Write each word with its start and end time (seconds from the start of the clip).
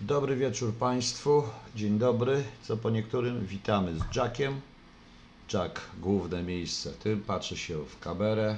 Dobry 0.00 0.36
wieczór 0.36 0.74
Państwu. 0.74 1.42
Dzień 1.74 1.98
dobry. 1.98 2.44
Co 2.62 2.76
po 2.76 2.90
niektórym 2.90 3.46
witamy 3.46 3.94
z 3.98 4.16
Jackiem. 4.16 4.60
Jack, 5.52 5.80
główne 6.00 6.42
miejsce. 6.42 6.92
Tym 6.92 7.22
patrzy 7.22 7.56
się 7.56 7.84
w 7.84 7.98
kamerę. 8.00 8.56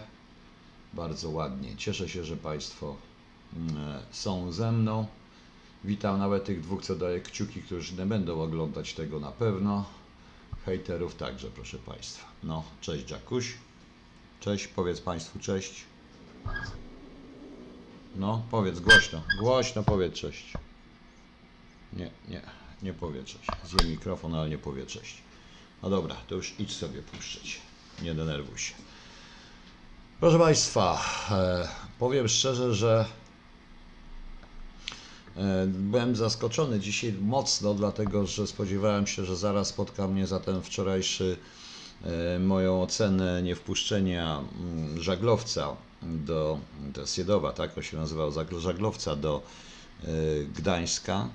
Bardzo 0.94 1.30
ładnie. 1.30 1.76
Cieszę 1.76 2.08
się, 2.08 2.24
że 2.24 2.36
Państwo 2.36 2.96
mm, 3.56 4.02
są 4.10 4.52
ze 4.52 4.72
mną. 4.72 5.06
Witam 5.84 6.18
nawet 6.18 6.44
tych 6.44 6.60
dwóch, 6.60 6.82
co 6.82 6.96
daje 6.96 7.20
kciuki, 7.20 7.62
którzy 7.62 7.94
nie 7.94 8.06
będą 8.06 8.42
oglądać 8.42 8.94
tego 8.94 9.20
na 9.20 9.32
pewno. 9.32 9.84
Hejterów 10.64 11.14
także, 11.14 11.48
proszę 11.50 11.78
Państwa. 11.78 12.26
No, 12.42 12.64
cześć 12.80 13.10
Jackuś. 13.10 13.54
Cześć, 14.40 14.66
powiedz 14.66 15.00
Państwu 15.00 15.38
cześć. 15.38 15.84
No, 18.16 18.42
powiedz 18.50 18.80
głośno. 18.80 19.22
Głośno 19.40 19.82
powiedz 19.82 20.14
cześć. 20.14 20.52
Nie, 21.92 22.10
nie, 22.28 22.42
nie 22.82 22.92
powie 22.92 23.24
cześć. 23.24 23.46
Zjem 23.64 23.90
mikrofon, 23.90 24.34
ale 24.34 24.48
nie 24.48 24.58
powie 24.58 24.86
cześć. 24.86 25.22
No 25.82 25.90
dobra, 25.90 26.16
to 26.28 26.34
już 26.34 26.54
idź 26.58 26.76
sobie 26.76 27.02
puszczeć. 27.02 27.60
Nie 28.02 28.14
denerwuj 28.14 28.58
się. 28.58 28.74
Proszę 30.20 30.38
Państwa, 30.38 31.02
e, 31.30 31.68
powiem 31.98 32.28
szczerze, 32.28 32.74
że 32.74 33.04
e, 35.36 35.66
byłem 35.66 36.16
zaskoczony 36.16 36.80
dzisiaj 36.80 37.12
mocno, 37.12 37.74
dlatego 37.74 38.26
że 38.26 38.46
spodziewałem 38.46 39.06
się, 39.06 39.24
że 39.24 39.36
zaraz 39.36 39.68
spotka 39.68 40.08
mnie 40.08 40.26
za 40.26 40.40
ten 40.40 40.62
wczorajszy 40.62 41.36
e, 42.04 42.38
moją 42.38 42.82
ocenę 42.82 43.42
niewpuszczenia 43.42 44.42
mm, 44.60 45.02
żaglowca 45.02 45.76
do, 46.02 46.58
to 46.94 47.00
jest 47.00 47.14
Siedowa, 47.14 47.52
tak 47.52 47.74
to 47.74 47.82
się 47.82 47.96
nazywał, 47.96 48.32
żaglowca 48.58 49.16
do 49.16 49.42
Gdańska. 50.54 51.28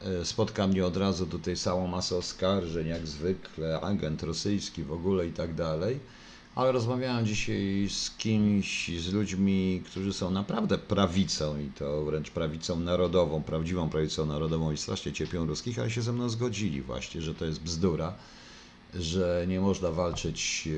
E, 0.00 0.24
Spotka 0.24 0.66
mnie 0.66 0.86
od 0.86 0.96
razu 0.96 1.26
tutaj 1.26 1.56
całą 1.56 1.86
masę 1.86 2.16
oskarżeń, 2.16 2.88
jak 2.88 3.06
zwykle, 3.06 3.80
agent 3.80 4.22
rosyjski 4.22 4.82
w 4.82 4.92
ogóle 4.92 5.26
i 5.26 5.32
tak 5.32 5.54
dalej. 5.54 6.00
Ale 6.54 6.72
rozmawiałem 6.72 7.26
dzisiaj 7.26 7.88
z 7.90 8.10
kimś, 8.10 8.90
z 9.00 9.12
ludźmi, 9.12 9.82
którzy 9.86 10.12
są 10.12 10.30
naprawdę 10.30 10.78
prawicą 10.78 11.58
i 11.58 11.70
to 11.78 12.04
wręcz 12.04 12.30
prawicą 12.30 12.80
narodową, 12.80 13.42
prawdziwą 13.42 13.88
prawicą 13.88 14.26
narodową 14.26 14.72
i 14.72 14.76
strasznie 14.76 15.12
cierpią 15.12 15.46
ruskich, 15.46 15.78
ale 15.78 15.90
się 15.90 16.02
ze 16.02 16.12
mną 16.12 16.28
zgodzili 16.28 16.82
właśnie, 16.82 17.22
że 17.22 17.34
to 17.34 17.44
jest 17.44 17.60
bzdura, 17.62 18.14
że 18.94 19.44
nie 19.48 19.60
można 19.60 19.90
walczyć 19.90 20.68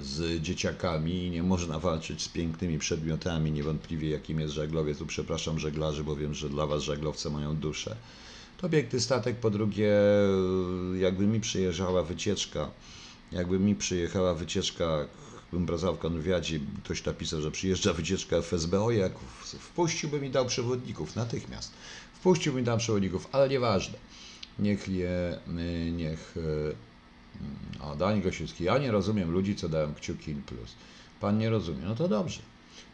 z 0.00 0.42
dzieciakami, 0.42 1.30
nie 1.30 1.42
można 1.42 1.78
walczyć 1.78 2.22
z 2.22 2.28
pięknymi 2.28 2.78
przedmiotami, 2.78 3.52
niewątpliwie 3.52 4.10
jakim 4.10 4.40
jest 4.40 4.54
żaglowiec. 4.54 4.98
Tu 4.98 5.06
przepraszam 5.06 5.58
żeglarzy, 5.58 6.04
bo 6.04 6.16
wiem, 6.16 6.34
że 6.34 6.48
dla 6.48 6.66
was 6.66 6.82
żaglowce 6.82 7.30
mają 7.30 7.56
duszę. 7.56 7.96
To 8.58 8.68
piękny 8.68 9.00
statek, 9.00 9.36
po 9.36 9.50
drugie, 9.50 9.92
jakby 10.98 11.26
mi 11.26 11.40
przyjeżdżała 11.40 12.02
wycieczka, 12.02 12.70
jakby 13.32 13.58
mi 13.58 13.74
przyjechała 13.74 14.34
wycieczka, 14.34 15.06
bym 15.52 15.66
pracował 15.66 15.96
w 15.96 15.98
konwiadzie, 15.98 16.60
ktoś 16.84 17.04
napisał, 17.04 17.40
że 17.40 17.50
przyjeżdża 17.50 17.92
wycieczka 17.92 18.36
FSB, 18.36 18.80
o 18.80 18.90
jak 18.90 19.18
wpuściłby 19.42 20.20
mi 20.20 20.30
dał 20.30 20.46
przewodników 20.46 21.16
natychmiast. 21.16 21.72
Wpuściłby 22.14 22.58
mi 22.58 22.64
dał 22.64 22.78
przewodników, 22.78 23.28
ale 23.32 23.48
nieważne. 23.48 23.98
Niech 24.58 24.88
je, 24.88 25.38
niech 25.92 26.34
a 27.80 27.94
Dań 27.94 28.22
Gosiewski, 28.22 28.64
ja 28.64 28.78
nie 28.78 28.90
rozumiem 28.90 29.30
ludzi, 29.30 29.56
co 29.56 29.68
dają 29.68 29.94
kciuki 29.94 30.34
plus. 30.34 30.74
Pan 31.20 31.38
nie 31.38 31.50
rozumie, 31.50 31.82
no 31.84 31.94
to 31.94 32.08
dobrze. 32.08 32.40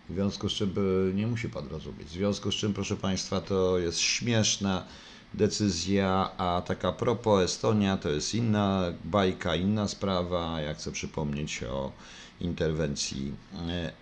W 0.09 0.13
związku 0.15 0.49
z 0.49 0.53
czym 0.53 0.71
by- 0.71 1.13
nie 1.15 1.27
musi 1.27 1.49
pan 1.49 1.69
rozumieć. 1.69 2.09
W 2.09 2.13
związku 2.13 2.53
z 2.53 2.55
czym, 2.55 2.75
proszę 2.75 2.97
państwa, 2.97 3.41
to 3.41 3.79
jest 3.79 3.99
śmieszna 3.99 4.85
decyzja, 5.35 6.31
a 6.39 6.63
taka 6.67 6.93
propos 6.93 7.43
Estonia 7.45 7.97
to 7.97 8.09
jest 8.09 8.35
inna 8.35 8.85
bajka, 9.05 9.57
inna 9.57 9.89
sprawa. 9.89 10.61
Ja 10.61 10.75
chcę 10.75 10.93
przypomnieć 10.93 11.63
o 11.63 11.93
interwencji, 12.41 13.33
e, 13.69 13.93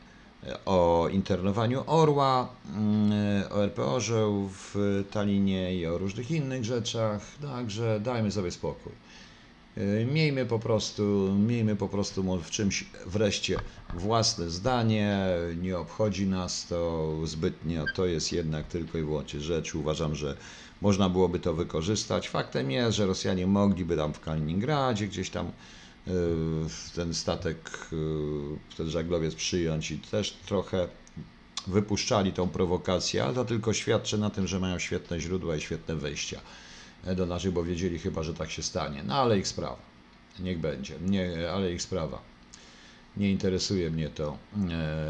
o 0.65 1.09
internowaniu 1.13 1.83
Orła, 1.87 2.49
mm, 2.75 3.13
o 3.53 3.65
RPO-że 3.65 4.49
w 4.51 5.05
Talinie 5.11 5.77
i 5.77 5.87
o 5.87 5.99
różnych 5.99 6.31
innych 6.31 6.65
rzeczach. 6.65 7.21
Także 7.43 8.01
dajmy 8.01 8.31
sobie 8.33 8.51
spokój. 8.51 8.93
E, 9.79 10.05
Miejmy 10.05 10.47
po 10.47 10.59
prostu, 10.59 11.35
miejmy 11.39 11.77
po 11.77 11.89
prostu 11.89 12.41
w 12.43 12.51
czymś 12.51 12.85
wreszcie 13.07 13.57
własne 13.95 14.51
zdanie, 14.51 15.27
nie 15.61 15.79
obchodzi 15.79 16.27
nas 16.27 16.67
to 16.67 17.13
zbytnio, 17.25 17.87
to 17.95 18.07
jest 18.07 18.33
jednak 18.33 18.67
tylko 18.67 18.99
i 18.99 19.03
wyłącznie 19.03 19.41
rzecz. 19.41 19.75
Uważam, 19.75 20.15
że 20.15 20.37
można 20.81 21.09
byłoby 21.09 21.41
to 21.41 21.55
wykorzystać. 21.55 22.29
Faktem 22.29 22.71
jest, 22.71 22.97
że 22.97 23.07
Rosjanie 23.07 23.47
mogliby 23.47 23.97
tam 23.97 24.15
w 24.15 24.21
Kaliningradzie 24.21 25.07
gdzieś 25.07 25.31
tam 25.31 25.47
e, 25.47 26.11
ten 26.95 27.15
statek, 27.15 27.71
e, 27.93 28.77
ten 28.77 28.91
żaglowiec 28.91 29.35
przyjąć 29.35 29.91
i 29.91 29.99
też 29.99 30.33
trochę 30.47 30.89
wypuszczali 31.67 32.33
tą 32.33 32.49
prowokację, 32.49 33.25
ale 33.25 33.35
to 33.35 33.45
tylko 33.45 33.73
świadczy 33.73 34.19
na 34.19 34.31
tym, 34.31 34.47
że 34.47 34.61
mają 34.61 34.79
świetne 34.79 35.21
źródła 35.21 35.57
i 35.57 35.61
świetne 35.61 35.97
wejścia 35.97 36.41
do 37.17 37.27
naszych, 37.27 37.53
bo 37.53 37.65
wiedzieli 37.65 37.99
chyba, 37.99 38.23
że 38.23 38.35
tak 38.35 38.51
się 38.51 38.63
stanie. 38.63 39.03
No 39.03 39.15
ale 39.15 39.39
ich 39.39 39.49
sprawa. 39.49 39.77
Niech 40.41 40.59
będzie. 40.59 40.95
Nie, 41.07 41.51
ale 41.53 41.73
ich 41.73 41.83
sprawa. 41.83 42.23
Nie 43.17 43.31
interesuje 43.31 43.91
mnie 43.91 44.09
to. 44.11 44.39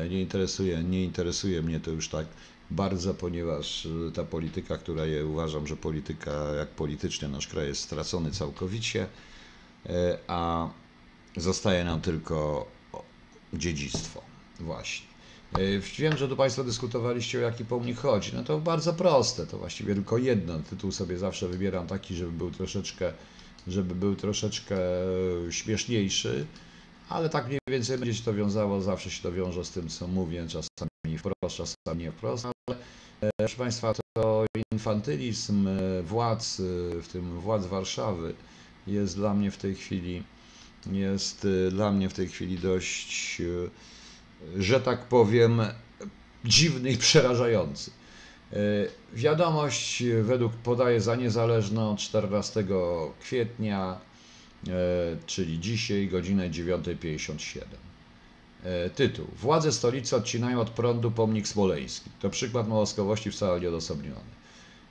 e, 0.02 0.08
Nie 0.08 0.20
interesuje, 0.20 0.84
nie 0.84 1.04
interesuje 1.04 1.62
mnie 1.62 1.80
to 1.80 1.90
już 1.90 2.08
tak 2.08 2.26
bardzo, 2.70 3.14
ponieważ 3.14 3.86
e, 4.08 4.12
ta 4.12 4.24
polityka, 4.24 4.78
która 4.78 5.04
je 5.04 5.26
uważam, 5.26 5.66
że 5.66 5.76
polityka, 5.76 6.32
jak 6.58 6.68
politycznie 6.68 7.28
nasz 7.28 7.46
kraj 7.48 7.66
jest 7.66 7.82
stracony 7.82 8.30
całkowicie, 8.30 9.06
e, 9.86 10.18
a 10.26 10.68
zostaje 11.36 11.84
nam 11.84 12.00
tylko 12.00 12.66
dziedzictwo. 13.52 14.22
Właśnie. 14.60 15.07
E, 15.52 15.78
Wiem, 15.98 16.16
że 16.16 16.28
tu 16.28 16.36
Państwo 16.36 16.64
dyskutowaliście 16.64 17.38
o 17.38 17.40
jaki 17.40 17.64
pomnik 17.64 17.98
chodzi. 17.98 18.32
No 18.34 18.44
to 18.44 18.58
bardzo 18.58 18.92
proste, 18.94 19.46
to 19.46 19.58
właściwie 19.58 19.94
tylko 19.94 20.18
jedno. 20.18 20.58
Tytuł 20.70 20.92
sobie 20.92 21.18
zawsze 21.18 21.48
wybieram 21.48 21.86
taki, 21.86 22.14
żeby 22.14 22.32
był 22.32 22.50
troszeczkę, 22.50 23.12
żeby 23.66 23.94
był 23.94 24.16
troszeczkę 24.16 24.76
e, 24.76 25.52
śmieszniejszy, 25.52 26.46
ale 27.08 27.28
tak 27.28 27.46
mniej 27.46 27.58
więcej 27.68 27.98
będzie 27.98 28.14
się 28.14 28.24
to 28.24 28.34
wiązało, 28.34 28.80
zawsze 28.80 29.10
się 29.10 29.22
to 29.22 29.32
wiąże 29.32 29.64
z 29.64 29.70
tym, 29.70 29.88
co 29.88 30.06
mówię, 30.06 30.46
czasami 30.48 31.18
wprost, 31.18 31.56
czasami 31.56 32.04
nie 32.04 32.12
wprost, 32.12 32.46
ale 32.46 32.78
e, 33.20 33.30
proszę 33.38 33.56
Państwa, 33.56 33.94
to 34.16 34.46
infantylizm 34.72 35.68
władz, 36.04 36.56
w 37.02 37.08
tym 37.12 37.40
władz 37.40 37.66
Warszawy, 37.66 38.34
jest 38.86 39.16
dla 39.16 39.34
mnie 39.34 39.50
w 39.50 39.56
tej 39.56 39.74
chwili, 39.74 40.22
jest 40.92 41.46
dla 41.70 41.92
mnie 41.92 42.08
w 42.08 42.14
tej 42.14 42.28
chwili 42.28 42.58
dość 42.58 43.42
że 44.58 44.80
tak 44.80 45.00
powiem, 45.00 45.62
dziwny 46.44 46.90
i 46.90 46.96
przerażający. 46.96 47.90
E, 48.52 48.56
Wiadomość 49.14 50.02
według 50.22 50.52
podaje 50.52 51.00
za 51.00 51.16
niezależną 51.16 51.96
14 51.96 52.64
kwietnia, 53.20 53.98
e, 54.68 54.70
czyli 55.26 55.60
dzisiaj, 55.60 56.08
godzinę 56.08 56.50
9.57. 56.50 57.60
E, 58.64 58.90
Tytuł. 58.90 59.26
Władze 59.36 59.72
stolicy 59.72 60.16
odcinają 60.16 60.60
od 60.60 60.70
prądu 60.70 61.10
pomnik 61.10 61.48
smoleński. 61.48 62.10
To 62.20 62.30
przykład 62.30 62.68
małostkowości 62.68 63.30
wcale 63.30 63.60
nieodosobniony. 63.60 64.37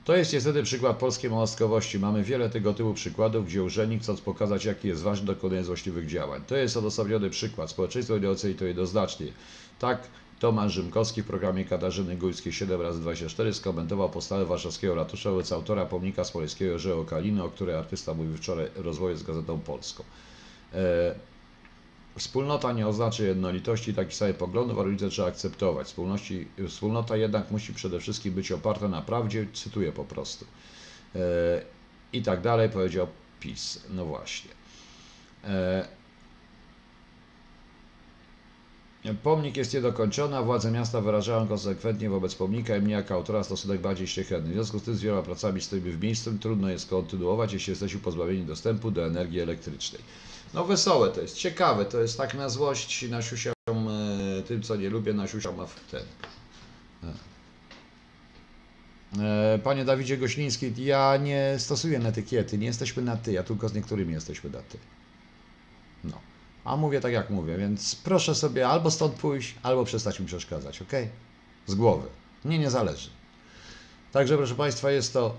To 0.07 0.16
jest 0.16 0.34
niestety 0.34 0.63
przykład 0.63 0.97
polskiej 0.97 1.31
małostkowości. 1.31 2.00
Mamy 2.00 2.23
wiele 2.23 2.50
tego 2.50 2.73
typu 2.73 2.94
przykładów, 2.94 3.45
gdzie 3.45 3.63
urzędnik 3.63 4.01
chcąc 4.01 4.22
pokazać, 4.22 4.66
jaki 4.66 4.88
jest 4.88 5.01
ważny, 5.01 5.25
dokonuje 5.25 5.63
złośliwych 5.63 6.07
działań. 6.07 6.41
To 6.47 6.56
jest 6.56 6.78
odosobniony 6.78 7.29
przykład. 7.29 7.69
Społeczeństwo 7.69 8.17
nie 8.17 8.29
oceni 8.29 8.56
to 8.56 8.66
jednoznacznie. 8.66 9.28
Tak 9.79 10.00
Tomasz 10.40 10.73
Rzymkowski 10.73 11.22
w 11.22 11.25
programie 11.25 11.66
Katarzyny 11.66 12.17
Górskiej 12.17 12.53
7 12.53 12.81
razy 12.81 13.01
24 13.01 13.53
skomentował 13.53 14.09
postawę 14.09 14.46
warszawskiego 14.46 14.96
ratusza 14.96 15.32
wobec 15.32 15.52
autora 15.52 15.85
pomnika 15.85 16.23
smoleńskiego 16.23 16.79
Żeo 16.79 17.05
Kaliny, 17.05 17.43
o 17.43 17.49
której 17.49 17.76
artysta 17.76 18.14
mówił 18.14 18.37
wczoraj 18.37 18.67
w 18.76 18.79
rozmowie 18.79 19.17
z 19.17 19.23
Gazetą 19.23 19.59
Polską. 19.59 20.03
E, 20.73 21.16
Wspólnota 22.17 22.73
nie 22.73 22.87
oznacza 22.87 23.23
jednolitości, 23.23 23.93
takich 23.93 24.14
samych 24.14 24.35
poglądów, 24.35 24.79
ale 24.79 24.90
widzę, 24.90 25.09
trzeba 25.09 25.28
akceptować. 25.28 25.87
Wspólności, 25.87 26.47
wspólnota 26.67 27.17
jednak 27.17 27.52
musi 27.52 27.73
przede 27.73 27.99
wszystkim 27.99 28.34
być 28.34 28.52
oparta 28.52 28.87
na 28.87 29.02
prawdzie, 29.02 29.47
cytuję 29.53 29.91
po 29.91 30.03
prostu. 30.03 30.46
E, 31.16 31.19
I 32.14 32.22
tak 32.23 32.41
dalej 32.41 32.69
powiedział 32.69 33.08
PiS. 33.40 33.84
No 33.90 34.05
właśnie. 34.05 34.52
E, 35.43 35.87
Pomnik 39.23 39.58
jest 39.58 39.73
niedokończony, 39.73 40.37
a 40.37 40.43
władze 40.43 40.72
miasta 40.72 41.02
wyrażają 41.02 41.47
konsekwentnie 41.47 42.09
wobec 42.09 42.35
pomnika 42.35 42.78
i 42.78 42.81
mnie 42.81 42.93
jako 42.93 43.13
autora 43.13 43.43
stosunek 43.43 43.81
bardziej 43.81 44.08
szlachetny. 44.08 44.49
W 44.49 44.53
związku 44.53 44.79
z 44.79 44.84
tym 44.84 44.96
z 44.96 45.02
wieloma 45.02 45.23
pracami 45.23 45.61
stoimy 45.61 45.91
w 45.91 46.03
miejscu, 46.03 46.37
trudno 46.41 46.70
jest 46.70 46.90
kontynuować, 46.90 47.53
jeśli 47.53 47.72
jesteśmy 47.72 47.99
pozbawieni 47.99 48.46
dostępu 48.46 48.91
do 48.91 49.05
energii 49.05 49.40
elektrycznej. 49.40 50.02
No 50.53 50.66
wesołe 50.66 51.09
to 51.09 51.22
jest, 51.22 51.38
ciekawe, 51.38 51.85
to 51.85 52.02
jest 52.02 52.17
tak 52.17 52.34
na 52.34 52.49
złość 52.49 53.09
nasiusiam 53.09 53.53
e, 53.67 54.41
tym, 54.41 54.61
co 54.61 54.76
nie 54.76 54.90
lubię, 54.90 55.14
nasiusiam 55.14 55.67
w 55.67 55.91
ten. 55.91 56.03
E, 59.20 59.59
Panie 59.64 59.85
Dawidzie 59.85 60.17
Gośliński, 60.17 60.85
ja 60.85 61.17
nie 61.17 61.55
stosuję 61.58 61.99
etykiety, 61.99 62.58
nie 62.58 62.67
jesteśmy 62.67 63.03
na 63.03 63.17
ty, 63.17 63.32
ja 63.32 63.44
tylko 63.44 63.70
z 63.70 63.73
niektórymi 63.73 64.14
jesteśmy 64.14 64.49
na 64.49 64.61
ty. 64.61 64.78
No. 66.03 66.22
A 66.64 66.78
mówię 66.78 67.02
tak 67.02 67.14
jak 67.14 67.29
mówię, 67.29 67.58
więc 67.58 67.96
proszę 67.96 68.35
sobie 68.35 68.67
albo 68.67 68.91
stąd 68.91 69.14
pójść, 69.14 69.55
albo 69.64 69.85
przestać 69.85 70.20
mi 70.20 70.26
przeszkadzać, 70.26 70.82
ok? 70.82 70.91
Z 71.67 71.76
głowy. 71.76 72.08
Mnie 72.46 72.59
nie 72.59 72.70
zależy. 72.70 73.09
Także 74.11 74.38
proszę 74.38 74.55
Państwa, 74.55 74.91
jest 74.91 75.14
to 75.14 75.35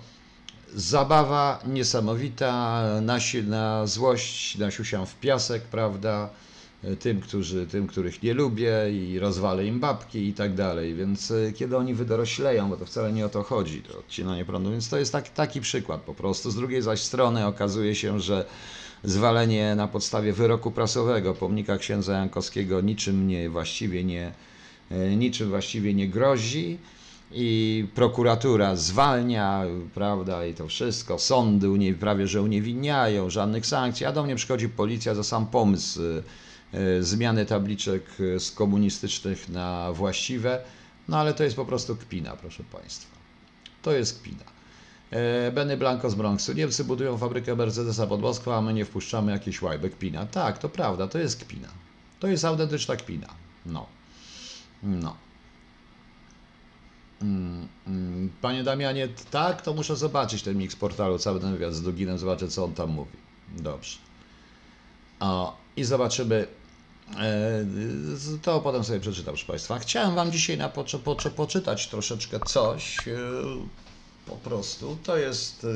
zabawa 0.75 1.61
niesamowita, 1.67 2.83
na, 3.03 3.19
na 3.47 3.87
złość 3.87 4.59
nasiusiam 4.59 5.07
w 5.07 5.15
piasek, 5.15 5.63
prawda? 5.63 6.31
Tym, 7.01 7.21
którzy, 7.21 7.67
tym, 7.67 7.87
których 7.87 8.23
nie 8.23 8.35
lubię 8.35 8.73
i 8.93 9.19
rozwalę 9.19 9.67
im 9.67 9.81
babki 9.81 10.29
i 10.29 10.33
tak 10.33 10.55
dalej. 10.55 10.95
Więc 10.95 11.31
e, 11.31 11.53
kiedy 11.53 11.77
oni 11.77 11.95
wydorośleją, 11.95 12.71
bo 12.71 12.77
to 12.77 12.87
wcale 12.87 13.13
nie 13.13 13.27
o 13.27 13.29
to 13.29 13.43
chodzi, 13.43 13.83
to 13.83 13.99
odcinanie 13.99 14.45
prądu, 14.45 14.71
więc 14.71 14.89
to 14.89 14.99
jest 14.99 15.13
taki, 15.13 15.31
taki 15.31 15.61
przykład 15.61 16.01
po 16.01 16.15
prostu. 16.15 16.51
Z 16.51 16.55
drugiej 16.55 16.83
zaś 16.83 17.01
strony 17.01 17.47
okazuje 17.47 17.95
się, 17.95 18.21
że 18.21 18.45
zwalenie 19.05 19.75
na 19.75 19.89
podstawie 19.89 20.33
wyroku 20.33 20.71
prasowego 20.71 21.35
pomnika 21.35 21.79
księdza 21.79 22.13
Jankowskiego 22.13 22.81
niczym 22.81 23.29
nie 23.29 23.51
właściwie 23.51 24.05
nie, 24.05 24.33
e, 24.91 25.17
niczym 25.17 25.49
właściwie 25.49 25.95
nie 25.95 26.09
grozi 26.09 26.79
i 27.33 27.87
prokuratura 27.95 28.77
zwalnia, 28.77 29.65
prawda, 29.95 30.47
i 30.47 30.55
to 30.55 30.69
wszystko, 30.69 31.19
sądy 31.19 31.71
unie, 31.71 31.95
prawie 31.95 32.27
że 32.27 32.43
uniewinniają, 32.43 33.31
żadnych 33.31 33.67
sankcji, 33.67 34.07
a 34.07 34.13
do 34.13 34.23
mnie 34.23 34.37
przychodzi 34.37 34.69
policja 34.69 35.15
za 35.15 35.25
sam 35.25 35.47
pomysł 35.47 36.03
y, 36.03 36.23
y, 36.75 37.05
zmiany 37.05 37.47
tabliczek 37.47 38.21
y, 38.21 38.41
z 38.41 38.51
komunistycznych 38.51 39.49
na 39.49 39.93
właściwe, 39.93 40.61
no 41.09 41.19
ale 41.19 41.35
to 41.35 41.45
jest 41.45 41.57
po 41.57 41.65
prostu 41.65 41.97
kpina, 41.97 42.37
proszę 42.37 42.65
Państwa. 42.73 43.19
To 43.83 43.93
jest 43.93 44.21
kpina. 44.21 44.45
E, 45.11 45.53
Benny 45.53 45.77
Blanco 45.77 46.11
z 46.11 46.15
Bronxu. 46.15 46.53
Niemcy 46.53 46.85
budują 46.85 47.19
fabrykę 47.19 47.57
Mercedesa 47.57 48.07
pod 48.07 48.21
Moskwą, 48.21 48.55
a 48.55 48.61
my 48.61 48.75
nie 48.75 48.85
wpuszczamy 48.85 49.33
jakiejś 49.33 49.63
łajby. 49.63 49.91
Kpina. 49.91 50.27
Tak, 50.27 50.59
to 50.59 50.69
prawda, 50.69 51.09
to 51.09 51.19
jest 51.19 51.45
kpina. 51.45 51.69
To 52.21 52.27
jest 52.27 52.45
autentyczna 52.45 52.97
kpina. 52.97 53.27
No. 53.67 53.87
No. 54.83 55.28
Mm, 57.23 57.69
mm. 57.87 58.31
Panie 58.43 58.63
Damianie, 58.65 59.09
tak, 59.31 59.63
to 59.63 59.75
muszę 59.75 59.97
zobaczyć 59.97 60.43
ten 60.43 60.59
mix 60.59 60.77
portalu, 60.77 61.19
cały 61.19 61.41
ten 61.41 61.53
wywiad 61.53 61.75
z 61.75 61.83
Duginem, 61.83 62.19
zobaczę 62.19 62.49
co 62.49 62.65
on 62.65 62.75
tam 62.75 62.91
mówi. 62.91 63.11
Dobrze. 63.57 63.99
O, 65.21 65.57
I 65.77 65.85
zobaczymy. 65.85 66.47
e, 67.19 67.65
To 68.43 68.61
potem 68.61 68.85
sobie 68.85 69.01
przeczytam, 69.01 69.35
proszę 69.35 69.47
Państwa. 69.47 69.79
Chciałem 69.79 70.15
Wam 70.15 70.33
dzisiaj 70.33 70.59
na 70.59 70.69
poczy, 70.69 70.99
poczy, 70.99 71.31
poczytać 71.31 71.87
troszeczkę 71.89 72.41
coś. 72.41 73.09
e, 73.09 73.13
Po 74.27 74.37
prostu. 74.37 74.99
To 75.03 75.17
jest 75.17 75.65
e, 75.65 75.69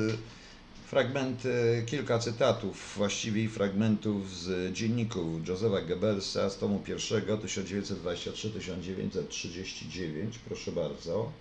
fragmenty, 0.93 1.83
kilka 1.87 2.19
cytatów, 2.19 2.95
właściwie 2.97 3.49
fragmentów 3.49 4.37
z 4.37 4.73
dzienników 4.73 5.49
Josefa 5.49 5.81
Goebbelsa 5.81 6.51
z 6.51 6.59
tomu 6.59 6.79
pierwszego 6.79 7.39
1923-1939. 7.39 10.27
Proszę 10.49 10.73
bardzo. 10.73 11.33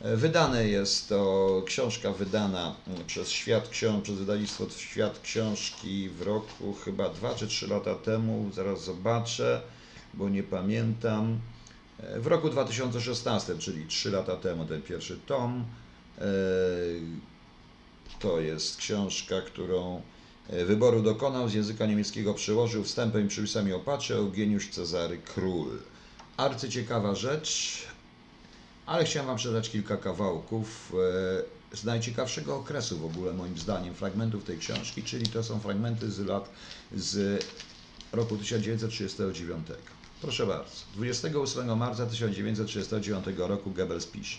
E, 0.00 0.16
Wydane 0.16 0.68
jest 0.68 1.08
to 1.08 1.62
książka 1.66 2.12
wydana 2.12 2.76
przez 3.06 3.30
Świat 3.30 3.68
Książ, 3.68 4.02
przez 4.02 4.16
wydawnictwo 4.16 4.66
Świat 4.76 5.20
Książki 5.20 6.08
w 6.08 6.22
roku 6.22 6.74
chyba 6.84 7.08
2 7.08 7.34
czy 7.34 7.46
3 7.46 7.66
lata 7.66 7.94
temu, 7.94 8.50
zaraz 8.54 8.84
zobaczę, 8.84 9.62
bo 10.14 10.28
nie 10.28 10.42
pamiętam. 10.42 11.38
E, 11.98 12.20
W 12.20 12.26
roku 12.26 12.48
2016, 12.48 13.58
czyli 13.58 13.86
3 13.86 14.10
lata 14.10 14.36
temu, 14.36 14.64
ten 14.64 14.82
pierwszy 14.82 15.18
tom. 15.26 15.64
To 18.18 18.40
jest 18.40 18.76
książka, 18.76 19.40
którą 19.40 20.02
e, 20.48 20.64
wyboru 20.64 21.02
dokonał, 21.02 21.48
z 21.48 21.54
języka 21.54 21.86
niemieckiego 21.86 22.34
przełożył 22.34 22.84
wstępem 22.84 23.26
i 23.26 23.28
przypisami 23.28 23.72
opatrzę 23.72 24.14
Eugeniusz 24.14 24.68
Cezary 24.68 25.18
Król. 25.18 25.78
Arcyciekawa 26.36 27.14
rzecz, 27.14 27.78
ale 28.86 29.04
chciałem 29.04 29.26
Wam 29.26 29.36
przeczytać 29.36 29.70
kilka 29.70 29.96
kawałków 29.96 30.92
e, 31.72 31.76
z 31.76 31.84
najciekawszego 31.84 32.56
okresu 32.56 32.98
w 32.98 33.04
ogóle, 33.04 33.32
moim 33.32 33.58
zdaniem, 33.58 33.94
fragmentów 33.94 34.44
tej 34.44 34.58
książki, 34.58 35.02
czyli 35.02 35.26
to 35.26 35.44
są 35.44 35.60
fragmenty 35.60 36.10
z 36.10 36.18
lat 36.18 36.50
z 36.96 37.44
roku 38.12 38.36
1939. 38.36 39.66
Proszę 40.22 40.46
bardzo. 40.46 40.70
28 40.94 41.78
marca 41.78 42.06
1939 42.06 43.24
roku 43.36 43.70
Goebbels 43.70 44.06
pisze. 44.06 44.38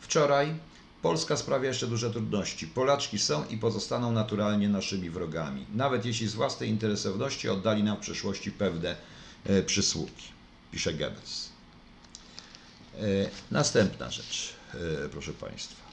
Wczoraj 0.00 0.54
Polska 1.02 1.36
sprawia 1.36 1.68
jeszcze 1.68 1.86
duże 1.86 2.10
trudności. 2.10 2.66
Polaczki 2.66 3.18
są 3.18 3.46
i 3.46 3.58
pozostaną 3.58 4.12
naturalnie 4.12 4.68
naszymi 4.68 5.10
wrogami, 5.10 5.66
nawet 5.74 6.04
jeśli 6.06 6.28
z 6.28 6.34
własnej 6.34 6.68
interesowności 6.68 7.48
oddali 7.48 7.82
nam 7.82 7.96
w 7.96 8.00
przyszłości 8.00 8.52
pewne 8.52 8.96
e, 9.44 9.62
przysługi, 9.62 10.22
pisze 10.72 10.94
Goebbels. 10.94 11.48
E, 12.94 13.00
Następna 13.50 14.10
rzecz, 14.10 14.54
e, 14.74 15.08
proszę 15.08 15.32
Państwa. 15.32 15.88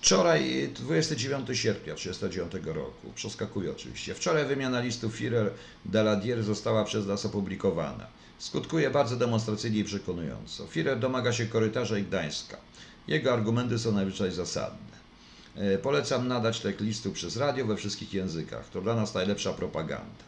Wczoraj, 0.00 0.70
29 0.74 1.48
sierpnia 1.58 1.94
1939 1.94 2.76
roku, 2.76 3.12
przeskakuje 3.14 3.70
oczywiście, 3.70 4.14
wczoraj 4.14 4.46
wymiana 4.46 4.80
listów 4.80 5.20
Führer 5.20 5.50
Daladier 5.84 6.42
została 6.42 6.84
przez 6.84 7.06
nas 7.06 7.26
opublikowana. 7.26 8.06
Skutkuje 8.42 8.90
bardzo 8.90 9.16
demonstracyjnie 9.16 9.78
i 9.80 9.84
przekonująco. 9.84 10.66
Führer 10.66 10.98
domaga 10.98 11.32
się 11.32 11.46
korytarza 11.46 11.98
i 11.98 12.02
Gdańska. 12.02 12.56
Jego 13.08 13.32
argumenty 13.32 13.78
są 13.78 13.92
najwyżej 13.92 14.32
zasadne. 14.32 14.96
E, 15.56 15.78
Polecam 15.78 16.28
nadać 16.28 16.60
tekst 16.60 16.80
listu 16.80 17.12
przez 17.12 17.36
radio 17.36 17.66
we 17.66 17.76
wszystkich 17.76 18.14
językach. 18.14 18.68
To 18.68 18.80
dla 18.80 18.94
nas 18.94 19.14
najlepsza 19.14 19.52
propaganda. 19.52 20.24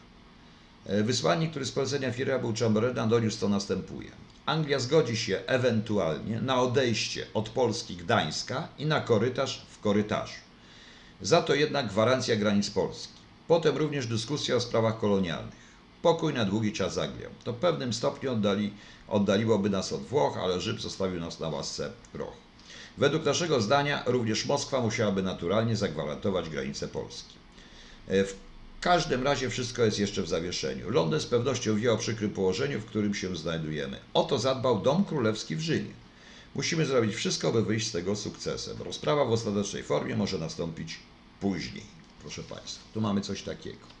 E, 0.85 1.03
Wysłannik, 1.03 1.51
który 1.51 1.65
z 1.65 1.71
polecenia 1.71 2.11
Führera 2.11 2.41
był 2.41 2.53
Chamberlaina, 2.59 3.07
doniósł 3.07 3.37
co 3.37 3.49
następuje. 3.49 4.11
Anglia 4.45 4.79
zgodzi 4.79 5.17
się 5.17 5.41
ewentualnie 5.45 6.41
na 6.41 6.61
odejście 6.61 7.25
od 7.33 7.49
Polski 7.49 7.95
Gdańska 7.95 8.67
i 8.77 8.85
na 8.85 9.01
korytarz 9.01 9.65
w 9.69 9.79
korytarzu. 9.79 10.39
Za 11.21 11.41
to 11.41 11.55
jednak 11.55 11.87
gwarancja 11.87 12.35
granic 12.35 12.69
Polski. 12.69 13.13
Potem 13.47 13.77
również 13.77 14.07
dyskusja 14.07 14.55
o 14.55 14.59
sprawach 14.59 14.99
kolonialnych. 14.99 15.64
Pokój 16.05 16.33
na 16.33 16.45
długi 16.45 16.73
czas 16.73 16.93
z 16.93 16.97
Anglią. 16.97 17.29
To 17.43 17.53
w 17.53 17.55
pewnym 17.55 17.93
stopniu 17.93 18.31
oddali, 18.31 18.73
oddaliłoby 19.07 19.69
nas 19.69 19.93
od 19.93 20.03
Włoch, 20.03 20.37
ale 20.37 20.61
Żyd 20.61 20.81
zostawił 20.81 21.19
nas 21.19 21.39
na 21.39 21.49
łasce 21.49 21.91
prochu. 22.13 22.37
Według 22.97 23.25
naszego 23.25 23.61
zdania 23.61 24.03
również 24.05 24.45
Moskwa 24.45 24.81
musiałaby 24.81 25.23
naturalnie 25.23 25.75
zagwarantować 25.75 26.49
granice 26.49 26.87
Polski. 26.87 27.33
E, 28.07 28.23
W 28.23 28.35
każdym 28.81 29.23
razie 29.23 29.49
wszystko 29.49 29.83
jest 29.83 29.99
jeszcze 29.99 30.23
w 30.23 30.27
zawieszeniu. 30.27 30.89
Londyn 30.89 31.19
z 31.19 31.25
pewnością 31.25 31.75
wie 31.75 31.93
o 31.93 31.97
przykrym 31.97 32.29
położeniu, 32.29 32.79
w 32.79 32.85
którym 32.85 33.13
się 33.13 33.35
znajdujemy. 33.35 33.99
O 34.13 34.23
to 34.23 34.39
zadbał 34.39 34.81
Dom 34.81 35.05
Królewski 35.05 35.55
w 35.55 35.61
Rzymie. 35.61 35.91
Musimy 36.55 36.85
zrobić 36.85 37.15
wszystko, 37.15 37.51
by 37.51 37.63
wyjść 37.63 37.87
z 37.87 37.91
tego 37.91 38.15
sukcesem. 38.15 38.77
Rozprawa 38.81 39.25
w 39.25 39.31
ostatecznej 39.31 39.83
formie 39.83 40.15
może 40.15 40.37
nastąpić 40.37 40.99
później. 41.39 41.83
Proszę 42.21 42.43
Państwa, 42.43 42.83
tu 42.93 43.01
mamy 43.01 43.21
coś 43.21 43.41
takiego. 43.43 43.94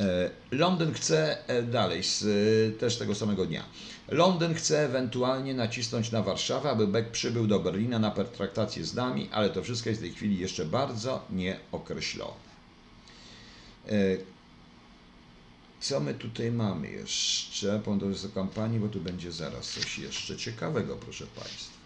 E, 0.00 0.30
Londyn 0.50 0.92
chce 0.94 1.48
e, 1.48 1.62
dalej, 1.62 2.02
z 2.02 2.22
e, 2.22 2.78
też 2.78 2.96
tego 2.96 3.14
samego 3.14 3.46
dnia. 3.46 3.64
Londyn 4.08 4.54
chce 4.54 4.84
ewentualnie 4.84 5.54
nacisnąć 5.54 6.12
na 6.12 6.22
Warszawę, 6.22 6.70
aby 6.70 6.86
Beck 6.86 7.10
przybył 7.10 7.46
do 7.46 7.60
Berlina 7.60 7.98
na 7.98 8.10
pertraktację 8.10 8.84
z 8.84 8.94
nami, 8.94 9.28
ale 9.32 9.50
to 9.50 9.62
wszystko 9.62 9.88
jest 9.88 10.00
w 10.00 10.04
tej 10.04 10.12
chwili 10.12 10.38
jeszcze 10.38 10.64
bardzo 10.64 11.26
nieokreślone. 11.30 12.50
Co 15.80 16.00
my 16.00 16.14
tutaj 16.14 16.52
mamy 16.52 16.90
jeszcze? 16.90 17.80
Podążając 17.84 18.22
do 18.22 18.28
kampanii, 18.28 18.80
bo 18.80 18.88
tu 18.88 19.00
będzie 19.00 19.32
zaraz 19.32 19.70
coś 19.70 19.98
jeszcze 19.98 20.36
ciekawego, 20.36 20.96
proszę 20.96 21.26
Państwa. 21.26 21.78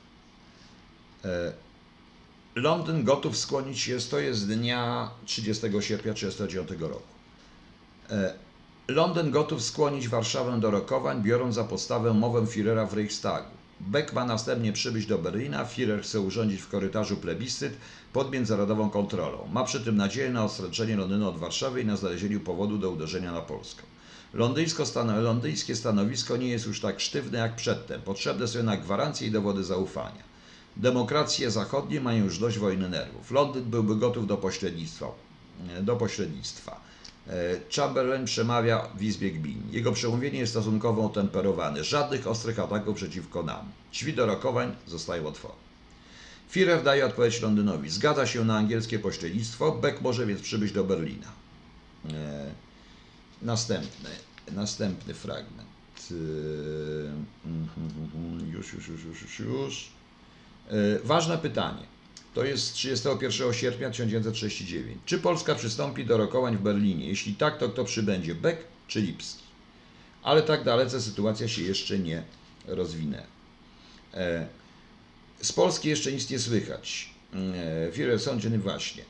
Londyn 2.55 3.05
gotów 3.05 3.37
skłonić 3.37 3.81
się, 3.81 3.99
to 4.11 4.19
jest 4.19 4.49
dnia 4.49 5.11
30 5.27 5.63
sierpnia 5.81 6.15
1939 6.15 6.81
roku. 6.81 7.14
E, 8.11 8.35
Londyn 8.89 9.31
gotów 9.31 9.63
skłonić 9.63 10.09
Warszawę 10.09 10.61
do 10.61 10.71
rokowań, 10.71 11.23
biorąc 11.23 11.55
za 11.55 11.65
podstawę 11.65 12.15
mowę 12.15 12.41
Führera 12.41 12.89
w 12.89 12.95
Reichstagu. 12.95 13.51
Beck 13.81 14.13
ma 14.13 14.25
następnie 14.25 14.73
przybyć 14.73 15.07
do 15.07 15.19
Berlina, 15.19 15.65
Führer 15.65 16.03
chce 16.03 16.21
urządzić 16.21 16.61
w 16.61 16.69
korytarzu 16.69 17.17
plebiscyt 17.17 17.77
pod 18.13 18.33
międzynarodową 18.33 18.91
kontrolą. 18.91 19.49
Ma 19.53 19.65
przy 19.65 19.81
tym 19.81 19.97
nadzieję 19.97 20.31
na 20.31 20.45
odstręczenie 20.45 20.97
Londynu 20.97 21.29
od 21.29 21.39
Warszawy 21.39 21.81
i 21.81 21.85
na 21.85 21.97
znalezieniu 21.97 22.41
powodu 22.41 22.79
do 22.79 22.91
uderzenia 22.91 23.33
na 23.33 23.41
Polskę. 23.41 23.83
Stano, 24.85 25.21
londyńskie 25.21 25.77
stanowisko 25.77 26.37
nie 26.37 26.49
jest 26.49 26.67
już 26.67 26.81
tak 26.81 27.01
sztywne 27.01 27.39
jak 27.39 27.57
przedtem. 27.57 28.03
Potrzebne 28.03 28.49
są 28.49 28.59
jednak 28.59 28.83
gwarancje 28.83 29.29
i 29.29 29.31
dowody 29.31 29.65
zaufania. 29.65 30.23
Demokracje 30.77 31.51
zachodnie 31.51 32.01
mają 32.01 32.25
już 32.25 32.39
dość 32.39 32.59
wojny 32.59 32.89
nerwów. 32.89 33.31
Londyn 33.31 33.65
byłby 33.65 33.97
gotów 33.97 34.27
do 34.27 34.37
pośrednictwa. 34.37 35.07
Do 35.83 35.97
pośrednictwa. 35.97 36.84
E, 37.29 37.61
Chamberlain 37.77 38.25
przemawia 38.25 38.89
w 38.95 39.03
Izbie 39.03 39.31
Gmin. 39.31 39.63
Jego 39.71 39.93
przemówienie 39.93 40.39
jest 40.39 40.53
stosunkowo 40.53 41.09
temperowane. 41.09 41.85
Żadnych 41.85 42.27
ostrych 42.27 42.59
ataków 42.59 42.97
przeciwko 42.97 43.43
nam. 43.43 43.73
Drzwi 43.93 44.13
do 44.13 44.27
rokowań 44.27 44.77
zostają 44.87 45.27
otwarte. 45.27 45.65
Führer 46.53 46.83
daje 46.83 47.07
odpowiedź 47.07 47.41
Londynowi. 47.41 47.91
Zgadza 47.91 48.27
się 48.27 48.45
na 48.45 48.57
angielskie 48.57 48.99
pośrednictwo. 48.99 49.73
Beck 49.73 50.01
może 50.01 50.27
więc 50.27 50.41
przybyć 50.41 50.73
do 50.73 50.85
Berlina. 50.85 51.27
E, 52.13 52.51
następny, 53.43 54.11
następny 54.53 55.15
fragment. 55.15 56.09
E, 56.11 56.15
już, 58.53 58.73
już, 58.73 58.89
już, 58.89 59.05
już, 59.05 59.23
już, 59.23 59.39
już. 59.39 59.89
E, 60.69 60.75
ważne 61.05 61.39
pytanie. 61.39 61.94
To 62.35 62.45
jest 62.45 62.75
31 62.75 63.53
sierpnia 63.53 63.91
1939. 63.91 64.99
Czy 65.07 65.19
Polska 65.19 65.55
przystąpi 65.55 66.05
do 66.05 66.17
rokowań 66.17 66.57
w 66.57 66.61
Berlinie? 66.61 67.09
Jeśli 67.09 67.35
tak, 67.35 67.59
to 67.59 67.69
kto 67.69 67.85
przybędzie? 67.85 68.35
Beck 68.35 68.59
czy 68.89 69.01
Lipski? 69.01 69.45
Ale 70.23 70.43
tak 70.43 70.65
dalece 70.65 71.01
sytuacja 71.01 71.49
się 71.49 71.63
jeszcze 71.63 71.99
nie 71.99 72.23
rozwinęła. 72.67 73.27
E, 74.15 74.47
z 75.43 75.53
Polski 75.53 75.89
jeszcze 75.89 76.13
nic 76.13 76.31
nie 76.31 76.39
słychać. 76.39 77.11
E, 77.35 77.91
Führer 77.93 78.19
sądzony 78.19 78.59
właśnie. 78.59 79.03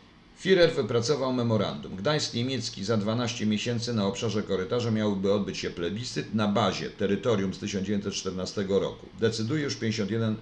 Führer 0.45 0.75
wypracował 0.75 1.33
memorandum. 1.33 1.97
Gdańsk 1.97 2.35
niemiecki 2.35 2.85
za 2.85 2.97
12 2.97 3.47
miesięcy 3.47 3.95
na 3.95 4.07
obszarze 4.07 4.43
korytarza 4.43 4.91
miałby 4.91 5.33
odbyć 5.33 5.59
się 5.59 5.71
plebiscyt 5.71 6.35
na 6.35 6.49
bazie 6.49 6.91
terytorium 6.91 7.55
z 7.55 7.59
1914 7.59 8.67
roku. 8.69 9.07
Decyduje 9.21 9.65
już 9.65 9.77
51% 9.77 10.35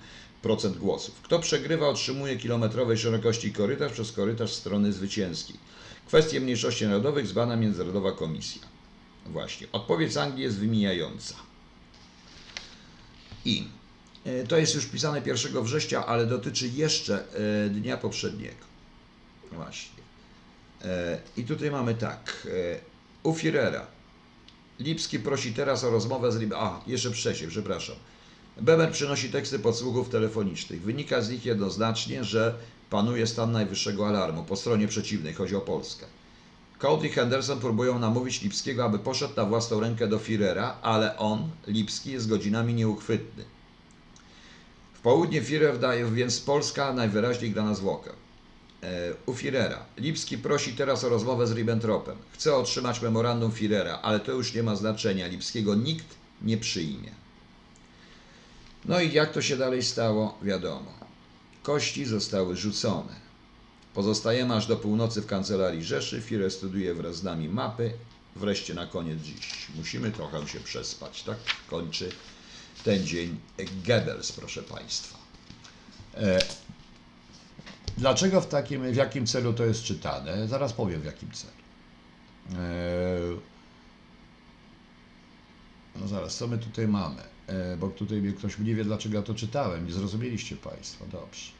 głosów. 0.78 1.14
Kto 1.22 1.38
przegrywa, 1.38 1.88
otrzymuje 1.88 2.36
kilometrowej 2.36 2.98
szerokości 2.98 3.52
korytarz 3.52 3.92
przez 3.92 4.12
korytarz 4.12 4.52
strony 4.52 4.92
zwycięskiej. 4.92 5.56
Kwestie 6.06 6.40
mniejszości 6.40 6.86
narodowych 6.86 7.26
zbana 7.26 7.56
Międzynarodowa 7.56 8.12
Komisja. 8.12 8.62
Właśnie. 9.26 9.66
Odpowiedź 9.72 10.16
Anglii 10.16 10.42
jest 10.42 10.58
wymijająca. 10.58 11.34
I 13.44 13.68
e, 14.24 14.46
to 14.46 14.56
jest 14.56 14.74
już 14.74 14.86
pisane 14.86 15.22
1 15.26 15.62
września, 15.62 16.06
ale 16.06 16.26
dotyczy 16.26 16.68
jeszcze 16.68 17.24
e, 17.64 17.68
dnia 17.68 17.96
poprzedniego. 17.96 18.64
Właśnie. 19.52 20.02
E, 20.84 21.20
I 21.36 21.44
tutaj 21.44 21.70
mamy 21.70 21.94
tak. 21.94 22.46
U 23.22 23.32
Führera. 23.32 23.80
Lipski 24.80 25.18
prosi 25.18 25.52
teraz 25.52 25.84
o 25.84 25.90
rozmowę 25.90 26.32
z 26.32 26.36
Lib... 26.36 26.52
A, 26.56 26.80
jeszcze 26.86 27.10
wcześniej, 27.10 27.50
przepraszam. 27.50 27.96
Bemer 28.60 28.92
przynosi 28.92 29.30
teksty 29.30 29.58
podsłuchów 29.58 30.08
telefonicznych. 30.08 30.82
Wynika 30.82 31.22
z 31.22 31.30
nich 31.30 31.46
jednoznacznie, 31.46 32.24
że 32.24 32.54
panuje 32.90 33.26
stan 33.26 33.52
najwyższego 33.52 34.08
alarmu 34.08 34.44
po 34.44 34.56
stronie 34.56 34.88
przeciwnej, 34.88 35.34
chodzi 35.34 35.56
o 35.56 35.60
Polskę. 35.60 36.06
Colt 36.78 37.04
i 37.04 37.08
Henderson 37.08 37.60
próbują 37.60 37.98
namówić 37.98 38.42
Lipskiego, 38.42 38.84
aby 38.84 38.98
poszedł 38.98 39.36
na 39.36 39.44
własną 39.44 39.80
rękę 39.80 40.08
do 40.08 40.18
Führera, 40.18 40.70
ale 40.82 41.18
on, 41.18 41.50
Lipski, 41.66 42.12
jest 42.12 42.28
godzinami 42.28 42.74
nieuchwytny. 42.74 43.44
W 44.94 45.00
południe 45.00 45.42
Führer 45.42 45.78
daje 45.78 46.10
więc 46.10 46.40
Polska 46.40 46.92
najwyraźniej 46.92 47.50
gra 47.50 47.64
na 47.64 47.74
zwłokę. 47.74 48.10
E, 48.82 49.12
u 49.26 49.32
Führera. 49.32 49.78
Lipski 49.98 50.38
prosi 50.38 50.72
teraz 50.72 51.04
o 51.04 51.08
rozmowę 51.08 51.46
z 51.46 51.52
Ribbentropem. 51.52 52.16
Chce 52.32 52.56
otrzymać 52.56 53.02
memorandum 53.02 53.50
Führera, 53.50 53.98
ale 54.02 54.20
to 54.20 54.32
już 54.32 54.54
nie 54.54 54.62
ma 54.62 54.76
znaczenia. 54.76 55.26
Lipskiego 55.26 55.74
nikt 55.74 56.06
nie 56.42 56.56
przyjmie. 56.56 57.21
No 58.84 59.00
i 59.00 59.12
jak 59.12 59.32
to 59.32 59.42
się 59.42 59.56
dalej 59.56 59.82
stało, 59.82 60.38
wiadomo. 60.42 60.92
Kości 61.62 62.04
zostały 62.04 62.56
rzucone. 62.56 63.22
Pozostajemy 63.94 64.54
aż 64.54 64.66
do 64.66 64.76
północy 64.76 65.22
w 65.22 65.26
kancelarii 65.26 65.84
Rzeszy. 65.84 66.22
Führer 66.22 66.50
studiuje 66.50 66.94
wraz 66.94 67.16
z 67.16 67.22
nami 67.22 67.48
mapy. 67.48 67.92
Wreszcie 68.36 68.74
na 68.74 68.86
koniec 68.86 69.20
dziś. 69.20 69.68
Musimy 69.76 70.10
trochę 70.10 70.48
się 70.48 70.60
przespać. 70.60 71.22
Tak 71.22 71.36
kończy 71.70 72.12
ten 72.84 73.06
dzień 73.06 73.40
Goebbels, 73.86 74.32
proszę 74.32 74.62
Państwa. 74.62 75.18
E, 76.14 76.38
dlaczego 77.98 78.40
w, 78.40 78.48
takim, 78.48 78.92
w 78.92 78.96
jakim 78.96 79.26
celu 79.26 79.52
to 79.52 79.64
jest 79.64 79.82
czytane? 79.82 80.48
Zaraz 80.48 80.72
powiem 80.72 81.00
w 81.00 81.04
jakim 81.04 81.30
celu. 81.30 81.52
E, 82.52 82.58
no 86.00 86.08
zaraz, 86.08 86.36
co 86.36 86.46
my 86.46 86.58
tutaj 86.58 86.88
mamy? 86.88 87.31
E, 87.46 87.76
bo 87.76 87.88
tutaj 87.88 88.34
ktoś 88.38 88.58
nie 88.58 88.74
wie, 88.74 88.84
dlaczego 88.84 89.16
ja 89.16 89.22
to 89.22 89.34
czytałem. 89.34 89.86
Nie 89.86 89.92
zrozumieliście 89.92 90.56
Państwo. 90.56 91.04
Dobrze. 91.12 91.52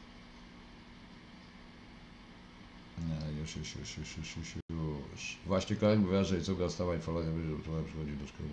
No, 2.97 3.15
już, 3.41 3.55
już, 3.55 3.75
już, 3.75 3.97
już, 3.97 4.17
już, 4.17 4.35
już, 4.35 4.55
już. 4.69 5.37
Właśnie 5.45 5.75
kolega 5.75 6.01
mówiła, 6.01 6.23
że 6.23 6.41
co 6.41 6.69
stała 6.69 6.95
informacja, 6.95 7.31
że 7.31 7.83
przychodzi 7.83 8.17
do 8.17 8.27
szkoły. 8.27 8.49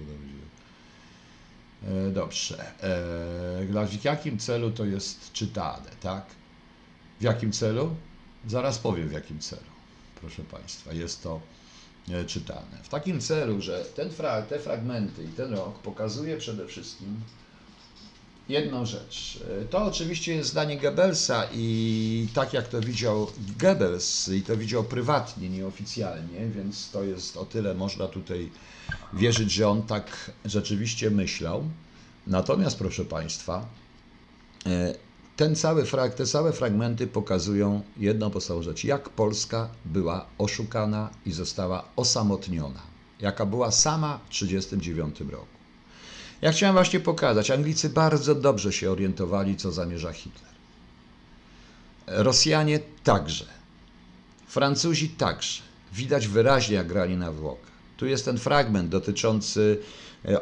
E, 1.88 2.10
dobrze. 2.10 2.72
E, 2.82 3.86
w 3.86 4.04
jakim 4.04 4.38
celu 4.38 4.70
to 4.70 4.84
jest 4.84 5.32
czytane, 5.32 5.90
tak? 6.00 6.26
W 7.20 7.22
jakim 7.22 7.52
celu? 7.52 7.96
Zaraz 8.46 8.78
powiem 8.78 9.08
w 9.08 9.12
jakim 9.12 9.38
celu. 9.38 9.70
Proszę 10.20 10.42
Państwa, 10.42 10.92
jest 10.92 11.22
to 11.22 11.36
e, 11.36 11.59
czytane. 12.26 12.82
W 12.82 12.88
takim 12.88 13.20
celu, 13.20 13.60
że 13.60 13.84
ten 13.96 14.10
fra 14.10 14.42
te 14.42 14.58
fragmenty 14.58 15.24
i 15.24 15.28
ten 15.28 15.54
rok 15.54 15.78
pokazuje 15.78 16.36
przede 16.36 16.66
wszystkim 16.66 17.20
jedną 18.48 18.86
rzecz. 18.86 19.38
To 19.70 19.84
oczywiście 19.84 20.34
jest 20.34 20.50
zdanie 20.50 20.78
Goebbelsa 20.78 21.46
i 21.54 22.28
tak 22.34 22.52
jak 22.52 22.68
to 22.68 22.80
widział 22.80 23.30
Goebbels 23.58 24.28
i 24.28 24.42
to 24.42 24.56
widział 24.56 24.84
prywatnie, 24.84 25.48
nieoficjalnie, 25.48 26.48
więc 26.48 26.90
to 26.90 27.04
jest 27.04 27.36
o 27.36 27.44
tyle 27.44 27.74
można 27.74 28.08
tutaj 28.08 28.50
wierzyć, 29.12 29.52
że 29.52 29.68
on 29.68 29.82
tak 29.82 30.30
rzeczywiście 30.44 31.10
myślał. 31.10 31.64
Natomiast 32.26 32.78
proszę 32.78 33.04
Państwa, 33.04 33.66
e, 34.66 34.94
ten 35.40 35.56
cały 35.56 35.86
frag, 35.86 36.14
te 36.14 36.26
całe 36.26 36.52
fragmenty 36.52 37.06
pokazują 37.06 37.82
jedną 37.96 38.30
podstawową 38.30 38.62
rzecz, 38.62 38.84
jak 38.84 39.08
Polska 39.08 39.68
była 39.84 40.26
oszukana 40.38 41.10
i 41.26 41.32
została 41.32 41.84
osamotniona, 41.96 42.80
jaka 43.20 43.46
była 43.46 43.70
sama 43.70 44.18
w 44.18 44.28
1939 44.28 45.32
roku. 45.32 45.46
Ja 46.42 46.52
chciałem 46.52 46.74
właśnie 46.74 47.00
pokazać, 47.00 47.50
Anglicy 47.50 47.88
bardzo 47.88 48.34
dobrze 48.34 48.72
się 48.72 48.90
orientowali, 48.90 49.56
co 49.56 49.72
zamierza 49.72 50.12
Hitler. 50.12 50.52
Rosjanie 52.06 52.80
także. 53.04 53.46
Francuzi 54.46 55.08
także. 55.08 55.62
Widać 55.92 56.28
wyraźnie, 56.28 56.76
jak 56.76 56.86
grali 56.86 57.16
na 57.16 57.32
Włoch. 57.32 57.58
Tu 57.96 58.06
jest 58.06 58.24
ten 58.24 58.38
fragment 58.38 58.88
dotyczący 58.88 59.80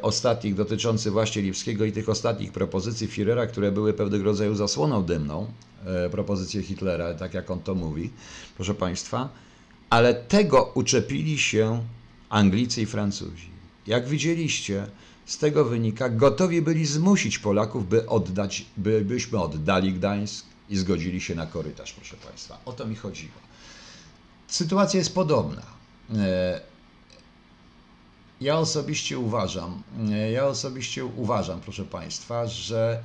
ostatnich, 0.02 0.54
dotyczący 0.54 1.10
właśnie 1.10 1.42
Lipskiego 1.42 1.84
i 1.84 1.92
tych 1.92 2.08
ostatnich 2.08 2.52
propozycji 2.52 3.08
Führera, 3.08 3.46
które 3.46 3.72
były 3.72 3.92
pewnego 3.92 4.24
rodzaju 4.24 4.54
zasłoną 4.54 5.04
dymną, 5.04 5.46
e, 5.84 6.10
propozycje 6.10 6.62
Hitlera, 6.62 7.14
tak 7.14 7.34
jak 7.34 7.50
on 7.50 7.60
to 7.60 7.74
mówi, 7.74 8.10
proszę 8.56 8.74
Państwa, 8.74 9.28
ale 9.90 10.14
tego 10.14 10.72
uczepili 10.74 11.38
się 11.38 11.84
Anglicy 12.28 12.82
i 12.82 12.86
Francuzi. 12.86 13.50
Jak 13.86 14.08
widzieliście, 14.08 14.86
z 15.26 15.38
tego 15.38 15.64
wynika, 15.64 16.08
gotowi 16.08 16.62
byli 16.62 16.86
zmusić 16.86 17.38
Polaków, 17.38 17.88
by 17.88 18.08
oddać, 18.08 18.66
by, 18.76 19.04
byśmy 19.04 19.40
oddali 19.42 19.92
Gdańsk 19.92 20.46
i 20.70 20.76
zgodzili 20.76 21.20
się 21.20 21.34
na 21.34 21.46
korytarz, 21.46 21.92
proszę 21.92 22.16
Państwa. 22.16 22.58
O 22.64 22.72
to 22.72 22.86
mi 22.86 22.96
chodziło. 22.96 23.32
Sytuacja 24.48 24.98
jest 24.98 25.14
podobna. 25.14 25.62
E, 28.40 28.44
ja 28.44 28.58
osobiście 28.58 29.18
uważam, 29.18 29.82
e, 30.10 30.30
ja 30.30 30.46
osobiście 30.46 31.04
uważam, 31.04 31.60
proszę 31.60 31.84
Państwa, 31.84 32.46
że 32.46 33.02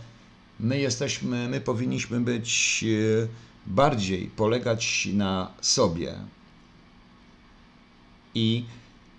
my 0.60 0.80
jesteśmy, 0.80 1.50
my 1.50 1.62
powinniśmy 1.62 2.22
być 2.22 2.84
e, 3.24 3.28
bardziej 3.66 4.28
polegać 4.28 5.08
na 5.14 5.52
sobie 5.62 6.16
i 8.36 8.66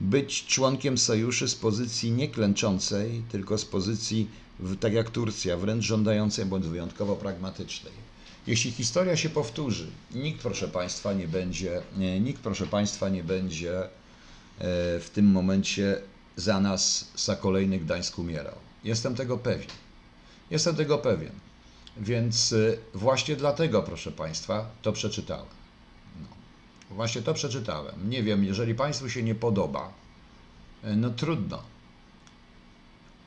być 0.01 0.47
członkiem 0.47 0.99
sojuszu 0.99 1.49
z 1.49 1.55
pozycji 1.55 2.11
nie 2.11 2.29
klęczącej, 2.29 3.23
tylko 3.29 3.59
z 3.59 3.65
pozycji, 3.65 4.29
tak 4.81 4.93
jak 4.93 5.11
Turcja, 5.11 5.57
wręcz 5.57 5.85
żądającej 5.85 6.45
bądź 6.45 6.67
wyjątkowo 6.67 7.17
pragmatycznej. 7.17 7.93
Jeśli 8.47 8.71
historia 8.71 9.17
się 9.17 9.29
powtórzy, 9.29 9.87
nikt, 10.15 10.43
proszę 10.43 10.69
Państwa, 10.69 11.13
nie 11.13 11.29
będzie, 11.29 11.83
nikt, 12.21 12.43
proszę 12.43 12.67
Państwa, 12.67 13.09
nie 13.09 13.25
będzie 13.25 13.85
e, 13.85 13.89
w 15.01 15.11
tym 15.15 15.27
momencie 15.27 16.01
za 16.37 16.61
nas, 16.61 17.11
za 17.17 17.37
kolejny 17.37 17.79
Gdańsk 17.79 18.19
umierał. 18.19 18.55
Jestem 18.85 19.15
tego 19.15 19.39
pewien. 19.39 19.71
Jestem 20.51 20.77
tego 20.77 20.99
pewien. 20.99 21.33
Więc 21.97 22.53
e, 22.53 22.77
właśnie 22.95 23.37
dlatego, 23.37 23.83
proszę 23.83 24.13
Państwa, 24.13 24.71
to 24.83 24.93
przeczytałem. 24.93 25.47
Właśnie 26.91 27.23
to 27.23 27.35
przeczytałem. 27.35 28.11
Nie 28.11 28.23
wiem, 28.23 28.45
jeżeli 28.45 28.75
Państwu 28.75 29.11
się 29.11 29.23
nie 29.23 29.35
podoba, 29.35 29.93
e, 30.83 30.97
no 30.97 31.11
trudno. 31.11 31.63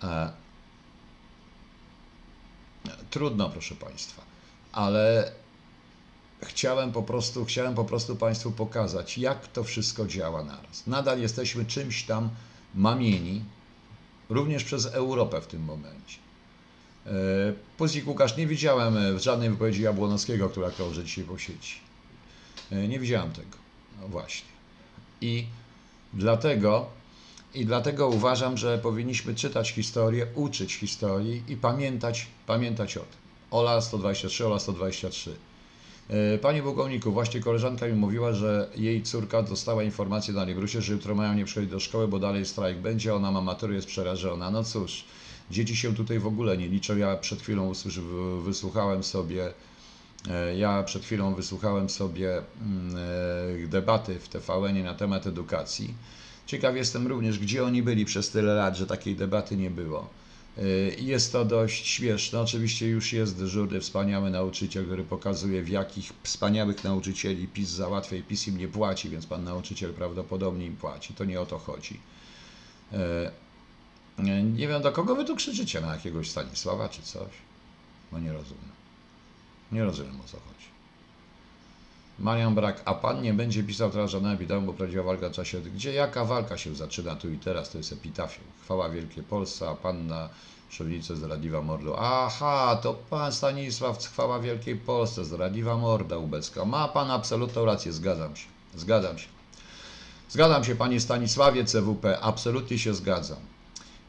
E, 0.04 0.32
trudno, 3.10 3.50
proszę 3.50 3.76
Państwa. 3.76 4.22
Ale 4.72 5.32
chciałem 6.42 6.92
po 6.92 7.04
prostu, 7.04 7.46
chciałem 7.46 7.76
po 7.76 7.86
prostu 7.86 8.16
Państwu 8.16 8.52
pokazać, 8.52 9.18
jak 9.18 9.48
to 9.48 9.64
wszystko 9.64 10.08
działa 10.08 10.44
naraz. 10.44 10.88
Nadal 10.88 11.22
jesteśmy 11.22 11.66
czymś 11.66 12.04
tam 12.04 12.30
mamieni, 12.76 13.44
również 14.30 14.64
przez 14.64 14.86
Europę 14.86 15.42
w 15.42 15.48
tym 15.48 15.64
momencie. 15.64 16.18
E, 17.06 17.10
Puzik 17.78 18.08
Łukasz, 18.08 18.38
nie 18.38 18.48
widziałem 18.48 19.18
w 19.18 19.22
żadnej 19.22 19.50
wypowiedzi 19.50 19.82
Jabłonowskiego, 19.82 20.50
która 20.50 20.72
krąży 20.72 21.04
dzisiaj 21.04 21.24
po 21.24 21.38
sieci. 21.38 21.80
E, 22.72 22.88
Nie 22.88 23.00
widziałem 23.00 23.32
tego. 23.32 23.58
No 24.02 24.08
właśnie. 24.08 24.50
I 25.22 25.46
dlatego, 26.14 26.86
I 27.54 27.66
dlatego 27.66 28.08
uważam, 28.08 28.58
że 28.58 28.78
powinniśmy 28.78 29.36
czytać 29.36 29.72
historię, 29.72 30.28
uczyć 30.36 30.74
historii 30.74 31.44
i 31.48 31.58
pamiętać, 31.58 32.28
pamiętać 32.48 32.98
o 32.98 33.00
tym. 33.00 33.20
Ola 33.52 33.82
123, 33.82 34.48
Ola 34.48 34.60
123. 34.60 35.36
E, 36.10 36.38
Panie 36.38 36.64
pułkowniku, 36.64 37.12
właśnie 37.12 37.40
koleżanka 37.40 37.88
mi 37.88 37.94
mówiła, 37.94 38.34
że 38.34 38.70
jej 38.76 39.04
córka 39.04 39.44
dostała 39.44 39.84
informację 39.84 40.34
na 40.34 40.46
Niegrusie, 40.46 40.82
że 40.82 40.94
jutro 40.94 41.16
mają 41.16 41.34
nie 41.34 41.46
przychodzić 41.46 41.72
do 41.72 41.80
szkoły, 41.80 42.08
bo 42.08 42.20
dalej 42.20 42.46
strajk 42.46 42.78
będzie, 42.78 43.16
ona 43.16 43.32
ma 43.32 43.42
maturę, 43.42 43.76
jest 43.76 43.88
przerażona. 43.88 44.52
No 44.52 44.64
cóż, 44.64 45.06
dzieci 45.52 45.76
się 45.76 45.96
tutaj 45.96 46.20
w 46.20 46.28
ogóle 46.28 46.58
nie 46.58 46.68
liczą. 46.68 46.98
Ja 46.98 47.16
przed 47.18 47.42
chwilą 47.42 47.72
wysłuchałem 48.44 49.04
sobie 49.04 49.54
E, 50.30 50.58
Ja 50.58 50.84
przed 50.84 51.04
chwilą 51.04 51.36
wysłuchałem 51.36 51.90
sobie 51.90 52.42
mm, 52.62 52.96
e, 53.66 53.68
debaty 53.68 54.20
w 54.20 54.30
TVN 54.30 54.84
na 54.84 54.94
temat 54.94 55.28
edukacji. 55.28 55.94
Ciekaw 56.46 56.76
jestem 56.76 57.08
również, 57.08 57.40
gdzie 57.40 57.64
oni 57.64 57.84
byli 57.84 58.06
przez 58.06 58.30
tyle 58.30 58.54
lat, 58.54 58.78
że 58.78 58.88
takiej 58.88 59.16
debaty 59.16 59.58
nie 59.58 59.70
było. 59.70 60.10
Jest 60.98 61.32
to 61.32 61.46
dość 61.46 61.88
śmieszne. 61.88 62.42
Oczywiście 62.42 62.88
już 62.88 63.14
jest 63.14 63.38
dyżurny, 63.38 63.82
wspaniały 63.82 64.30
nauczyciel, 64.30 64.86
który 64.86 65.04
pokazuje, 65.04 65.64
w 65.64 65.70
jakich 65.70 66.12
wspaniałych 66.24 66.84
nauczycieli 66.84 67.48
PiS 67.48 67.70
załatwia 67.70 68.16
i 68.16 68.24
PiS 68.24 68.48
im 68.48 68.58
nie 68.58 68.68
płaci, 68.68 69.10
więc 69.10 69.26
pan 69.26 69.44
nauczyciel 69.44 69.94
prawdopodobnie 69.94 70.66
im 70.66 70.76
płaci. 70.78 71.14
To 71.14 71.26
nie 71.26 71.42
o 71.42 71.46
to 71.46 71.58
chodzi. 71.60 72.00
E, 72.94 73.32
Nie 74.54 74.68
wiem, 74.68 74.82
do 74.82 74.92
kogo 74.92 75.16
wy 75.16 75.26
tu 75.26 75.36
krzyczycie, 75.36 75.82
na 75.82 75.94
jakiegoś 75.96 76.30
Stanisława 76.30 76.90
czy 76.90 77.02
coś? 77.02 77.30
Bo 78.12 78.20
nie 78.20 78.34
rozumiem. 78.34 78.72
Nie 79.72 79.84
rozumiem 79.84 80.22
o 80.22 80.24
co 80.24 80.38
chodzi. 80.38 80.77
Marian 82.20 82.56
Brak, 82.56 82.82
a 82.86 82.94
pan 82.94 83.22
nie 83.22 83.34
będzie 83.34 83.64
pisał 83.64 83.92
teraz 83.92 84.12
żadnego 84.12 84.36
epitafium, 84.36 84.66
bo 84.66 84.74
prawdziwa 84.74 85.04
walka 85.04 85.30
w 85.30 85.32
czasie. 85.32 85.62
Gdzie 85.62 85.94
jaka 85.94 86.26
walka 86.26 86.58
się 86.58 86.76
zaczyna 86.76 87.16
tu 87.16 87.32
i 87.32 87.38
teraz? 87.38 87.70
To 87.70 87.78
jest 87.78 87.94
epitafium. 87.94 88.46
Chwała 88.64 88.90
Wielkiej 88.90 89.24
Polsce, 89.24 89.70
a 89.70 89.76
panna 89.76 90.30
Szownice 90.70 91.16
zdradliwa 91.16 91.62
mordu. 91.62 91.94
Aha, 91.98 92.80
to 92.84 92.94
pan 92.94 93.32
Stanisław, 93.32 94.06
chwała 94.06 94.40
Wielkiej 94.40 94.76
Polsce, 94.76 95.26
zdradliwa 95.26 95.78
morda 95.78 96.18
ubecka. 96.18 96.66
Ma 96.66 96.88
pan 96.88 97.12
absolutną 97.12 97.66
rację, 97.66 97.94
zgadzam 97.94 98.36
się. 98.36 98.48
Zgadzam 98.76 99.18
się. 99.18 99.28
Zgadzam 100.30 100.64
się, 100.64 100.76
panie 100.76 101.00
Stanisławie 101.00 101.66
CWP, 101.66 102.20
absolutnie 102.20 102.80
się 102.80 102.94
zgadzam. 102.94 103.40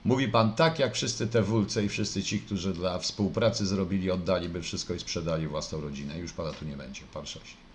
Mówi 0.05 0.29
pan 0.29 0.55
tak, 0.55 0.79
jak 0.79 0.95
wszyscy 0.95 1.27
te 1.27 1.43
wulce 1.43 1.85
i 1.85 1.89
wszyscy 1.89 2.23
ci, 2.23 2.41
którzy 2.41 2.73
dla 2.73 2.99
współpracy 2.99 3.67
zrobili, 3.67 4.11
oddaliby 4.11 4.63
wszystko 4.63 4.95
i 4.95 4.99
sprzedali 5.01 5.47
własną 5.47 5.81
rodzinę. 5.81 6.19
Już 6.19 6.33
pana 6.33 6.53
tu 6.53 6.65
nie 6.65 6.77
będzie, 6.77 7.03
pan 7.15 7.27
sześć. 7.27 7.68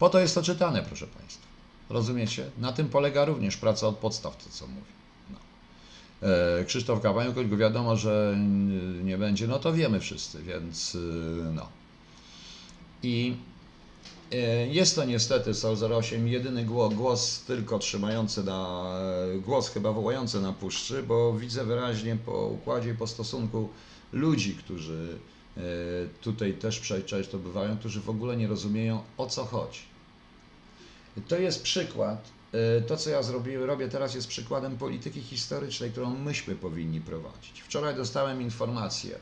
Po 0.00 0.08
to 0.10 0.20
jest 0.20 0.34
to 0.34 0.42
czytane, 0.42 0.82
proszę 0.82 1.06
państwa. 1.06 1.46
Rozumiecie? 1.90 2.50
Na 2.58 2.72
tym 2.72 2.88
polega 2.88 3.24
również 3.24 3.56
praca 3.56 3.86
od 3.86 3.96
podstaw, 3.96 4.44
to 4.44 4.50
co 4.50 4.66
mówię. 4.66 4.92
No. 5.30 5.38
E, 6.28 6.64
Krzysztof 6.64 7.00
Kawaniuk, 7.00 7.48
go 7.48 7.56
wiadomo, 7.56 7.96
że 7.96 8.36
nie 9.04 9.18
będzie, 9.18 9.46
no 9.46 9.58
to 9.58 9.72
wiemy 9.72 10.00
wszyscy, 10.00 10.42
więc 10.42 10.94
y, 10.94 10.98
no. 11.54 11.68
I 13.02 13.34
e, 14.32 14.66
jest 14.66 14.96
to 14.96 15.04
niestety 15.04 15.54
Sol 15.54 15.76
08 15.98 16.28
jedyny 16.28 16.64
głos, 16.64 16.94
głos 16.94 17.40
tylko 17.40 17.78
trzymający 17.78 18.44
na, 18.44 18.84
głos 19.46 19.68
chyba 19.68 19.92
wołający 19.92 20.40
na 20.40 20.52
puszczy, 20.52 21.02
bo 21.02 21.32
widzę 21.32 21.64
wyraźnie 21.64 22.16
po 22.16 22.46
układzie 22.46 22.90
i 22.90 22.94
po 22.94 23.06
stosunku 23.06 23.68
ludzi, 24.12 24.54
którzy 24.54 25.18
e, 25.56 25.60
tutaj 26.20 26.52
też 26.52 26.80
prze- 26.80 27.04
często 27.04 27.38
bywają, 27.38 27.78
którzy 27.78 28.00
w 28.00 28.10
ogóle 28.10 28.36
nie 28.36 28.46
rozumieją 28.46 29.02
o 29.18 29.26
co 29.26 29.44
chodzi. 29.44 29.89
To 31.28 31.38
jest 31.38 31.62
przykład, 31.62 32.28
e, 32.52 32.80
to 32.80 32.96
co 32.96 33.10
ja 33.10 33.22
zrobiłem, 33.22 33.64
robię 33.64 33.88
teraz 33.88 34.14
jest 34.14 34.28
przykładem 34.28 34.76
polityki 34.76 35.20
historycznej, 35.22 35.90
którą 35.90 36.10
myśmy 36.10 36.54
powinni 36.54 37.00
prowadzić. 37.00 37.60
Wczoraj 37.60 37.94
dostałem 37.94 38.42
informację 38.42 39.18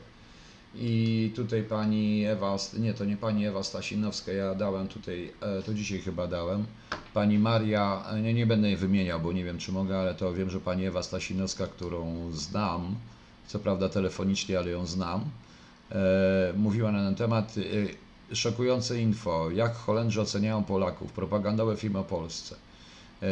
i 0.75 1.31
tutaj 1.35 1.63
pani 1.63 2.25
Ewa, 2.25 2.57
nie 2.79 2.93
to 2.93 3.05
nie 3.05 3.17
pani 3.17 3.45
Ewa 3.45 3.63
Stasinowska, 3.63 4.31
ja 4.31 4.55
dałem 4.55 4.87
tutaj, 4.87 5.33
e, 5.41 5.61
to 5.61 5.73
dzisiaj 5.73 5.99
chyba 5.99 6.27
dałem, 6.27 6.65
pani 7.13 7.39
Maria, 7.39 8.05
e, 8.11 8.21
nie, 8.21 8.33
nie 8.33 8.45
będę 8.45 8.67
jej 8.67 8.77
wymieniał, 8.77 9.19
bo 9.19 9.33
nie 9.33 9.43
wiem 9.43 9.57
czy 9.57 9.71
mogę, 9.71 9.99
ale 9.99 10.15
to 10.15 10.33
wiem, 10.33 10.49
że 10.49 10.59
pani 10.59 10.85
Ewa 10.85 11.03
Stasinowska, 11.03 11.67
którą 11.67 12.31
znam, 12.31 12.95
co 13.47 13.59
prawda 13.59 13.89
telefonicznie, 13.89 14.59
ale 14.59 14.69
ją 14.69 14.85
znam, 14.85 15.25
e, 15.91 16.53
mówiła 16.57 16.91
na 16.91 17.05
ten 17.05 17.15
temat. 17.15 17.55
Szokujące 18.33 19.01
info, 19.01 19.51
jak 19.51 19.75
Holendrzy 19.75 20.21
oceniają 20.21 20.63
Polaków, 20.63 21.11
propagandowe 21.11 21.77
filmy 21.77 21.99
o 21.99 22.03
Polsce. 22.03 22.55
E, 23.21 23.27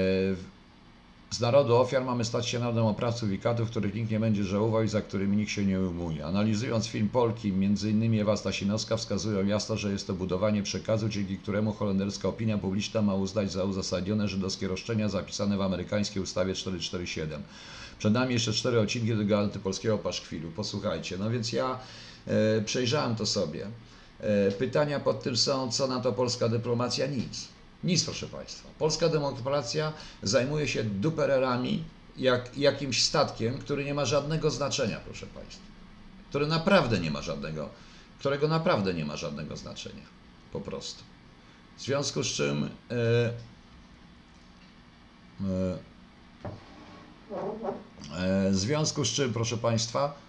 z 1.31 1.39
narodu 1.39 1.75
ofiar 1.75 2.05
mamy 2.05 2.25
stać 2.25 2.47
się 2.47 2.59
narodem 2.59 2.85
oprawców 2.85 3.31
i 3.31 3.39
katów, 3.39 3.69
których 3.69 3.95
nikt 3.95 4.11
nie 4.11 4.19
będzie 4.19 4.43
żałował 4.43 4.83
i 4.83 4.87
za 4.87 5.01
którymi 5.01 5.37
nikt 5.37 5.51
się 5.51 5.65
nie 5.65 5.79
umuje. 5.79 6.25
Analizując 6.25 6.87
film 6.87 7.09
Polki, 7.09 7.49
m.in. 7.49 8.21
Ewa 8.21 8.37
Stasinowska 8.37 8.97
wskazują 8.97 9.45
jasno, 9.45 9.77
że 9.77 9.91
jest 9.91 10.07
to 10.07 10.13
budowanie 10.13 10.63
przekazu, 10.63 11.09
dzięki 11.09 11.37
któremu 11.37 11.73
holenderska 11.73 12.27
opinia 12.27 12.57
publiczna 12.57 13.01
ma 13.01 13.15
uznać 13.15 13.51
za 13.51 13.63
uzasadnione 13.63 14.27
żydowskie 14.27 14.67
roszczenia 14.67 15.09
zapisane 15.09 15.57
w 15.57 15.61
amerykańskiej 15.61 16.23
ustawie 16.23 16.53
447. 16.53 17.43
Przed 17.99 18.13
nami 18.13 18.33
jeszcze 18.33 18.53
cztery 18.53 18.79
odcinki 18.79 19.11
tego 19.11 19.39
antypolskiego 19.39 19.97
paszkwilu. 19.97 20.51
Posłuchajcie. 20.51 21.17
No 21.17 21.29
więc 21.29 21.53
ja 21.53 21.79
e, 22.27 22.61
przejrzałem 22.61 23.15
to 23.15 23.25
sobie. 23.25 23.67
E, 24.19 24.51
pytania 24.51 24.99
pod 24.99 25.23
tym 25.23 25.37
są, 25.37 25.71
co 25.71 25.87
na 25.87 25.99
to 25.99 26.13
polska 26.13 26.49
dyplomacja? 26.49 27.07
Nic. 27.07 27.47
Nic, 27.83 28.03
proszę 28.03 28.27
Państwa. 28.27 28.69
Polska 28.79 29.09
dyplomacja 29.09 29.93
zajmuje 30.23 30.67
się 30.67 30.83
dupererami, 30.83 31.83
jak 32.17 32.57
jakimś 32.57 33.03
statkiem, 33.03 33.57
który 33.57 33.85
nie 33.85 33.93
ma 33.93 34.05
żadnego 34.05 34.51
znaczenia, 34.51 34.99
proszę 35.05 35.25
Państwa. 35.25 35.63
Który 36.29 36.47
naprawdę 36.47 36.99
nie 36.99 37.11
ma 37.11 37.21
żadnego, 37.21 37.69
którego 38.19 38.47
naprawdę 38.47 38.93
nie 38.93 39.05
ma 39.05 39.17
żadnego 39.17 39.57
znaczenia. 39.57 40.03
Po 40.53 40.61
prostu. 40.61 41.03
W 41.77 41.81
związku 41.81 42.23
z 42.23 42.27
czym. 42.27 42.69
E, 42.91 43.33
e, 45.41 45.87
w 48.51 48.55
związku 48.55 49.05
z 49.05 49.09
czym, 49.09 49.33
proszę 49.33 49.57
Państwa, 49.57 50.26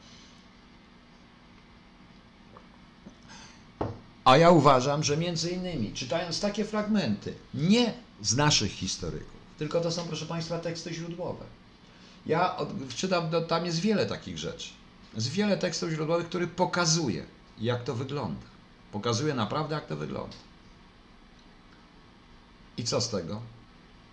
A 4.28 4.36
ja 4.36 4.50
uważam, 4.50 5.02
że 5.02 5.16
między 5.16 5.50
innymi 5.50 5.92
czytając 5.92 6.40
takie 6.40 6.64
fragmenty, 6.64 7.34
nie 7.54 7.94
z 8.22 8.36
naszych 8.36 8.72
historyków, 8.72 9.40
tylko 9.58 9.80
to 9.80 9.90
są, 9.90 10.04
proszę 10.04 10.26
Państwa, 10.26 10.58
teksty 10.58 10.94
źródłowe. 10.94 11.44
Ja 12.26 12.56
od, 12.56 12.94
czytam, 12.94 13.28
no, 13.32 13.40
tam 13.40 13.66
jest 13.66 13.80
wiele 13.80 14.06
takich 14.06 14.38
rzeczy. 14.38 14.68
Jest 15.14 15.30
wiele 15.30 15.56
tekstów 15.56 15.90
źródłowych, 15.90 16.26
które 16.26 16.46
pokazuje, 16.46 17.24
jak 17.58 17.84
to 17.84 17.94
wygląda. 17.94 18.46
Pokazuje 18.92 19.34
naprawdę, 19.34 19.74
jak 19.74 19.86
to 19.86 19.96
wygląda. 19.96 20.36
I 22.76 22.84
co 22.84 23.00
z 23.00 23.10
tego? 23.10 23.40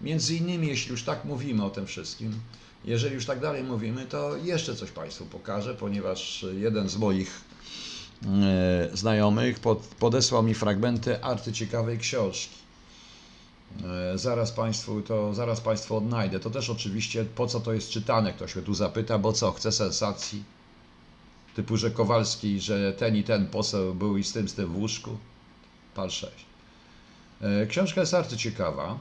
Między 0.02 0.36
innymi, 0.36 0.68
jeśli 0.68 0.92
już 0.92 1.04
tak 1.04 1.26
mówimy 1.26 1.66
o 1.66 1.70
tym 1.70 1.88
wszystkim, 1.88 2.40
jeżeli 2.86 3.16
już 3.16 3.26
tak 3.26 3.40
dalej 3.40 3.64
mówimy, 3.64 4.06
to 4.06 4.38
jeszcze 4.38 4.76
coś 4.76 4.92
Państwu 4.92 5.26
pokażę, 5.26 5.76
ponieważ 5.76 6.46
jeden 6.54 6.90
z 6.90 6.98
moich 6.98 7.42
znajomych 8.94 9.60
pod, 9.60 9.80
podesłał 9.80 10.44
mi 10.44 10.54
fragmenty 10.54 11.24
arcyciekawej 11.24 11.98
książki. 11.98 12.56
E, 14.14 14.18
Zaraz 14.18 14.52
Państwu 14.52 15.02
to, 15.02 15.34
zaraz 15.34 15.62
Państwu 15.62 15.98
odnajdę. 15.98 16.40
To 16.40 16.50
też 16.50 16.70
oczywiście 16.70 17.26
po 17.26 17.48
co 17.48 17.60
to 17.60 17.74
jest 17.74 17.90
czytane, 17.90 18.34
ktoś 18.34 18.56
mnie 18.56 18.66
tu 18.66 18.74
zapyta, 18.74 19.18
bo 19.20 19.34
co, 19.34 19.52
chce 19.52 19.72
sensacji? 19.72 20.44
Typu, 21.56 21.78
że 21.78 21.92
Kowalski, 21.92 22.60
że 22.60 22.94
ten 22.94 23.16
i 23.16 23.24
ten 23.24 23.48
poseł 23.48 23.96
był 23.96 24.18
i 24.18 24.24
z 24.24 24.34
tym, 24.34 24.50
z 24.50 24.54
tym 24.54 24.74
w 24.74 24.78
łóżku? 24.78 25.18
Pal 25.96 26.12
6. 26.12 26.34
E, 27.42 27.66
Książka 27.68 28.02
jest 28.02 28.14
arcyciekawa. 28.14 28.98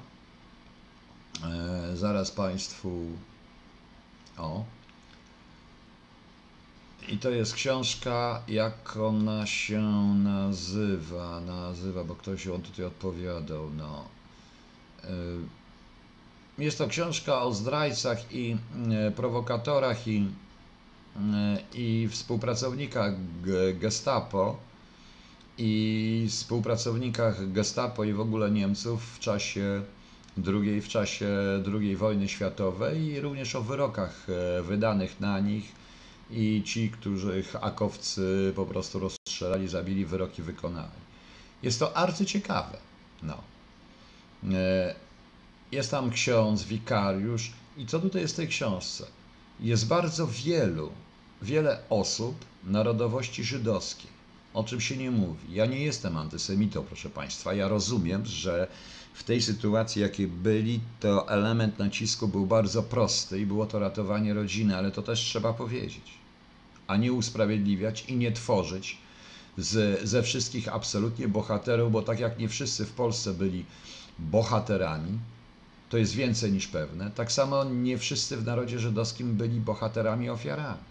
E, 1.44 1.96
Zaraz 1.96 2.31
Państwu... 2.31 3.07
O, 4.38 4.64
i 7.08 7.18
to 7.18 7.30
jest 7.30 7.54
książka, 7.54 8.42
jak 8.48 8.96
ona 8.96 9.46
się 9.46 9.80
nazywa, 10.14 11.40
nazywa, 11.40 12.04
bo 12.04 12.14
ktoś 12.14 12.46
ją 12.46 12.62
tutaj 12.62 12.84
odpowiadał, 12.84 13.70
no. 13.76 14.04
Y, 15.04 15.08
Jest 16.58 16.78
to 16.78 16.88
książka 16.88 17.42
o 17.42 17.54
zdrajcach 17.54 18.32
i 18.32 18.56
y, 19.08 19.10
prowokatorach 19.10 20.08
i, 20.08 20.18
y, 20.18 21.20
i 21.74 22.08
współpracownikach 22.10 23.14
Gestapo 23.78 24.56
i 25.58 26.26
współpracownikach 26.30 27.52
Gestapo 27.52 28.04
i 28.04 28.12
w 28.12 28.20
ogóle 28.20 28.50
Niemców 28.50 29.14
w 29.16 29.18
czasie 29.18 29.82
II, 30.46 30.80
w 30.80 30.88
czasie 30.88 31.28
II 31.74 31.96
wojny 31.96 32.28
światowej 32.28 33.04
i 33.04 33.20
również 33.20 33.54
o 33.56 33.62
wyrokach 33.62 34.26
e, 34.28 34.62
wydanych 34.62 35.20
na 35.20 35.40
nich 35.40 35.84
i 36.30 36.62
ci, 36.66 36.90
których 36.90 37.56
akowcy 37.60 38.52
po 38.56 38.66
prostu 38.66 38.98
rozstrzelali, 38.98 39.68
zabili, 39.68 40.06
wyroki 40.06 40.42
wykonali. 40.42 41.04
Jest 41.62 41.78
to 41.78 41.96
arcyciekawe. 41.96 42.78
No. 43.22 43.38
E, 44.52 44.94
jest 45.72 45.90
tam 45.90 46.10
ksiądz, 46.10 46.62
wikariusz 46.62 47.52
i 47.76 47.87
co 47.87 48.00
tutaj 48.00 48.22
jest 48.22 48.34
w 48.34 48.37
tej 48.37 48.48
książce? 48.48 49.06
Jest 49.60 49.87
bardzo 49.87 50.26
wielu, 50.26 50.90
wiele 51.42 51.78
osób 51.90 52.44
narodowości 52.64 53.44
żydowskiej 53.44 54.14
o 54.54 54.64
czym 54.64 54.80
się 54.80 54.96
nie 54.96 55.10
mówi. 55.10 55.54
Ja 55.54 55.66
nie 55.66 55.84
jestem 55.84 56.16
antysemitą, 56.16 56.84
proszę 56.84 57.10
Państwa. 57.10 57.54
Ja 57.54 57.68
rozumiem, 57.68 58.26
że 58.26 58.68
w 59.14 59.22
tej 59.24 59.42
sytuacji, 59.42 60.03
jakiej 60.03 60.27
byli, 60.29 60.81
to 61.00 61.29
element 61.29 61.79
nacisku 61.79 62.29
był 62.29 62.46
bardzo 62.46 62.83
prosty 62.83 63.40
i 63.40 63.46
było 63.46 63.66
to 63.66 63.79
ratowanie 63.79 64.35
rodziny, 64.35 64.77
ale 64.77 64.90
to 64.90 65.03
też 65.03 65.20
trzeba 65.20 65.53
powiedzieć, 65.53 66.18
a 66.87 66.96
nie 66.96 67.12
usprawiedliwiać 67.12 68.05
i 68.09 68.16
nie 68.16 68.33
tworzyć 68.33 68.98
z, 69.59 70.09
ze 70.09 70.22
wszystkich 70.22 70.68
absolutnie 70.68 71.29
bohaterów, 71.29 71.92
bo 71.92 72.03
tak 72.03 72.20
jak 72.20 72.38
nie 72.38 72.48
wszyscy 72.48 72.85
w 72.85 72.92
Polsce 72.92 73.35
byli 73.35 73.64
bohaterami, 74.18 75.18
to 75.88 75.98
jest 75.98 76.14
więcej 76.14 76.53
niż 76.53 76.66
pewne, 76.66 77.11
tak 77.11 77.33
samo 77.33 77.64
nie 77.64 77.98
wszyscy 77.98 78.37
w 78.37 78.44
narodzie 78.44 78.79
żydowskim 78.79 79.35
byli 79.37 79.61
bohaterami, 79.61 80.31
ofiarami. 80.31 80.83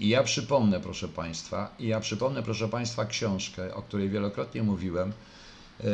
I 0.00 0.08
ja 0.08 0.22
przypomnę, 0.22 0.80
proszę 0.80 1.08
Państwa, 1.08 1.74
i 1.78 1.86
ja 1.86 2.00
przypomnę, 2.00 2.42
proszę 2.42 2.68
Państwa, 2.68 3.04
książkę, 3.04 3.74
o 3.74 3.82
której 3.82 4.10
wielokrotnie 4.10 4.62
mówiłem, 4.62 5.12
e, 5.80 5.84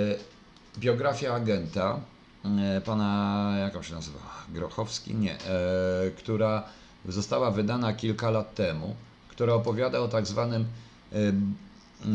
biografia 0.79 1.35
agenta, 1.35 2.01
e, 2.45 2.81
pana, 2.81 3.55
jak 3.59 3.77
on 3.77 3.83
się 3.83 3.95
nazywa, 3.95 4.19
Grochowski? 4.49 5.15
Nie, 5.15 5.35
e, 5.35 6.11
która 6.19 6.63
została 7.09 7.51
wydana 7.51 7.93
kilka 7.93 8.31
lat 8.31 8.55
temu, 8.55 8.97
która 9.29 9.55
opowiada 9.55 9.99
o 9.99 10.09
tak 10.09 10.27
zwanym 10.27 10.65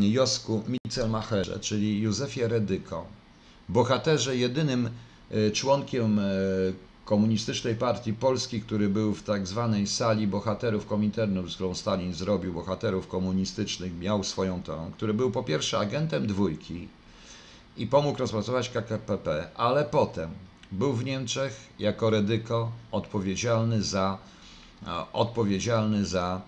Josku 0.00 0.62
Mitzelmacherze, 0.68 1.60
czyli 1.60 2.00
Józefie 2.00 2.48
Redyko, 2.48 3.06
bohaterze 3.68 4.36
jedynym 4.36 4.90
członkiem 5.52 6.20
Komunistycznej 7.04 7.74
Partii 7.74 8.12
Polski, 8.12 8.60
który 8.60 8.88
był 8.88 9.14
w 9.14 9.22
tak 9.22 9.46
zwanej 9.46 9.86
sali 9.86 10.26
bohaterów 10.26 10.86
Kominternów, 10.86 11.52
z 11.52 11.54
którą 11.54 11.74
Stalin 11.74 12.14
zrobił 12.14 12.52
bohaterów 12.52 13.08
komunistycznych, 13.08 13.98
miał 13.98 14.24
swoją 14.24 14.62
tą, 14.62 14.92
który 14.92 15.14
był 15.14 15.30
po 15.30 15.42
pierwsze 15.42 15.78
agentem 15.78 16.26
dwójki 16.26 16.88
i 17.76 17.86
pomógł 17.86 18.18
rozpracować 18.18 18.68
KKPP, 18.68 19.48
ale 19.54 19.84
potem 19.84 20.30
był 20.72 20.92
w 20.92 21.04
Niemczech 21.04 21.68
jako 21.78 22.10
redyko 22.10 22.72
odpowiedzialny 22.90 23.82
za, 23.82 24.18
odpowiedzialny 25.12 26.06
za 26.06 26.40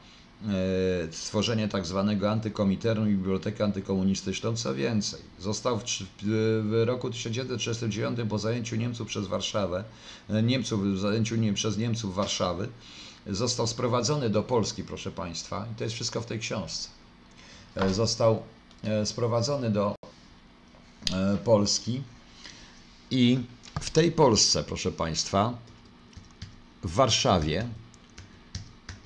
E, 0.49 1.13
stworzenie 1.13 1.69
tak 1.69 1.87
zwanego 1.87 2.31
antykomiternu 2.31 3.11
i 3.11 3.15
bibliotekę 3.15 3.65
antykomunistyczną. 3.65 4.57
Co 4.57 4.75
więcej, 4.75 5.21
został 5.39 5.79
w, 5.79 5.85
w 6.63 6.83
roku 6.87 7.11
1939 7.11 8.19
po 8.29 8.39
zajęciu 8.39 8.77
Niemców 8.77 9.09
przez 9.09 9.27
Warszawę, 9.27 9.85
e, 10.31 10.43
Niemców, 10.43 11.01
zajęciu 11.01 11.37
nie, 11.37 11.53
przez 11.53 11.79
Niemców 11.79 12.15
Warszawy, 12.15 12.69
został 13.27 13.67
sprowadzony 13.67 14.31
do 14.31 14.43
Polski, 14.43 14.85
proszę 14.85 15.11
Państwa, 15.11 15.67
i 15.73 15.75
to 15.75 15.85
jest 15.85 15.95
wszystko 15.95 16.21
w 16.21 16.27
tej 16.27 16.39
książce. 16.39 16.89
E, 17.75 17.95
został 17.95 18.43
sprowadzony 19.05 19.71
do 19.71 19.95
Polski 21.45 22.03
i 23.11 23.39
w 23.81 23.91
tej 23.91 24.13
Polsce, 24.13 24.65
proszę 24.65 24.93
Państwa, 24.93 25.59
w 26.83 26.95
Warszawie 26.95 27.69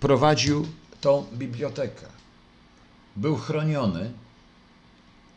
prowadził 0.00 0.66
tą 1.00 1.26
bibliotekę. 1.32 2.06
Był 3.16 3.36
chroniony 3.36 4.12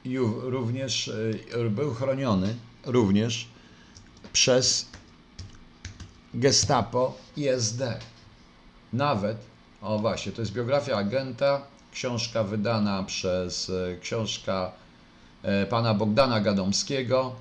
i 0.05 0.17
również 0.41 1.11
e, 1.53 1.69
był 1.69 1.93
chroniony 1.93 2.55
również 2.85 3.47
przez 4.33 4.85
Gestapo 6.33 7.17
i 7.37 7.47
SD. 7.47 7.99
Nawet, 8.93 9.37
o 9.81 9.99
właśnie, 9.99 10.31
to 10.31 10.41
jest 10.41 10.53
biografia 10.53 10.97
agenta, 10.97 11.61
książka 11.91 12.43
wydana 12.43 13.03
przez 13.03 13.69
e, 13.69 13.97
książka 14.01 14.71
e, 14.77 14.80
pana 15.69 15.93
Bogdana 15.93 16.39
Gadomskiego, 16.39 17.35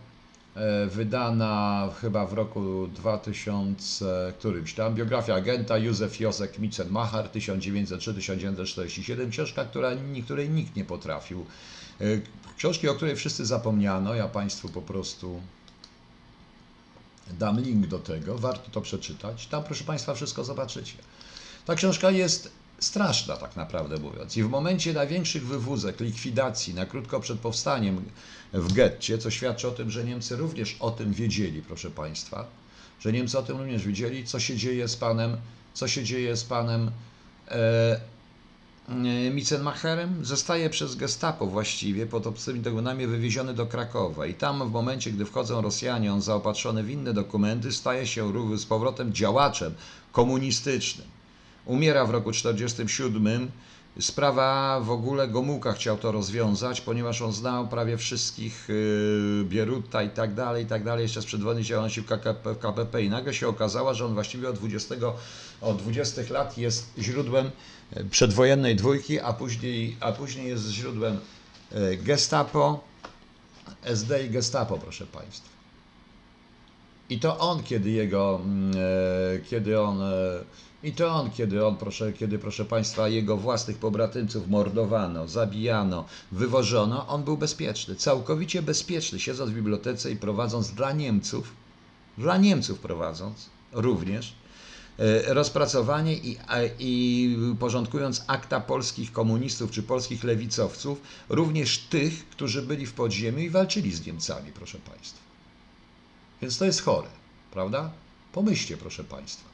E, 0.56 0.86
wydana 0.86 1.88
chyba 2.00 2.26
w 2.26 2.32
roku 2.32 2.86
2000, 2.86 4.32
którymś 4.38 4.74
tam, 4.74 4.94
biografia 4.94 5.34
agenta 5.34 5.78
Józef 5.78 6.20
Josek 6.20 6.58
Mitzenmacher 6.58 7.28
1903-1947, 7.34 9.30
książka, 9.30 9.64
która, 9.64 9.90
której 10.24 10.50
nikt 10.50 10.76
nie 10.76 10.84
potrafił. 10.84 11.46
E, 12.00 12.04
książki, 12.56 12.88
o 12.88 12.94
której 12.94 13.16
wszyscy 13.16 13.46
zapomniano, 13.46 14.14
ja 14.14 14.28
Państwu 14.28 14.68
po 14.68 14.82
prostu 14.82 15.40
dam 17.38 17.60
link 17.60 17.86
do 17.86 17.98
tego, 17.98 18.38
warto 18.38 18.70
to 18.70 18.80
przeczytać. 18.80 19.46
Tam, 19.46 19.64
proszę 19.64 19.84
Państwa, 19.84 20.14
wszystko 20.14 20.44
zobaczycie. 20.44 20.94
Ta 21.66 21.74
książka 21.74 22.10
jest 22.10 22.52
straszna, 22.80 23.36
tak 23.36 23.56
naprawdę 23.56 23.98
mówiąc. 23.98 24.36
I 24.36 24.42
w 24.42 24.48
momencie 24.48 24.92
największych 24.92 25.46
wywózek, 25.46 26.00
likwidacji, 26.00 26.74
na 26.74 26.86
krótko 26.86 27.20
przed 27.20 27.38
powstaniem 27.38 28.04
w 28.52 28.72
getcie, 28.72 29.18
co 29.18 29.30
świadczy 29.30 29.68
o 29.68 29.70
tym, 29.70 29.90
że 29.90 30.04
Niemcy 30.04 30.36
również 30.36 30.76
o 30.80 30.90
tym 30.90 31.12
wiedzieli, 31.12 31.62
proszę 31.62 31.90
Państwa, 31.90 32.46
że 33.00 33.12
Niemcy 33.12 33.38
o 33.38 33.42
tym 33.42 33.58
również 33.58 33.86
wiedzieli, 33.86 34.24
co 34.24 34.40
się 34.40 34.56
dzieje 34.56 34.88
z 34.88 34.96
panem, 34.96 35.36
co 35.74 35.88
się 35.88 36.04
dzieje 36.04 36.36
z 36.36 36.44
panem 36.44 36.90
e, 37.48 38.00
e 38.88 40.08
zostaje 40.22 40.70
przez 40.70 40.94
gestapo 40.94 41.46
właściwie 41.46 42.06
pod 42.06 42.26
obcymi 42.26 42.60
dogonami 42.60 43.06
wywieziony 43.06 43.54
do 43.54 43.66
Krakowa 43.66 44.26
i 44.26 44.34
tam 44.34 44.68
w 44.68 44.72
momencie, 44.72 45.12
gdy 45.12 45.24
wchodzą 45.24 45.62
Rosjanie, 45.62 46.12
on 46.12 46.22
zaopatrzony 46.22 46.82
w 46.82 46.90
inne 46.90 47.14
dokumenty, 47.14 47.72
staje 47.72 48.06
się 48.06 48.32
z 48.58 48.66
powrotem 48.66 49.12
działaczem 49.12 49.74
komunistycznym. 50.12 51.19
Umiera 51.66 52.04
w 52.04 52.10
roku 52.10 52.32
1947. 52.32 53.50
Sprawa 54.00 54.80
w 54.80 54.90
ogóle 54.90 55.28
Gomułka 55.28 55.72
chciał 55.72 55.98
to 55.98 56.12
rozwiązać, 56.12 56.80
ponieważ 56.80 57.22
on 57.22 57.32
znał 57.32 57.68
prawie 57.68 57.96
wszystkich 57.96 58.68
yy, 58.68 59.44
Bieruta 59.44 60.02
i 60.02 60.10
tak 60.10 60.34
dalej, 60.34 60.64
i 60.64 60.66
tak 60.66 60.84
dalej, 60.84 61.02
jeszcze 61.02 61.22
z 61.22 61.26
przedwojnej 61.26 61.64
działalności 61.64 62.00
w 62.00 62.06
KKP, 62.06 62.54
KPP 62.54 63.02
i 63.02 63.10
nagle 63.10 63.34
się 63.34 63.48
okazało, 63.48 63.94
że 63.94 64.06
on 64.06 64.14
właściwie 64.14 64.48
od 64.48 64.56
20, 64.56 64.94
od 65.60 65.82
20 65.82 66.22
lat 66.30 66.58
jest 66.58 66.92
źródłem 66.98 67.50
yy, 67.96 68.04
przedwojennej 68.04 68.76
dwójki, 68.76 69.20
a 69.20 69.32
później, 69.32 69.96
a 70.00 70.12
później 70.12 70.48
jest 70.48 70.68
źródłem 70.68 71.18
yy, 71.72 71.96
Gestapo, 71.96 72.84
SD 73.82 74.26
i 74.26 74.30
Gestapo, 74.30 74.78
proszę 74.78 75.06
Państwa. 75.06 75.48
I 77.10 77.20
to 77.20 77.38
on, 77.38 77.62
kiedy 77.62 77.90
jego, 77.90 78.40
mm, 78.44 78.74
kiedy 79.50 79.80
on 79.80 80.00
i 80.82 80.92
to 80.92 81.08
on, 81.08 81.30
kiedy 81.30 81.66
on, 81.66 81.76
proszę, 81.76 82.12
kiedy, 82.12 82.38
proszę 82.38 82.64
Państwa, 82.64 83.08
jego 83.08 83.36
własnych 83.36 83.78
pobratymców 83.78 84.48
mordowano, 84.48 85.28
zabijano, 85.28 86.04
wywożono, 86.32 87.08
on 87.08 87.22
był 87.22 87.36
bezpieczny, 87.36 87.96
całkowicie 87.96 88.62
bezpieczny, 88.62 89.20
siedząc 89.20 89.50
w 89.50 89.54
bibliotece 89.54 90.10
i 90.10 90.16
prowadząc 90.16 90.70
dla 90.70 90.92
Niemców, 90.92 91.52
dla 92.18 92.36
Niemców 92.36 92.78
prowadząc 92.78 93.50
również, 93.72 94.34
e, 94.98 95.34
rozpracowanie 95.34 96.14
i, 96.14 96.38
i 96.78 97.36
porządkując 97.58 98.24
akta 98.26 98.60
polskich 98.60 99.12
komunistów 99.12 99.70
czy 99.70 99.82
polskich 99.82 100.24
lewicowców, 100.24 101.00
również 101.28 101.78
tych, 101.78 102.28
którzy 102.28 102.62
byli 102.62 102.86
w 102.86 102.92
podziemiu 102.92 103.38
i 103.38 103.50
walczyli 103.50 103.92
z 103.92 104.06
Niemcami, 104.06 104.52
proszę 104.52 104.78
Państwa. 104.78 105.20
Więc 106.42 106.58
to 106.58 106.64
jest 106.64 106.82
chore, 106.82 107.08
prawda? 107.50 107.90
Pomyślcie, 108.32 108.76
proszę 108.76 109.04
Państwa. 109.04 109.49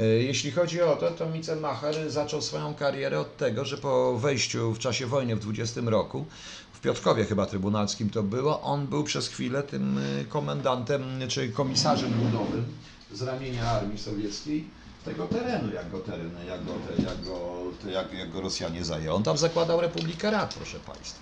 E, 0.00 0.04
jeśli 0.04 0.50
chodzi 0.50 0.82
o 0.82 0.96
to, 0.96 1.10
to 1.10 1.26
Mitzelmacher 1.26 2.10
zaczął 2.10 2.42
swoją 2.42 2.74
karierę 2.74 3.20
od 3.20 3.36
tego, 3.36 3.64
że 3.64 3.78
po 3.78 4.18
wejściu 4.18 4.72
w 4.72 4.78
czasie 4.78 5.06
wojny 5.06 5.36
w 5.36 5.40
20 5.40 5.80
roku, 5.84 6.24
w 6.72 6.80
Piotrkowie 6.80 7.24
chyba 7.24 7.46
trybunalskim 7.46 8.10
to 8.10 8.22
było, 8.22 8.62
on 8.62 8.86
był 8.86 9.04
przez 9.04 9.28
chwilę 9.28 9.62
tym 9.62 9.98
e, 9.98 10.24
komendantem, 10.24 11.02
czy 11.28 11.48
komisarzem 11.48 12.24
ludowym 12.24 12.64
z 13.12 13.22
ramienia 13.22 13.70
armii 13.70 13.98
sowieckiej 13.98 14.64
tego 15.04 15.26
terenu, 15.26 15.74
jak 15.74 15.90
go 15.90 15.98
teren, 15.98 16.30
jak 16.46 16.64
go, 16.64 16.72
jak 16.98 17.24
go, 17.24 17.62
jak, 17.90 18.12
jak 18.12 18.32
go 18.32 18.40
Rosjanie 18.40 18.84
zajęli. 18.84 19.08
On 19.08 19.22
tam 19.22 19.38
zakładał 19.38 19.80
Republikę 19.80 20.30
Rad, 20.30 20.54
proszę 20.54 20.78
Państwa. 20.78 21.20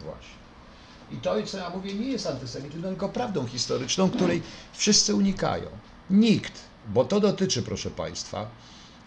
Właśnie. 0.00 0.44
I 1.12 1.16
to, 1.16 1.42
co 1.46 1.58
ja 1.58 1.70
mówię, 1.70 1.94
nie 1.94 2.08
jest 2.08 2.26
antysemityzmem, 2.26 2.90
tylko 2.90 3.08
prawdą 3.08 3.46
historyczną, 3.46 4.10
której 4.10 4.42
wszyscy 4.72 5.14
unikają. 5.14 5.66
Nikt 6.10 6.73
bo 6.88 7.04
to 7.04 7.20
dotyczy, 7.20 7.62
proszę 7.62 7.90
Państwa, 7.90 8.46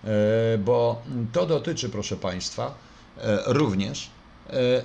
e, 0.03 0.57
bo 0.57 1.01
to 1.33 1.45
dotyczy, 1.45 1.89
proszę 1.89 2.15
Państwa, 2.15 2.75
e, 3.17 3.39
również 3.45 4.09
e, 4.49 4.83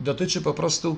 dotyczy 0.00 0.40
po 0.40 0.54
prostu 0.54 0.96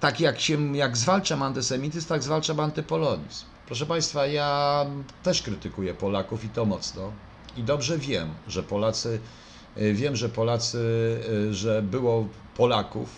tak 0.00 0.20
jak 0.20 0.40
się, 0.40 0.76
jak 0.76 0.96
zwalczam 0.96 1.42
antysemityzm, 1.42 2.08
tak 2.08 2.22
zwalczam 2.22 2.60
antypolonizm. 2.60 3.44
Proszę 3.66 3.86
Państwa, 3.86 4.26
ja 4.26 4.86
też 5.22 5.42
krytykuję 5.42 5.94
Polaków 5.94 6.44
i 6.44 6.48
to 6.48 6.64
mocno. 6.64 7.12
I 7.56 7.62
dobrze 7.62 7.98
wiem, 7.98 8.28
że 8.48 8.62
Polacy, 8.62 9.20
wiem, 9.76 10.16
że 10.16 10.28
Polacy, 10.28 10.78
że 11.50 11.82
było 11.82 12.28
Polaków, 12.56 13.08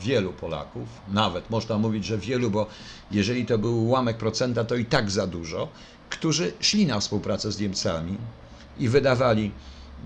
wielu 0.00 0.32
Polaków, 0.32 0.88
nawet 1.08 1.50
można 1.50 1.78
mówić, 1.78 2.04
że 2.04 2.18
wielu, 2.18 2.50
bo 2.50 2.66
jeżeli 3.10 3.46
to 3.46 3.58
był 3.58 3.84
ułamek 3.84 4.16
procenta, 4.16 4.64
to 4.64 4.74
i 4.76 4.84
tak 4.84 5.10
za 5.10 5.26
dużo, 5.26 5.68
którzy 6.10 6.52
szli 6.60 6.86
na 6.86 7.00
współpracę 7.00 7.52
z 7.52 7.60
Niemcami 7.60 8.16
i 8.78 8.88
wydawali 8.88 9.50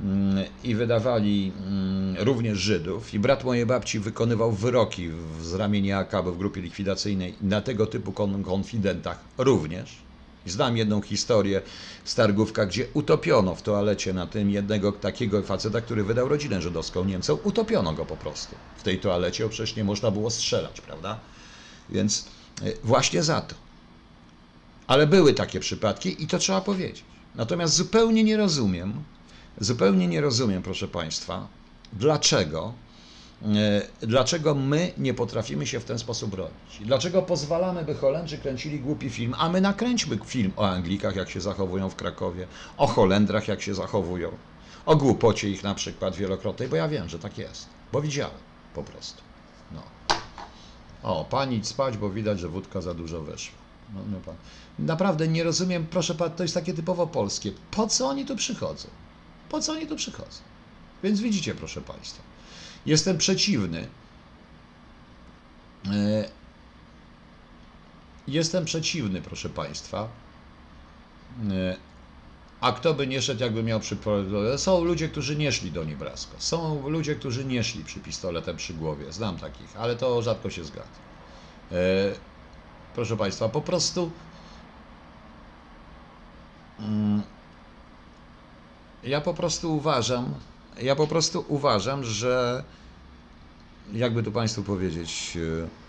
mm, 0.02 0.44
i 0.64 0.74
wydawali 0.74 1.52
mm, 1.56 2.16
również 2.18 2.58
Żydów. 2.58 3.14
I 3.14 3.18
brat 3.18 3.44
mojej 3.44 3.66
babci 3.66 3.98
wykonywał 3.98 4.52
wyroki 4.52 5.10
z 5.42 5.54
ramienia 5.54 5.98
AKB 5.98 6.26
w 6.32 6.38
grupie 6.38 6.60
likwidacyjnej 6.60 7.34
na 7.40 7.60
tego 7.60 7.86
typu 7.86 8.12
konfidentach 8.42 9.18
również. 9.38 10.04
Znam 10.46 10.76
jedną 10.76 11.02
historię 11.02 11.62
z 12.04 12.14
Targówka, 12.14 12.66
gdzie 12.66 12.86
utopiono 12.94 13.54
w 13.54 13.62
toalecie 13.62 14.12
na 14.12 14.26
tym 14.26 14.50
jednego 14.50 14.92
takiego 14.92 15.42
faceta, 15.42 15.80
który 15.80 16.04
wydał 16.04 16.28
rodzinę 16.28 16.62
żydowską 16.62 17.04
Niemcom. 17.04 17.38
Utopiono 17.44 17.92
go 17.92 18.04
po 18.04 18.16
prostu 18.16 18.54
w 18.76 18.82
tej 18.82 18.98
toalecie, 18.98 19.44
bo 19.44 19.50
przecież 19.50 19.76
nie 19.76 19.84
można 19.84 20.10
było 20.10 20.30
strzelać, 20.30 20.80
prawda? 20.80 21.20
Więc 21.90 22.26
y, 22.62 22.76
właśnie 22.84 23.22
za 23.22 23.40
to. 23.40 23.54
Ale 24.86 25.06
były 25.06 25.34
takie 25.34 25.60
przypadki 25.60 26.22
i 26.22 26.26
to 26.26 26.38
trzeba 26.38 26.60
powiedzieć. 26.60 27.04
Natomiast 27.34 27.74
zupełnie 27.74 28.24
nie 28.24 28.36
rozumiem, 28.36 29.04
zupełnie 29.60 30.06
nie 30.06 30.20
rozumiem, 30.20 30.62
proszę 30.62 30.88
Państwa, 30.88 31.48
dlaczego 31.92 32.72
dlaczego 34.00 34.54
my 34.54 34.92
nie 34.98 35.14
potrafimy 35.14 35.66
się 35.66 35.80
w 35.80 35.84
ten 35.84 35.98
sposób 35.98 36.30
bronić? 36.30 36.80
Dlaczego 36.80 37.22
pozwalamy, 37.22 37.84
by 37.84 37.94
Holendrzy 37.94 38.38
kręcili 38.38 38.80
głupi 38.80 39.10
film, 39.10 39.34
a 39.38 39.48
my 39.48 39.60
nakręćmy 39.60 40.18
film 40.24 40.52
o 40.56 40.68
Anglikach, 40.68 41.16
jak 41.16 41.30
się 41.30 41.40
zachowują 41.40 41.90
w 41.90 41.96
Krakowie, 41.96 42.46
o 42.76 42.86
Holendrach, 42.86 43.48
jak 43.48 43.62
się 43.62 43.74
zachowują, 43.74 44.30
o 44.86 44.96
głupocie 44.96 45.50
ich 45.50 45.62
na 45.62 45.74
przykład 45.74 46.16
wielokrotnej, 46.16 46.68
bo 46.68 46.76
ja 46.76 46.88
wiem, 46.88 47.08
że 47.08 47.18
tak 47.18 47.38
jest, 47.38 47.68
bo 47.92 48.02
widziałem 48.02 48.38
po 48.74 48.82
prostu. 48.82 49.22
No. 49.72 49.82
O, 51.02 51.24
pani 51.24 51.64
spać, 51.64 51.96
bo 51.96 52.10
widać, 52.10 52.40
że 52.40 52.48
wódka 52.48 52.80
za 52.80 52.94
dużo 52.94 53.22
weszła. 53.22 53.58
No, 53.94 54.00
no 54.12 54.18
pan. 54.26 54.34
Naprawdę 54.78 55.28
nie 55.28 55.44
rozumiem, 55.44 55.86
proszę 55.86 56.14
pan, 56.14 56.30
to 56.30 56.42
jest 56.42 56.54
takie 56.54 56.74
typowo 56.74 57.06
polskie. 57.06 57.52
Po 57.70 57.86
co 57.86 58.08
oni 58.08 58.24
tu 58.24 58.36
przychodzą? 58.36 58.88
Po 59.48 59.60
co 59.60 59.72
oni 59.72 59.86
tu 59.86 59.96
przychodzą? 59.96 60.38
Więc 61.02 61.20
widzicie, 61.20 61.54
proszę 61.54 61.80
państwa. 61.80 62.33
Jestem 62.86 63.18
przeciwny. 63.18 63.88
E, 65.86 66.28
jestem 68.28 68.64
przeciwny, 68.64 69.22
proszę 69.22 69.48
Państwa. 69.48 70.08
E, 71.50 71.76
a 72.60 72.72
kto 72.72 72.94
by 72.94 73.06
nie 73.06 73.22
szedł, 73.22 73.40
jakby 73.40 73.62
miał 73.62 73.80
przy... 73.80 73.96
Są 74.56 74.84
ludzie, 74.84 75.08
którzy 75.08 75.36
nie 75.36 75.52
szli 75.52 75.72
do 75.72 75.84
Nebraska. 75.84 76.34
Są 76.38 76.88
ludzie, 76.88 77.14
którzy 77.14 77.44
nie 77.44 77.64
szli 77.64 77.84
przy 77.84 78.00
pistoletem 78.00 78.56
przy 78.56 78.74
głowie. 78.74 79.12
Znam 79.12 79.36
takich, 79.38 79.76
ale 79.76 79.96
to 79.96 80.22
rzadko 80.22 80.50
się 80.50 80.64
zgadza. 80.64 80.88
E, 81.72 81.74
proszę 82.94 83.16
Państwa, 83.16 83.48
po 83.48 83.60
prostu 83.60 84.10
mm, 86.80 87.22
ja 89.02 89.20
po 89.20 89.34
prostu 89.34 89.76
uważam, 89.76 90.34
ja 90.82 90.96
po 90.96 91.06
prostu 91.06 91.44
uważam, 91.48 92.04
że 92.04 92.64
jakby 93.92 94.22
tu 94.22 94.32
Państwu 94.32 94.62
powiedzieć, 94.62 95.38
e, 95.64 95.84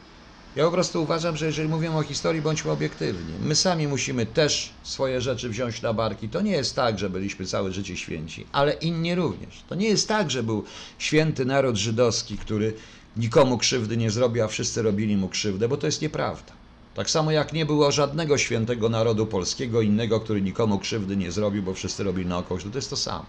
ja 0.55 0.65
po 0.65 0.71
prostu 0.71 1.03
uważam, 1.03 1.37
że 1.37 1.45
jeżeli 1.45 1.69
mówimy 1.69 1.97
o 1.97 2.03
historii, 2.03 2.41
bądźmy 2.41 2.71
obiektywni. 2.71 3.33
My 3.41 3.55
sami 3.55 3.87
musimy 3.87 4.25
też 4.25 4.73
swoje 4.83 5.21
rzeczy 5.21 5.49
wziąć 5.49 5.81
na 5.81 5.93
barki. 5.93 6.29
To 6.29 6.41
nie 6.41 6.51
jest 6.51 6.75
tak, 6.75 6.99
że 6.99 7.09
byliśmy 7.09 7.45
całe 7.45 7.71
życie 7.71 7.97
święci, 7.97 8.45
ale 8.51 8.73
inni 8.73 9.15
również. 9.15 9.63
To 9.69 9.75
nie 9.75 9.87
jest 9.87 10.07
tak, 10.07 10.31
że 10.31 10.43
był 10.43 10.63
święty 10.97 11.45
naród 11.45 11.75
żydowski, 11.75 12.37
który 12.37 12.73
nikomu 13.17 13.57
krzywdy 13.57 13.97
nie 13.97 14.11
zrobił, 14.11 14.43
a 14.43 14.47
wszyscy 14.47 14.81
robili 14.81 15.17
mu 15.17 15.29
krzywdę, 15.29 15.67
bo 15.67 15.77
to 15.77 15.85
jest 15.85 16.01
nieprawda. 16.01 16.53
Tak 16.95 17.09
samo 17.09 17.31
jak 17.31 17.53
nie 17.53 17.65
było 17.65 17.91
żadnego 17.91 18.37
świętego 18.37 18.89
narodu 18.89 19.25
polskiego 19.25 19.81
innego, 19.81 20.19
który 20.19 20.41
nikomu 20.41 20.79
krzywdy 20.79 21.17
nie 21.17 21.31
zrobił, 21.31 21.63
bo 21.63 21.73
wszyscy 21.73 22.03
robili 22.03 22.29
naokoło, 22.29 22.59
to 22.59 22.77
jest 22.77 22.89
to 22.89 22.97
samo. 22.97 23.25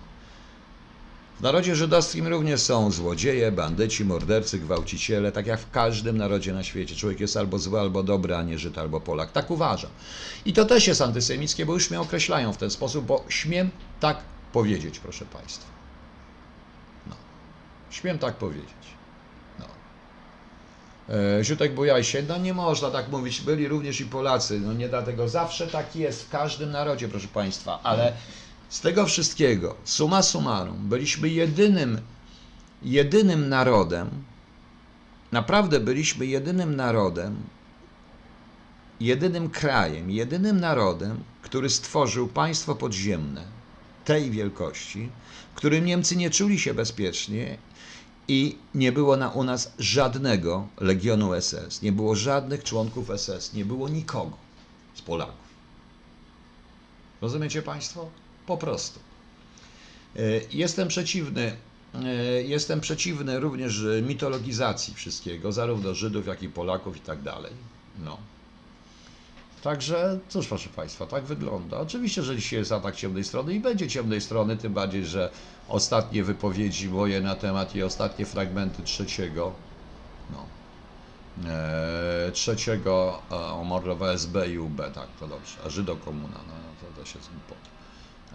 W 1.39 1.41
narodzie 1.41 1.77
żydowskim 1.77 2.27
również 2.27 2.61
są 2.61 2.91
złodzieje, 2.91 3.53
bandyci, 3.53 4.05
mordercy, 4.05 4.59
gwałciciele, 4.59 5.33
tak 5.33 5.47
jak 5.47 5.61
w 5.61 5.71
każdym 5.71 6.17
narodzie 6.17 6.53
na 6.53 6.63
świecie. 6.63 6.97
Człowiek 6.97 7.21
jest 7.21 7.37
albo 7.37 7.59
zły, 7.59 7.81
albo 7.81 8.03
dobry, 8.03 8.35
a 8.35 8.43
nie 8.43 8.59
Żyd, 8.59 8.79
albo 8.79 9.01
Polak. 9.01 9.33
Tak 9.33 9.51
uważam. 9.51 9.91
I 10.45 10.53
to 10.53 10.65
też 10.65 10.87
jest 10.87 11.03
antysemickie, 11.03 11.67
bo 11.67 11.73
już 11.75 11.91
mnie 11.91 12.01
określają 12.01 12.53
w 12.53 12.57
ten 12.57 12.71
sposób, 12.71 13.05
bo 13.05 13.25
śmiem 13.29 13.71
tak 14.01 14.19
powiedzieć, 14.53 14.99
proszę 14.99 15.25
Państwa. 15.25 15.67
No. 17.07 17.15
Śmiem 17.91 18.19
tak 18.19 18.35
powiedzieć. 18.35 18.87
No. 19.59 19.65
E, 21.15 21.45
Ziutek 21.45 21.75
bujaj 21.75 22.05
się, 22.05 22.23
no 22.23 22.39
nie 22.39 22.55
można 22.55 22.91
tak 22.91 23.09
mówić, 23.09 23.41
byli 23.41 23.69
również 23.69 24.01
i 24.01 24.05
Polacy, 24.05 24.61
no 24.61 24.73
nie 24.73 24.89
dlatego, 24.89 25.29
zawsze 25.29 25.67
tak 25.67 25.97
jest 25.97 26.25
w 26.25 26.31
każdym 26.31 26.71
narodzie, 26.71 27.09
proszę 27.09 27.29
Państwa, 27.29 27.81
ale 27.83 28.13
z 28.69 28.81
tego 28.81 29.07
wszystkiego, 29.07 29.77
suma 29.85 30.23
summarum, 30.23 30.89
byliśmy 30.89 31.29
jedynym, 31.29 32.01
jedynym 32.83 33.49
narodem, 33.49 34.11
naprawdę 35.33 35.81
byliśmy 35.81 36.27
jedynym 36.27 36.77
narodem, 36.77 37.37
jedynym 39.01 39.51
krajem, 39.51 40.11
jedynym 40.11 40.61
narodem, 40.61 41.23
który 41.43 41.71
stworzył 41.71 42.29
państwo 42.29 42.75
podziemne 42.75 43.45
tej 44.05 44.31
wielkości, 44.31 45.09
w 45.53 45.57
którym 45.57 45.85
Niemcy 45.85 46.17
nie 46.17 46.31
czuli 46.31 46.59
się 46.59 46.75
bezpiecznie 46.75 47.59
i 48.29 48.59
nie 48.75 48.93
było 48.93 49.17
na, 49.17 49.29
u 49.29 49.45
nas 49.45 49.73
żadnego 49.79 50.69
legionu 50.81 51.41
SS, 51.41 51.83
nie 51.83 51.93
było 51.93 52.17
żadnych 52.17 52.65
członków 52.65 53.09
SS, 53.17 53.53
nie 53.53 53.65
było 53.65 53.89
nikogo 53.89 54.37
z 54.95 55.03
Polaków. 55.03 55.47
Rozumiecie 57.21 57.63
Państwo? 57.63 58.11
Po 58.47 58.57
prostu. 58.57 59.01
E, 60.17 60.21
jestem 60.53 60.89
przeciwny, 60.89 61.57
e, 61.95 62.07
jestem 62.43 62.81
przeciwny 62.81 63.41
również 63.41 63.85
mitologizacji 64.03 64.95
wszystkiego, 64.95 65.53
zarówno 65.53 65.95
Żydów, 65.95 66.27
jak 66.27 66.43
i 66.43 66.49
Polaków 66.49 66.97
i 66.97 67.01
tak 67.01 67.23
dalej. 67.23 67.53
No. 68.05 68.19
Także, 69.63 70.19
cóż, 70.29 70.47
proszę 70.47 70.69
Państwa, 70.69 71.07
tak 71.07 71.25
wygląda. 71.25 71.81
Oczywiście, 71.81 72.23
że 72.23 72.37
dzisiaj 72.37 72.59
jest 72.59 72.73
atak 72.73 72.97
ciemnej 72.97 73.25
strony 73.25 73.55
i 73.55 73.61
będzie 73.61 73.89
ciemnej 73.89 74.21
strony, 74.21 74.57
tym 74.57 74.75
bardziej, 74.75 75.07
że 75.07 75.31
ostatnie 75.69 76.25
wypowiedzi 76.25 76.89
moje 76.89 77.21
na 77.21 77.35
temat 77.35 77.77
i 77.77 77.83
ostatnie 77.83 78.27
fragmenty 78.27 78.83
trzeciego, 78.83 79.53
no, 80.33 80.47
e, 81.51 82.33
trzeciego 82.33 83.23
o 83.31 83.65
Morrowa 83.65 84.13
SB 84.13 84.49
i 84.49 84.59
UB, 84.59 84.77
tak, 84.95 85.09
to 85.21 85.29
dobrze, 85.29 85.57
a 85.67 85.71
Żydokomuna, 85.71 86.41
no, 86.49 86.55
to, 86.81 87.01
to 87.01 87.07
się 87.07 87.19
pod. 87.49 87.76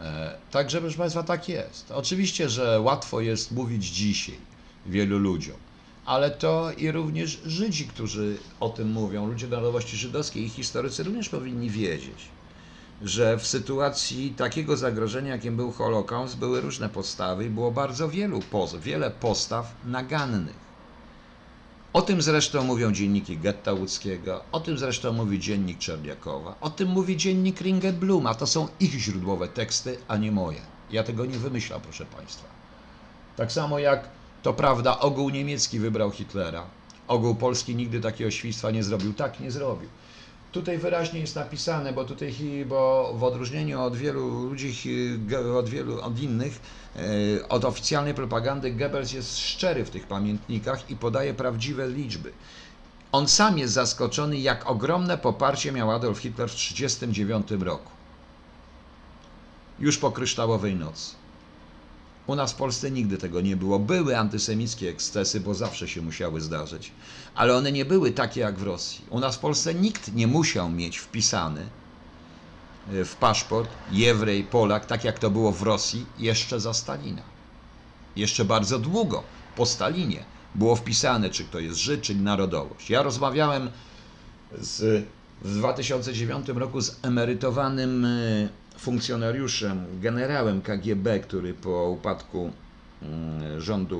E, 0.01 0.37
także, 0.51 0.81
proszę 0.81 0.97
Państwa, 0.97 1.23
tak 1.23 1.49
jest. 1.49 1.91
Oczywiście, 1.91 2.49
że 2.49 2.81
łatwo 2.81 3.21
jest 3.21 3.51
mówić 3.51 3.85
dzisiaj 3.85 4.37
wielu 4.85 5.19
ludziom, 5.19 5.57
ale 6.05 6.31
to 6.31 6.71
i 6.77 6.91
również 6.91 7.41
Żydzi, 7.45 7.87
którzy 7.87 8.37
o 8.59 8.69
tym 8.69 8.91
mówią, 8.91 9.27
ludzie 9.27 9.47
narodowości 9.47 9.97
żydowskiej 9.97 10.45
i 10.45 10.49
historycy 10.49 11.03
również 11.03 11.29
powinni 11.29 11.69
wiedzieć, 11.69 12.29
że 13.01 13.37
w 13.37 13.47
sytuacji 13.47 14.33
takiego 14.37 14.77
zagrożenia, 14.77 15.31
jakim 15.31 15.55
był 15.55 15.71
Holokaust, 15.71 16.37
były 16.37 16.61
różne 16.61 16.89
postawy 16.89 17.45
i 17.45 17.49
było 17.49 17.71
bardzo 17.71 18.09
wielu, 18.09 18.39
wiele 18.81 19.11
postaw 19.11 19.75
nagannych. 19.85 20.70
O 21.93 22.01
tym 22.01 22.21
zresztą 22.21 22.63
mówią 22.63 22.91
dzienniki 22.91 23.37
Getta 23.37 23.73
Łódzkiego, 23.73 24.43
o 24.51 24.59
tym 24.59 24.77
zresztą 24.77 25.13
mówi 25.13 25.39
dziennik 25.39 25.79
Czerniakowa, 25.79 26.55
o 26.61 26.69
tym 26.69 26.89
mówi 26.89 27.17
dziennik 27.17 27.61
Ringelblum, 27.61 28.27
a 28.27 28.35
to 28.35 28.47
są 28.47 28.67
ich 28.79 28.91
źródłowe 28.91 29.47
teksty, 29.47 29.97
a 30.07 30.17
nie 30.17 30.31
moje. 30.31 30.61
Ja 30.91 31.03
tego 31.03 31.25
nie 31.25 31.37
wymyślam, 31.37 31.81
proszę 31.81 32.05
Państwa. 32.05 32.47
Tak 33.35 33.51
samo 33.51 33.79
jak 33.79 34.09
to 34.43 34.53
prawda, 34.53 34.99
ogół 34.99 35.29
niemiecki 35.29 35.79
wybrał 35.79 36.11
Hitlera. 36.11 36.63
Ogół 37.07 37.35
polski 37.35 37.75
nigdy 37.75 38.01
takiego 38.01 38.31
świństwa 38.31 38.71
nie 38.71 38.83
zrobił. 38.83 39.13
Tak, 39.13 39.39
nie 39.39 39.51
zrobił. 39.51 39.89
Tutaj 40.51 40.77
wyraźnie 40.77 41.19
jest 41.19 41.35
napisane, 41.35 41.93
bo 41.93 42.05
tutaj, 42.05 42.35
bo 42.65 43.13
w 43.17 43.23
odróżnieniu 43.23 43.81
od 43.81 43.95
wielu 43.95 44.29
ludzi, 44.29 44.73
od 45.57 45.69
wielu, 45.69 46.01
od 46.01 46.19
innych, 46.19 46.59
e, 46.95 47.49
od 47.49 47.65
oficjalnej 47.65 48.13
propagandy, 48.13 48.71
Goebbels 48.71 49.13
jest 49.13 49.39
szczery 49.39 49.85
w 49.85 49.89
tych 49.89 50.07
pamiętnikach 50.07 50.89
i 50.89 50.95
podaje 50.95 51.33
prawdziwe 51.33 51.89
liczby. 51.89 52.31
On 53.11 53.27
sam 53.27 53.57
jest 53.57 53.73
zaskoczony, 53.73 54.37
jak 54.37 54.69
ogromne 54.69 55.17
poparcie 55.17 55.71
miał 55.71 55.91
Adolf 55.91 56.19
Hitler 56.19 56.49
w 56.49 56.55
1939 56.55 57.63
roku. 57.63 57.91
Już 59.79 59.97
po 59.97 60.11
kryształowej 60.11 60.75
nocy. 60.75 61.20
U 62.27 62.35
nas 62.35 62.51
w 62.51 62.55
Polsce 62.55 62.91
nigdy 62.91 63.17
tego 63.17 63.41
nie 63.41 63.55
było. 63.55 63.79
Były 63.79 64.17
antysemickie 64.17 64.89
ekscesy, 64.89 65.39
bo 65.39 65.53
zawsze 65.53 65.87
się 65.87 66.01
musiały 66.01 66.41
zdarzyć, 66.41 66.91
ale 67.35 67.55
one 67.55 67.71
nie 67.71 67.85
były 67.85 68.11
takie 68.11 68.41
jak 68.41 68.59
w 68.59 68.63
Rosji. 68.63 69.05
U 69.09 69.19
nas 69.19 69.35
w 69.35 69.39
Polsce 69.39 69.73
nikt 69.73 70.13
nie 70.13 70.27
musiał 70.27 70.69
mieć 70.69 70.97
wpisany 70.97 71.65
e, 72.93 73.05
w 73.05 73.15
paszport 73.15 73.69
Jewrej, 73.91 74.43
Polak, 74.43 74.85
tak 74.85 75.03
jak 75.03 75.19
to 75.19 75.29
było 75.29 75.51
w 75.51 75.61
Rosji 75.61 76.05
jeszcze 76.19 76.59
za 76.59 76.73
Stalina. 76.73 77.21
Jeszcze 78.15 78.45
bardzo 78.45 78.79
długo 78.79 79.23
po 79.55 79.65
Stalinie 79.65 80.23
było 80.55 80.75
wpisane, 80.75 81.29
czy 81.29 81.43
kto 81.43 81.59
jest 81.59 81.79
Żyd, 81.79 82.01
czy 82.01 82.15
narodowość. 82.15 82.89
Ja 82.89 83.03
rozmawiałem 83.03 83.69
z, 84.59 85.05
w 85.41 85.57
2009 85.57 86.47
roku 86.47 86.81
z 86.81 86.99
emerytowanym 87.01 88.05
e, 88.05 88.49
funkcjonariuszem, 88.81 89.85
generałem 90.01 90.61
KGB, 90.61 91.19
który 91.19 91.53
po 91.53 91.89
upadku 91.89 92.51
mm, 93.01 93.61
rządu 93.61 93.99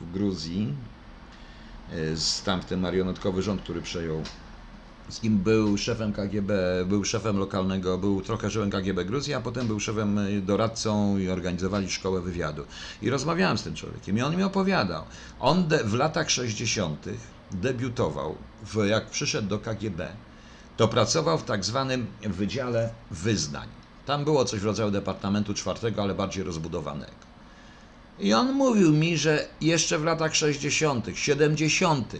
w 0.00 0.12
Gruzji, 0.12 0.74
e, 1.92 2.16
z 2.16 2.42
tamten 2.42 2.80
marionetkowy 2.80 3.42
rząd, 3.42 3.62
który 3.62 3.82
przejął, 3.82 4.22
z 5.08 5.20
kim 5.20 5.38
był 5.38 5.78
szefem 5.78 6.12
KGB, 6.12 6.52
był 6.86 7.04
szefem 7.04 7.38
lokalnego, 7.38 7.98
był 7.98 8.20
trochę 8.20 8.50
szefem 8.50 8.70
KGB 8.70 9.04
Gruzji, 9.04 9.34
a 9.34 9.40
potem 9.40 9.66
był 9.66 9.80
szefem 9.80 10.18
e, 10.18 10.40
doradcą 10.40 11.18
i 11.18 11.28
organizowali 11.28 11.90
szkołę 11.90 12.20
wywiadu. 12.20 12.64
I 13.02 13.10
rozmawiałem 13.10 13.58
z 13.58 13.62
tym 13.62 13.74
człowiekiem 13.74 14.18
i 14.18 14.22
on 14.22 14.36
mi 14.36 14.42
opowiadał. 14.42 15.04
On 15.40 15.68
w 15.84 15.94
latach 15.94 16.30
60. 16.30 17.06
debiutował, 17.50 18.34
w, 18.62 18.86
jak 18.86 19.10
przyszedł 19.10 19.48
do 19.48 19.58
KGB, 19.58 20.08
to 20.76 20.88
pracował 20.88 21.38
w 21.38 21.44
tak 21.44 21.64
zwanym 21.64 22.06
Wydziale 22.22 22.90
Wyznań. 23.10 23.77
Tam 24.08 24.24
było 24.24 24.44
coś 24.44 24.60
w 24.60 24.64
rodzaju 24.64 24.90
Departamentu 24.90 25.54
Czwartego, 25.54 26.02
ale 26.02 26.14
bardziej 26.14 26.44
rozbudowanego. 26.44 27.12
I 28.18 28.34
on 28.34 28.52
mówił 28.52 28.92
mi, 28.92 29.18
że 29.18 29.48
jeszcze 29.60 29.98
w 29.98 30.04
latach 30.04 30.34
60., 30.34 31.06
70. 31.14 32.12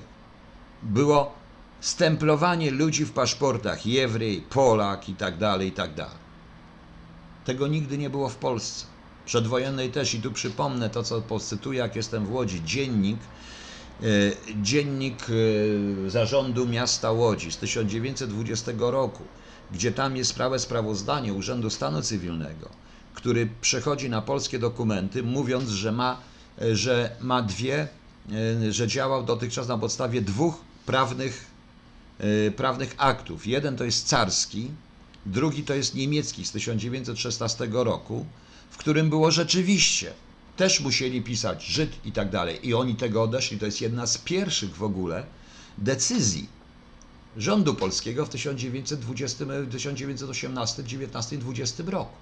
było 0.82 1.32
stemplowanie 1.80 2.70
ludzi 2.70 3.04
w 3.04 3.12
paszportach 3.12 3.86
Jewrej, 3.86 4.44
Polak 4.50 5.08
i 5.08 5.14
tak 5.14 5.38
dalej, 5.38 5.68
i 5.68 5.72
tak 5.72 5.94
dalej. 5.94 6.16
Tego 7.44 7.66
nigdy 7.66 7.98
nie 7.98 8.10
było 8.10 8.28
w 8.28 8.36
Polsce. 8.36 8.86
Przedwojennej 9.26 9.90
też, 9.90 10.14
i 10.14 10.22
tu 10.22 10.32
przypomnę 10.32 10.90
to, 10.90 11.02
co 11.02 11.20
pocytuję, 11.20 11.78
jak 11.78 11.96
jestem 11.96 12.26
w 12.26 12.32
Łodzi, 12.32 12.64
dziennik, 12.64 13.18
e, 14.02 14.06
dziennik 14.62 15.26
e, 16.06 16.10
zarządu 16.10 16.66
miasta 16.66 17.12
Łodzi 17.12 17.52
z 17.52 17.56
1920 17.56 18.72
roku 18.78 19.22
gdzie 19.72 19.92
tam 19.92 20.16
jest 20.16 20.30
sprawę 20.30 20.58
sprawozdanie 20.58 21.32
Urzędu 21.32 21.70
Stanu 21.70 22.02
Cywilnego, 22.02 22.68
który 23.14 23.48
przechodzi 23.60 24.10
na 24.10 24.22
polskie 24.22 24.58
dokumenty, 24.58 25.22
mówiąc, 25.22 25.68
że 25.68 25.92
ma, 25.92 26.20
że 26.72 27.16
ma 27.20 27.42
dwie, 27.42 27.88
e, 28.66 28.72
że 28.72 28.88
działał 28.88 29.24
dotychczas 29.24 29.68
na 29.68 29.78
podstawie 29.78 30.22
dwóch 30.22 30.60
prawnych, 30.86 31.46
e, 32.18 32.50
prawnych 32.50 32.94
aktów. 32.98 33.46
Jeden 33.46 33.76
to 33.76 33.84
jest 33.84 34.08
carski, 34.08 34.70
drugi 35.26 35.62
to 35.62 35.74
jest 35.74 35.94
niemiecki 35.94 36.46
z 36.46 36.52
1916 36.52 37.68
roku, 37.84 38.26
w 38.70 38.76
którym 38.76 39.10
było 39.10 39.30
rzeczywiście 39.30 40.12
też 40.58 40.80
musieli 40.80 41.22
pisać 41.22 41.64
Żyd 41.64 42.06
i 42.06 42.12
tak 42.12 42.30
dalej. 42.30 42.68
I 42.68 42.74
oni 42.74 42.94
tego 42.94 43.22
odeszli. 43.22 43.58
To 43.58 43.66
jest 43.66 43.80
jedna 43.80 44.06
z 44.06 44.18
pierwszych 44.18 44.76
w 44.76 44.82
ogóle 44.82 45.26
decyzji 45.78 46.48
rządu 47.38 47.74
polskiego 47.74 48.26
w 48.26 48.28
1920, 48.28 49.44
1918, 49.70 50.84
19, 50.84 51.38
20 51.38 51.82
roku. 51.86 52.16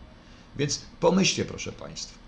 Więc 0.57 0.81
pomyślcie, 1.01 1.45
proszę 1.45 1.73
Państwa. 1.73 2.19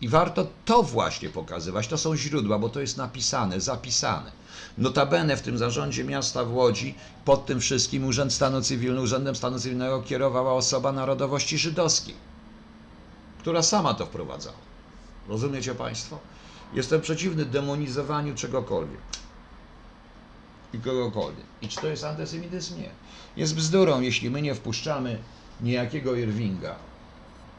I 0.00 0.08
warto 0.08 0.46
to 0.64 0.82
właśnie 0.82 1.28
pokazywać. 1.28 1.88
To 1.88 1.98
są 1.98 2.16
źródła, 2.16 2.58
bo 2.58 2.68
to 2.68 2.80
jest 2.80 2.96
napisane, 2.96 3.60
zapisane. 3.60 4.32
Notabene 4.78 5.36
w 5.36 5.42
tym 5.42 5.58
zarządzie 5.58 6.04
miasta 6.04 6.44
w 6.44 6.54
Łodzi, 6.54 6.94
pod 7.24 7.46
tym 7.46 7.60
wszystkim 7.60 8.04
Urząd 8.04 8.32
Stanu 8.32 8.62
Cywilnego, 8.62 9.02
Urzędem 9.02 9.36
Stanu 9.36 9.58
Cywilnego 9.58 10.02
kierowała 10.02 10.52
osoba 10.52 10.92
narodowości 10.92 11.58
żydowskiej, 11.58 12.14
która 13.38 13.62
sama 13.62 13.94
to 13.94 14.06
wprowadzała. 14.06 14.56
Rozumiecie 15.28 15.74
Państwo? 15.74 16.18
Jestem 16.74 17.00
przeciwny 17.00 17.44
demonizowaniu 17.44 18.34
czegokolwiek 18.34 19.00
i 20.72 20.78
kogokolwiek. 20.78 21.46
I 21.62 21.68
czy 21.68 21.80
to 21.80 21.86
jest 21.86 22.04
antysemityzm? 22.04 22.80
Nie. 22.80 22.90
Jest 23.36 23.54
bzdurą, 23.54 24.00
jeśli 24.00 24.30
my 24.30 24.42
nie 24.42 24.54
wpuszczamy 24.54 25.18
niejakiego 25.60 26.14
Irvinga, 26.14 26.76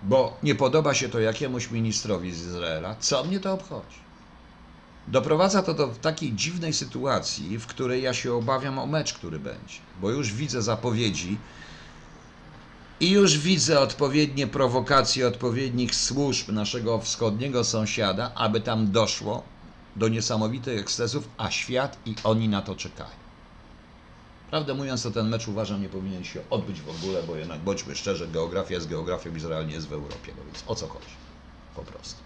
bo 0.03 0.37
nie 0.43 0.55
podoba 0.55 0.93
się 0.93 1.09
to 1.09 1.19
jakiemuś 1.19 1.71
ministrowi 1.71 2.31
z 2.31 2.41
Izraela, 2.41 2.95
co 2.99 3.23
mnie 3.23 3.39
to 3.39 3.53
obchodzi? 3.53 4.03
Doprowadza 5.07 5.63
to 5.63 5.73
do 5.73 5.87
takiej 5.87 6.33
dziwnej 6.33 6.73
sytuacji, 6.73 7.59
w 7.59 7.67
której 7.67 8.03
ja 8.03 8.13
się 8.13 8.33
obawiam 8.33 8.79
o 8.79 8.85
mecz, 8.85 9.13
który 9.13 9.39
będzie, 9.39 9.77
bo 10.01 10.09
już 10.09 10.33
widzę 10.33 10.61
zapowiedzi 10.61 11.37
i 12.99 13.11
już 13.11 13.37
widzę 13.37 13.79
odpowiednie 13.79 14.47
prowokacje 14.47 15.27
odpowiednich 15.27 15.95
służb 15.95 16.51
naszego 16.51 16.99
wschodniego 16.99 17.63
sąsiada, 17.63 18.31
aby 18.35 18.61
tam 18.61 18.91
doszło 18.91 19.43
do 19.95 20.07
niesamowitych 20.07 20.79
ekscesów, 20.79 21.29
a 21.37 21.51
świat 21.51 21.97
i 22.05 22.15
oni 22.23 22.49
na 22.49 22.61
to 22.61 22.75
czekają. 22.75 23.23
Prawdę 24.49 24.73
mówiąc, 24.73 25.03
to 25.03 25.11
ten 25.11 25.29
mecz 25.29 25.47
uważam 25.47 25.81
nie 25.81 25.89
powinien 25.89 26.23
się 26.23 26.41
odbyć 26.49 26.81
w 26.81 26.89
ogóle, 26.89 27.23
bo 27.23 27.35
jednak 27.35 27.59
bądźmy 27.59 27.95
szczerzy, 27.95 28.27
geografia 28.27 28.75
jest 28.75 28.89
geografią, 28.89 29.35
Izrael 29.35 29.67
nie 29.67 29.73
jest 29.73 29.87
w 29.87 29.93
Europie, 29.93 30.33
no 30.37 30.43
więc 30.45 30.63
o 30.67 30.75
co 30.75 30.87
chodzi? 30.87 31.15
Po 31.75 31.81
prostu. 31.81 32.21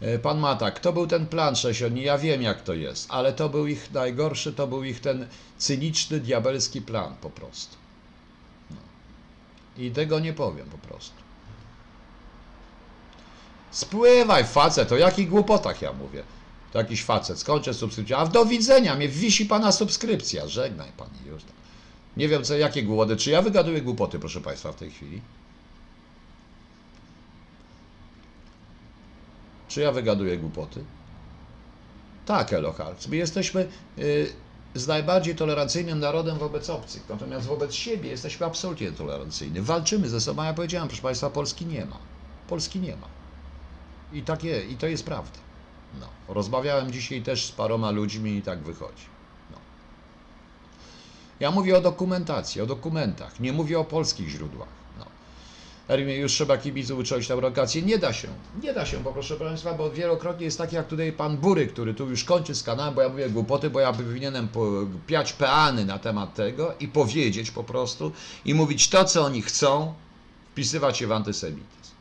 E, 0.00 0.18
pan 0.18 0.38
Matak, 0.38 0.80
to 0.80 0.92
był 0.92 1.06
ten 1.06 1.26
plan 1.26 1.56
sześciodni, 1.56 2.02
ja 2.02 2.18
wiem 2.18 2.42
jak 2.42 2.62
to 2.62 2.74
jest, 2.74 3.06
ale 3.10 3.32
to 3.32 3.48
był 3.48 3.66
ich 3.66 3.92
najgorszy, 3.92 4.52
to 4.52 4.66
był 4.66 4.84
ich 4.84 5.00
ten 5.00 5.26
cyniczny, 5.58 6.20
diabelski 6.20 6.82
plan 6.82 7.14
po 7.20 7.30
prostu. 7.30 7.76
No. 8.70 8.76
I 9.76 9.90
tego 9.90 10.20
nie 10.20 10.32
powiem 10.32 10.66
po 10.70 10.78
prostu. 10.78 11.27
Spływaj 13.70 14.44
facet, 14.44 14.92
o 14.92 14.96
jakich 14.96 15.28
głupotach 15.28 15.82
ja 15.82 15.92
mówię. 15.92 16.24
To 16.72 16.78
jakiś 16.78 17.04
facet, 17.04 17.38
skończę 17.38 17.74
subskrypcję, 17.74 18.16
a 18.16 18.26
do 18.26 18.44
widzenia, 18.46 18.96
mnie 18.96 19.08
wisi 19.08 19.46
pana 19.46 19.72
subskrypcja, 19.72 20.48
żegnaj 20.48 20.92
pani 20.92 21.24
już. 21.26 21.42
Nie 22.16 22.28
wiem 22.28 22.44
co, 22.44 22.54
jakie 22.56 22.82
głupoty, 22.82 23.16
czy 23.16 23.30
ja 23.30 23.42
wygaduję 23.42 23.82
głupoty, 23.82 24.18
proszę 24.18 24.40
państwa, 24.40 24.72
w 24.72 24.76
tej 24.76 24.90
chwili? 24.90 25.22
Czy 29.68 29.80
ja 29.80 29.92
wygaduję 29.92 30.38
głupoty? 30.38 30.84
Tak, 32.24 32.52
Eloharc. 32.52 33.06
My 33.06 33.16
jesteśmy 33.16 33.68
y, 33.98 34.32
z 34.74 34.86
najbardziej 34.86 35.36
tolerancyjnym 35.36 36.00
narodem 36.00 36.38
wobec 36.38 36.70
obcych, 36.70 37.08
natomiast 37.08 37.46
wobec 37.46 37.74
siebie 37.74 38.10
jesteśmy 38.10 38.46
absolutnie 38.46 38.92
tolerancyjni. 38.92 39.60
Walczymy 39.60 40.08
ze 40.08 40.20
sobą, 40.20 40.42
ja 40.42 40.54
powiedziałem, 40.54 40.88
proszę 40.88 41.02
Państwa, 41.02 41.30
Polski 41.30 41.66
nie 41.66 41.86
ma. 41.86 41.98
Polski 42.48 42.80
nie 42.80 42.96
ma. 42.96 43.17
I, 44.12 44.22
takie, 44.22 44.64
I 44.64 44.76
to 44.76 44.86
jest 44.86 45.04
prawda. 45.04 45.38
No. 46.00 46.34
Rozmawiałem 46.34 46.92
dzisiaj 46.92 47.22
też 47.22 47.46
z 47.46 47.52
paroma 47.52 47.90
ludźmi 47.90 48.36
i 48.36 48.42
tak 48.42 48.58
wychodzi. 48.58 49.04
No. 49.50 49.56
Ja 51.40 51.50
mówię 51.50 51.78
o 51.78 51.80
dokumentacji, 51.80 52.60
o 52.60 52.66
dokumentach. 52.66 53.40
Nie 53.40 53.52
mówię 53.52 53.78
o 53.78 53.84
polskich 53.84 54.28
źródłach. 54.28 54.68
No. 54.98 55.04
Już 55.96 56.32
trzeba 56.32 56.58
kibiców 56.58 56.98
uczyć 56.98 57.28
tę 57.28 57.36
lokację. 57.36 57.82
Nie 57.82 57.98
da 57.98 58.12
się. 58.12 58.28
Nie 58.62 58.74
da 58.74 58.86
się, 58.86 58.98
bo 58.98 59.12
proszę 59.12 59.36
Państwa, 59.36 59.74
bo 59.74 59.90
wielokrotnie 59.90 60.44
jest 60.44 60.58
tak 60.58 60.72
jak 60.72 60.88
tutaj 60.88 61.12
pan 61.12 61.36
Bury, 61.36 61.66
który 61.66 61.94
tu 61.94 62.10
już 62.10 62.24
kończy 62.24 62.54
z 62.54 62.62
kanałem, 62.62 62.94
bo 62.94 63.02
ja 63.02 63.08
mówię 63.08 63.30
głupoty, 63.30 63.70
bo 63.70 63.80
ja 63.80 63.92
powinienem 63.92 64.48
piać 65.06 65.32
peany 65.32 65.84
na 65.84 65.98
temat 65.98 66.34
tego 66.34 66.74
i 66.80 66.88
powiedzieć 66.88 67.50
po 67.50 67.64
prostu 67.64 68.12
i 68.44 68.54
mówić 68.54 68.88
to, 68.88 69.04
co 69.04 69.24
oni 69.24 69.42
chcą, 69.42 69.94
wpisywać 70.52 70.98
się 70.98 71.06
w 71.06 71.12
antysemityzm. 71.12 71.92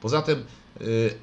Poza 0.00 0.22
tym 0.22 0.44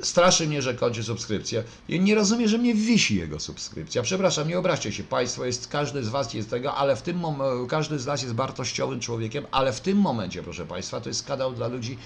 straszy 0.02 0.48
mnie, 0.48 0.62
że 0.62 0.74
kończy 0.74 1.04
subskrypcję. 1.04 1.64
Nie 1.90 2.16
rozumie, 2.16 2.48
że 2.48 2.58
mnie 2.58 2.76
wisi 2.76 3.16
jego 3.16 3.40
subskrypcja. 3.40 4.02
Przepraszam, 4.02 4.48
nie 4.48 4.60
obraźcie 4.60 4.92
się 4.92 5.04
Państwo, 5.04 5.46
jest, 5.46 5.68
każdy 5.68 6.04
z 6.04 6.10
Was 6.10 6.34
jest 6.34 6.50
tego, 6.50 6.76
ale 6.76 6.96
w 6.96 7.02
tym 7.02 7.18
momencie, 7.18 7.70
każdy 7.70 8.00
z 8.00 8.06
nas 8.06 8.22
jest 8.22 8.36
wartościowym 8.36 9.00
człowiekiem, 9.00 9.46
ale 9.52 9.74
w 9.74 9.82
tym 9.82 9.98
momencie, 9.98 10.44
proszę 10.44 10.66
Państwa, 10.66 11.02
to 11.02 11.10
jest 11.10 11.26
kanał 11.26 11.54
dla 11.54 11.68
ludzi, 11.68 11.98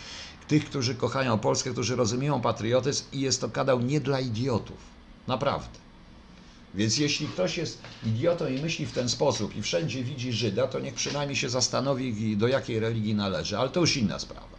tych, 0.47 0.65
którzy 0.65 0.95
kochają 0.95 1.39
Polskę, 1.39 1.71
którzy 1.71 1.95
rozumieją 1.95 2.41
patriotyzm 2.41 3.03
i 3.13 3.19
jest 3.19 3.41
to 3.41 3.49
kanał 3.49 3.79
nie 3.79 3.99
dla 3.99 4.19
idiotów. 4.19 4.77
Naprawdę. 5.27 5.79
Więc 6.75 6.97
jeśli 6.97 7.27
ktoś 7.27 7.57
jest 7.57 7.81
idiotą 8.05 8.47
i 8.47 8.61
myśli 8.61 8.85
w 8.85 8.91
ten 8.91 9.09
sposób 9.09 9.55
i 9.55 9.61
wszędzie 9.61 10.03
widzi 10.03 10.33
Żyda, 10.33 10.67
to 10.67 10.79
niech 10.79 10.93
przynajmniej 10.93 11.35
się 11.35 11.49
zastanowi, 11.49 12.37
do 12.37 12.47
jakiej 12.47 12.79
religii 12.79 13.15
należy, 13.15 13.57
ale 13.57 13.69
to 13.69 13.79
już 13.79 13.97
inna 13.97 14.19
sprawa. 14.19 14.54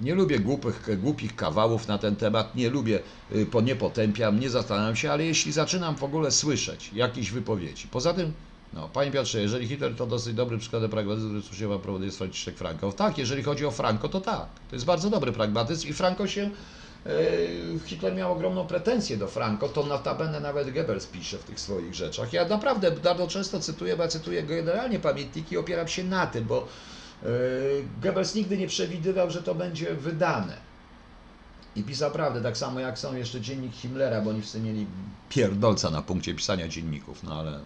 Nie 0.00 0.14
lubię 0.14 0.38
głupich, 0.38 0.98
głupich 0.98 1.36
kawałów 1.36 1.88
na 1.88 1.98
ten 1.98 2.16
temat, 2.16 2.54
nie 2.54 2.70
lubię, 2.70 3.00
y, 3.32 3.46
nie 3.62 3.76
potępiam, 3.76 4.40
nie 4.40 4.50
zastanawiam 4.50 4.96
się, 4.96 5.12
ale 5.12 5.24
jeśli 5.24 5.52
zaczynam 5.52 5.96
w 5.96 6.04
ogóle 6.04 6.30
słyszeć 6.30 6.90
jakieś 6.92 7.30
wypowiedzi, 7.30 7.88
poza 7.88 8.14
tym 8.14 8.32
No, 8.72 8.88
Panie 8.88 9.10
Piotrze, 9.10 9.40
jeżeli 9.40 9.68
Hitler 9.68 9.96
to 9.96 10.06
dosyć 10.06 10.34
dobry 10.34 10.58
przykład 10.58 10.90
pragmatyzmu, 10.90 11.28
który 11.28 11.42
służyła 11.42 11.78
powoduje 11.78 12.10
Franciszek 12.10 12.56
Franco. 12.56 12.92
Tak, 12.92 13.18
jeżeli 13.18 13.42
chodzi 13.42 13.66
o 13.66 13.70
Franco, 13.70 14.08
to 14.08 14.20
tak. 14.20 14.46
To 14.70 14.76
jest 14.76 14.84
bardzo 14.86 15.10
dobry 15.10 15.32
pragmatyzm 15.32 15.88
i 15.88 15.92
Franco 15.92 16.26
się 16.26 16.50
Yy, 17.06 17.78
Hitler 17.86 18.14
miał 18.14 18.32
ogromną 18.32 18.66
pretensję 18.66 19.16
do 19.16 19.28
Franco, 19.28 19.68
to 19.68 19.86
notabene 19.86 20.40
nawet 20.40 20.70
Goebbels 20.74 21.06
pisze 21.06 21.38
w 21.38 21.44
tych 21.44 21.60
swoich 21.60 21.94
rzeczach. 21.94 22.32
Ja 22.32 22.48
naprawdę 22.48 22.90
bardzo 22.90 23.28
często 23.28 23.60
cytuję, 23.60 23.96
bo 23.96 24.02
ja 24.02 24.08
cytuję 24.08 24.42
generalnie 24.42 24.98
pamiętniki 24.98 25.54
i 25.54 25.58
opieram 25.58 25.88
się 25.88 26.04
na 26.04 26.26
tym, 26.26 26.44
bo 26.44 26.68
Goebbels 28.02 28.34
nigdy 28.34 28.58
nie 28.58 28.66
przewidywał, 28.66 29.30
że 29.30 29.42
to 29.42 29.54
będzie 29.54 29.94
wydane. 29.94 30.56
I 31.76 31.82
pisał 31.82 32.10
prawdę, 32.10 32.42
tak 32.42 32.56
samo 32.56 32.80
jak 32.80 32.98
są 32.98 33.16
jeszcze 33.16 33.40
dziennik 33.40 33.72
Himmlera, 33.74 34.20
bo 34.20 34.30
oni 34.30 34.40
wszyscy 34.40 34.60
mieli 34.60 34.86
pierdolca 35.28 35.90
na 35.90 36.02
punkcie 36.02 36.34
pisania 36.34 36.68
dzienników, 36.68 37.22
no 37.22 37.34
ale 37.40 37.60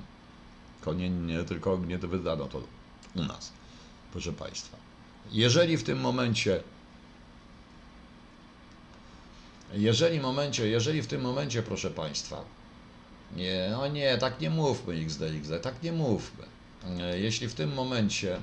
nie, 0.97 1.11
nie 1.11 1.45
tylko 1.45 1.79
nie 1.87 1.99
to 1.99 2.09
wydano 2.09 2.47
to 2.47 2.63
u 3.15 3.25
nas, 3.25 3.53
proszę 4.13 4.33
Państwa. 4.33 4.77
Jeżeli 5.33 5.77
w 5.77 5.83
tym 5.83 6.01
momencie 6.01 6.63
jeżeli, 9.75 10.21
momencie, 10.21 10.69
jeżeli 10.69 11.03
w 11.03 11.07
tym 11.07 11.21
momencie, 11.21 11.63
proszę 11.63 11.91
Państwa, 11.91 12.45
nie, 13.37 13.69
no 13.71 13.89
nie, 13.89 14.19
tak 14.19 14.41
nie 14.41 14.51
mówmy 14.51 14.95
XDX, 14.95 15.63
tak 15.63 15.83
nie 15.83 15.93
mówmy. 15.93 16.45
Jeśli 17.15 17.49
w 17.49 17.55
tym 17.55 17.75
momencie, 17.75 18.39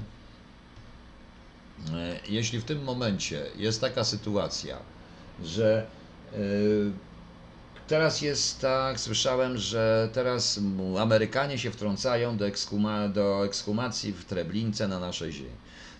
jeśli 2.27 2.59
w 2.59 2.63
tym 2.63 2.83
momencie 2.83 3.45
jest 3.57 3.81
taka 3.81 4.03
sytuacja, 4.03 4.77
że 5.43 5.87
yy, 6.31 6.91
teraz 7.87 8.21
jest 8.21 8.61
tak, 8.61 8.99
słyszałem, 8.99 9.57
że 9.57 10.09
teraz 10.13 10.59
Amerykanie 10.99 11.57
się 11.57 11.71
wtrącają 11.71 12.37
do, 12.37 12.47
ekshuma, 12.47 13.07
do 13.07 13.45
ekshumacji 13.45 14.13
w 14.13 14.25
Treblince 14.25 14.87
na 14.87 14.99
naszej 14.99 15.31
ziemi. 15.31 15.49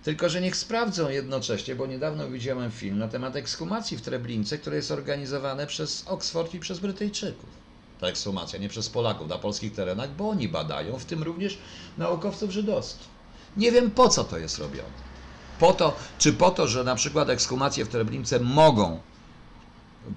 Tylko, 0.04 0.30
że 0.30 0.42
niech 0.42 0.56
sprawdzą 0.56 1.10
jednocześnie, 1.10 1.76
bo 1.76 1.88
niedawno 1.88 2.30
widziałem 2.30 2.72
film 2.72 2.98
na 2.98 3.08
temat 3.08 3.36
ekshumacji 3.36 3.98
w 3.98 4.02
Treblince, 4.02 4.58
które 4.58 4.76
jest 4.76 4.92
organizowane 4.92 5.68
przez 5.68 6.04
Oxford 6.08 6.54
i 6.54 6.60
przez 6.60 6.80
Brytyjczyków. 6.80 7.50
Ta 8.00 8.08
ekshumacja, 8.08 8.60
nie 8.60 8.70
przez 8.70 8.90
Polaków 8.90 9.28
na 9.28 9.38
polskich 9.38 9.74
terenach, 9.74 10.16
bo 10.16 10.30
oni 10.30 10.48
badają, 10.48 11.00
w 11.00 11.06
tym 11.06 11.24
również 11.24 11.58
naukowców 11.98 12.52
żydowskich. 12.52 13.08
Nie 13.58 13.72
wiem 13.72 13.92
po 13.92 14.10
co 14.10 14.24
to 14.24 14.38
jest 14.38 14.58
robione. 14.58 15.09
Po 15.60 15.74
to, 15.74 15.96
czy 16.20 16.34
po 16.34 16.52
to, 16.52 16.68
że 16.68 16.84
na 16.84 16.96
przykład 16.96 17.30
ekshumacje 17.30 17.86
w 17.86 17.90
Treblince 17.90 18.40
mogą 18.40 19.00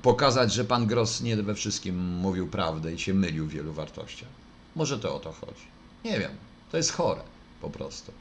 pokazać, 0.02 0.52
że 0.52 0.64
pan 0.64 0.86
Gross 0.86 1.20
nie 1.20 1.36
we 1.36 1.54
wszystkim 1.54 1.98
mówił 1.98 2.48
prawdę 2.48 2.92
i 2.92 2.98
się 2.98 3.14
mylił 3.14 3.46
w 3.46 3.50
wielu 3.50 3.72
wartościach. 3.72 4.28
Może 4.76 4.98
to 4.98 5.16
o 5.16 5.20
to 5.20 5.32
chodzi. 5.32 5.66
Nie 6.04 6.18
wiem. 6.18 6.30
To 6.70 6.76
jest 6.76 6.92
chore 6.92 7.20
po 7.60 7.70
prostu. 7.70 8.12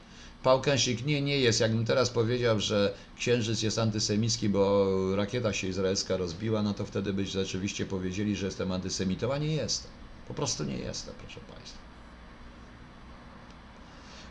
Pałkęsik 0.42 1.06
nie, 1.06 1.22
nie 1.22 1.38
jest. 1.38 1.60
Jakbym 1.60 1.84
teraz 1.84 2.10
powiedział, 2.10 2.60
że 2.60 2.94
księżyc 3.16 3.62
jest 3.62 3.78
antysemicki, 3.78 4.48
bo 4.48 4.86
rakieta 5.16 5.52
się 5.52 5.68
izraelska 5.68 6.16
rozbiła, 6.16 6.62
no 6.62 6.74
to 6.74 6.84
wtedy 6.84 7.12
byś 7.12 7.30
rzeczywiście 7.30 7.86
powiedzieli, 7.86 8.36
że 8.36 8.46
jestem 8.46 8.72
antysemitą, 8.72 9.32
a 9.32 9.38
nie 9.38 9.54
jestem. 9.54 9.90
Po 10.28 10.34
prostu 10.34 10.64
nie 10.64 10.78
jestem, 10.78 11.14
proszę 11.18 11.40
Państwa. 11.40 11.81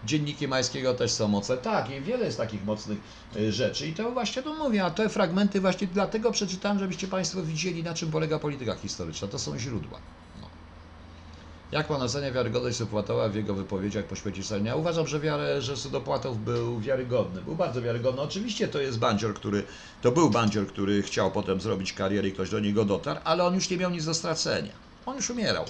Dzienniki 0.05 0.47
Majskiego 0.47 0.93
też 0.93 1.11
są 1.11 1.27
mocne. 1.27 1.57
Tak, 1.57 1.89
i 1.89 2.01
wiele 2.01 2.25
jest 2.25 2.37
takich 2.37 2.65
mocnych 2.65 2.97
y, 3.35 3.51
rzeczy. 3.51 3.87
I 3.87 3.93
to 3.93 4.11
właśnie 4.11 4.43
tu 4.43 4.57
mówię, 4.57 4.85
a 4.85 4.91
te 4.91 5.09
fragmenty 5.09 5.61
właśnie 5.61 5.87
dlatego 5.87 6.31
przeczytałem, 6.31 6.79
żebyście 6.79 7.07
Państwo 7.07 7.43
widzieli, 7.43 7.83
na 7.83 7.93
czym 7.93 8.11
polega 8.11 8.39
polityka 8.39 8.75
historyczna. 8.75 9.27
To 9.27 9.39
są 9.39 9.59
źródła. 9.59 9.99
Jak 11.71 11.87
pan 11.87 12.01
ocenia 12.01 12.31
wiarygodność 12.31 12.77
Supłatowa 12.77 13.29
w 13.29 13.35
jego 13.35 13.53
wypowiedziach 13.53 14.05
po 14.05 14.15
śmierci 14.15 14.43
Stalina? 14.43 14.69
Ja 14.69 14.75
uważam, 14.75 15.07
że, 15.07 15.19
wiarę, 15.19 15.61
że 15.61 15.77
Sudopłatow 15.77 16.37
był 16.37 16.79
wiarygodny. 16.79 17.41
Był 17.41 17.55
bardzo 17.55 17.81
wiarygodny. 17.81 18.21
Oczywiście 18.21 18.67
to 18.67 18.81
jest 18.81 18.99
bandzior, 18.99 19.33
który, 19.33 19.63
to 20.01 20.11
był 20.11 20.29
bandzior, 20.29 20.67
który 20.67 21.01
chciał 21.01 21.31
potem 21.31 21.61
zrobić 21.61 21.93
karierę 21.93 22.27
i 22.27 22.31
ktoś 22.31 22.49
do 22.49 22.59
niego 22.59 22.85
dotarł, 22.85 23.19
ale 23.23 23.43
on 23.43 23.55
już 23.55 23.69
nie 23.69 23.77
miał 23.77 23.91
nic 23.91 24.05
do 24.05 24.13
stracenia. 24.13 24.71
On 25.05 25.15
już 25.15 25.29
umierał. 25.29 25.65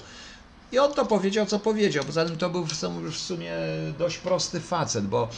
I 0.72 0.78
on 0.78 0.92
to 0.94 1.06
powiedział, 1.06 1.46
co 1.46 1.58
powiedział. 1.58 2.04
Poza 2.04 2.24
tym 2.24 2.36
to 2.36 2.50
był 2.50 2.64
w 2.64 3.16
sumie 3.16 3.52
dość 3.98 4.18
prosty 4.18 4.60
facet, 4.60 5.06
bo 5.06 5.28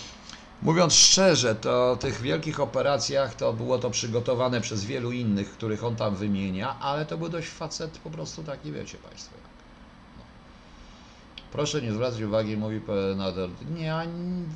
mówiąc 0.63 0.95
szczerze, 0.95 1.55
to 1.55 1.97
w 1.97 1.99
tych 1.99 2.21
wielkich 2.21 2.61
operacjach 2.61 3.35
to 3.35 3.53
było 3.53 3.79
to 3.79 3.91
przygotowane 3.91 4.61
przez 4.61 4.85
wielu 4.85 5.13
innych, 5.13 5.51
których 5.53 5.85
on 5.85 5.97
tam 5.97 6.17
wymienia, 6.17 6.79
ale 6.81 7.07
to 7.07 7.19
był 7.19 7.29
dość 7.29 7.49
facet 7.49 7.99
po 7.99 8.11
prostu 8.11 8.43
taki, 8.43 8.73
wiecie 8.73 8.99
Państwo. 8.99 9.35
Proszę 11.53 11.83
nie 11.83 11.93
zwracać 11.93 12.23
uwagi, 12.23 12.57
mówi 12.57 12.81
Nadal. 13.17 13.51
Nie, 13.77 13.95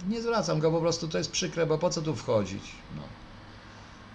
nie 0.09 0.23
zwracam 0.23 0.61
go, 0.61 0.71
po 0.71 0.81
prostu 0.81 1.09
to 1.09 1.19
jest 1.19 1.31
przykre, 1.31 1.67
bo 1.67 1.79
po 1.79 1.91
co 1.91 2.03
tu 2.03 2.17
wchodzić? 2.17 2.63
No. 2.97 3.03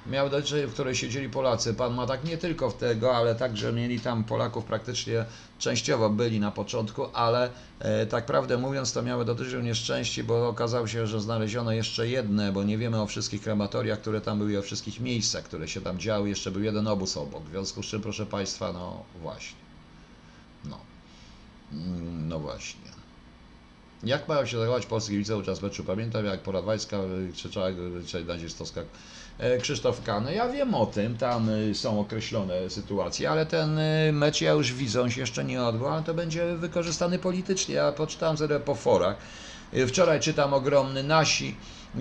Miał 0.07 0.29
dość, 0.29 0.53
w 0.53 0.73
której 0.73 0.95
siedzieli 0.95 1.29
Polacy. 1.29 1.73
Pan 1.73 1.93
ma 1.93 2.07
tak 2.07 2.23
nie 2.23 2.37
tylko 2.37 2.69
w 2.69 2.77
tego, 2.77 3.15
ale 3.15 3.35
także 3.35 3.73
mieli 3.73 3.99
tam 3.99 4.23
Polaków 4.23 4.65
praktycznie 4.65 5.25
częściowo 5.59 6.09
byli 6.09 6.39
na 6.39 6.51
początku, 6.51 7.05
ale 7.13 7.49
e, 7.79 8.05
tak 8.05 8.25
prawdę 8.25 8.57
mówiąc, 8.57 8.93
to 8.93 9.01
miały 9.01 9.25
dotyczył 9.25 9.61
nieszczęści, 9.61 10.23
bo 10.23 10.47
okazało 10.47 10.87
się, 10.87 11.07
że 11.07 11.21
znaleziono 11.21 11.71
jeszcze 11.71 12.07
jedne, 12.07 12.51
bo 12.51 12.63
nie 12.63 12.77
wiemy 12.77 13.01
o 13.01 13.07
wszystkich 13.07 13.41
krematoriach, 13.41 14.01
które 14.01 14.21
tam 14.21 14.37
były, 14.37 14.59
o 14.59 14.61
wszystkich 14.61 14.99
miejscach, 14.99 15.43
które 15.43 15.67
się 15.67 15.81
tam 15.81 15.99
działy. 15.99 16.29
Jeszcze 16.29 16.51
był 16.51 16.61
jeden 16.63 16.87
obóz 16.87 17.17
obok. 17.17 17.43
W 17.43 17.49
związku 17.49 17.83
z 17.83 17.85
czym, 17.85 18.01
proszę 18.01 18.25
Państwa, 18.25 18.73
no 18.73 19.03
właśnie. 19.21 19.57
No. 20.65 20.79
Mm, 21.71 22.27
no 22.27 22.39
właśnie. 22.39 22.91
Jak 24.03 24.27
mają 24.27 24.45
się 24.45 24.59
zachować 24.59 24.85
polskie 24.85 25.11
kibice 25.11 25.35
podczas 25.35 25.61
meczu? 25.61 25.83
Pamiętam 25.83 26.25
jak 26.25 26.39
Poradwajska 26.39 26.97
krzyczała 27.33 27.67
dzisiaj 28.01 28.25
nazistowska 28.25 28.81
e, 28.81 28.85
Krzysztof 29.61 30.03
Kany. 30.03 30.33
Ja 30.33 30.49
wiem 30.49 30.75
o 30.75 30.85
tym, 30.85 31.17
tam 31.17 31.49
y, 31.49 31.75
są 31.75 31.99
określone 31.99 32.69
sytuacje, 32.69 33.29
ale 33.29 33.45
ten 33.45 33.77
y, 33.77 34.11
mecz 34.13 34.41
ja 34.41 34.51
już 34.51 34.73
widzę, 34.73 35.01
on 35.01 35.11
się 35.11 35.21
jeszcze 35.21 35.43
nie 35.43 35.63
odbył, 35.63 35.87
ale 35.87 36.03
to 36.03 36.13
będzie 36.13 36.55
wykorzystany 36.55 37.19
politycznie. 37.19 37.75
Ja 37.75 37.91
poczytałem 37.91 38.37
sobie 38.37 38.59
po 38.59 38.75
forach. 38.75 39.17
Wczoraj 39.87 40.19
czytam 40.19 40.53
ogromny 40.53 41.03
nasi 41.03 41.55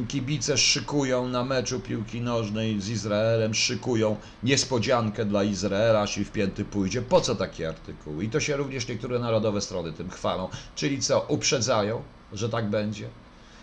kibice 0.09 0.59
szykują 0.59 1.29
na 1.29 1.45
meczu 1.45 1.81
piłki 1.81 2.21
nożnej 2.21 2.81
z 2.81 2.89
Izraelem, 2.89 3.55
szykują 3.55 4.17
niespodziankę 4.43 5.25
dla 5.25 5.45
Izraela, 5.45 6.01
jeśli 6.01 6.25
wpięty 6.25 6.65
pójdzie. 6.65 7.03
Po 7.03 7.21
co 7.21 7.35
takie 7.35 7.69
artykuły? 7.69 8.25
I 8.25 8.29
to 8.29 8.41
się 8.41 8.57
również 8.57 8.89
niektóre 8.89 9.19
narodowe 9.19 9.61
strony 9.61 9.93
tym 9.93 10.11
chwalą. 10.11 10.49
Czyli 10.75 11.01
co, 11.01 11.27
uprzedzają, 11.29 12.03
że 12.33 12.49
tak 12.49 12.71
będzie? 12.71 13.09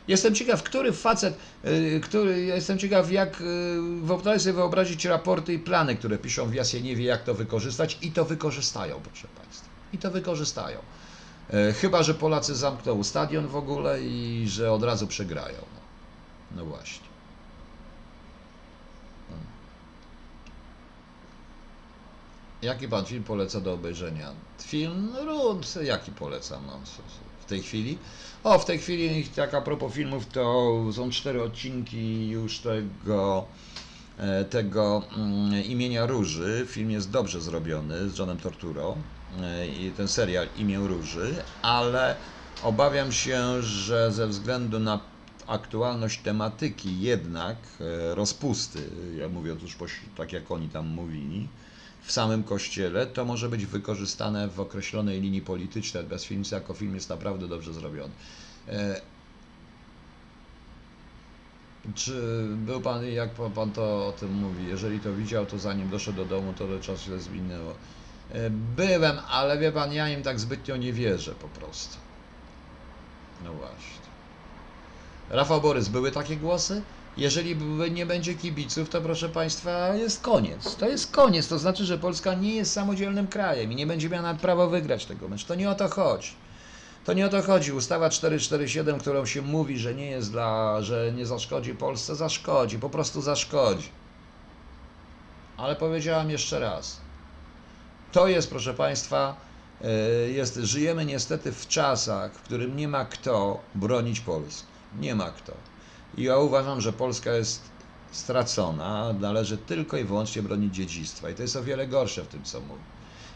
Jestem 0.10 0.36
ciekaw, 0.36 0.64
który 0.64 0.93
facet, 0.93 1.38
y, 1.66 2.01
który, 2.03 2.41
jestem 2.41 2.80
ciekaw, 2.80 3.12
jak 3.12 3.41
y, 3.41 3.45
wyobraź 4.01 4.41
sobie 4.41 4.53
wyobrazić 4.53 5.05
raporty 5.05 5.53
i 5.53 5.60
plany, 5.60 5.95
które 5.95 6.18
piszą 6.18 6.49
w 6.49 6.53
Jasieniewie, 6.53 7.05
jak 7.05 7.24
to 7.24 7.34
wykorzystać 7.34 7.97
i 8.01 8.12
to 8.12 8.26
wykorzystają, 8.26 9.01
proszę 9.03 9.28
Państwa. 9.28 9.68
I 9.93 9.97
to 9.97 10.12
wykorzystają. 10.12 10.80
Y, 11.70 11.74
chyba, 11.74 12.03
że 12.03 12.14
Polacy 12.14 12.55
zamkną 12.55 13.03
stadion 13.03 13.47
w 13.47 13.55
ogóle 13.55 14.01
i 14.01 14.45
że 14.47 14.72
od 14.72 14.84
razu 14.84 15.07
przegrają. 15.07 15.62
No 16.55 16.66
właśnie. 16.66 17.07
Hmm. 19.28 19.45
Jaki 22.62 22.88
pan 22.88 23.05
film 23.05 23.24
poleca 23.24 23.62
do 23.62 23.74
obejrzenia? 23.74 24.32
Film 24.62 25.16
Rund, 25.26 25.76
jaki 25.84 26.12
polecam 26.12 26.66
no, 26.68 26.80
tej 27.50 27.62
chwili? 27.62 27.97
O, 28.43 28.60
w 28.60 28.66
tej 28.66 28.80
chwili, 28.80 29.24
tak 29.36 29.54
a 29.54 29.62
propos 29.62 29.93
filmów, 29.93 30.26
to 30.26 30.76
są 30.93 31.10
cztery 31.10 31.43
odcinki 31.43 32.30
już 32.30 32.60
tego, 32.60 33.45
e, 34.18 34.45
tego 34.45 35.04
mm, 35.18 35.64
imienia 35.64 36.06
Róży. 36.06 36.66
Film 36.70 36.91
jest 36.91 37.12
dobrze 37.12 37.41
zrobiony 37.41 38.10
z 38.10 38.18
Johnem 38.18 38.38
Torturą 38.38 38.95
e, 39.41 39.68
i 39.68 39.91
ten 39.91 40.08
serial 40.08 40.47
Imię 40.58 40.78
Róży, 40.78 41.36
ale 41.62 42.16
obawiam 42.64 43.12
się, 43.12 43.62
że 43.62 44.12
ze 44.12 44.28
względu 44.28 44.80
na 44.80 45.00
aktualność 45.47 46.20
tematyki 46.22 47.02
jednak 47.02 47.58
e, 47.82 48.16
rozpusty, 48.16 48.89
ja 49.18 49.30
mówię 49.30 49.54
otóż 49.54 49.78
tak 50.18 50.34
jak 50.34 50.52
oni 50.52 50.70
tam 50.70 50.88
mówili, 50.88 51.47
w 52.10 52.12
samym 52.12 52.43
kościele, 52.43 53.07
to 53.07 53.26
może 53.26 53.49
być 53.49 53.66
wykorzystane 53.66 54.47
w 54.47 54.60
określonej 54.60 55.22
linii 55.22 55.41
politycznej, 55.41 56.03
bez 56.03 56.26
film 56.26 56.43
jako 56.51 56.74
film 56.74 56.95
jest 56.95 57.10
naprawdę 57.10 57.47
dobrze 57.47 57.74
zrobiony. 57.74 58.14
E, 58.68 59.01
czy 61.95 62.47
był 62.55 62.82
Pan, 62.82 63.05
jak 63.05 63.30
Pan 63.30 63.72
to 63.72 64.07
o 64.07 64.12
tym 64.12 64.34
mówi, 64.34 64.68
jeżeli 64.68 64.99
to 64.99 65.14
widział, 65.14 65.45
to 65.45 65.60
zanim 65.60 65.89
doszedł 65.89 66.18
do 66.18 66.26
domu, 66.26 66.53
to 66.53 66.80
czas 66.82 67.01
się 67.01 67.20
zwinęło. 67.20 67.74
E, 68.32 68.49
byłem, 68.49 69.18
ale 69.30 69.57
wie 69.57 69.72
Pan, 69.72 69.93
ja 69.93 70.10
im 70.10 70.24
tak 70.24 70.39
zbytnio 70.39 70.78
nie 70.78 70.93
wierzę 70.93 71.32
po 71.32 71.47
prostu. 71.47 71.97
No 73.43 73.53
właśnie. 73.53 74.10
Rafał 75.30 75.62
Borys, 75.62 75.88
były 75.88 76.12
takie 76.12 76.38
głosy? 76.38 76.82
Jeżeli 77.18 77.55
nie 77.91 78.05
będzie 78.05 78.36
kibiców, 78.36 78.89
to 78.89 79.01
proszę 79.01 79.30
Państwa, 79.30 79.95
jest 79.95 80.22
koniec. 80.22 80.76
To 80.76 80.88
jest 80.88 81.12
koniec. 81.12 81.47
To 81.47 81.60
znaczy, 81.60 81.86
że 81.86 81.97
Polska 81.97 82.34
nie 82.34 82.55
jest 82.55 82.74
samodzielnym 82.74 83.28
krajem 83.28 83.72
i 83.72 83.76
nie 83.76 83.88
będzie 83.88 84.10
miała 84.10 84.24
nawet 84.24 84.41
prawa 84.41 84.68
wygrać 84.68 85.05
tego 85.05 85.28
meczu. 85.28 85.47
To 85.47 85.55
nie 85.55 85.70
o 85.70 85.76
to 85.76 85.89
chodzi. 85.89 86.32
To 87.05 87.14
nie 87.14 87.26
o 87.26 87.30
to 87.30 87.41
chodzi. 87.41 87.72
Ustawa 87.72 88.10
447, 88.10 88.99
którą 88.99 89.26
się 89.26 89.41
mówi, 89.41 89.80
że 89.80 89.95
nie 89.95 90.10
jest 90.10 90.32
dla, 90.32 90.82
że 90.82 91.12
nie 91.16 91.26
zaszkodzi 91.26 91.76
Polsce, 91.76 92.16
zaszkodzi, 92.16 92.80
po 92.80 92.89
prostu 92.89 93.22
zaszkodzi. 93.22 93.89
Ale 95.57 95.76
powiedziałam 95.76 96.30
jeszcze 96.30 96.60
raz. 96.60 97.01
To 98.12 98.28
jest, 98.28 98.49
proszę 98.49 98.74
Państwa, 98.74 99.36
e, 99.82 99.89
jest, 100.30 100.55
żyjemy 100.55 101.05
niestety 101.05 101.51
w 101.51 101.68
czasach, 101.68 102.34
w 102.34 102.41
którym 102.41 102.76
nie 102.76 102.88
ma 102.88 103.05
kto 103.05 103.60
bronić 103.76 104.20
Polski. 104.20 104.68
Nie 104.99 105.16
ma 105.16 105.32
kto. 105.32 105.53
I 106.18 106.24
ja 106.24 106.38
uważam, 106.38 106.82
że 106.82 106.93
Polska 106.93 107.34
jest 107.34 107.62
stracona, 108.12 109.14
należy 109.14 109.57
tylko 109.57 109.97
i 109.97 110.03
wyłącznie 110.03 110.41
bronić 110.41 110.76
dziedzictwa. 110.76 111.30
I 111.30 111.36
to 111.36 111.41
jest 111.41 111.55
o 111.55 111.64
wiele 111.64 111.88
gorsze 111.88 112.24
w 112.24 112.28
tym, 112.28 112.43
co 112.43 112.62
mówię. 112.62 112.82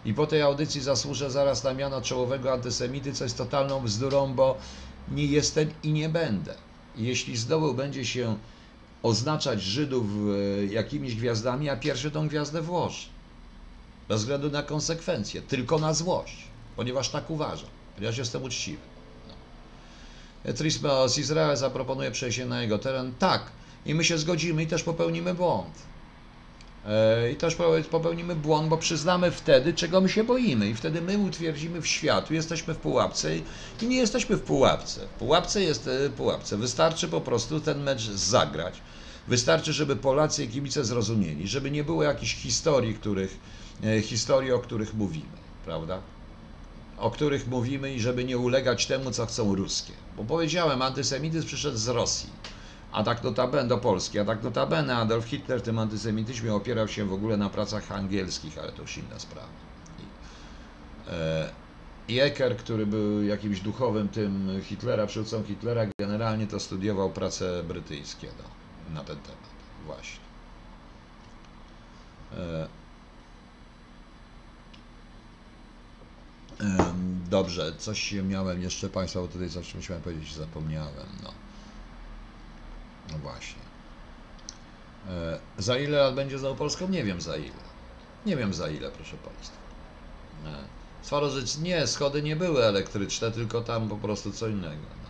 I 0.05 0.13
po 0.13 0.27
tej 0.27 0.41
audycji 0.41 0.81
zasłużę 0.81 1.31
zaraz 1.31 1.63
na 1.63 1.73
miano 1.73 2.01
czołowego 2.01 2.53
antysemity, 2.53 3.13
co 3.13 3.23
jest 3.23 3.37
totalną 3.37 3.79
bzdurą, 3.79 4.33
bo 4.33 4.57
nie 5.07 5.25
jestem 5.25 5.69
i 5.83 5.93
nie 5.93 6.09
będę. 6.09 6.55
Jeśli 6.95 7.37
znowu 7.37 7.73
będzie 7.73 8.05
się 8.05 8.37
oznaczać 9.03 9.61
Żydów 9.61 10.05
e, 10.61 10.65
jakimiś 10.65 11.15
gwiazdami, 11.15 11.69
a 11.69 11.77
pierwszy 11.77 12.11
tą 12.11 12.27
gwiazdę 12.27 12.61
włoży. 12.61 13.07
Bez 14.07 14.19
względu 14.21 14.49
na 14.49 14.63
konsekwencje, 14.63 15.41
tylko 15.41 15.79
na 15.79 15.93
złość, 15.93 16.47
ponieważ 16.75 17.09
tak 17.09 17.29
uważam, 17.29 17.69
ponieważ 17.95 18.17
jestem 18.17 18.43
uczciwy. 18.43 18.92
No. 20.45 20.53
Trismeos, 20.53 21.17
Izrael 21.17 21.57
zaproponuje 21.57 22.11
przejście 22.11 22.45
na 22.45 22.61
jego 22.61 22.79
teren. 22.79 23.13
Tak, 23.19 23.51
i 23.85 23.95
my 23.95 24.03
się 24.03 24.17
zgodzimy 24.17 24.63
i 24.63 24.67
też 24.67 24.83
popełnimy 24.83 25.33
błąd. 25.33 25.73
E, 26.85 27.31
I 27.31 27.35
też 27.35 27.57
popełnimy 27.91 28.35
błąd, 28.35 28.69
bo 28.69 28.77
przyznamy 28.77 29.31
wtedy, 29.31 29.73
czego 29.73 30.01
my 30.01 30.09
się 30.09 30.23
boimy, 30.23 30.69
i 30.69 30.75
wtedy 30.75 31.01
my 31.01 31.17
utwierdzimy 31.17 31.81
w 31.81 31.87
światu, 31.87 32.33
jesteśmy 32.33 32.73
w 32.73 32.77
pułapce 32.77 33.37
i 33.81 33.87
nie 33.87 33.97
jesteśmy 33.97 34.35
w 34.35 34.41
pułapce. 34.41 35.01
Pułapce 35.19 35.61
jest 35.61 35.87
e, 35.87 36.09
pułapce. 36.09 36.57
Wystarczy 36.57 37.07
po 37.07 37.21
prostu 37.21 37.59
ten 37.59 37.83
mecz 37.83 38.01
zagrać. 38.09 38.81
Wystarczy, 39.27 39.73
żeby 39.73 39.95
Polacy 39.95 40.43
i 40.43 40.47
kibice 40.47 40.85
zrozumieli, 40.85 41.47
żeby 41.47 41.71
nie 41.71 41.83
było 41.83 42.03
jakichś 42.03 42.35
historii, 42.35 42.93
których, 42.93 43.37
e, 43.83 44.01
historii, 44.01 44.51
o 44.51 44.59
których 44.59 44.93
mówimy, 44.93 45.37
prawda? 45.65 46.01
O 47.03 47.11
których 47.11 47.47
mówimy 47.47 47.93
i 47.93 47.99
żeby 47.99 48.23
nie 48.23 48.37
ulegać 48.37 48.85
temu, 48.85 49.11
co 49.11 49.25
chcą 49.25 49.55
ruskie. 49.55 49.93
Bo 50.17 50.23
powiedziałem, 50.23 50.81
antysemityzm 50.81 51.47
przyszedł 51.47 51.77
z 51.77 51.87
Rosji 51.87 52.29
a 52.91 53.03
tak 53.03 53.23
notabene 53.23 53.67
do 53.67 53.77
Polski, 53.77 54.19
a 54.19 54.25
tak 54.25 54.43
notabene 54.43 54.95
Adolf 54.95 55.25
Hitler 55.25 55.59
w 55.59 55.63
tym 55.63 55.79
antysemityzmie 55.79 56.53
opierał 56.53 56.87
się 56.87 57.05
w 57.05 57.13
ogóle 57.13 57.37
na 57.37 57.49
pracach 57.49 57.91
angielskich, 57.91 58.57
ale 58.57 58.71
to 58.71 58.81
już 58.81 58.97
inna 58.97 59.19
sprawa. 59.19 59.47
I, 62.07 62.17
e, 62.17 62.23
Ecker, 62.23 62.57
który 62.57 62.85
był 62.85 63.23
jakimś 63.23 63.59
duchowym 63.59 64.09
tym 64.09 64.61
Hitlera, 64.63 65.07
przywódcą 65.07 65.43
Hitlera, 65.43 65.81
generalnie 65.99 66.47
to 66.47 66.59
studiował 66.59 67.09
prace 67.09 67.63
brytyjskie 67.63 68.27
no, 68.27 68.49
na 68.95 69.03
ten 69.03 69.17
temat. 69.17 69.49
Właśnie. 69.85 70.19
E, 72.37 72.82
dobrze, 77.29 77.73
coś 77.77 78.11
miałem 78.11 78.61
jeszcze 78.61 78.89
Państwa, 78.89 79.19
bo 79.21 79.27
tutaj 79.27 79.49
coś 79.49 79.75
musiałem 79.75 80.03
powiedzieć, 80.03 80.33
zapomniałem. 80.33 81.07
No. 81.23 81.33
No 83.11 83.17
właśnie. 83.17 83.61
E, 85.09 85.39
za 85.57 85.77
ile 85.77 85.97
lat 85.97 86.15
będzie 86.15 86.39
znowu 86.39 86.55
Polską? 86.55 86.87
Nie 86.87 87.03
wiem 87.03 87.21
za 87.21 87.37
ile. 87.37 87.63
Nie 88.25 88.37
wiem 88.37 88.53
za 88.53 88.69
ile, 88.69 88.91
proszę 88.91 89.17
Państwa. 89.17 89.57
E, 90.45 90.83
Swarożyc, 91.01 91.57
nie, 91.57 91.87
schody 91.87 92.21
nie 92.21 92.35
były 92.35 92.65
elektryczne, 92.65 93.31
tylko 93.31 93.61
tam 93.61 93.89
po 93.89 93.97
prostu 93.97 94.31
co 94.31 94.47
innego. 94.47 94.83
No. 95.03 95.09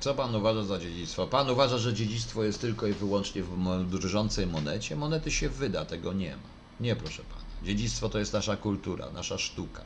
Co 0.00 0.14
Pan 0.14 0.34
uważa 0.34 0.64
za 0.64 0.78
dziedzictwo? 0.78 1.26
Pan 1.26 1.50
uważa, 1.50 1.78
że 1.78 1.94
dziedzictwo 1.94 2.44
jest 2.44 2.60
tylko 2.60 2.86
i 2.86 2.92
wyłącznie 2.92 3.42
w 3.42 3.90
drżącej 3.90 4.46
monecie? 4.46 4.96
Monety 4.96 5.30
się 5.30 5.48
wyda, 5.48 5.84
tego 5.84 6.12
nie 6.12 6.30
ma. 6.30 6.42
Nie, 6.80 6.96
proszę 6.96 7.22
Pana. 7.22 7.49
Dziedzictwo 7.62 8.08
to 8.08 8.18
jest 8.18 8.32
nasza 8.32 8.56
kultura, 8.56 9.10
nasza 9.10 9.38
sztuka, 9.38 9.84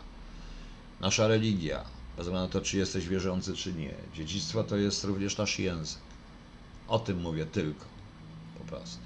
nasza 1.01 1.29
religia, 1.29 1.85
bez 2.17 2.27
względu 2.27 2.47
na 2.47 2.53
to, 2.53 2.61
czy 2.61 2.77
jesteś 2.77 3.09
wierzący, 3.09 3.57
czy 3.57 3.73
nie. 3.73 3.95
Dziedzictwo 4.15 4.65
to 4.65 4.77
jest 4.77 5.05
również 5.05 5.37
nasz 5.37 5.59
język. 5.59 5.99
O 6.89 6.99
tym 6.99 7.21
mówię 7.21 7.47
tylko. 7.47 7.85
Po 8.59 8.65
prostu. 8.65 8.99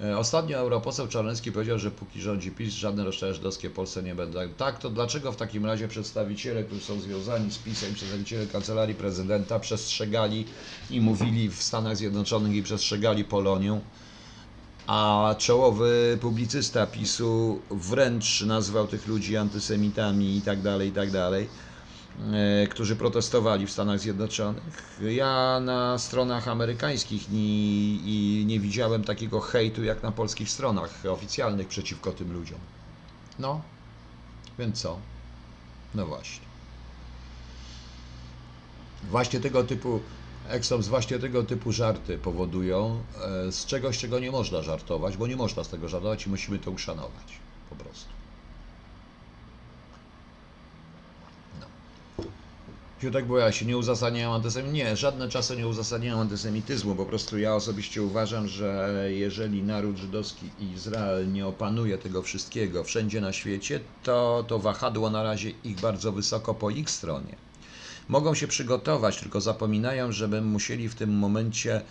E, 0.00 0.18
ostatnio 0.18 0.58
europoseł 0.58 1.08
Czarnecki 1.08 1.52
powiedział, 1.52 1.78
że 1.78 1.90
póki 1.90 2.20
rządzi 2.20 2.50
PiS, 2.50 2.74
żadne 2.74 3.04
roszczenia 3.04 3.34
żydowskie 3.34 3.70
Polsce 3.70 4.02
nie 4.02 4.14
będą. 4.14 4.38
Tak, 4.56 4.78
to 4.78 4.90
dlaczego 4.90 5.32
w 5.32 5.36
takim 5.36 5.66
razie 5.66 5.88
przedstawiciele, 5.88 6.64
którzy 6.64 6.80
są 6.80 7.00
związani 7.00 7.50
z 7.50 7.58
PiSem, 7.58 7.94
przedstawiciele 7.94 8.46
Kancelarii 8.46 8.94
Prezydenta 8.94 9.58
przestrzegali 9.58 10.44
i 10.90 11.00
mówili 11.00 11.50
w 11.50 11.62
Stanach 11.62 11.96
Zjednoczonych 11.96 12.54
i 12.54 12.62
przestrzegali 12.62 13.24
Polonię, 13.24 13.80
a 14.86 15.34
czołowy 15.38 16.18
publicysta 16.20 16.86
PiSu 16.86 17.60
wręcz 17.70 18.42
nazwał 18.42 18.86
tych 18.86 19.06
ludzi 19.06 19.36
antysemitami 19.36 20.36
i 20.36 20.42
tak 20.42 20.62
dalej, 20.62 20.88
i 20.88 20.92
tak 20.92 21.10
dalej, 21.10 21.48
e, 22.32 22.66
którzy 22.66 22.96
protestowali 22.96 23.66
w 23.66 23.70
Stanach 23.70 24.00
Zjednoczonych. 24.00 24.98
Ja 25.10 25.60
na 25.60 25.98
stronach 25.98 26.48
amerykańskich 26.48 27.30
nie, 27.30 28.44
nie 28.44 28.60
widziałem 28.60 29.04
takiego 29.04 29.40
hejtu 29.40 29.84
jak 29.84 30.02
na 30.02 30.12
polskich 30.12 30.50
stronach 30.50 31.02
oficjalnych 31.10 31.68
przeciwko 31.68 32.12
tym 32.12 32.32
ludziom. 32.32 32.58
No, 33.38 33.60
więc 34.58 34.80
co? 34.80 34.98
No 35.94 36.06
właśnie. 36.06 36.46
Właśnie 39.10 39.40
tego 39.40 39.64
typu 39.64 40.00
Exoms 40.48 40.88
właśnie 40.88 41.18
tego 41.18 41.42
typu 41.42 41.72
żarty 41.72 42.18
powodują 42.18 43.04
e, 43.48 43.52
z 43.52 43.66
czegoś, 43.66 43.98
czego 43.98 44.18
nie 44.18 44.30
można 44.30 44.62
żartować, 44.62 45.16
bo 45.16 45.26
nie 45.26 45.36
można 45.36 45.64
z 45.64 45.68
tego 45.68 45.88
żartować 45.88 46.26
i 46.26 46.30
musimy 46.30 46.58
to 46.58 46.70
uszanować 46.70 47.40
po 47.70 47.76
prostu. 47.76 48.10
No. 51.60 51.66
Piutek, 53.00 53.26
bo 53.26 53.38
ja 53.38 53.52
się 53.52 53.66
nie 53.66 53.76
uzasadniam 53.76 54.32
antysemityzmu. 54.32 54.76
Nie, 54.76 54.96
żadne 54.96 55.28
czasy 55.28 55.56
nie 55.56 55.68
uzasadniają 55.68 56.20
antysemityzmu. 56.20 56.94
Po 56.94 57.06
prostu 57.06 57.38
ja 57.38 57.54
osobiście 57.54 58.02
uważam, 58.02 58.48
że 58.48 58.94
jeżeli 59.10 59.62
naród 59.62 59.96
żydowski 59.96 60.50
i 60.58 60.70
Izrael 60.70 61.32
nie 61.32 61.46
opanuje 61.46 61.98
tego 61.98 62.22
wszystkiego 62.22 62.84
wszędzie 62.84 63.20
na 63.20 63.32
świecie, 63.32 63.80
to 64.02 64.44
to 64.48 64.58
wahadło 64.58 65.10
na 65.10 65.22
razie 65.22 65.50
ich 65.50 65.80
bardzo 65.80 66.12
wysoko 66.12 66.54
po 66.54 66.70
ich 66.70 66.90
stronie 66.90 67.45
mogą 68.08 68.34
się 68.34 68.46
przygotować, 68.46 69.20
tylko 69.20 69.40
zapominają, 69.40 70.12
żeby 70.12 70.42
musieli 70.42 70.88
w 70.88 70.94
tym 70.94 71.18
momencie 71.18 71.82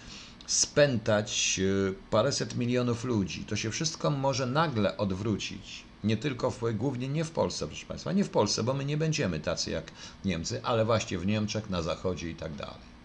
spętać 0.47 1.59
e, 1.59 1.93
paręset 2.09 2.55
milionów 2.55 3.03
ludzi. 3.03 3.45
To 3.45 3.55
się 3.55 3.71
wszystko 3.71 4.09
może 4.09 4.45
nagle 4.45 4.97
odwrócić. 4.97 5.83
Nie 6.03 6.17
tylko, 6.17 6.51
w, 6.51 6.61
głównie 6.73 7.07
nie 7.07 7.25
w 7.25 7.31
Polsce, 7.31 7.67
proszę 7.67 7.85
Państwa, 7.85 8.11
nie 8.11 8.23
w 8.23 8.29
Polsce, 8.29 8.63
bo 8.63 8.73
my 8.73 8.85
nie 8.85 8.97
będziemy 8.97 9.39
tacy 9.39 9.71
jak 9.71 9.91
Niemcy, 10.25 10.63
ale 10.63 10.85
właśnie 10.85 11.17
w 11.17 11.25
Niemczech, 11.25 11.69
na 11.69 11.81
Zachodzie 11.81 12.29
i 12.29 12.35
tak 12.35 12.55
dalej. 12.55 12.95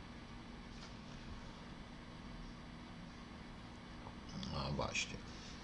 No 4.53 4.73
właśnie. 4.77 5.20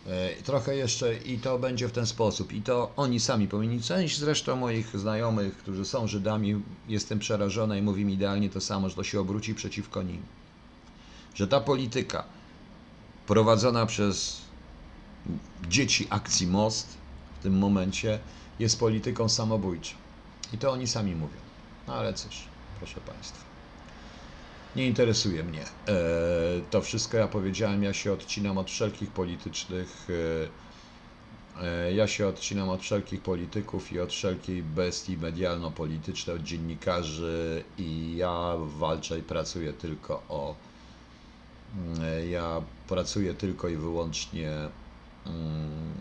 E, 0.09 0.42
trochę 0.42 0.76
jeszcze 0.76 1.16
i 1.16 1.38
to 1.38 1.59
będzie 1.59 1.88
w 1.88 1.92
ten 1.92 2.07
sposób. 2.07 2.52
I 2.52 2.62
to 2.62 2.92
oni 2.96 3.20
sami 3.20 3.48
powinni. 3.48 3.82
Część 3.82 4.18
zresztą 4.18 4.57
moich 4.57 4.98
znajomych, 4.98 5.57
którzy 5.57 5.84
są 5.84 6.07
Żydami, 6.07 6.62
jestem 6.88 7.18
przerażona 7.18 7.76
i 7.76 7.82
mówi 7.82 8.04
mi 8.04 8.14
idealnie 8.14 8.50
to 8.50 8.61
samo, 8.61 8.88
że 8.88 8.94
to 8.94 9.04
się 9.04 9.20
obróci 9.20 9.54
przeciwko 9.54 10.02
nim. 10.02 10.22
Że 11.34 11.48
ta 11.48 11.61
polityka 11.61 12.24
prowadzona 13.26 13.86
przez 13.86 14.40
dzieci 15.68 16.07
akcji 16.11 16.46
Most 16.46 16.98
w 17.40 17.42
tym 17.42 17.59
momencie 17.59 18.18
jest 18.59 18.80
polityką 18.80 19.28
samobójczą. 19.28 19.94
I 20.52 20.59
to 20.59 20.70
oni 20.70 20.86
sami 20.86 21.14
mówią. 21.14 21.40
No 21.86 21.94
ale 21.94 22.14
cóż, 22.14 22.42
proszę 22.78 23.00
Państwa 23.00 23.45
nie 24.76 24.86
interesuje 24.86 25.44
mnie. 25.44 25.62
E, 25.62 25.94
to 26.70 26.82
wszystko 26.82 27.16
ja 27.16 27.28
powiedziałem, 27.28 27.82
ja 27.82 27.92
się 27.92 28.12
odcinam 28.12 28.58
od 28.58 28.70
wszelkich 28.70 29.10
politycznych, 29.10 30.08
e, 31.60 31.64
e, 31.64 31.94
ja 31.94 32.06
się 32.06 32.26
odcinam 32.26 32.68
od 32.68 32.82
wszelkich 32.82 33.20
polityków 33.20 33.92
i 33.92 34.00
od 34.00 34.12
wszelkiej 34.12 34.62
bestii 34.62 35.18
medialno-politycznej, 35.18 36.36
od 36.36 36.42
dziennikarzy 36.42 37.64
i 37.78 38.16
ja 38.16 38.52
walczę 38.78 39.18
i 39.18 39.22
pracuję 39.22 39.72
tylko 39.72 40.22
o, 40.28 40.54
ja 42.30 42.62
pracuję 42.88 43.34
tylko 43.34 43.68
i 43.68 43.76
wyłącznie 43.76 44.52
mm, 45.26 45.94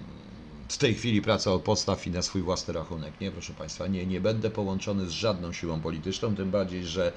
w 0.69 0.77
tej 0.77 0.95
chwili 0.95 1.21
praca 1.21 1.51
o 1.51 1.59
podstaw 1.59 2.07
i 2.07 2.11
na 2.11 2.21
swój 2.21 2.41
własny 2.41 2.73
rachunek. 2.73 3.13
Nie, 3.21 3.31
proszę 3.31 3.53
Państwa, 3.53 3.87
nie, 3.87 4.05
nie 4.05 4.21
będę 4.21 4.49
połączony 4.49 5.05
z 5.05 5.11
żadną 5.11 5.53
siłą 5.53 5.81
polityczną, 5.81 6.35
tym 6.35 6.51
bardziej, 6.51 6.85
że 6.85 7.13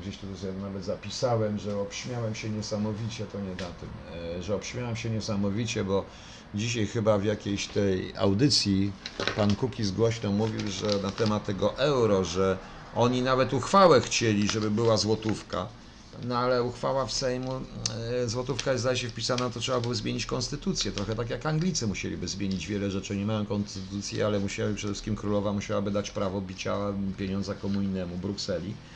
gdzieś 0.00 0.16
tu 0.16 0.36
sobie 0.36 0.52
nawet 0.52 0.84
zapisałem, 0.84 1.58
że 1.58 1.80
obśmiałem 1.80 2.34
się 2.34 2.50
niesamowicie, 2.50 3.26
to 3.26 3.40
nie 3.40 3.50
na 3.50 3.56
tym, 3.56 3.88
e, 4.38 4.42
że 4.42 4.54
obśmiałem 4.54 4.96
się 4.96 5.10
niesamowicie, 5.10 5.84
bo 5.84 6.04
dzisiaj 6.54 6.86
chyba 6.86 7.18
w 7.18 7.24
jakiejś 7.24 7.66
tej 7.66 8.16
audycji 8.16 8.92
pan 9.36 9.54
Kukiz 9.54 9.90
głośno 9.90 10.32
mówił, 10.32 10.60
że 10.68 11.02
na 11.02 11.10
temat 11.10 11.44
tego 11.44 11.78
euro, 11.78 12.24
że 12.24 12.58
oni 12.94 13.22
nawet 13.22 13.54
uchwałę 13.54 14.00
chcieli, 14.00 14.48
żeby 14.48 14.70
była 14.70 14.96
złotówka. 14.96 15.66
No 16.24 16.38
ale 16.38 16.62
uchwała 16.62 17.06
w 17.06 17.12
Sejmu, 17.12 17.52
e, 18.22 18.28
złotówka 18.28 18.72
jest 18.72 18.82
zdaje 18.82 18.96
się 18.96 19.08
wpisana, 19.08 19.50
to 19.50 19.60
trzeba 19.60 19.80
było 19.80 19.94
zmienić 19.94 20.26
konstytucję. 20.26 20.92
Trochę 20.92 21.14
tak 21.14 21.30
jak 21.30 21.46
Anglicy 21.46 21.86
musieliby 21.86 22.28
zmienić 22.28 22.66
wiele 22.66 22.90
rzeczy. 22.90 23.16
Nie 23.16 23.26
mają 23.26 23.46
konstytucji, 23.46 24.22
ale 24.22 24.40
musiały 24.40 24.74
przede 24.74 24.92
wszystkim 24.92 25.16
królowa 25.16 25.52
musiałaby 25.52 25.90
dać 25.90 26.10
prawo 26.10 26.40
bicia 26.40 26.76
pieniądza 27.18 27.54
komunijnemu 27.54 28.16
Brukseli, 28.16 28.70
e, 28.70 28.95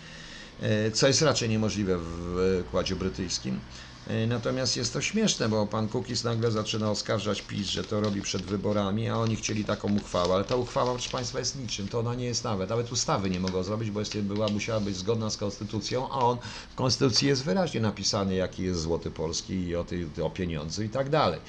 co 0.95 1.07
jest 1.09 1.23
raczej 1.23 1.49
niemożliwe 1.49 1.99
w 1.99 2.63
układzie 2.67 2.97
brytyjskim. 2.97 3.61
E, 4.07 4.27
Natomiast 4.27 4.77
jest 4.77 4.93
to 4.93 5.01
śmieszne, 5.01 5.49
bo 5.49 5.67
pan 5.67 5.89
Kukiz 5.89 6.25
nagle 6.25 6.51
zaczyna 6.51 6.91
oskarżać 6.91 7.43
PiS, 7.43 7.67
że 7.67 7.85
to 7.85 8.01
robi 8.01 8.23
przed 8.23 8.43
wyborami, 8.43 9.09
a 9.09 9.17
oni 9.17 9.37
chcieli 9.37 9.65
taką 9.65 9.97
uchwałę. 9.97 10.35
Ale 10.35 10.45
ta 10.45 10.57
uchwała, 10.57 10.93
proszę 10.93 11.11
Państwa, 11.11 11.39
jest 11.39 11.57
niczym. 11.61 11.89
To 11.89 11.99
ona 11.99 12.15
nie 12.15 12.25
jest 12.25 12.45
nawet. 12.45 12.71
Nawet 12.71 12.93
ustawy 12.93 13.31
nie 13.31 13.41
mogą 13.41 13.63
zrobić, 13.63 13.91
bo 13.91 14.01
jest, 14.01 14.19
była, 14.19 14.49
musiała 14.49 14.81
być 14.81 14.97
zgodna 14.97 15.31
z 15.31 15.37
konstytucją, 15.37 16.09
a 16.11 16.19
on 16.19 16.39
w 16.73 16.75
konstytucji 16.75 17.29
jest 17.29 17.45
wyraźnie 17.45 17.81
napisany, 17.81 18.35
jaki 18.35 18.63
jest 18.63 18.81
złoty 18.81 19.11
polski 19.11 19.55
i 19.55 19.77
o, 19.77 19.85
tej, 19.85 20.07
o 20.23 20.31
pieniądzu 20.31 20.83
i 20.83 20.89
tak 20.89 21.09
dalej. 21.11 21.41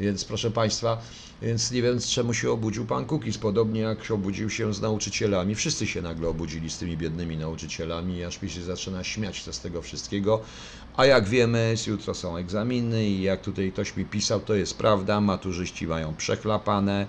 Więc 0.00 0.24
proszę 0.24 0.50
Państwa, 0.50 1.02
więc 1.42 1.70
nie 1.70 1.82
wiem 1.82 2.00
czemu 2.00 2.34
się 2.34 2.50
obudził 2.50 2.84
pan 2.86 3.04
Kukiz, 3.04 3.38
podobnie 3.38 3.80
jak 3.80 4.10
obudził 4.10 4.50
się 4.50 4.74
z 4.74 4.80
nauczycielami. 4.80 5.54
Wszyscy 5.54 5.86
się 5.86 6.02
nagle 6.02 6.28
obudzili 6.28 6.70
z 6.70 6.78
tymi 6.78 6.96
biednymi 6.96 7.36
nauczycielami, 7.36 8.24
aż 8.24 8.42
mi 8.42 8.50
się 8.50 8.62
zaczyna 8.62 9.04
śmiać 9.04 9.44
z 9.50 9.60
tego 9.60 9.82
wszystkiego. 9.82 10.40
A 10.96 11.06
jak 11.06 11.28
wiemy, 11.28 11.74
jutro 11.86 12.14
są 12.14 12.36
egzaminy 12.36 13.06
i 13.06 13.22
jak 13.22 13.40
tutaj 13.40 13.72
ktoś 13.72 13.96
mi 13.96 14.04
pisał, 14.04 14.40
to 14.40 14.54
jest 14.54 14.78
prawda, 14.78 15.20
maturzyści 15.20 15.86
mają 15.86 16.14
przechlapane. 16.14 17.06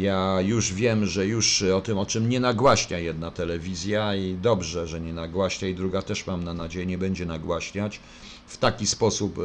Ja 0.00 0.40
już 0.40 0.72
wiem, 0.72 1.06
że 1.06 1.26
już 1.26 1.62
o 1.62 1.80
tym, 1.80 1.98
o 1.98 2.06
czym 2.06 2.28
nie 2.28 2.40
nagłaśnia 2.40 2.98
jedna 2.98 3.30
telewizja 3.30 4.14
i 4.14 4.34
dobrze, 4.34 4.86
że 4.86 5.00
nie 5.00 5.12
nagłaśnia 5.12 5.68
i 5.68 5.74
druga 5.74 6.02
też 6.02 6.26
mam 6.26 6.44
na 6.44 6.54
nadzieję 6.54 6.86
nie 6.86 6.98
będzie 6.98 7.26
nagłaśniać 7.26 8.00
w 8.48 8.56
taki 8.58 8.86
sposób, 8.86 9.38
e, 9.38 9.42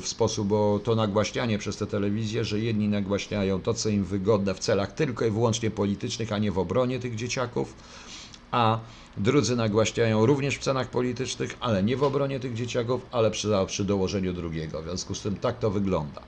w 0.00 0.02
sposób, 0.04 0.48
bo 0.48 0.80
to 0.84 0.94
nagłaśnianie 0.94 1.58
przez 1.58 1.76
te 1.76 1.86
telewizje, 1.86 2.44
że 2.44 2.60
jedni 2.60 2.88
nagłaśniają 2.88 3.60
to, 3.60 3.74
co 3.74 3.88
im 3.88 4.04
wygodne 4.04 4.54
w 4.54 4.58
celach 4.58 4.92
tylko 4.92 5.26
i 5.26 5.30
wyłącznie 5.30 5.70
politycznych, 5.70 6.32
a 6.32 6.38
nie 6.38 6.52
w 6.52 6.58
obronie 6.58 6.98
tych 6.98 7.14
dzieciaków, 7.14 7.74
a 8.50 8.78
drudzy 9.16 9.56
nagłaśniają 9.56 10.26
również 10.26 10.58
w 10.58 10.60
cenach 10.60 10.90
politycznych, 10.90 11.56
ale 11.60 11.82
nie 11.82 11.96
w 11.96 12.02
obronie 12.02 12.40
tych 12.40 12.54
dzieciaków, 12.54 13.06
ale 13.10 13.30
przy, 13.30 13.48
przy 13.66 13.84
dołożeniu 13.84 14.32
drugiego. 14.32 14.82
W 14.82 14.84
związku 14.84 15.14
z 15.14 15.22
tym 15.22 15.36
tak 15.36 15.58
to 15.58 15.70
wygląda. 15.70 16.22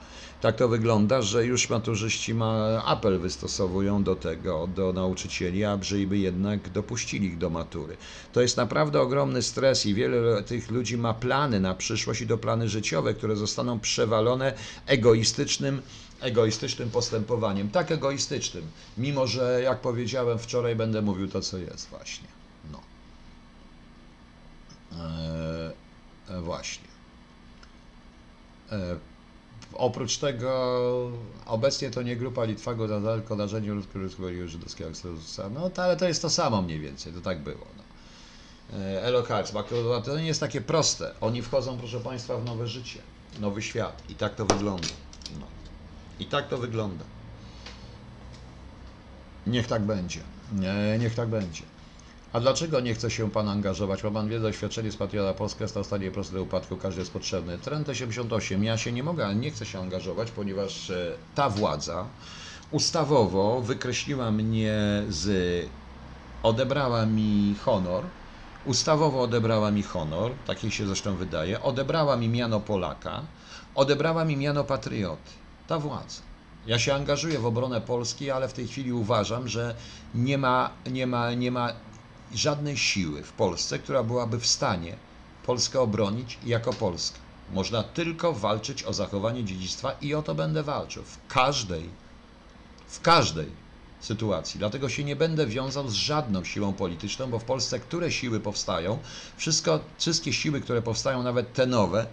Tak 0.44 0.56
to 0.56 0.68
wygląda, 0.68 1.22
że 1.22 1.46
już 1.46 1.70
maturzyści 1.70 2.34
ma 2.34 2.82
apel 2.84 3.18
wystosowują 3.18 4.02
do 4.04 4.16
tego, 4.16 4.66
do 4.66 4.92
nauczycieli, 4.92 5.64
ażeby 5.64 6.18
jednak 6.18 6.68
dopuścili 6.68 7.26
ich 7.26 7.38
do 7.38 7.50
matury. 7.50 7.96
To 8.32 8.40
jest 8.40 8.56
naprawdę 8.56 9.00
ogromny 9.00 9.42
stres 9.42 9.86
i 9.86 9.94
wiele 9.94 10.42
tych 10.42 10.70
ludzi 10.70 10.96
ma 10.96 11.14
plany 11.14 11.60
na 11.60 11.74
przyszłość 11.74 12.20
i 12.20 12.26
to 12.26 12.38
plany 12.38 12.68
życiowe, 12.68 13.14
które 13.14 13.36
zostaną 13.36 13.80
przewalone 13.80 14.54
egoistycznym 14.86 15.82
egoistycznym 16.20 16.90
postępowaniem, 16.90 17.70
tak 17.70 17.92
egoistycznym, 17.92 18.64
mimo 18.98 19.26
że 19.26 19.60
jak 19.62 19.80
powiedziałem 19.80 20.38
wczoraj 20.38 20.76
będę 20.76 21.02
mówił 21.02 21.28
to 21.28 21.40
co 21.40 21.58
jest 21.58 21.88
właśnie. 21.88 22.28
No. 22.72 22.80
Eee, 24.92 26.42
właśnie. 26.42 26.88
Eee, 28.72 29.13
oprócz 29.76 30.18
tego 30.18 31.10
obecnie 31.46 31.90
to 31.90 32.02
nie 32.02 32.16
grupa 32.16 32.44
Litwago 32.44 32.88
tylko 33.14 33.36
narzędzie 33.36 33.72
ludzkiego 33.72 34.08
żydowskiego 34.48 34.90
Akselusa. 34.90 35.48
No 35.48 35.70
to, 35.70 35.84
ale 35.84 35.96
to 35.96 36.08
jest 36.08 36.22
to 36.22 36.30
samo 36.30 36.62
mniej 36.62 36.80
więcej, 36.80 37.12
to 37.12 37.20
tak 37.20 37.42
było. 37.42 37.66
No. 37.76 37.82
Eee, 38.78 38.96
Elo 38.96 39.22
Hearts, 39.22 39.52
to 40.04 40.18
nie 40.18 40.26
jest 40.26 40.40
takie 40.40 40.60
proste. 40.60 41.14
Oni 41.20 41.42
wchodzą, 41.42 41.78
proszę 41.78 42.00
Państwa, 42.00 42.36
w 42.36 42.44
nowe 42.44 42.66
życie, 42.66 42.98
nowy 43.40 43.62
świat 43.62 44.02
i 44.08 44.14
tak 44.14 44.34
to 44.34 44.44
wygląda. 44.44 44.88
No. 45.40 45.46
I 46.18 46.26
tak 46.26 46.48
to 46.48 46.58
wygląda. 46.58 47.04
Niech 49.46 49.66
tak 49.66 49.82
będzie. 49.82 50.20
Nie, 50.52 50.98
niech 50.98 51.14
tak 51.14 51.28
będzie. 51.28 51.62
A 52.34 52.40
dlaczego 52.40 52.80
nie 52.80 52.94
chce 52.94 53.10
się 53.10 53.30
Pan 53.30 53.48
angażować? 53.48 54.04
Ma 54.04 54.10
Pan 54.10 54.28
wiedzę, 54.28 54.42
doświadczenie 54.42 54.92
z 54.92 54.96
Patriota 54.96 55.34
Polska, 55.34 55.68
stał 55.68 55.84
stanie 55.84 56.10
prosto 56.10 56.34
do 56.34 56.42
upadku, 56.42 56.76
każdy 56.76 57.00
jest 57.00 57.12
potrzebny. 57.12 57.58
Trend 57.58 57.88
88, 57.88 58.64
ja 58.64 58.78
się 58.78 58.92
nie 58.92 59.02
mogę, 59.02 59.34
nie 59.34 59.50
chcę 59.50 59.66
się 59.66 59.78
angażować, 59.78 60.30
ponieważ 60.30 60.90
e, 60.90 61.12
ta 61.34 61.48
władza 61.48 62.06
ustawowo 62.70 63.60
wykreśliła 63.60 64.30
mnie 64.30 65.02
z... 65.08 65.28
odebrała 66.42 67.06
mi 67.06 67.54
honor, 67.64 68.04
ustawowo 68.64 69.22
odebrała 69.22 69.70
mi 69.70 69.82
honor, 69.82 70.32
tak 70.46 70.62
jej 70.62 70.72
się 70.72 70.86
zresztą 70.86 71.16
wydaje, 71.16 71.62
odebrała 71.62 72.16
mi 72.16 72.28
miano 72.28 72.60
Polaka, 72.60 73.22
odebrała 73.74 74.24
mi 74.24 74.36
miano 74.36 74.64
patrioty. 74.64 75.30
Ta 75.66 75.78
władza. 75.78 76.22
Ja 76.66 76.78
się 76.78 76.94
angażuję 76.94 77.38
w 77.38 77.46
obronę 77.46 77.80
Polski, 77.80 78.30
ale 78.30 78.48
w 78.48 78.52
tej 78.52 78.68
chwili 78.68 78.92
uważam, 78.92 79.48
że 79.48 79.74
nie 80.14 80.38
ma, 80.38 80.70
nie 80.90 81.06
ma, 81.06 81.34
nie 81.34 81.50
ma 81.50 81.72
żadnej 82.34 82.76
siły 82.76 83.22
w 83.22 83.32
Polsce, 83.32 83.78
która 83.78 84.02
byłaby 84.02 84.40
w 84.40 84.46
stanie 84.46 84.96
Polskę 85.46 85.80
obronić 85.80 86.38
jako 86.46 86.72
Polska. 86.72 87.18
Można 87.52 87.82
tylko 87.82 88.32
walczyć 88.32 88.82
o 88.84 88.92
zachowanie 88.92 89.44
dziedzictwa 89.44 89.92
i 90.00 90.14
o 90.14 90.22
to 90.22 90.34
będę 90.34 90.62
walczył. 90.62 91.02
W 91.02 91.18
każdej, 91.28 91.88
w 92.88 93.00
każdej 93.00 93.46
sytuacji. 94.00 94.58
Dlatego 94.58 94.88
się 94.88 95.04
nie 95.04 95.16
będę 95.16 95.46
wiązał 95.46 95.88
z 95.88 95.94
żadną 95.94 96.44
siłą 96.44 96.72
polityczną, 96.72 97.30
bo 97.30 97.38
w 97.38 97.44
Polsce 97.44 97.80
które 97.80 98.12
siły 98.12 98.40
powstają, 98.40 98.98
wszystko, 99.36 99.80
wszystkie 99.98 100.32
siły, 100.32 100.60
które 100.60 100.82
powstają, 100.82 101.22
nawet 101.22 101.52
te 101.52 101.66
nowe, 101.66 102.06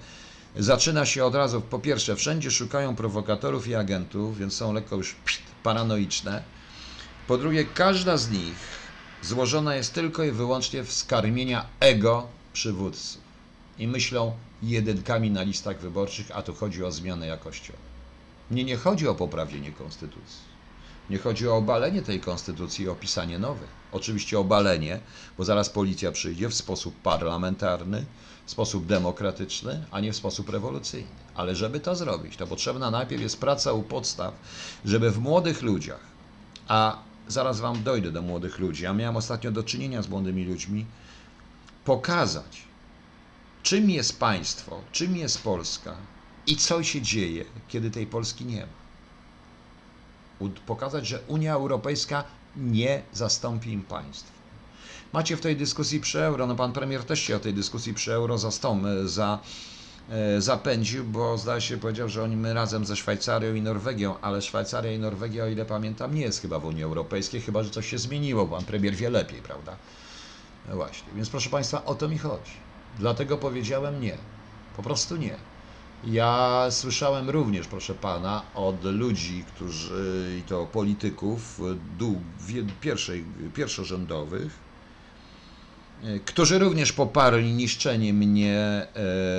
zaczyna 0.55 1.05
się 1.05 1.25
od 1.25 1.35
razu, 1.35 1.61
po 1.61 1.79
pierwsze, 1.79 2.15
wszędzie 2.15 2.51
szukają 2.51 2.95
prowokatorów 2.95 3.67
i 3.67 3.75
agentów, 3.75 4.37
więc 4.37 4.53
są 4.53 4.73
lekko 4.73 4.95
już 4.95 5.15
pst, 5.25 5.41
paranoiczne. 5.63 6.43
Po 7.27 7.37
drugie, 7.37 7.65
każda 7.65 8.17
z 8.17 8.29
nich 8.29 8.80
złożona 9.21 9.75
jest 9.75 9.93
tylko 9.93 10.23
i 10.23 10.31
wyłącznie 10.31 10.85
z 10.85 11.03
karmienia 11.03 11.65
ego 11.79 12.27
przywódców. 12.53 13.21
I 13.77 13.87
myślą 13.87 14.33
jedynkami 14.63 15.31
na 15.31 15.43
listach 15.43 15.79
wyborczych, 15.79 16.31
a 16.33 16.41
tu 16.41 16.53
chodzi 16.53 16.83
o 16.83 16.91
zmianę 16.91 17.27
jakościową. 17.27 17.79
Nie, 18.51 18.63
nie 18.63 18.77
chodzi 18.77 19.07
o 19.07 19.15
poprawienie 19.15 19.71
konstytucji. 19.71 20.51
Nie 21.09 21.17
chodzi 21.17 21.47
o 21.47 21.55
obalenie 21.55 22.01
tej 22.01 22.19
konstytucji 22.19 22.85
i 22.85 22.89
opisanie 22.89 23.39
nowej. 23.39 23.67
Oczywiście 23.91 24.39
obalenie, 24.39 24.99
bo 25.37 25.43
zaraz 25.43 25.69
policja 25.69 26.11
przyjdzie 26.11 26.49
w 26.49 26.53
sposób 26.53 26.95
parlamentarny, 27.03 28.05
w 28.45 28.51
sposób 28.51 28.85
demokratyczny, 28.85 29.85
a 29.91 29.99
nie 29.99 30.13
w 30.13 30.15
sposób 30.15 30.49
rewolucyjny. 30.49 31.09
Ale 31.35 31.55
żeby 31.55 31.79
to 31.79 31.95
zrobić, 31.95 32.37
to 32.37 32.47
potrzebna 32.47 32.91
najpierw 32.91 33.21
jest 33.21 33.39
praca 33.39 33.73
u 33.73 33.83
podstaw, 33.83 34.33
żeby 34.85 35.11
w 35.11 35.19
młodych 35.19 35.61
ludziach, 35.61 35.99
a 36.67 36.97
zaraz 37.31 37.59
Wam 37.59 37.83
dojdę 37.83 38.11
do 38.11 38.21
młodych 38.21 38.59
ludzi, 38.59 38.85
a 38.85 38.93
miałem 38.93 39.17
ostatnio 39.17 39.51
do 39.51 39.63
czynienia 39.63 40.01
z 40.01 40.09
młodymi 40.09 40.45
ludźmi, 40.45 40.85
pokazać, 41.85 42.63
czym 43.63 43.89
jest 43.89 44.19
państwo, 44.19 44.81
czym 44.91 45.17
jest 45.17 45.43
Polska 45.43 45.95
i 46.47 46.55
co 46.55 46.83
się 46.83 47.01
dzieje, 47.01 47.45
kiedy 47.67 47.91
tej 47.91 48.07
Polski 48.07 48.45
nie 48.45 48.61
ma. 48.61 48.81
Pokazać, 50.65 51.07
że 51.07 51.19
Unia 51.27 51.53
Europejska 51.53 52.23
nie 52.55 53.03
zastąpi 53.13 53.71
im 53.71 53.83
państw. 53.83 54.31
Macie 55.13 55.37
w 55.37 55.41
tej 55.41 55.55
dyskusji 55.55 55.99
przy 55.99 56.23
euro, 56.23 56.47
no 56.47 56.55
pan 56.55 56.73
premier 56.73 57.03
też 57.03 57.19
się 57.19 57.35
o 57.35 57.39
tej 57.39 57.53
dyskusji 57.53 57.93
przy 57.93 58.13
euro 58.13 58.37
zastąp, 58.37 58.83
za, 59.05 59.39
e, 59.43 59.70
zapędził, 60.39 61.03
bo 61.05 61.37
zdaje 61.37 61.61
się 61.61 61.77
powiedział, 61.77 62.09
że 62.09 62.23
oni 62.23 62.37
my 62.37 62.53
razem 62.53 62.85
ze 62.85 62.95
Szwajcarią 62.95 63.53
i 63.53 63.61
Norwegią, 63.61 64.19
ale 64.21 64.41
Szwajcaria 64.41 64.91
i 64.93 64.99
Norwegia, 64.99 65.43
o 65.43 65.47
ile 65.47 65.65
pamiętam, 65.65 66.15
nie 66.15 66.21
jest 66.21 66.41
chyba 66.41 66.59
w 66.59 66.65
Unii 66.65 66.83
Europejskiej, 66.83 67.41
chyba 67.41 67.63
że 67.63 67.69
coś 67.69 67.87
się 67.87 67.97
zmieniło, 67.97 68.47
pan 68.47 68.65
premier 68.65 68.95
wie 68.95 69.09
lepiej, 69.09 69.41
prawda? 69.41 69.77
No 70.65 70.75
właśnie, 70.75 71.13
więc 71.13 71.29
proszę 71.29 71.49
Państwa, 71.49 71.85
o 71.85 71.95
to 71.95 72.09
mi 72.09 72.17
chodzi. 72.17 72.51
Dlatego 72.93 73.37
powiedziałem 73.37 74.01
nie. 74.01 74.17
Po 74.73 74.83
prostu 74.83 75.15
nie. 75.17 75.37
Ja 76.03 76.67
słyszałem 76.71 77.29
również, 77.29 77.67
proszę 77.67 77.95
pana, 77.95 78.51
od 78.53 78.83
ludzi, 78.83 79.45
którzy, 79.45 80.37
i 80.39 80.43
to 80.43 80.65
polityków, 80.67 81.59
dół, 81.97 82.21
pierwszej, 82.81 83.25
pierwszorzędowych, 83.53 84.53
e, 84.53 84.70
którzy 86.25 86.59
również 86.59 86.93
poparli 86.93 87.53
niszczenie 87.53 88.13
mnie, 88.13 88.87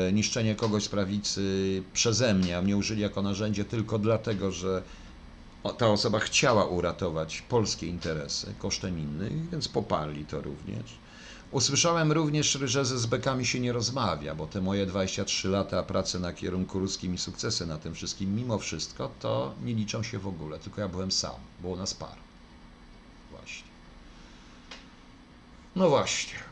e, 0.08 0.12
niszczenie 0.12 0.54
kogoś 0.54 0.84
z 0.84 0.88
prawicy 0.88 1.82
przeze 1.92 2.34
mnie, 2.34 2.58
a 2.58 2.62
mnie 2.62 2.76
użyli 2.76 3.02
jako 3.02 3.22
narzędzie 3.22 3.64
tylko 3.64 3.98
dlatego, 3.98 4.52
że 4.52 4.82
ta 5.78 5.88
osoba 5.88 6.18
chciała 6.18 6.64
uratować 6.64 7.42
polskie 7.42 7.86
interesy 7.86 8.54
kosztem 8.58 8.98
innych, 8.98 9.50
więc 9.50 9.68
poparli 9.68 10.24
to 10.24 10.40
również. 10.40 11.02
Usłyszałem 11.50 12.12
również, 12.12 12.58
że 12.64 12.84
ze 12.84 12.98
zbekami 12.98 13.46
się 13.46 13.60
nie 13.60 13.72
rozmawia, 13.72 14.34
bo 14.34 14.46
te 14.46 14.60
moje 14.60 14.86
23 14.86 15.48
lata 15.48 15.82
pracy 15.82 16.20
na 16.20 16.32
kierunku 16.32 16.78
ruskim 16.78 17.14
i 17.14 17.18
sukcesy 17.18 17.66
na 17.66 17.78
tym 17.78 17.94
wszystkim, 17.94 18.36
mimo 18.36 18.58
wszystko, 18.58 19.10
to 19.20 19.54
nie 19.64 19.74
liczą 19.74 20.02
się 20.02 20.18
w 20.18 20.26
ogóle, 20.26 20.58
tylko 20.58 20.80
ja 20.80 20.88
byłem 20.88 21.12
sam, 21.12 21.34
było 21.60 21.76
nas 21.76 21.94
par. 21.94 22.16
Właśnie. 23.30 23.68
No 25.76 25.88
właśnie. 25.88 26.51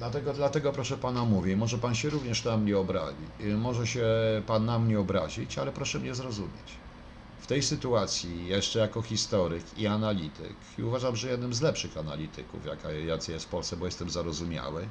Dlatego, 0.00 0.32
dlatego 0.32 0.72
proszę 0.72 0.96
pana 0.96 1.24
mówię, 1.24 1.56
może 1.56 1.78
pan 1.78 1.94
się 1.94 2.10
również 2.10 2.44
na 2.44 2.56
mnie 2.56 2.78
obrazi, 2.78 3.16
może 3.58 3.86
się 3.86 4.06
pan 4.46 4.64
na 4.64 4.78
mnie 4.78 5.00
obrazić, 5.00 5.58
ale 5.58 5.72
proszę 5.72 5.98
mnie 5.98 6.14
zrozumieć. 6.14 6.78
W 7.38 7.46
tej 7.46 7.62
sytuacji, 7.62 8.46
jeszcze 8.46 8.78
jako 8.78 9.02
historyk 9.02 9.78
i 9.78 9.86
analityk, 9.86 10.56
i 10.78 10.82
uważam, 10.82 11.16
że 11.16 11.28
jednym 11.30 11.54
z 11.54 11.60
lepszych 11.60 11.96
analityków, 11.96 12.66
jaka, 12.66 12.92
jacy 12.92 13.32
jest 13.32 13.44
w 13.44 13.48
Polsce, 13.48 13.76
bo 13.76 13.86
jestem 13.86 14.10
zarozumiały, 14.10 14.88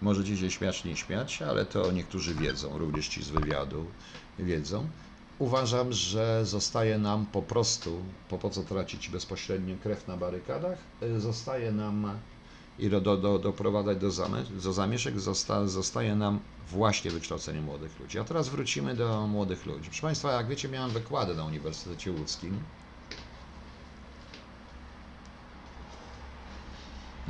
możecie 0.00 0.36
się 0.36 0.50
śmiać, 0.50 0.84
nie 0.84 0.96
śmiać, 0.96 1.42
ale 1.42 1.66
to 1.66 1.92
niektórzy 1.92 2.34
wiedzą, 2.34 2.78
również 2.78 3.08
ci 3.08 3.22
z 3.22 3.28
wywiadu 3.28 3.86
wiedzą. 4.38 4.90
Uważam, 5.38 5.92
że 5.92 6.46
zostaje 6.46 6.98
nam 6.98 7.26
po 7.26 7.42
prostu, 7.42 8.04
po, 8.28 8.38
po 8.38 8.50
co 8.50 8.62
tracić 8.62 9.08
bezpośrednio 9.08 9.76
krew 9.82 10.08
na 10.08 10.16
barykadach, 10.16 10.78
zostaje 11.18 11.72
nam 11.72 12.20
i 12.78 12.90
do, 12.90 13.00
do, 13.00 13.38
doprowadzać 13.38 13.98
do, 13.98 14.10
do 14.62 14.72
zamieszek, 14.72 15.20
zosta, 15.20 15.66
zostaje 15.66 16.14
nam 16.16 16.40
właśnie 16.70 17.10
wykształcenie 17.10 17.60
młodych 17.60 18.00
ludzi. 18.00 18.18
A 18.18 18.24
teraz 18.24 18.48
wrócimy 18.48 18.94
do 18.94 19.26
młodych 19.26 19.66
ludzi. 19.66 19.84
Proszę 19.84 20.02
Państwa, 20.02 20.32
jak 20.32 20.48
wiecie, 20.48 20.68
miałem 20.68 20.90
wykłady 20.90 21.34
na 21.34 21.44
Uniwersytecie 21.44 22.12
Łódzkim. 22.12 22.58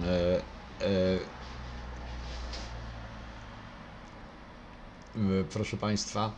E, 0.02 0.42
e, 0.80 1.18
proszę 5.52 5.76
Państwa, 5.76 6.32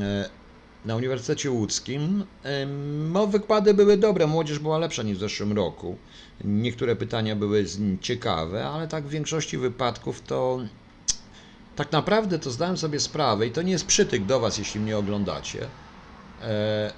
e, 0.00 0.30
na 0.84 0.96
Uniwersytecie 0.96 1.50
Łódzkim. 1.50 2.24
No, 3.12 3.26
wykłady 3.26 3.74
były 3.74 3.96
dobre, 3.96 4.26
młodzież 4.26 4.58
była 4.58 4.78
lepsza 4.78 5.02
niż 5.02 5.16
w 5.16 5.20
zeszłym 5.20 5.52
roku. 5.52 5.96
Niektóre 6.44 6.96
pytania 6.96 7.36
były 7.36 7.64
ciekawe, 8.00 8.66
ale 8.66 8.88
tak 8.88 9.04
w 9.04 9.10
większości 9.10 9.58
wypadków 9.58 10.22
to 10.22 10.60
tak 11.76 11.92
naprawdę 11.92 12.38
to 12.38 12.50
zdałem 12.50 12.76
sobie 12.76 13.00
sprawę 13.00 13.46
i 13.46 13.50
to 13.50 13.62
nie 13.62 13.72
jest 13.72 13.86
przytyk 13.86 14.24
do 14.24 14.40
Was, 14.40 14.58
jeśli 14.58 14.80
mnie 14.80 14.98
oglądacie. 14.98 15.66
E, 16.40 16.92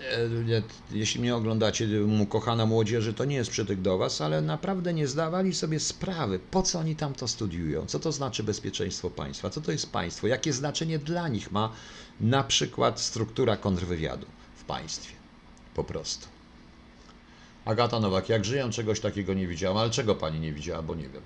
e, 0.00 0.62
jeśli 0.90 1.20
mnie 1.20 1.36
oglądacie, 1.36 1.88
kochana 2.28 2.66
młodzieży, 2.66 3.14
to 3.14 3.24
nie 3.24 3.36
jest 3.36 3.50
przytyk 3.50 3.80
do 3.80 3.98
Was, 3.98 4.20
ale 4.20 4.40
naprawdę 4.42 4.94
nie 4.94 5.06
zdawali 5.06 5.54
sobie 5.54 5.80
sprawy, 5.80 6.38
po 6.38 6.62
co 6.62 6.78
oni 6.78 6.96
tam 6.96 7.14
to 7.14 7.28
studiują, 7.28 7.86
co 7.86 7.98
to 7.98 8.12
znaczy 8.12 8.42
bezpieczeństwo 8.42 9.10
państwa, 9.10 9.50
co 9.50 9.60
to 9.60 9.72
jest 9.72 9.92
państwo, 9.92 10.26
jakie 10.26 10.52
znaczenie 10.52 10.98
dla 10.98 11.28
nich 11.28 11.52
ma 11.52 11.72
na 12.20 12.44
przykład 12.44 13.00
struktura 13.00 13.56
kontrwywiadu 13.56 14.26
w 14.54 14.64
państwie. 14.64 15.12
Po 15.74 15.84
prostu. 15.84 16.35
Agata 17.66 18.00
Nowak, 18.00 18.28
jak 18.28 18.44
żyję, 18.44 18.70
czegoś 18.70 19.00
takiego 19.00 19.34
nie 19.34 19.46
widziałam, 19.46 19.76
ale 19.76 19.90
czego 19.90 20.14
pani 20.14 20.40
nie 20.40 20.52
widziała, 20.52 20.82
bo 20.82 20.94
nie 20.94 21.08
wiem. 21.08 21.22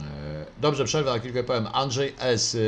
E, 0.00 0.46
dobrze, 0.60 0.84
przerwę 0.84 1.12
na 1.12 1.18
chwilkę 1.18 1.44
powiem. 1.44 1.66
Andrzej 1.72 2.14
S. 2.18 2.54
E, 2.54 2.58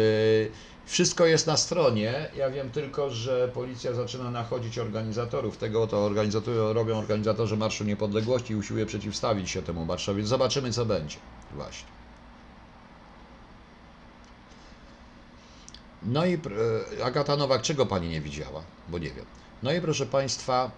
wszystko 0.86 1.26
jest 1.26 1.46
na 1.46 1.56
stronie. 1.56 2.30
Ja 2.36 2.50
wiem 2.50 2.70
tylko, 2.70 3.10
że 3.10 3.48
policja 3.54 3.92
zaczyna 3.92 4.30
nachodzić 4.30 4.78
organizatorów. 4.78 5.56
Tego 5.56 5.86
to 5.86 6.04
organizatory, 6.04 6.74
robią 6.74 6.98
organizatorzy 6.98 7.56
Marszu 7.56 7.84
Niepodległości 7.84 8.52
i 8.52 8.56
usiłuje 8.56 8.86
przeciwstawić 8.86 9.50
się 9.50 9.62
temu 9.62 9.84
marszowi. 9.84 10.22
Zobaczymy, 10.22 10.72
co 10.72 10.86
będzie. 10.86 11.16
Właśnie. 11.54 11.88
No 16.02 16.26
i 16.26 16.34
e, 16.34 17.04
Agata 17.04 17.36
Nowak, 17.36 17.62
czego 17.62 17.86
pani 17.86 18.08
nie 18.08 18.20
widziała? 18.20 18.62
Bo 18.88 18.98
nie 18.98 19.10
wiem. 19.10 19.24
No 19.64 19.72
i 19.72 19.80
proszę 19.80 20.06
państwa, 20.06 20.70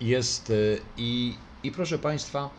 jest 0.00 0.52
i, 0.96 1.38
i 1.62 1.72
proszę 1.72 1.98
państwa, 1.98 2.50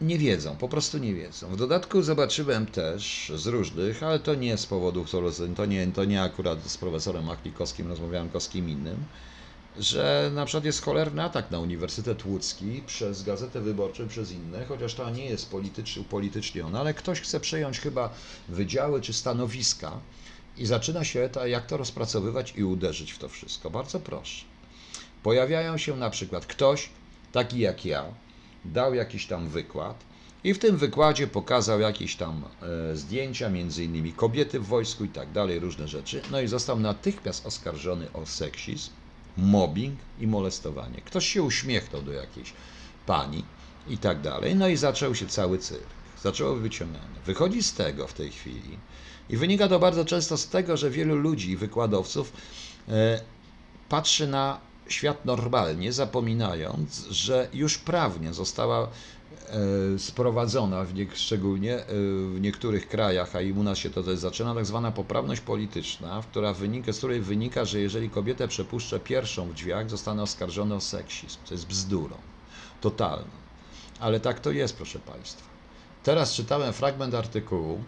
nie 0.00 0.18
wiedzą, 0.18 0.56
po 0.56 0.68
prostu 0.68 0.98
nie 0.98 1.14
wiedzą. 1.14 1.48
W 1.50 1.56
dodatku 1.56 2.02
zobaczyłem 2.02 2.66
też 2.66 3.32
z 3.36 3.46
różnych, 3.46 4.02
ale 4.02 4.18
to 4.18 4.34
nie 4.34 4.56
z 4.56 4.66
powodów, 4.66 5.10
to 5.56 5.66
nie, 5.66 5.86
to 5.86 6.04
nie 6.04 6.22
akurat 6.22 6.64
z 6.64 6.76
profesorem 6.76 7.24
Machlikowskim, 7.24 7.88
rozmawiałem 7.88 8.40
z 8.40 8.48
kim 8.48 8.68
innym, 8.70 9.04
że 9.76 10.30
na 10.34 10.44
przykład 10.44 10.64
jest 10.64 10.82
cholerny 10.82 11.22
atak 11.22 11.50
na 11.50 11.60
Uniwersytet 11.60 12.24
Łódzki 12.24 12.82
przez 12.82 13.22
Gazetę 13.22 13.60
Wyborczą, 13.60 14.08
przez 14.08 14.30
inne, 14.32 14.64
chociaż 14.64 14.94
to 14.94 15.10
nie 15.10 15.24
jest 15.24 15.50
polityczny, 15.50 16.02
upolitycznione, 16.02 16.80
ale 16.80 16.94
ktoś 16.94 17.20
chce 17.20 17.40
przejąć 17.40 17.78
chyba 17.80 18.14
wydziały 18.48 19.00
czy 19.00 19.12
stanowiska 19.12 20.00
i 20.56 20.66
zaczyna 20.66 21.04
się 21.04 21.28
to, 21.32 21.46
jak 21.46 21.66
to 21.66 21.76
rozpracowywać 21.76 22.54
i 22.56 22.64
uderzyć 22.64 23.12
w 23.12 23.18
to 23.18 23.28
wszystko. 23.28 23.70
Bardzo 23.70 24.00
proszę. 24.00 24.44
Pojawiają 25.22 25.78
się 25.78 25.96
na 25.96 26.10
przykład 26.10 26.46
ktoś, 26.46 26.88
taki 27.32 27.58
jak 27.58 27.84
ja, 27.84 28.04
dał 28.64 28.94
jakiś 28.94 29.26
tam 29.26 29.48
wykład 29.48 30.04
i 30.44 30.54
w 30.54 30.58
tym 30.58 30.76
wykładzie 30.76 31.26
pokazał 31.26 31.80
jakieś 31.80 32.16
tam 32.16 32.44
e, 32.92 32.96
zdjęcia, 32.96 33.50
między 33.50 33.84
innymi 33.84 34.12
kobiety 34.12 34.60
w 34.60 34.66
wojsku 34.66 35.04
i 35.04 35.08
tak 35.08 35.32
dalej, 35.32 35.58
różne 35.58 35.88
rzeczy. 35.88 36.22
No 36.30 36.40
i 36.40 36.48
został 36.48 36.80
natychmiast 36.80 37.46
oskarżony 37.46 38.12
o 38.12 38.26
seksizm, 38.26 38.90
mobbing 39.36 39.98
i 40.20 40.26
molestowanie. 40.26 41.00
Ktoś 41.04 41.26
się 41.26 41.42
uśmiechnął 41.42 42.02
do 42.02 42.12
jakiejś 42.12 42.52
pani 43.06 43.44
i 43.88 43.98
tak 43.98 44.20
dalej. 44.20 44.56
No 44.56 44.68
i 44.68 44.76
zaczął 44.76 45.14
się 45.14 45.26
cały 45.26 45.58
cyrk. 45.58 45.86
Zaczęło 46.22 46.56
wyciągane. 46.56 47.20
Wychodzi 47.26 47.62
z 47.62 47.74
tego 47.74 48.06
w 48.06 48.12
tej 48.12 48.30
chwili 48.30 48.78
i 49.30 49.36
wynika 49.36 49.68
to 49.68 49.78
bardzo 49.78 50.04
często 50.04 50.36
z 50.36 50.48
tego, 50.48 50.76
że 50.76 50.90
wielu 50.90 51.16
ludzi 51.16 51.56
wykładowców 51.56 52.32
e, 52.88 53.20
patrzy 53.88 54.26
na 54.26 54.60
świat 54.88 55.24
normalnie, 55.24 55.92
zapominając, 55.92 57.06
że 57.10 57.48
już 57.52 57.78
prawnie 57.78 58.34
została 58.34 58.88
e, 59.48 59.98
sprowadzona, 59.98 60.84
w 60.84 60.94
nie, 60.94 61.06
szczególnie 61.14 61.74
e, 61.74 61.84
w 62.34 62.38
niektórych 62.40 62.88
krajach, 62.88 63.36
a 63.36 63.40
i 63.40 63.52
u 63.52 63.62
nas 63.62 63.78
się 63.78 63.90
to 63.90 64.02
też 64.02 64.18
zaczyna, 64.18 64.54
tak 64.54 64.66
zwana 64.66 64.92
poprawność 64.92 65.40
polityczna, 65.40 66.22
która 66.30 66.52
wynika, 66.52 66.92
z 66.92 66.98
której 66.98 67.20
wynika, 67.20 67.64
że 67.64 67.80
jeżeli 67.80 68.10
kobietę 68.10 68.48
przepuszczę 68.48 69.00
pierwszą 69.00 69.48
w 69.48 69.54
drzwiach, 69.54 69.90
zostanę 69.90 70.22
oskarżony 70.22 70.74
o 70.74 70.80
seksizm. 70.80 71.38
To 71.48 71.54
jest 71.54 71.66
bzdurą. 71.66 72.16
Totalną. 72.80 73.30
Ale 74.00 74.20
tak 74.20 74.40
to 74.40 74.50
jest, 74.50 74.76
proszę 74.76 74.98
Państwa. 74.98 75.42
Teraz 76.02 76.34
czytałem 76.34 76.72
fragment 76.72 77.14
artykułu. 77.14 77.84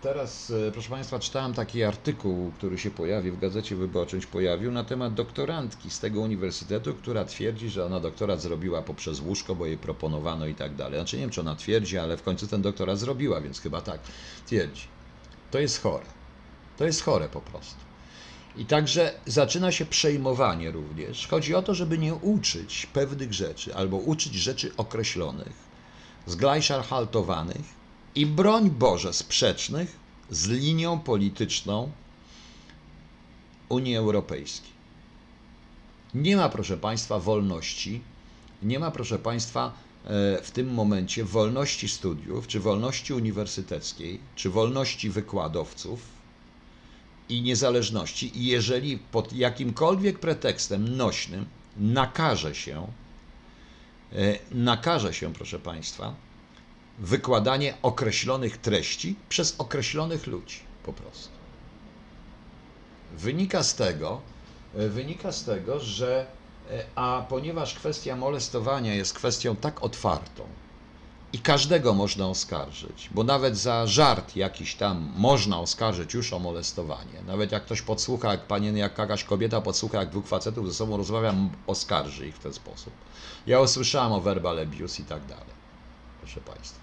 Teraz, 0.00 0.50
e, 0.50 0.72
proszę 0.72 0.88
Państwa, 0.90 1.18
czytałem 1.18 1.54
taki 1.54 1.84
artykuł, 1.84 2.52
który 2.52 2.78
się 2.78 2.90
pojawił 2.90 3.36
w 3.36 3.38
Gazecie 3.38 3.76
Wyborczej, 3.76 4.20
pojawił 4.20 4.72
na 4.72 4.84
temat 4.84 5.14
doktorantki 5.14 5.90
z 5.90 6.00
tego 6.00 6.20
uniwersytetu, 6.20 6.94
która 6.94 7.24
twierdzi, 7.24 7.70
że 7.70 7.84
ona 7.84 8.00
doktorat 8.00 8.42
zrobiła 8.42 8.82
poprzez 8.82 9.20
łóżko, 9.20 9.54
bo 9.54 9.66
jej 9.66 9.78
proponowano 9.78 10.46
i 10.46 10.54
tak 10.54 10.74
dalej. 10.74 10.98
Znaczy 11.00 11.16
nie 11.16 11.20
wiem, 11.22 11.30
czy 11.30 11.40
ona 11.40 11.56
twierdzi, 11.56 11.98
ale 11.98 12.16
w 12.16 12.22
końcu 12.22 12.46
ten 12.46 12.62
doktorat 12.62 12.98
zrobiła, 12.98 13.40
więc 13.40 13.60
chyba 13.60 13.80
tak 13.80 14.00
twierdzi. 14.46 14.88
To 15.50 15.58
jest 15.58 15.82
chore. 15.82 16.06
To 16.76 16.84
jest 16.84 17.02
chore 17.02 17.28
po 17.28 17.40
prostu. 17.40 17.84
I 18.56 18.66
także 18.66 19.20
zaczyna 19.26 19.72
się 19.72 19.86
przejmowanie 19.86 20.70
również. 20.70 21.26
Chodzi 21.26 21.54
o 21.54 21.62
to, 21.62 21.74
żeby 21.74 21.98
nie 21.98 22.14
uczyć 22.14 22.86
pewnych 22.86 23.32
rzeczy, 23.34 23.74
albo 23.74 23.96
uczyć 23.96 24.34
rzeczy 24.34 24.76
określonych, 24.76 25.65
zglajszarhaltowanych, 26.26 27.76
i 28.14 28.26
broń 28.26 28.70
Boże 28.70 29.12
sprzecznych 29.12 29.96
z 30.30 30.48
linią 30.48 30.98
polityczną 30.98 31.90
Unii 33.68 33.96
Europejskiej. 33.96 34.70
Nie 36.14 36.36
ma, 36.36 36.48
proszę 36.48 36.76
Państwa, 36.76 37.18
wolności, 37.18 38.00
nie 38.62 38.78
ma, 38.78 38.90
proszę 38.90 39.18
Państwa, 39.18 39.72
e, 40.04 40.42
w 40.42 40.50
tym 40.50 40.74
momencie 40.74 41.24
wolności 41.24 41.88
studiów, 41.88 42.46
czy 42.46 42.60
wolności 42.60 43.14
uniwersyteckiej, 43.14 44.20
czy 44.36 44.50
wolności 44.50 45.10
wykładowców 45.10 46.00
i 47.28 47.42
niezależności. 47.42 48.38
I 48.38 48.46
jeżeli 48.46 48.98
pod 48.98 49.32
jakimkolwiek 49.32 50.18
pretekstem 50.18 50.96
nośnym 50.96 51.46
nakaże 51.76 52.54
się, 52.54 52.86
nakaże 54.50 55.14
się, 55.14 55.32
proszę 55.32 55.58
Państwa, 55.58 56.14
wykładanie 56.98 57.74
określonych 57.82 58.58
treści 58.58 59.16
przez 59.28 59.54
określonych 59.58 60.26
ludzi 60.26 60.58
po 60.82 60.92
prostu. 60.92 61.28
Wynika 63.16 63.62
z 63.62 63.74
tego, 63.74 64.20
e, 64.76 64.88
wynika 64.88 65.32
z 65.32 65.44
tego, 65.44 65.80
że 65.80 66.26
e, 66.70 66.84
a 66.94 67.26
ponieważ 67.28 67.74
kwestia 67.74 68.16
molestowania 68.16 68.94
jest 68.94 69.14
kwestią 69.14 69.56
tak 69.56 69.82
otwartą, 69.82 70.46
I 71.32 71.38
każdego 71.38 71.94
można 71.94 72.26
oskarżyć, 72.26 73.10
bo 73.10 73.24
nawet 73.24 73.56
za 73.56 73.86
żart 73.86 74.36
jakiś 74.36 74.74
tam 74.74 75.12
można 75.16 75.60
oskarżyć 75.60 76.14
już 76.14 76.32
o 76.32 76.38
molestowanie. 76.38 77.22
Nawet 77.26 77.52
jak 77.52 77.64
ktoś 77.64 77.82
podsłucha, 77.82 78.30
jak 78.30 78.46
panien, 78.46 78.76
jak 78.76 78.98
jakaś 78.98 79.24
kobieta 79.24 79.60
podsłucha, 79.60 79.98
jak 79.98 80.10
dwóch 80.10 80.26
facetów 80.26 80.68
ze 80.68 80.74
sobą 80.74 80.96
rozmawia, 80.96 81.34
oskarży 81.66 82.28
ich 82.28 82.36
w 82.36 82.38
ten 82.38 82.52
sposób. 82.52 82.92
Ja 83.46 83.60
usłyszałem 83.60 84.12
o 84.12 84.20
verbal 84.20 84.58
abuse 84.58 85.02
i 85.02 85.04
tak 85.04 85.26
dalej. 85.26 85.56
Proszę 86.20 86.40
Państwa. 86.40 86.80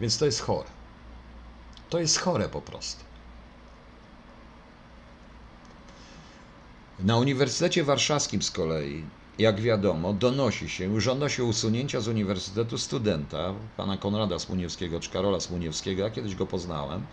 Więc 0.00 0.18
to 0.18 0.26
jest 0.26 0.40
chore. 0.40 0.68
To 1.90 2.00
jest 2.00 2.18
chore 2.18 2.48
po 2.48 2.62
prostu. 2.62 3.04
Na 7.00 7.16
Uniwersytecie 7.16 7.84
Warszawskim 7.84 8.42
z 8.42 8.50
kolei, 8.50 9.04
jak 9.38 9.60
wiadomo, 9.60 10.12
donosi 10.12 10.68
się, 10.68 11.00
żąda 11.00 11.28
się 11.28 11.44
usunięcia 11.44 12.00
z 12.00 12.08
uniwersytetu 12.08 12.78
studenta, 12.78 13.54
pana 13.76 13.96
Konrada 13.96 14.38
Smuniewskiego 14.38 15.00
czy 15.00 15.10
Karola 15.10 15.40
Smuniewskiego, 15.40 16.02
ja 16.02 16.10
kiedyś 16.10 16.34
go 16.34 16.46
poznałem, 16.46 17.06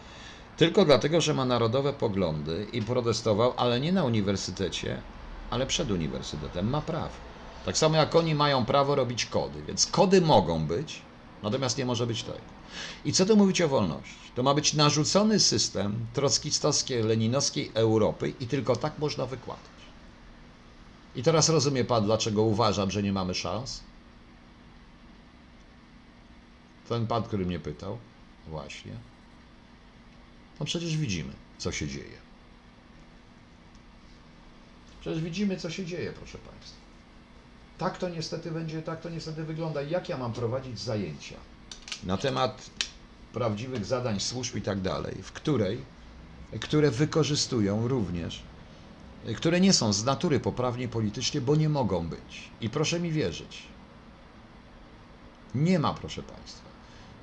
tylko 0.57 0.85
dlatego, 0.85 1.21
że 1.21 1.33
ma 1.33 1.45
narodowe 1.45 1.93
poglądy 1.93 2.67
i 2.73 2.81
protestował, 2.81 3.53
ale 3.57 3.79
nie 3.79 3.91
na 3.91 4.03
uniwersytecie, 4.03 5.01
ale 5.49 5.65
przed 5.65 5.91
uniwersytetem. 5.91 6.69
Ma 6.69 6.81
prawo. 6.81 7.09
Tak 7.65 7.77
samo 7.77 7.97
jak 7.97 8.15
oni 8.15 8.35
mają 8.35 8.65
prawo 8.65 8.95
robić 8.95 9.25
kody, 9.25 9.63
więc 9.67 9.85
kody 9.85 10.21
mogą 10.21 10.67
być, 10.67 11.01
natomiast 11.43 11.77
nie 11.77 11.85
może 11.85 12.07
być 12.07 12.23
tego. 12.23 12.37
I 13.05 13.13
co 13.13 13.25
tu 13.25 13.37
mówić 13.37 13.61
o 13.61 13.67
wolności? 13.67 14.31
To 14.35 14.43
ma 14.43 14.53
być 14.53 14.73
narzucony 14.73 15.39
system 15.39 16.07
trockistowskiej, 16.13 17.03
leninowskiej 17.03 17.71
Europy 17.73 18.33
i 18.39 18.47
tylko 18.47 18.75
tak 18.75 18.99
można 18.99 19.25
wykładać. 19.25 19.74
I 21.15 21.23
teraz 21.23 21.49
rozumie 21.49 21.85
Pan, 21.85 22.05
dlaczego 22.05 22.43
uważam, 22.43 22.91
że 22.91 23.03
nie 23.03 23.13
mamy 23.13 23.33
szans? 23.33 23.83
Ten 26.89 27.07
Pan, 27.07 27.23
który 27.23 27.45
mnie 27.45 27.59
pytał, 27.59 27.97
właśnie. 28.47 28.91
No 30.59 30.65
przecież 30.65 30.97
widzimy, 30.97 31.33
co 31.57 31.71
się 31.71 31.87
dzieje. 31.87 32.17
Przecież 35.01 35.21
widzimy, 35.21 35.57
co 35.57 35.69
się 35.69 35.85
dzieje, 35.85 36.13
proszę 36.13 36.37
Państwa. 36.37 36.77
Tak 37.77 37.97
to 37.97 38.09
niestety 38.09 38.51
będzie, 38.51 38.81
tak 38.81 39.01
to 39.01 39.09
niestety 39.09 39.43
wygląda. 39.43 39.81
Jak 39.81 40.09
ja 40.09 40.17
mam 40.17 40.33
prowadzić 40.33 40.79
zajęcia 40.79 41.35
na 42.03 42.17
temat 42.17 42.69
prawdziwych 43.33 43.85
zadań 43.85 44.19
służb 44.19 44.55
i 44.55 44.61
tak 44.61 44.81
dalej, 44.81 45.15
w 45.23 45.31
której, 45.31 45.85
które 46.61 46.91
wykorzystują 46.91 47.87
również, 47.87 48.43
które 49.33 49.61
nie 49.61 49.73
są 49.73 49.93
z 49.93 50.05
natury 50.05 50.39
poprawnie 50.39 50.87
politycznie, 50.87 51.41
bo 51.41 51.55
nie 51.55 51.69
mogą 51.69 52.07
być. 52.07 52.51
I 52.61 52.69
proszę 52.69 52.99
mi 52.99 53.11
wierzyć. 53.11 53.63
Nie 55.55 55.79
ma, 55.79 55.93
proszę 55.93 56.23
Państwa. 56.23 56.65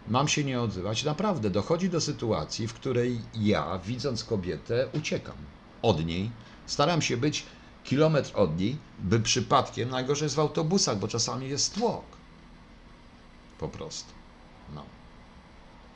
Mam 0.08 0.28
się 0.28 0.44
nie 0.44 0.60
odzywać. 0.60 1.04
Naprawdę 1.04 1.50
dochodzi 1.50 1.90
do 1.90 2.00
sytuacji, 2.00 2.68
w 2.68 2.74
której 2.74 3.20
ja, 3.34 3.78
widząc 3.78 4.24
kobietę, 4.24 4.88
uciekam 4.92 5.36
od 5.82 6.06
niej. 6.06 6.30
Staram 6.66 7.02
się 7.02 7.16
być 7.16 7.46
kilometr 7.84 8.32
od 8.34 8.58
niej, 8.58 8.76
by 8.98 9.20
przypadkiem, 9.20 9.90
najgorzej 9.90 10.26
jest 10.26 10.36
w 10.36 10.40
autobusach, 10.40 10.98
bo 10.98 11.08
czasami 11.08 11.48
jest 11.48 11.74
tłok. 11.74 12.04
Po 13.58 13.68
prostu. 13.68 14.12
No. 14.74 14.84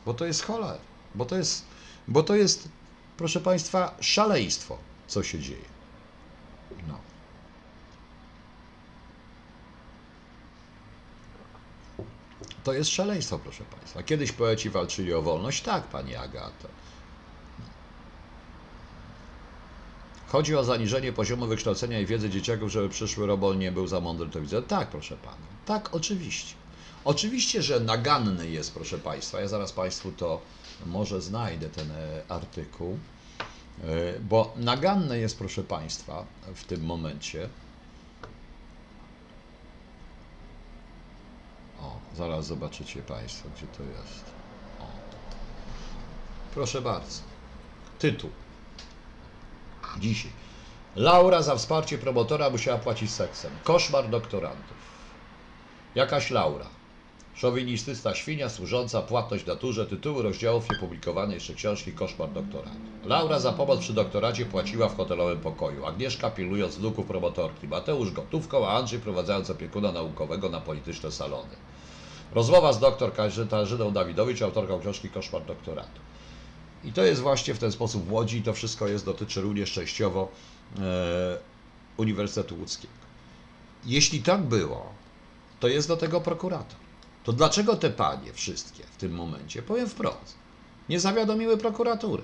Bo 0.07 0.15
to 0.15 0.25
jest 0.27 0.45
choler. 0.45 0.79
Bo 1.15 1.25
to 1.25 1.37
jest, 1.37 1.65
bo 2.09 2.23
to 2.23 2.35
jest, 2.35 2.69
proszę 3.17 3.41
Państwa, 3.41 3.97
szaleństwo, 4.01 4.79
co 5.07 5.23
się 5.23 5.39
dzieje. 5.39 5.76
No. 6.89 6.99
To 12.65 12.73
jest 12.73 12.91
szaleństwo, 12.91 13.39
proszę 13.39 13.65
Państwa. 13.65 14.03
Kiedyś 14.03 14.33
poeci 14.33 14.71
walczyli 14.71 15.15
o 15.15 15.23
wolność. 15.23 15.63
Tak, 15.63 15.85
Pani 15.85 16.17
Agato. 16.17 16.69
Chodzi 20.29 20.57
o 20.57 20.65
zaniżenie 20.65 21.13
poziomu 21.13 21.47
wykształcenia 21.47 22.01
i 22.01 22.07
wiedzy 22.07 22.31
dzieciaków, 22.31 22.71
żeby 22.71 22.89
przyszły 22.89 23.27
robol 23.27 23.59
nie 23.59 23.73
był 23.73 23.87
za 23.87 24.01
mądry, 24.01 24.29
to 24.29 24.41
widzę. 24.41 24.63
Tak, 24.63 24.89
proszę 24.89 25.17
Pana. 25.17 25.47
Tak, 25.67 25.95
oczywiście. 25.95 26.55
Oczywiście, 27.05 27.63
że 27.63 27.81
naganny 27.81 28.51
jest, 28.51 28.75
proszę 28.75 28.99
Państwa. 28.99 29.41
Ja 29.41 29.49
zaraz 29.49 29.73
Państwu 29.73 30.13
to 30.13 30.41
może 30.87 31.21
znajdę 31.21 31.69
ten 31.69 31.91
e, 31.91 32.23
artykuł, 32.29 32.99
bo 34.21 34.53
naganne 34.57 35.19
jest, 35.19 35.39
proszę 35.39 35.63
Państwa, 35.63 36.25
w 36.55 36.65
tym 36.65 36.85
momencie. 36.85 37.49
O, 41.81 41.99
zaraz 42.17 42.47
zobaczycie 42.47 43.03
Państwo, 43.03 43.49
gdzie 43.57 43.67
to 43.67 43.83
jest. 43.83 44.25
O. 44.81 44.85
Proszę 46.55 46.83
bardzo. 46.83 47.23
Tytuł. 47.99 48.31
Dzisiaj. 49.99 50.31
Laura 50.97 51.43
za 51.43 51.57
wsparcie 51.57 51.99
promotora 51.99 52.51
musiała 52.51 52.79
płacić 52.79 53.11
seksem. 53.11 53.51
Koszmar 53.65 54.11
doktorantów. 54.11 54.77
Jakaś 55.95 56.31
Laura. 56.31 56.67
Szowinistyczna 57.37 58.15
świnia 58.15 58.49
służąca 58.49 59.03
płatność 59.03 59.47
naturze 59.47 59.87
tytuły 59.87 60.23
rozdziałów 60.23 60.71
niepublikowanej 60.71 61.35
jeszcze 61.35 61.55
książki 61.55 61.93
Koszmar 61.93 62.33
doktoratu. 62.33 62.77
Laura 63.05 63.41
za 63.41 63.53
pomoc 63.53 63.81
przy 63.81 63.93
doktoracie 63.93 64.47
płaciła 64.47 64.89
w 64.89 64.97
hotelowym 64.97 65.41
pokoju. 65.41 65.87
Agnieszka 65.87 66.31
pilując 66.31 66.77
wnuków 66.77 67.07
promotorki. 67.07 67.69
Mateusz 67.69 68.11
gotówką, 68.11 68.69
a 68.69 68.79
Andrzej 68.79 69.01
prowadzając 69.01 69.51
opiekuna 69.51 69.93
naukowego 69.93 70.49
na 70.49 70.61
polityczne 70.61 71.13
salony. 71.13 71.57
Rozmowa 72.33 72.73
z 72.73 72.81
doktor 72.81 73.13
Katarzyną 73.13 73.93
Dawidowicz, 73.93 74.43
autorką 74.43 74.81
książki 74.81 75.09
Koszmar 75.09 75.45
doktoratu. 75.45 76.01
I 76.85 76.93
to 76.93 77.05
jest 77.05 77.21
właśnie 77.21 77.55
w 77.55 77.59
ten 77.59 77.73
sposób 77.73 78.05
w 78.05 78.13
Łodzi 78.13 78.39
i 78.39 78.43
to 78.43 78.53
wszystko 78.53 78.89
jest, 78.89 79.05
dotyczy 79.05 79.41
również 79.41 79.73
częściowo 79.73 80.29
e, 80.79 81.39
Uniwersytetu 81.97 82.57
Łódzkiego. 82.57 82.95
Jeśli 83.87 84.23
tak 84.23 84.43
było, 84.43 84.93
to 85.61 85.69
jest 85.69 85.89
do 85.89 85.97
tego 85.97 86.21
prokurator. 86.21 86.86
To 87.27 87.33
dlaczego 87.33 87.77
te 87.77 87.91
panie 87.91 88.33
wszystkie 88.33 88.85
w 88.85 88.97
tym 88.97 89.13
momencie, 89.13 89.63
powiem 89.63 89.89
wprost, 89.89 90.35
nie 90.89 91.01
zawiadomiły 91.01 91.59
prokuratury? 91.59 92.23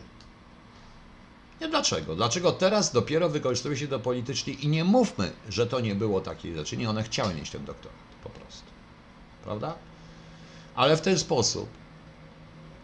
Nie 1.60 1.68
dlaczego? 1.68 2.16
Dlaczego 2.16 2.52
teraz 2.52 2.92
dopiero 2.92 3.28
wykorzystuje 3.28 3.76
się 3.76 3.88
to 3.88 3.98
politycznie 4.00 4.52
i 4.52 4.68
nie 4.68 4.84
mówmy, 4.84 5.32
że 5.48 5.66
to 5.66 5.80
nie 5.80 5.94
było 5.94 6.20
takiej 6.20 6.54
rzeczy. 6.54 6.76
Nie, 6.76 6.90
one 6.90 7.02
chciały 7.02 7.34
mieć 7.34 7.50
ten 7.50 7.64
doktorat 7.64 7.96
po 8.24 8.30
prostu. 8.30 8.66
Prawda? 9.44 9.74
Ale 10.74 10.96
w 10.96 11.00
ten 11.00 11.18
sposób, 11.18 11.68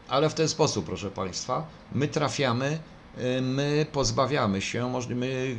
ale 0.08 0.30
w 0.30 0.34
ten 0.34 0.48
sposób, 0.48 0.86
proszę 0.86 1.10
Państwa, 1.10 1.66
my 1.92 2.08
trafiamy, 2.08 2.78
y, 3.18 3.40
my 3.42 3.86
pozbawiamy 3.92 4.62
się, 4.62 5.00
my 5.08 5.56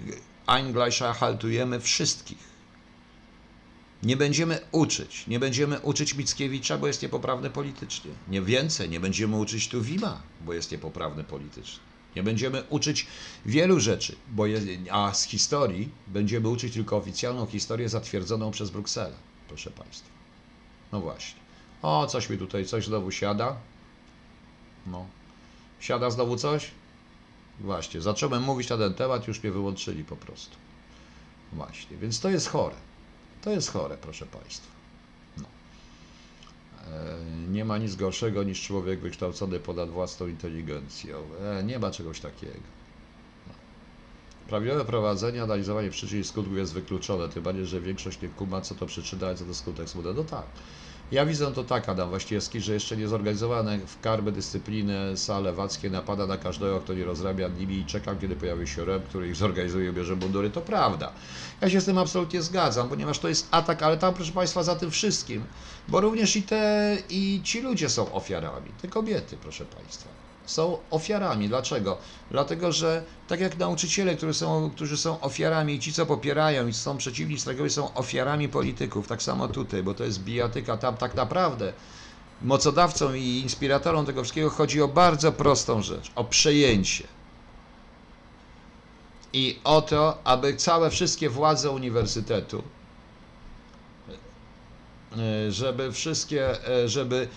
Eingleicha 0.47 1.14
haltujemy 1.14 1.80
wszystkich. 1.80 2.59
Nie 4.03 4.17
będziemy 4.17 4.59
uczyć, 4.71 5.27
nie 5.27 5.39
będziemy 5.39 5.79
uczyć 5.79 6.15
Mickiewicza, 6.15 6.77
bo 6.77 6.87
jest 6.87 7.01
niepoprawny 7.01 7.49
politycznie. 7.49 8.11
Nie 8.27 8.41
więcej, 8.41 8.89
nie 8.89 8.99
będziemy 8.99 9.35
uczyć 9.35 9.67
Tuwima, 9.67 10.21
bo 10.41 10.53
jest 10.53 10.71
niepoprawny 10.71 11.23
politycznie. 11.23 11.79
Nie 12.15 12.23
będziemy 12.23 12.63
uczyć 12.69 13.07
wielu 13.45 13.79
rzeczy, 13.79 14.15
bo 14.29 14.43
a 14.91 15.13
z 15.13 15.23
historii 15.23 15.89
będziemy 16.07 16.49
uczyć 16.49 16.73
tylko 16.73 16.97
oficjalną 16.97 17.45
historię 17.45 17.89
zatwierdzoną 17.89 18.51
przez 18.51 18.69
Brukselę, 18.69 19.15
proszę 19.47 19.71
Państwa. 19.71 20.09
No 20.91 21.01
właśnie. 21.01 21.39
O, 21.81 22.07
coś 22.07 22.29
mi 22.29 22.37
tutaj, 22.37 22.65
coś 22.65 22.85
znowu 22.85 23.11
siada. 23.11 23.55
No. 24.87 25.05
Siada 25.79 26.09
znowu 26.09 26.37
coś? 26.37 26.71
Właśnie, 27.59 28.01
zacząłem 28.01 28.43
mówić 28.43 28.69
na 28.69 28.77
ten 28.77 28.93
temat, 28.93 29.27
już 29.27 29.43
mnie 29.43 29.51
wyłączyli 29.51 30.03
po 30.03 30.15
prostu. 30.15 30.55
Właśnie, 31.53 31.97
więc 31.97 32.19
to 32.19 32.29
jest 32.29 32.47
chore. 32.47 32.75
To 33.41 33.51
jest 33.51 33.71
chore, 33.71 33.97
proszę 33.97 34.25
Państwa. 34.25 34.67
No. 35.37 35.47
E, 36.87 37.17
nie 37.51 37.65
ma 37.65 37.77
nic 37.77 37.95
gorszego 37.95 38.43
niż 38.43 38.61
człowiek 38.61 38.99
wykształcony 38.99 39.59
ponad 39.59 39.89
własną 39.89 40.27
inteligencją. 40.27 41.17
E, 41.41 41.63
nie 41.63 41.79
ma 41.79 41.91
czegoś 41.91 42.19
takiego. 42.19 42.59
No. 43.47 43.53
Prawidłowe 44.47 44.85
prowadzenie, 44.85 45.43
analizowanie 45.43 45.89
przyczyn 45.89 46.19
i 46.19 46.23
skutków 46.23 46.57
jest 46.57 46.73
wykluczone, 46.73 47.29
tym 47.29 47.43
bardziej, 47.43 47.65
że 47.65 47.81
większość 47.81 48.21
nie 48.21 48.29
kuma, 48.29 48.61
co 48.61 48.75
to 48.75 48.85
przyczyna, 48.85 49.27
a 49.27 49.35
co 49.35 49.45
to 49.45 49.55
skutek. 49.55 49.87
No 50.15 50.23
tak. 50.23 50.45
Ja 51.12 51.26
widzę 51.26 51.53
to 51.53 51.64
tak, 51.64 51.89
Adam 51.89 52.12
Waściewski, 52.12 52.62
że 52.62 52.74
jeszcze 52.74 52.97
nie 52.97 53.07
zorganizowane 53.07 53.78
w 53.80 53.99
karby 53.99 54.32
dyscypliny 54.32 55.18
sale 55.18 55.53
wackie 55.53 55.89
napada 55.89 56.28
na 56.28 56.38
każdego, 56.38 56.80
kto 56.80 56.93
nie 56.93 57.05
rozrabia 57.05 57.47
nimi 57.47 57.78
i 57.78 57.86
czekam, 57.86 58.20
kiedy 58.20 58.36
pojawi 58.36 58.68
się 58.68 58.86
REM, 58.86 59.01
który 59.01 59.28
ich 59.28 59.36
zorganizuje, 59.36 59.93
bierze 59.93 60.16
mundury. 60.16 60.49
To 60.49 60.62
prawda. 60.62 61.14
Ja 61.62 61.70
się 61.70 61.82
z 61.82 61.86
tym 61.86 61.97
absolutnie 61.97 62.41
zgadzam, 62.41 62.89
ponieważ 62.89 63.20
to 63.20 63.30
jest 63.30 63.47
atak, 63.51 63.84
ale 63.84 63.97
tam, 63.97 64.14
proszę 64.14 64.32
Państwa, 64.32 64.64
za 64.64 64.76
tym 64.76 64.91
wszystkim, 64.91 65.43
bo 65.88 66.01
również 66.01 66.36
i 66.36 66.43
te, 66.43 66.97
i 67.10 67.41
ci 67.43 67.62
ludzie 67.62 67.89
są 67.89 68.14
ofiarami, 68.14 68.72
te 68.82 68.88
kobiety, 68.88 69.38
proszę 69.38 69.66
Państwa 69.66 70.28
są 70.49 70.77
ofiarami. 70.89 71.49
Dlaczego? 71.49 71.97
Dlatego, 72.31 72.71
że 72.71 73.03
tak 73.27 73.39
jak 73.39 73.57
nauczyciele, 73.57 74.15
którzy 74.15 74.33
są, 74.33 74.69
którzy 74.75 74.97
są 74.97 75.21
ofiarami 75.21 75.73
i 75.73 75.79
ci, 75.79 75.93
co 75.93 76.05
popierają 76.05 76.67
i 76.67 76.73
są 76.73 76.97
przeciwni 76.97 77.39
strategowie, 77.39 77.69
są 77.69 77.93
ofiarami 77.93 78.49
polityków, 78.49 79.07
tak 79.07 79.23
samo 79.23 79.47
tutaj, 79.47 79.83
bo 79.83 79.93
to 79.93 80.03
jest 80.03 80.23
bijatyka. 80.23 80.77
Tam 80.77 80.97
tak 80.97 81.15
naprawdę 81.15 81.73
mocodawcą 82.41 83.13
i 83.13 83.23
inspiratorą 83.23 84.05
tego 84.05 84.23
wszystkiego 84.23 84.49
chodzi 84.49 84.81
o 84.81 84.87
bardzo 84.87 85.31
prostą 85.31 85.81
rzecz, 85.81 86.11
o 86.15 86.23
przejęcie. 86.23 87.07
I 89.33 89.59
o 89.63 89.81
to, 89.81 90.17
aby 90.23 90.55
całe 90.55 90.89
wszystkie 90.89 91.29
władze 91.29 91.71
uniwersytetu, 91.71 92.63
e, 95.17 95.51
żeby 95.51 95.91
wszystkie, 95.91 96.67
e, 96.67 96.89
żeby 96.89 97.27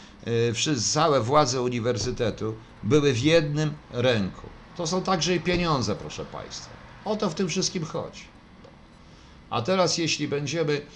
e, 0.71 0.77
całe 0.81 1.21
władze 1.21 1.63
uniwersytetu 1.63 2.55
były 2.83 3.13
w 3.13 3.19
jednym 3.19 3.75
ręku. 3.91 4.49
To 4.77 4.87
są 4.87 5.03
także 5.03 5.37
i 5.37 5.41
pieniądze, 5.41 5.97
proszę 5.97 6.25
Państwa. 6.25 6.71
O 7.05 7.17
to 7.17 7.31
w 7.31 7.35
tym 7.35 7.49
wszystkim 7.49 7.85
chodzi. 7.85 8.25
A 9.51 9.63
teraz 9.63 9.99
jeśli 9.99 10.29
będziemy, 10.29 10.87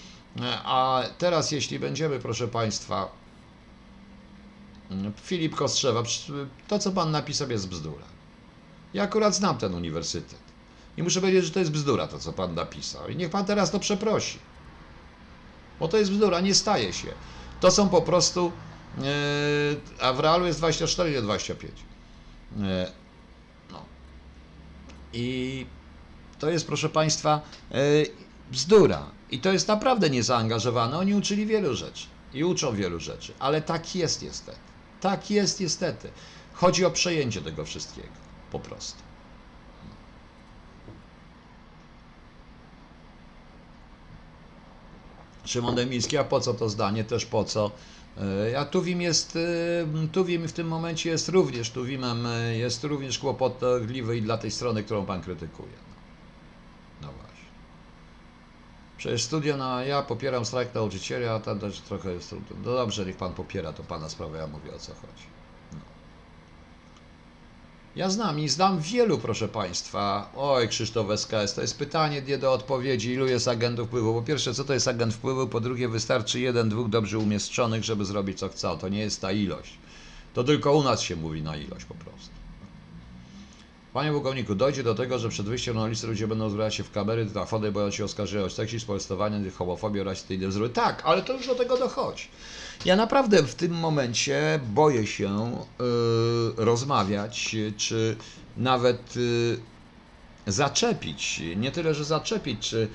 a 0.63 1.03
teraz 1.17 1.51
jeśli 1.51 1.79
będziemy, 1.79 2.19
proszę 2.19 2.47
Państwa, 2.47 3.11
Filip 5.21 5.55
Kostrzewa, 5.55 6.03
to 6.67 6.79
co 6.79 6.91
Pan 6.91 7.11
napisał 7.11 7.49
jest 7.49 7.69
bzdura. 7.69 8.05
Ja 8.93 9.03
akurat 9.03 9.35
znam 9.35 9.57
ten 9.57 9.73
uniwersytet. 9.73 10.39
I 10.97 11.03
muszę 11.03 11.21
powiedzieć, 11.21 11.45
że 11.45 11.51
to 11.51 11.59
jest 11.59 11.71
bzdura 11.71 12.07
to, 12.07 12.19
co 12.19 12.33
Pan 12.33 12.55
napisał. 12.55 13.09
I 13.09 13.15
niech 13.15 13.29
Pan 13.29 13.45
teraz 13.45 13.71
to 13.71 13.79
przeprosi. 13.79 14.39
Bo 15.79 15.87
to 15.87 15.97
jest 15.97 16.11
bzdura, 16.11 16.39
nie 16.39 16.55
staje 16.55 16.93
się. 16.93 17.13
To 17.59 17.71
są 17.71 17.89
po 17.89 18.01
prostu, 18.01 18.51
a 20.01 20.13
w 20.13 20.19
realu 20.19 20.45
jest 20.45 20.59
24, 20.59 21.11
nie 21.11 21.21
25. 21.21 21.73
E, 22.61 22.91
no. 23.71 23.85
I 25.13 25.65
to 26.39 26.49
jest, 26.49 26.67
proszę 26.67 26.89
Państwa, 26.89 27.41
e, 27.71 27.77
bzdura. 28.51 29.05
I 29.31 29.39
to 29.39 29.51
jest 29.51 29.67
naprawdę 29.67 30.09
niezaangażowane. 30.09 30.97
Oni 30.97 31.15
uczyli 31.15 31.45
wielu 31.45 31.75
rzeczy 31.75 32.05
i 32.33 32.43
uczą 32.43 32.75
wielu 32.75 32.99
rzeczy, 32.99 33.33
ale 33.39 33.61
tak 33.61 33.95
jest 33.95 34.21
niestety. 34.21 34.59
Tak 35.01 35.31
jest 35.31 35.59
niestety. 35.59 36.11
Chodzi 36.53 36.85
o 36.85 36.91
przejęcie 36.91 37.41
tego 37.41 37.65
wszystkiego, 37.65 38.07
po 38.51 38.59
prostu. 38.59 39.06
Szymon 45.47 45.75
Demiński, 45.75 46.17
a 46.17 46.23
po 46.23 46.39
co 46.39 46.53
to 46.53 46.69
zdanie? 46.69 47.03
Też 47.03 47.25
po 47.25 47.43
co? 47.43 47.71
E, 48.51 48.59
A 48.59 48.65
Tuwim 48.65 49.01
jest, 49.01 49.35
e, 49.35 50.07
Tuwim 50.11 50.47
w 50.47 50.53
tym 50.53 50.67
momencie 50.67 51.09
jest 51.09 51.29
również, 51.29 51.71
Tuwimem 51.71 52.25
e, 52.25 52.57
jest 52.57 52.83
również 52.83 53.19
kłopotliwy 53.19 54.17
i 54.17 54.21
dla 54.21 54.37
tej 54.37 54.51
strony, 54.51 54.83
którą 54.83 55.05
Pan 55.05 55.21
krytykuje. 55.21 55.77
No, 57.01 57.07
no 57.07 57.13
właśnie. 57.13 57.49
Przecież 58.97 59.23
studia 59.23 59.57
na 59.57 59.83
ja 59.83 60.01
popieram 60.01 60.45
strajk 60.45 60.73
nauczycieli, 60.73 61.25
a 61.25 61.39
tam 61.39 61.59
też 61.59 61.79
trochę 61.79 62.13
jest 62.13 62.29
trudno. 62.29 62.55
No 62.65 62.73
dobrze, 62.73 63.05
niech 63.05 63.17
Pan 63.17 63.33
popiera, 63.33 63.73
to 63.73 63.83
Pana 63.83 64.09
sprawa, 64.09 64.37
ja 64.37 64.47
mówię 64.47 64.75
o 64.75 64.79
co 64.79 64.93
chodzi. 64.93 65.27
Ja 67.97 68.09
znam 68.09 68.39
i 68.39 68.49
znam 68.49 68.79
wielu, 68.79 69.17
proszę 69.17 69.47
Państwa. 69.47 70.31
Oj, 70.35 70.67
Krzysztof 70.67 71.07
SKS, 71.19 71.53
to 71.53 71.61
jest 71.61 71.77
pytanie 71.77 72.21
nie 72.21 72.37
do 72.37 72.53
odpowiedzi. 72.53 73.11
Ilu 73.11 73.27
jest 73.27 73.47
agentów 73.47 73.87
wpływu? 73.87 74.13
Po 74.13 74.21
pierwsze, 74.21 74.53
co 74.53 74.63
to 74.63 74.73
jest 74.73 74.87
agent 74.87 75.13
wpływu? 75.13 75.47
Po 75.47 75.59
drugie, 75.59 75.87
wystarczy 75.89 76.39
jeden, 76.39 76.69
dwóch 76.69 76.89
dobrze 76.89 77.19
umieszczonych, 77.19 77.83
żeby 77.83 78.05
zrobić 78.05 78.39
co 78.39 78.49
chcą. 78.49 78.77
To 78.77 78.89
nie 78.89 78.99
jest 78.99 79.21
ta 79.21 79.31
ilość. 79.31 79.73
To 80.33 80.43
tylko 80.43 80.73
u 80.73 80.83
nas 80.83 81.01
się 81.01 81.15
mówi 81.15 81.41
na 81.41 81.57
ilość 81.57 81.85
po 81.85 81.95
prostu. 81.95 82.36
Panie 83.97 84.11
pułkowniku, 84.11 84.55
dojdzie 84.55 84.83
do 84.83 84.95
tego, 84.95 85.19
że 85.19 85.29
przed 85.29 85.45
wyjściem 85.45 85.75
na 85.75 85.83
ulicę 85.83 86.07
ludzie 86.07 86.27
będą 86.27 86.49
zbierać 86.49 86.75
się 86.75 86.83
w 86.83 86.91
kamery, 86.91 87.25
trafody, 87.25 87.71
boją 87.71 87.91
się 87.91 88.05
oskarżenia 88.05 88.45
o 88.45 88.49
seksizm, 88.49 88.87
molestowanie, 88.87 89.51
homofobię 89.51 90.01
oraz 90.01 90.31
inne 90.31 90.47
bzdury. 90.47 90.69
Tak, 90.69 91.01
ale 91.05 91.21
to 91.21 91.33
już 91.33 91.47
do 91.47 91.55
tego 91.55 91.77
dochodzi. 91.77 92.27
Ja 92.85 92.95
naprawdę 92.95 93.43
w 93.43 93.55
tym 93.55 93.71
momencie 93.71 94.59
boję 94.73 95.07
się 95.07 95.51
y, 96.57 96.65
rozmawiać, 96.65 97.55
czy 97.77 98.15
nawet 98.57 99.17
y, 99.17 99.59
zaczepić, 100.47 101.41
nie 101.55 101.71
tyle, 101.71 101.93
że 101.93 102.05
zaczepić, 102.05 102.69
czy 102.69 102.87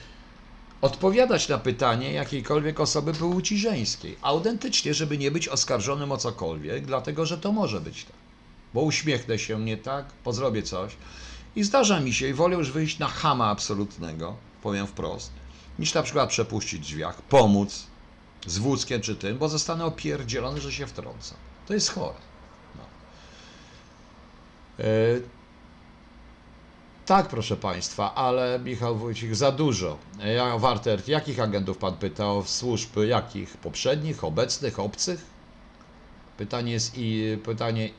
odpowiadać 0.80 1.48
na 1.48 1.58
pytanie 1.58 2.12
jakiejkolwiek 2.12 2.80
osoby 2.80 3.12
płci 3.12 3.58
żeńskiej. 3.58 4.16
Autentycznie, 4.22 4.94
żeby 4.94 5.18
nie 5.18 5.30
być 5.30 5.48
oskarżonym 5.48 6.12
o 6.12 6.16
cokolwiek, 6.16 6.86
dlatego 6.86 7.26
że 7.26 7.38
to 7.38 7.52
może 7.52 7.80
być 7.80 8.04
tak. 8.04 8.21
Bo 8.74 8.80
uśmiechnę 8.80 9.38
się 9.38 9.60
nie 9.60 9.76
tak, 9.76 10.06
pozrobię 10.12 10.62
coś 10.62 10.96
i 11.56 11.64
zdarza 11.64 12.00
mi 12.00 12.14
się 12.14 12.28
i 12.28 12.34
wolę 12.34 12.56
już 12.56 12.70
wyjść 12.70 12.98
na 12.98 13.08
chama 13.08 13.50
absolutnego, 13.50 14.36
powiem 14.62 14.86
wprost, 14.86 15.32
niż 15.78 15.94
na 15.94 16.02
przykład 16.02 16.28
przepuścić 16.28 16.80
drzwiach, 16.80 17.22
pomóc 17.22 17.86
z 18.46 18.58
wózkiem 18.58 19.00
czy 19.00 19.16
tym, 19.16 19.38
bo 19.38 19.48
zostanę 19.48 19.84
opierdzielony, 19.84 20.60
że 20.60 20.72
się 20.72 20.86
wtrąca. 20.86 21.34
To 21.68 21.74
jest 21.74 21.90
chore. 21.90 22.18
No. 22.76 22.82
E, 24.84 24.88
tak, 27.06 27.28
proszę 27.28 27.56
Państwa, 27.56 28.14
ale 28.14 28.60
Michał 28.64 28.96
Wójcik, 28.96 29.34
za 29.34 29.52
dużo. 29.52 29.98
Ja, 30.36 30.58
Warter, 30.58 31.08
jakich 31.08 31.40
agentów 31.40 31.78
Pan 31.78 31.96
pytał? 31.96 32.44
Służb 32.44 32.96
jakich? 33.08 33.56
Poprzednich, 33.56 34.24
obecnych, 34.24 34.78
obcych? 34.78 35.24
Pytanie 36.36 36.72
jest 36.72 36.92
i 36.96 37.38
pytanie, 37.44 37.90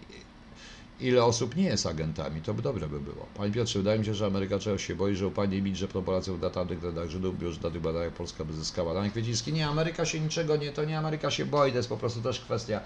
ile 1.01 1.23
osób 1.23 1.55
nie 1.55 1.63
jest 1.63 1.85
agentami, 1.85 2.41
to 2.41 2.53
by 2.53 2.61
dobre 2.61 2.87
by 2.87 2.99
było. 2.99 3.25
Panie 3.35 3.51
Piotrze, 3.51 3.79
wydaje 3.79 3.99
mi 3.99 4.05
się, 4.05 4.13
że 4.13 4.25
Ameryka 4.25 4.59
czegoś 4.59 4.87
się 4.87 4.95
boi, 4.95 5.15
że 5.15 5.27
upadnie 5.27 5.61
mit, 5.61 5.75
że 5.75 5.87
Polacy 5.87 6.33
w 6.33 6.39
datarnych 6.39 6.79
trendach 6.79 7.09
Żydów, 7.09 7.41
już 7.41 7.61
na 7.61 7.71
tych 7.71 7.81
badaniach 7.81 8.13
Polska 8.13 8.45
by 8.45 8.53
zyskała. 8.53 8.93
Danek 8.93 9.11
Kwieciński, 9.11 9.53
nie, 9.53 9.67
Ameryka 9.67 10.05
się 10.05 10.19
niczego 10.19 10.55
nie, 10.55 10.71
to 10.71 10.85
nie 10.85 10.99
Ameryka 10.99 11.31
się 11.31 11.45
boi, 11.45 11.71
to 11.71 11.77
jest 11.77 11.89
po 11.89 11.97
prostu 11.97 12.21
też 12.21 12.39
kwestia 12.39 12.79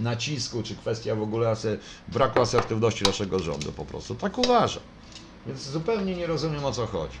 nacisku, 0.00 0.62
czy 0.62 0.76
kwestia 0.76 1.14
w 1.14 1.22
ogóle 1.22 1.48
asy, 1.48 1.78
braku 2.08 2.40
asertywności 2.40 3.04
naszego 3.04 3.38
rządu 3.38 3.72
po 3.72 3.84
prostu. 3.84 4.14
Tak 4.14 4.38
uważam. 4.38 4.82
Więc 5.46 5.62
zupełnie 5.62 6.16
nie 6.16 6.26
rozumiem 6.26 6.64
o 6.64 6.72
co 6.72 6.86
chodzi. 6.86 7.18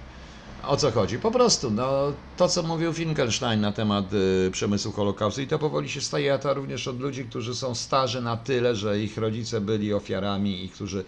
O 0.62 0.76
co 0.76 0.90
chodzi? 0.90 1.18
Po 1.18 1.30
prostu, 1.30 1.70
no, 1.70 2.12
to 2.36 2.48
co 2.48 2.62
mówił 2.62 2.92
Finkelstein 2.92 3.60
na 3.60 3.72
temat 3.72 4.12
y, 4.46 4.50
przemysłu 4.50 4.92
Holokaustu 4.92 5.40
i 5.40 5.46
to 5.46 5.58
powoli 5.58 5.88
się 5.88 6.00
staje, 6.00 6.34
a 6.34 6.38
to 6.38 6.54
również 6.54 6.88
od 6.88 7.00
ludzi, 7.00 7.24
którzy 7.24 7.54
są 7.54 7.74
starzy 7.74 8.22
na 8.22 8.36
tyle, 8.36 8.76
że 8.76 9.00
ich 9.00 9.18
rodzice 9.18 9.60
byli 9.60 9.94
ofiarami 9.94 10.64
i 10.64 10.68
którzy 10.68 11.04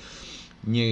nie, 0.64 0.86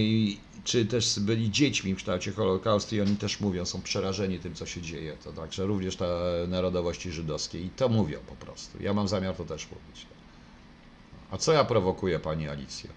czy 0.64 0.86
też 0.86 1.20
byli 1.20 1.50
dziećmi 1.50 1.94
w 1.94 1.96
kształcie 1.96 2.32
Holokaustu 2.32 2.96
i 2.96 3.00
oni 3.00 3.16
też 3.16 3.40
mówią, 3.40 3.64
są 3.64 3.82
przerażeni 3.82 4.38
tym, 4.38 4.54
co 4.54 4.66
się 4.66 4.82
dzieje. 4.82 5.16
To 5.24 5.32
także 5.32 5.66
również 5.66 5.96
ta 5.96 6.06
narodowości 6.48 7.12
żydowskiej 7.12 7.64
i 7.64 7.70
to 7.70 7.88
mówią 7.88 8.18
po 8.26 8.46
prostu. 8.46 8.82
Ja 8.82 8.94
mam 8.94 9.08
zamiar 9.08 9.36
to 9.36 9.44
też 9.44 9.68
mówić. 9.70 10.06
A 11.30 11.38
co 11.38 11.52
ja 11.52 11.64
prowokuję, 11.64 12.18
pani 12.18 12.48
Alicjo? 12.48 12.90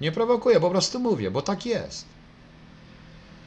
Nie 0.00 0.12
prowokuję, 0.12 0.60
po 0.60 0.70
prostu 0.70 1.00
mówię, 1.00 1.30
bo 1.30 1.42
tak 1.42 1.66
jest. 1.66 2.13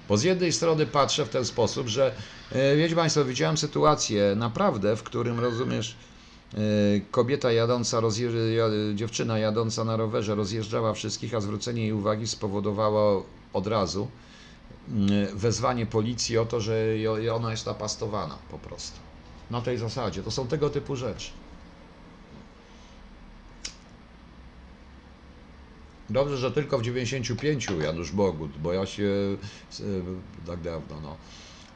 Bo 0.08 0.18
z 0.18 0.24
jednej 0.24 0.53
strony 0.53 0.86
patrzę 0.86 1.26
w 1.26 1.30
ten 1.30 1.45
sposób, 1.45 1.88
że 1.88 2.16
e, 2.51 2.76
wiecie 2.76 2.95
Państwo, 2.95 3.26
widziałem 3.26 3.58
sytuację 3.58 4.34
naprawdę, 4.36 4.95
w 4.95 5.03
którym 5.03 5.39
rozumiesz, 5.39 5.95
e, 6.53 6.58
kobieta 7.12 7.51
jadąca, 7.51 8.01
dziewczyna 8.95 9.39
jadąca 9.39 9.84
na 9.84 9.97
rowerze 9.97 10.36
rozjeżdżała 10.36 10.93
wszystkich, 10.93 11.34
a 11.34 11.41
zwrócenie 11.41 11.82
jej 11.82 11.93
uwagi 11.93 12.28
spowodowało 12.28 13.26
od 13.53 13.68
razu 13.68 14.08
mm, 14.89 15.38
wezwanie 15.38 15.86
policji 15.86 16.38
o 16.38 16.45
to, 16.45 16.62
że 16.62 16.86
ona 17.34 17.51
jest 17.51 17.66
napastowana 17.66 18.38
po 18.51 18.60
prostu. 18.60 18.99
Na 19.49 19.62
tej 19.62 19.78
zasadzie. 19.78 20.24
To 20.24 20.32
są 20.32 20.47
tego 20.47 20.70
typu 20.70 20.95
rzeczy. 20.95 21.32
Dobrze, 26.10 26.38
że 26.38 26.51
tylko 26.51 26.78
w 26.78 26.82
95 26.82 27.68
Janusz 27.84 28.12
Bogut, 28.12 28.51
bo 28.58 28.74
ja 28.74 28.86
się 28.86 29.03
e, 29.80 29.84
tak 30.47 30.62
dawno, 30.62 31.01
no. 31.01 31.18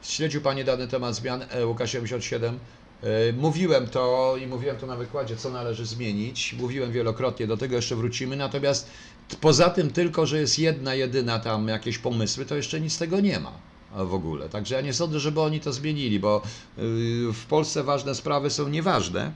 Śledził 0.02 0.40
Pani 0.40 0.64
dany 0.64 0.88
temat 0.88 1.14
zmian 1.14 1.44
e, 1.50 1.66
Łukasz 1.66 1.92
77. 1.92 2.58
E, 3.02 3.32
Mówiłem 3.32 3.86
to 3.86 4.36
i 4.42 4.46
mówiłem 4.46 4.76
to 4.76 4.86
na 4.86 4.96
wykładzie, 4.96 5.36
co 5.36 5.50
należy 5.50 5.86
zmienić. 5.86 6.52
Mówiłem 6.58 6.92
wielokrotnie, 6.92 7.46
do 7.46 7.56
tego 7.56 7.76
jeszcze 7.76 7.96
wrócimy. 7.96 8.36
Natomiast 8.36 8.90
poza 9.40 9.70
tym 9.70 9.90
tylko, 9.90 10.26
że 10.26 10.40
jest 10.40 10.58
jedna, 10.58 10.94
jedyna 10.94 11.38
tam 11.38 11.68
jakieś 11.68 11.98
pomysły, 11.98 12.46
to 12.46 12.56
jeszcze 12.56 12.80
nic 12.80 12.92
z 12.92 12.98
tego 12.98 13.20
nie 13.20 13.40
ma 13.40 13.52
w 13.96 14.14
ogóle. 14.14 14.48
Także 14.48 14.74
ja 14.74 14.80
nie 14.80 14.92
sądzę, 14.94 15.20
żeby 15.20 15.40
oni 15.40 15.60
to 15.60 15.72
zmienili, 15.72 16.20
bo 16.20 16.42
y, 16.78 17.32
w 17.32 17.46
Polsce 17.48 17.84
ważne 17.84 18.14
sprawy 18.14 18.50
są 18.50 18.68
nieważne. 18.68 19.32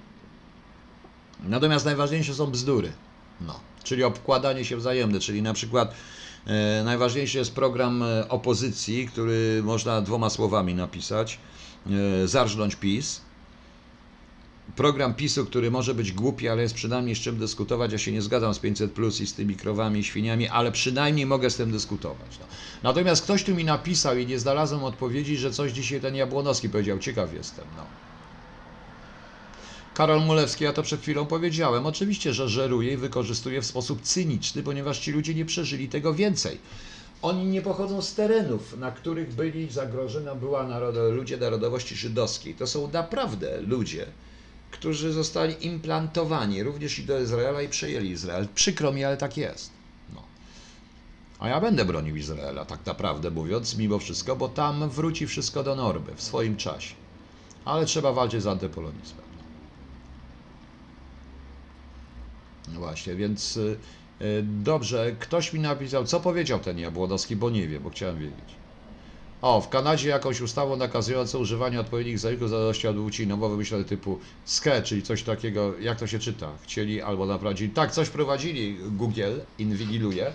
Natomiast 1.45 1.85
najważniejsze 1.85 2.35
są 2.35 2.47
bzdury. 2.47 2.93
No, 3.41 3.61
czyli 3.87 4.05
obkładanie 4.05 4.65
się 4.65 4.77
wzajemne, 4.77 5.21
czyli 5.21 5.43
na 5.43 5.55
przykład 5.55 5.95
e, 6.47 6.83
najważniejszy 6.85 7.39
jest 7.39 7.55
program 7.55 8.03
e, 8.03 8.29
opozycji, 8.29 9.09
który 9.09 9.63
można 9.65 10.03
dwoma 10.03 10.31
słowami 10.31 10.75
napisać, 10.75 11.39
e, 12.23 12.29
zarżnąć 12.29 12.77
PiS. 12.77 13.21
Program 14.77 15.15
PiSu, 15.15 15.47
który 15.47 15.71
może 15.71 15.95
być 15.95 16.13
głupi, 16.13 16.49
ale 16.49 16.63
jest 16.63 16.75
przynajmniej 16.75 17.17
z 17.17 17.19
czym 17.19 17.39
dyskutować. 17.39 17.93
Ja 17.93 17.99
się 17.99 18.13
nie 18.13 18.23
zgadzam 18.23 18.55
z 18.55 18.59
500 18.59 18.93
plus 18.93 19.21
i 19.21 19.27
z 19.27 19.35
tymi 19.35 19.55
krowami 19.55 20.01
i 20.01 20.05
świniami, 20.05 20.49
ale 20.49 20.73
przynajmniej 20.73 21.27
mogę 21.27 21.51
z 21.51 21.57
tym 21.57 21.71
dyskutować. 21.71 22.39
No. 22.41 22.47
Natomiast 22.83 23.23
ktoś 23.23 23.45
tu 23.45 23.55
mi 23.55 23.65
napisał 23.65 24.19
i 24.19 24.27
nie 24.27 24.39
znalazłem 24.39 24.85
odpowiedzi, 24.85 25.37
że 25.37 25.51
coś 25.51 25.73
dzisiaj 25.73 26.01
ten 26.01 26.15
Jabłonowski 26.15 26.69
powiedział. 26.69 26.99
Ciekaw 26.99 27.35
jestem. 27.35 27.65
No. 27.77 28.06
Karol 29.97 30.21
Mulewski, 30.21 30.65
ja 30.65 30.73
to 30.73 30.83
przed 30.83 31.01
chwilą 31.01 31.27
powiedziałem. 31.27 31.87
Oczywiście, 31.87 32.35
że 32.35 32.49
żeruje 32.49 32.93
i 32.93 32.97
wykorzystuje 32.97 33.63
w 33.63 33.67
sposób 33.67 34.03
cyniczny, 34.03 34.63
ponieważ 34.63 34.99
ci 34.99 35.13
ludzie 35.13 35.35
nie 35.35 35.45
przeżyli 35.45 35.89
tego 35.89 36.15
więcej. 36.15 36.59
Oni 37.23 37.45
nie 37.45 37.63
pochodzą 37.63 38.03
z 38.03 38.15
terenów, 38.15 38.79
na 38.79 38.91
których 38.91 39.35
byli 39.35 39.71
zagrożona 39.71 40.35
była 40.35 40.65
narod- 40.65 41.13
ludzie 41.13 41.37
narodowości 41.37 41.95
żydowskiej. 41.95 42.55
To 42.55 42.67
są 42.67 42.91
naprawdę 42.93 43.61
ludzie, 43.61 44.07
którzy 44.71 45.13
zostali 45.13 45.67
implantowani 45.67 46.63
również 46.63 46.99
i 46.99 47.05
do 47.05 47.21
Izraela 47.21 47.63
i 47.63 47.69
przejęli 47.69 48.11
Izrael. 48.11 48.49
Przykro 48.55 48.93
mi, 48.93 49.05
ale 49.05 49.17
tak 49.17 49.37
jest. 49.37 49.71
No. 50.15 50.23
A 51.39 51.49
ja 51.49 51.61
będę 51.61 51.85
bronił 51.85 52.17
Izraela, 52.17 52.65
tak 52.65 52.87
naprawdę 52.87 53.31
mówiąc, 53.31 53.77
mimo 53.77 53.99
wszystko, 53.99 54.37
bo 54.37 54.49
tam 54.49 54.91
wróci 54.91 55.27
wszystko 55.27 55.63
do 55.63 55.75
normy 55.77 56.15
w 56.17 56.23
swoim 56.23 56.57
czasie. 56.57 56.95
Ale 57.65 57.87
trzeba 57.87 58.13
walczyć 58.13 58.43
z 58.43 58.47
antypolonizmem. 58.47 59.27
No 59.37 59.43
właśnie, 62.75 63.15
więc 63.15 63.57
y, 63.57 63.79
y, 64.23 64.43
dobrze, 64.43 65.17
ktoś 65.19 65.53
mi 65.53 65.61
napisał, 65.61 66.05
co 66.05 66.21
powiedział 66.21 66.59
ten 66.61 66.79
Jabłonowski, 66.79 67.37
bo 67.37 67.51
nie 67.51 67.69
wiem, 67.69 67.83
bo 67.83 67.91
chciałem 67.91 68.19
wiedzieć. 68.19 68.61
O, 69.43 69.61
w 69.61 69.69
Kanadzie 69.69 70.09
jakąś 70.09 70.41
ustawą 70.41 70.77
nakazującą 70.77 71.39
używanie 71.39 71.81
odpowiednich 71.81 72.19
zalików 72.19 72.47
w 72.47 72.51
zależności 72.51 72.89
od 72.89 72.97
płci 72.97 73.27
nowo 73.27 73.49
wymyślone 73.49 73.85
typu 73.85 74.21
SKE, 74.45 74.83
czyli 74.83 75.03
coś 75.03 75.23
takiego, 75.23 75.79
jak 75.79 75.99
to 75.99 76.07
się 76.07 76.19
czyta, 76.19 76.59
chcieli 76.63 77.03
albo 77.03 77.27
naprowadzili. 77.27 77.71
Tak, 77.73 77.93
coś 77.93 78.09
prowadzili, 78.11 78.79
Google 78.91 79.23
inwigiluje. 79.59 80.33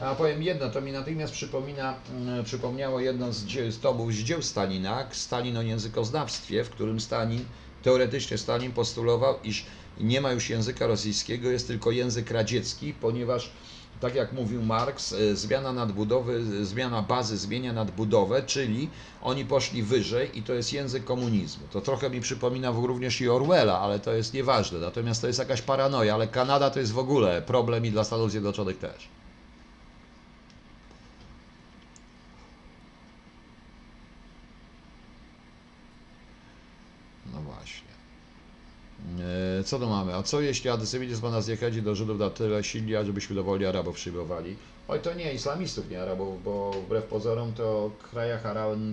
A 0.00 0.14
powiem 0.14 0.42
jedno, 0.42 0.70
to 0.70 0.80
mi 0.80 0.92
natychmiast 0.92 1.32
przypomina, 1.32 2.02
mm, 2.10 2.44
przypomniało 2.44 3.00
jedno 3.00 3.32
z, 3.32 3.44
dzie- 3.44 3.72
z 3.72 3.80
tomów 3.80 4.12
z 4.14 4.16
dzieł 4.18 4.42
Stalina, 4.42 5.08
Stalin 5.12 5.56
o 5.56 5.62
językoznawstwie, 5.62 6.64
w 6.64 6.70
którym 6.70 7.00
Stalin, 7.00 7.44
teoretycznie 7.82 8.38
Stalin 8.38 8.72
postulował, 8.72 9.40
iż 9.44 9.66
nie 10.00 10.20
ma 10.20 10.32
już 10.32 10.50
języka 10.50 10.86
rosyjskiego, 10.86 11.50
jest 11.50 11.66
tylko 11.66 11.90
język 11.90 12.30
radziecki, 12.30 12.94
ponieważ 12.94 13.50
tak 14.00 14.14
jak 14.14 14.32
mówił 14.32 14.62
Marx, 14.62 15.12
e, 15.12 15.36
zmiana 15.36 15.72
nadbudowy, 15.72 16.42
e, 16.62 16.64
zmiana 16.64 17.02
bazy 17.02 17.36
zmienia 17.36 17.72
nadbudowę, 17.72 18.42
czyli 18.42 18.88
oni 19.22 19.44
poszli 19.44 19.82
wyżej 19.82 20.38
i 20.38 20.42
to 20.42 20.54
jest 20.54 20.72
język 20.72 21.04
komunizmu. 21.04 21.66
To 21.70 21.80
trochę 21.80 22.10
mi 22.10 22.20
przypomina 22.20 22.70
również 22.70 23.20
i 23.20 23.28
Orwella, 23.28 23.78
ale 23.78 23.98
to 24.00 24.12
jest 24.12 24.34
nieważne. 24.34 24.78
Natomiast 24.78 25.20
to 25.20 25.26
jest 25.26 25.38
jakaś 25.38 25.62
paranoja, 25.62 26.14
ale 26.14 26.28
Kanada 26.28 26.70
to 26.70 26.80
jest 26.80 26.92
w 26.92 26.98
ogóle 26.98 27.42
problem 27.42 27.86
i 27.86 27.90
dla 27.90 28.04
Stanów 28.04 28.30
Zjednoczonych 28.30 28.78
też. 28.78 29.08
No 37.32 37.40
właśnie. 37.40 37.88
E, 39.06 39.07
Co 39.64 39.78
tu 39.78 39.86
mamy? 39.88 40.14
A 40.14 40.22
co 40.22 40.40
jeśli 40.40 40.70
antysemityzm 40.70 41.22
ma 41.22 41.30
nas 41.30 41.44
zniechęcić 41.44 41.82
do 41.82 41.94
Żydów 41.94 42.18
na 42.18 42.30
tyle 42.30 42.64
silnie, 42.64 43.04
żebyśmy 43.04 43.36
dowoli 43.36 43.66
Arabów 43.66 43.96
przyjmowali? 43.96 44.56
Oj, 44.88 45.00
to 45.00 45.14
nie 45.14 45.34
islamistów, 45.34 45.90
nie 45.90 46.02
Arabów, 46.02 46.44
bo 46.44 46.70
wbrew 46.70 47.04
pozorom 47.04 47.52
to 47.52 47.90
w 47.98 48.10
krajach 48.10 48.42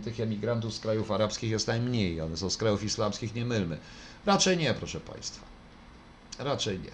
tych 0.04 0.20
emigrantów 0.20 0.74
z 0.74 0.80
krajów 0.80 1.12
arabskich 1.12 1.52
jest 1.52 1.68
najmniej. 1.68 2.22
One 2.22 2.38
są 2.38 2.50
z 2.50 2.58
krajów 2.58 2.84
islamskich, 2.84 3.36
nie 3.36 3.46
mylmy. 3.46 3.78
Raczej 4.26 4.58
nie, 4.58 4.74
proszę 4.74 5.00
Państwa. 5.00 5.46
Raczej 6.40 6.80
nie. 6.80 6.92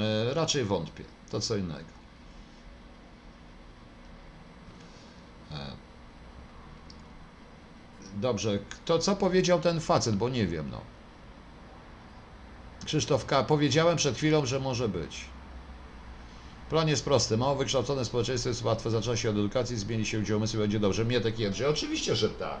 E, 0.00 0.34
Raczej 0.34 0.64
wątpię. 0.64 1.04
To 1.30 1.40
co 1.40 1.56
innego. 1.56 1.90
E, 5.52 5.82
Dobrze, 8.16 8.58
kto, 8.70 8.98
co 8.98 9.16
powiedział 9.16 9.60
ten 9.60 9.80
facet, 9.80 10.16
bo 10.16 10.28
nie 10.28 10.46
wiem, 10.46 10.70
no. 10.70 10.80
Krzysztof 12.84 13.26
K. 13.26 13.44
Powiedziałem 13.44 13.96
przed 13.96 14.16
chwilą, 14.16 14.46
że 14.46 14.60
może 14.60 14.88
być. 14.88 15.24
Plan 16.70 16.88
jest 16.88 17.04
prosty. 17.04 17.36
Mało 17.36 17.56
wykształcone 17.56 18.04
społeczeństwo 18.04 18.48
jest 18.48 18.64
łatwe. 18.64 18.90
Zaczyna 18.90 19.16
się 19.16 19.30
od 19.30 19.36
edukacji, 19.36 19.76
zmieni 19.76 20.06
się 20.06 20.20
gdzie 20.20 20.36
umysł 20.36 20.58
będzie 20.58 20.80
dobrze. 20.80 21.04
Mietek 21.04 21.38
Jędrzej. 21.38 21.66
Oczywiście, 21.66 22.16
że 22.16 22.28
tak. 22.28 22.60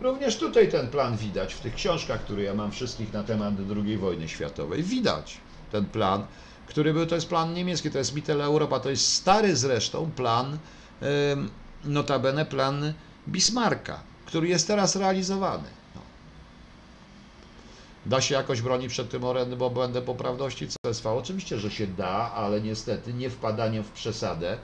Również 0.00 0.36
tutaj 0.36 0.70
ten 0.70 0.88
plan 0.88 1.16
widać 1.16 1.54
w 1.54 1.60
tych 1.60 1.74
książkach, 1.74 2.24
które 2.24 2.42
ja 2.42 2.54
mam 2.54 2.72
wszystkich 2.72 3.12
na 3.12 3.22
temat 3.22 3.54
II 3.84 3.98
wojny 3.98 4.28
światowej. 4.28 4.82
Widać 4.82 5.36
ten 5.72 5.84
plan, 5.84 6.26
który 6.66 6.92
był, 6.92 7.06
to 7.06 7.14
jest 7.14 7.28
plan 7.28 7.54
niemiecki, 7.54 7.90
to 7.90 7.98
jest 7.98 8.14
Mitteleuropa, 8.14 8.80
to 8.80 8.90
jest 8.90 9.12
stary 9.12 9.56
zresztą 9.56 10.10
plan, 10.10 10.58
notabene 11.84 12.46
plan 12.46 12.92
Bismarcka, 13.28 14.00
który 14.26 14.48
jest 14.48 14.66
teraz 14.66 14.96
realizowany. 14.96 15.68
Da 18.08 18.20
się 18.20 18.34
jakoś 18.34 18.62
bronić 18.62 18.92
przed 18.92 19.10
tym 19.10 19.24
orędnym 19.24 19.62
obłędem 19.62 20.04
poprawności 20.04 20.66
CSV? 20.82 21.10
Oczywiście, 21.10 21.58
że 21.58 21.70
się 21.70 21.86
da, 21.86 22.32
ale 22.34 22.60
niestety 22.60 23.14
nie 23.14 23.30
wpadaniem 23.30 23.84
w 23.84 23.90
przesadę 23.90 24.58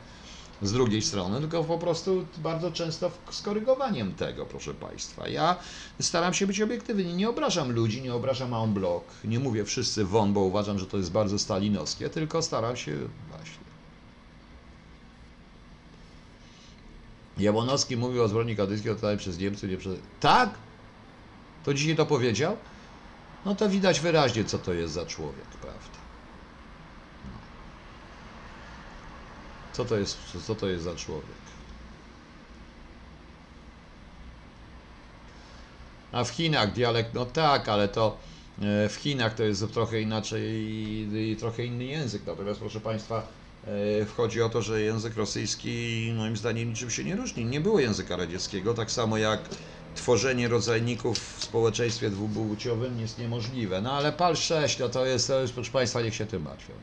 z 0.63 0.73
drugiej 0.73 1.03
strony, 1.03 1.41
tylko 1.41 1.65
po 1.65 1.79
prostu 1.79 2.27
bardzo 2.37 2.73
często 2.73 3.11
skorygowaniem 3.31 4.15
tego, 4.15 4.47
proszę 4.47 4.75
Państwa. 4.75 5.29
Ja 5.29 5.57
staram 6.01 6.35
się 6.35 6.47
być 6.47 6.61
obiektywny, 6.61 7.05
nie 7.05 7.29
obrażam 7.29 7.73
ludzi, 7.73 8.03
nie 8.03 8.15
obrażam 8.15 8.55
en 8.55 8.75
bloc, 8.75 9.03
nie 9.25 9.39
mówię 9.39 9.65
wszyscy 9.65 10.05
won, 10.05 10.33
bo 10.33 10.41
uważam, 10.41 10.79
że 10.79 10.87
to 10.87 10.97
jest 10.97 11.13
bardzo 11.13 11.39
stalinowskie, 11.39 12.11
tylko 12.11 12.43
staram 12.43 12.77
się 12.77 12.93
właśnie. 13.31 13.65
Jabłonowski 17.39 17.97
mówił 17.97 18.23
o 18.23 18.29
zbrodni 18.29 18.57
katyńskiej 18.57 18.93
oddanej 18.93 19.17
przez 19.17 19.39
Niemcy, 19.39 19.69
nie 19.69 19.77
przez... 19.77 19.99
Tak? 20.21 20.51
To 21.65 21.75
dzisiaj 21.75 21.97
to 21.97 22.07
powiedział? 22.07 22.57
No 23.45 23.55
to 23.55 23.69
widać 23.69 24.01
wyraźnie, 24.01 24.45
co 24.45 24.59
to 24.59 24.73
jest 24.73 24.95
za 24.95 25.07
człowiek, 25.07 25.47
prawda? 25.61 25.99
No. 27.25 27.31
Co 29.73 29.85
to 29.85 29.99
jest, 29.99 30.19
co 30.47 30.55
to 30.55 30.69
jest 30.69 30.85
za 30.85 30.97
człowiek? 30.97 31.37
A 36.13 36.25
w 36.25 36.31
Chinach 36.31 36.73
dialekt, 36.73 37.15
no 37.15 37.27
tak, 37.27 37.69
ale 37.69 37.89
to 37.89 38.19
e, 38.63 38.89
w 38.89 38.95
Chinach 38.95 39.35
to 39.35 39.43
jest 39.43 39.73
trochę 39.73 40.01
inaczej 40.01 40.43
i, 41.15 41.37
trochę 41.41 41.65
inny 41.65 41.85
język. 41.85 42.27
Natomiast 42.27 42.61
proszę 42.61 42.81
Państwa, 42.81 43.29
e, 43.65 44.07
wchodzi 44.07 44.43
o 44.43 44.49
to, 44.49 44.63
że 44.63 44.81
język 44.81 45.17
rosyjski 45.17 46.13
moim 46.17 46.37
zdaniem 46.37 46.69
niczym 46.69 46.91
się 46.91 47.05
nie 47.05 47.17
różni. 47.17 47.45
Nie 47.45 47.61
było 47.61 47.81
języka 47.81 48.17
radzieckiego, 48.17 48.75
tak 48.75 48.91
samo 48.91 49.17
jak 49.19 49.49
tworzenie 49.95 50.49
rodzajników 50.49 51.19
w 51.19 51.45
społeczeństwie 51.45 52.11
dwupłciowym 52.11 53.01
jest 53.01 53.19
niemożliwe. 53.19 53.81
No 53.81 53.93
ale 53.93 54.13
PAL 54.13 54.37
6, 54.37 54.79
no 54.79 54.89
to 54.89 55.07
jest, 55.07 55.29
to 55.29 55.41
jest 55.41 55.55
proszę 55.55 55.71
Państwa, 55.71 56.03
niech 56.03 56.15
się 56.15 56.27
tym 56.27 56.43
martwią. 56.43 56.75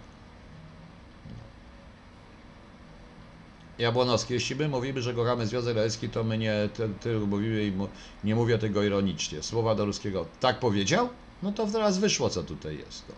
Jabłonowski, 3.80 4.34
jeśli 4.34 4.55
my 4.55 4.70
mówimy, 4.70 5.01
że 5.01 5.14
kochamy 5.14 5.47
Związek 5.47 5.78
Radziecki, 5.78 6.09
to 6.09 6.24
my 6.24 6.38
nie 6.38 6.70
ty, 6.74 6.89
ty 7.01 7.20
mówimy 7.20 7.89
nie 8.24 8.36
mówię 8.36 8.57
tego 8.57 8.84
ironicznie. 8.84 9.43
Słowa 9.43 9.76
do 9.76 9.86
ruskiego. 9.86 10.26
Tak 10.39 10.59
powiedział? 10.59 11.09
No 11.43 11.51
to 11.51 11.68
teraz 11.68 11.97
wyszło, 11.97 12.30
co 12.30 12.43
tutaj 12.43 12.78
jest. 12.78 13.03
No. 13.09 13.16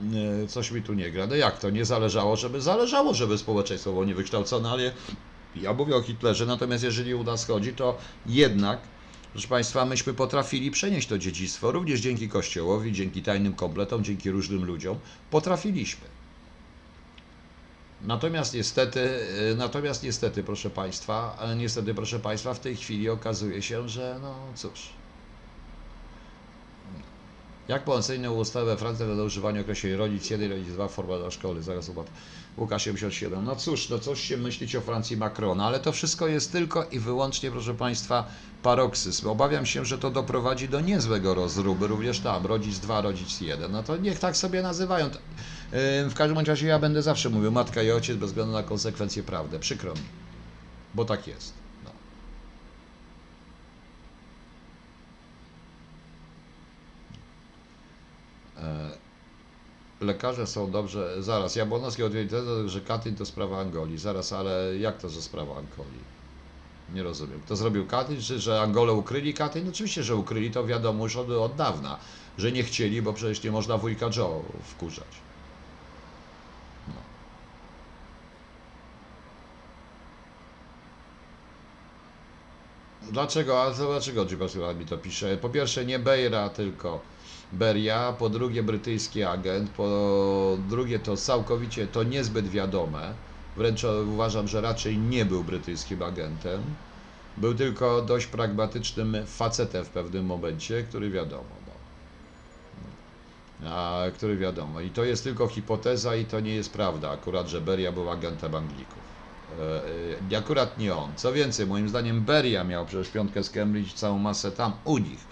Nie, 0.00 0.48
Coś 0.48 0.70
mi 0.70 0.82
tu 0.82 0.94
nie 0.94 1.10
gra. 1.10 1.26
No 1.26 1.34
jak 1.34 1.58
to? 1.58 1.70
Nie 1.70 1.84
zależało, 1.84 2.36
żeby 2.36 2.60
zależało, 2.60 3.14
żeby 3.14 3.38
społeczeństwo 3.38 3.92
było 3.92 4.04
niewykształcone, 4.04 4.70
ale 4.70 4.92
ja 5.56 5.72
mówię 5.72 5.96
o 5.96 6.02
Hitlerze, 6.02 6.46
natomiast 6.46 6.84
jeżeli 6.84 7.14
u 7.14 7.24
nas 7.24 7.46
chodzi, 7.46 7.72
to 7.72 7.98
jednak, 8.26 8.80
proszę 9.32 9.48
Państwa, 9.48 9.84
myśmy 9.84 10.14
potrafili 10.14 10.70
przenieść 10.70 11.08
to 11.08 11.18
dziedzictwo, 11.18 11.72
również 11.72 12.00
dzięki 12.00 12.28
Kościołowi, 12.28 12.92
dzięki 12.92 13.22
tajnym 13.22 13.54
kompletom, 13.54 14.04
dzięki 14.04 14.30
różnym 14.30 14.64
ludziom, 14.64 14.98
potrafiliśmy. 15.30 16.06
Natomiast 18.02 18.54
niestety, 18.54 19.00
y, 19.52 19.54
natomiast 19.56 20.02
niestety, 20.02 20.44
proszę 20.44 20.70
Państwa, 20.70 21.38
e, 21.40 21.56
niestety, 21.56 21.94
proszę 21.94 22.20
Państwa, 22.20 22.54
w 22.54 22.60
tej 22.60 22.76
chwili 22.76 23.08
okazuje 23.08 23.62
się, 23.62 23.88
że 23.88 24.18
no 24.22 24.34
cóż. 24.54 25.03
Jak 27.68 27.84
po 27.84 27.94
ocenie 27.94 28.30
ustawy 28.30 28.66
we 28.66 28.76
Francji 28.76 29.06
do 29.16 29.24
używania 29.24 29.60
określenia 29.60 29.96
rodzic 29.96 30.30
1, 30.30 30.50
rodzic 30.50 30.68
2, 30.68 30.88
forma 30.88 31.18
dla 31.18 31.30
szkoły, 31.30 31.62
zaraz 31.62 31.88
uwad 31.88 32.06
Łukasz 32.58 32.84
77. 32.84 33.44
No 33.44 33.56
cóż, 33.56 33.88
no 33.88 33.98
coś 33.98 34.20
się 34.20 34.36
myślić 34.36 34.76
o 34.76 34.80
Francji 34.80 35.16
Macrona, 35.16 35.66
ale 35.66 35.80
to 35.80 35.92
wszystko 35.92 36.26
jest 36.26 36.52
tylko 36.52 36.84
i 36.84 36.98
wyłącznie, 36.98 37.50
proszę 37.50 37.74
Państwa, 37.74 38.24
paroksyzm. 38.62 39.28
Obawiam 39.28 39.66
się, 39.66 39.84
że 39.84 39.98
to 39.98 40.10
doprowadzi 40.10 40.68
do 40.68 40.80
niezłego 40.80 41.34
rozruby, 41.34 41.86
również 41.86 42.20
tam, 42.20 42.46
rodzic 42.46 42.78
2, 42.78 43.00
rodzic 43.00 43.40
1. 43.40 43.72
No 43.72 43.82
to 43.82 43.96
niech 43.96 44.18
tak 44.18 44.36
sobie 44.36 44.62
nazywają. 44.62 45.06
Yy, 45.06 46.10
W 46.10 46.14
każdym 46.14 46.38
razie 46.38 46.66
ja 46.66 46.78
będę 46.78 47.02
zawsze 47.02 47.30
mówił 47.30 47.52
matka 47.52 47.82
i 47.82 47.90
ojciec 47.90 48.16
bez 48.16 48.30
względu 48.30 48.52
na 48.52 48.62
konsekwencje 48.62 49.22
prawdy. 49.22 49.58
Przykro 49.58 49.94
mi, 49.94 50.00
bo 50.94 51.04
tak 51.04 51.26
jest. 51.26 51.63
Lekarze 60.00 60.46
są 60.46 60.70
dobrze. 60.70 61.22
Zaraz, 61.22 61.56
Jabłonowski 61.56 62.02
odwiedził 62.02 62.68
że 62.68 62.80
Katyn 62.80 63.16
to 63.16 63.26
sprawa 63.26 63.60
Angolii. 63.60 63.98
Zaraz, 63.98 64.32
ale 64.32 64.78
jak 64.78 64.98
to, 64.98 65.08
że 65.08 65.22
sprawa 65.22 65.56
Angolii? 65.56 66.14
Nie 66.94 67.02
rozumiem. 67.02 67.40
Kto 67.40 67.56
zrobił 67.56 67.86
Katyn, 67.86 68.22
czy 68.22 68.40
że 68.40 68.60
Angolę 68.60 68.92
ukryli 68.92 69.34
Katyn? 69.34 69.68
Oczywiście, 69.68 70.02
że 70.02 70.16
ukryli, 70.16 70.50
to 70.50 70.66
wiadomo 70.66 71.04
już 71.04 71.16
od, 71.16 71.30
od 71.30 71.54
dawna, 71.54 71.98
że 72.38 72.52
nie 72.52 72.62
chcieli, 72.62 73.02
bo 73.02 73.12
przecież 73.12 73.42
nie 73.42 73.50
można 73.50 73.78
wujka 73.78 74.06
Joe 74.16 74.44
wkurzać. 74.64 75.06
No. 76.88 76.94
Dlaczego? 83.12 83.62
A 83.62 83.70
dlaczego 83.70 84.24
Dziubasura 84.24 84.74
mi 84.74 84.86
to 84.86 84.98
pisze? 84.98 85.36
Po 85.36 85.48
pierwsze 85.48 85.84
nie 85.84 85.98
Bejra, 85.98 86.48
tylko 86.48 87.13
Beria, 87.52 88.12
po 88.12 88.28
drugie 88.28 88.62
brytyjski 88.62 89.22
agent, 89.22 89.70
po 89.70 90.58
drugie 90.68 90.98
to 90.98 91.16
całkowicie 91.16 91.86
to 91.86 92.02
niezbyt 92.02 92.48
wiadome. 92.48 93.14
Wręcz 93.56 93.84
uważam, 94.06 94.48
że 94.48 94.60
raczej 94.60 94.98
nie 94.98 95.24
był 95.24 95.44
brytyjskim 95.44 96.02
agentem. 96.02 96.62
Był 97.36 97.54
tylko 97.54 98.02
dość 98.02 98.26
pragmatycznym 98.26 99.16
facetem 99.26 99.84
w 99.84 99.88
pewnym 99.88 100.26
momencie, 100.26 100.82
który 100.82 101.10
wiadomo. 101.10 101.64
No. 103.60 103.70
A, 103.70 104.10
który 104.14 104.36
wiadomo. 104.36 104.80
I 104.80 104.90
to 104.90 105.04
jest 105.04 105.24
tylko 105.24 105.48
hipoteza 105.48 106.16
i 106.16 106.24
to 106.24 106.40
nie 106.40 106.54
jest 106.54 106.72
prawda 106.72 107.10
akurat, 107.10 107.48
że 107.48 107.60
Beria 107.60 107.92
był 107.92 108.10
agentem 108.10 108.54
Anglików. 108.54 109.02
E, 109.50 110.34
e, 110.34 110.38
akurat 110.38 110.78
nie 110.78 110.94
on. 110.94 111.16
Co 111.16 111.32
więcej, 111.32 111.66
moim 111.66 111.88
zdaniem 111.88 112.20
Beria 112.24 112.64
miał 112.64 112.86
przecież 112.86 113.08
piątkę 113.08 113.44
z 113.44 113.50
Cambridge 113.50 113.92
całą 113.92 114.18
masę 114.18 114.52
tam 114.52 114.72
u 114.84 114.98
nich. 114.98 115.26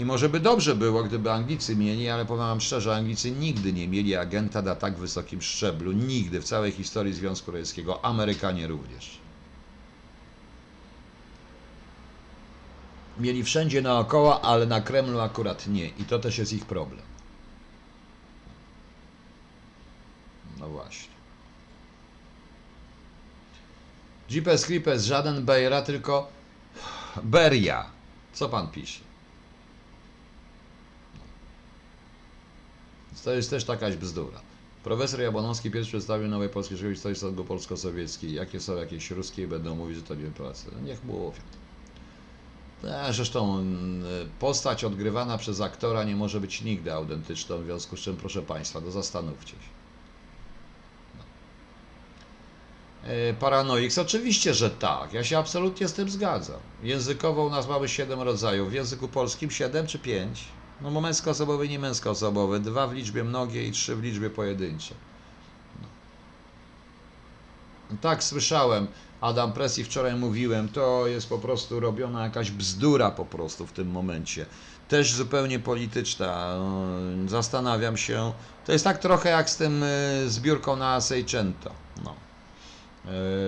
I 0.00 0.04
może 0.04 0.28
by 0.28 0.40
dobrze 0.40 0.74
było, 0.74 1.02
gdyby 1.02 1.32
Anglicy 1.32 1.76
mieli, 1.76 2.08
ale 2.08 2.26
powiem 2.26 2.46
wam 2.46 2.60
szczerze, 2.60 2.96
Anglicy 2.96 3.30
nigdy 3.30 3.72
nie 3.72 3.88
mieli 3.88 4.16
agenta 4.16 4.62
na 4.62 4.74
tak 4.74 4.98
wysokim 4.98 5.42
szczeblu. 5.42 5.92
Nigdy 5.92 6.40
w 6.40 6.44
całej 6.44 6.72
historii 6.72 7.14
Związku 7.14 7.50
Radzieckiego. 7.50 8.04
Amerykanie 8.04 8.66
również. 8.66 9.18
Mieli 13.18 13.44
wszędzie 13.44 13.82
naokoło, 13.82 14.44
ale 14.44 14.66
na 14.66 14.80
Kremlu 14.80 15.20
akurat 15.20 15.66
nie. 15.66 15.88
I 15.88 16.04
to 16.04 16.18
też 16.18 16.38
jest 16.38 16.52
ich 16.52 16.66
problem. 16.66 17.02
No 20.60 20.68
właśnie. 20.68 21.14
Jeepes 24.30 24.66
Creepers, 24.66 25.04
żaden 25.04 25.44
Bejra, 25.44 25.82
tylko 25.82 26.28
Beria. 27.22 27.90
Co 28.32 28.48
pan 28.48 28.68
pisze? 28.68 29.09
To 33.24 33.32
jest 33.32 33.50
też 33.50 33.64
takaś 33.64 33.96
bzdura. 33.96 34.40
Profesor 34.84 35.20
Jabłonowski 35.20 35.70
pierwszy 35.70 35.90
przedstawił 35.90 36.28
nowej 36.28 36.48
polskiej 36.48 36.78
szkoły 36.78 36.94
historii 36.94 37.18
statku 37.18 37.44
polsko-sowieckiej. 37.44 38.34
Jakie 38.34 38.60
są 38.60 38.76
jakieś 38.76 39.10
ruskie 39.10 39.42
i 39.42 39.46
będą 39.46 39.74
mówić, 39.74 39.96
że 39.96 40.02
to 40.02 40.14
nie 40.14 40.30
pracy. 40.30 40.66
No 40.76 40.80
niech 40.86 41.04
mówią. 41.04 41.32
A, 42.94 43.12
zresztą 43.12 43.64
postać 44.38 44.84
odgrywana 44.84 45.38
przez 45.38 45.60
aktora 45.60 46.04
nie 46.04 46.16
może 46.16 46.40
być 46.40 46.62
nigdy 46.62 46.92
autentyczną, 46.92 47.58
w 47.62 47.64
związku 47.64 47.96
z 47.96 48.00
czym 48.00 48.16
proszę 48.16 48.42
Państwa, 48.42 48.80
to 48.80 48.90
zastanówcie 48.90 49.52
się. 49.52 49.80
E, 53.04 53.34
Paranoiks, 53.34 53.98
oczywiście, 53.98 54.54
że 54.54 54.70
tak. 54.70 55.12
Ja 55.12 55.24
się 55.24 55.38
absolutnie 55.38 55.88
z 55.88 55.92
tym 55.92 56.10
zgadzam. 56.10 56.60
Językowo 56.82 57.44
u 57.44 57.50
nas 57.50 57.68
mamy 57.68 57.88
7 57.88 58.20
rodzajów. 58.20 58.70
W 58.70 58.72
języku 58.72 59.08
polskim 59.08 59.50
7 59.50 59.86
czy 59.86 59.98
5? 59.98 60.44
No 60.82 60.90
bo 60.90 61.00
męskoosobowy 61.00 61.66
i 61.66 61.68
nie 61.68 61.78
męskoosobowy. 61.78 62.60
Dwa 62.60 62.86
w 62.86 62.92
liczbie 62.92 63.24
mnogiej 63.24 63.68
i 63.68 63.72
trzy 63.72 63.96
w 63.96 64.02
liczbie 64.02 64.30
pojedynczej. 64.30 64.96
No. 67.90 67.96
Tak, 68.00 68.24
słyszałem. 68.24 68.86
Adam 69.20 69.52
Presji 69.52 69.84
wczoraj 69.84 70.16
mówiłem, 70.16 70.68
to 70.68 71.06
jest 71.06 71.28
po 71.28 71.38
prostu 71.38 71.80
robiona 71.80 72.24
jakaś 72.24 72.50
bzdura 72.50 73.10
po 73.10 73.24
prostu 73.24 73.66
w 73.66 73.72
tym 73.72 73.90
momencie. 73.90 74.46
Też 74.88 75.12
zupełnie 75.14 75.58
polityczna. 75.58 76.56
No, 76.58 76.86
Zastanawiam 77.28 77.96
się. 77.96 78.32
To 78.66 78.72
jest 78.72 78.84
tak 78.84 78.98
trochę 78.98 79.30
jak 79.30 79.50
z 79.50 79.56
tym 79.56 79.82
y, 79.82 80.30
zbiórką 80.30 80.76
na 80.76 81.00
Seicento. 81.00 81.70
No. 82.04 82.14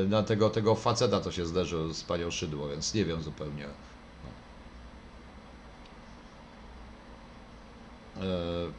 Y, 0.04 0.08
Na 0.08 0.22
tego, 0.22 0.50
tego 0.50 0.74
faceta 0.74 1.20
to 1.20 1.32
się 1.32 1.46
zderzył 1.46 1.92
z 1.92 2.02
panią 2.02 2.30
Szydło, 2.30 2.68
więc 2.68 2.94
nie 2.94 3.04
wiem 3.04 3.22
zupełnie. 3.22 3.66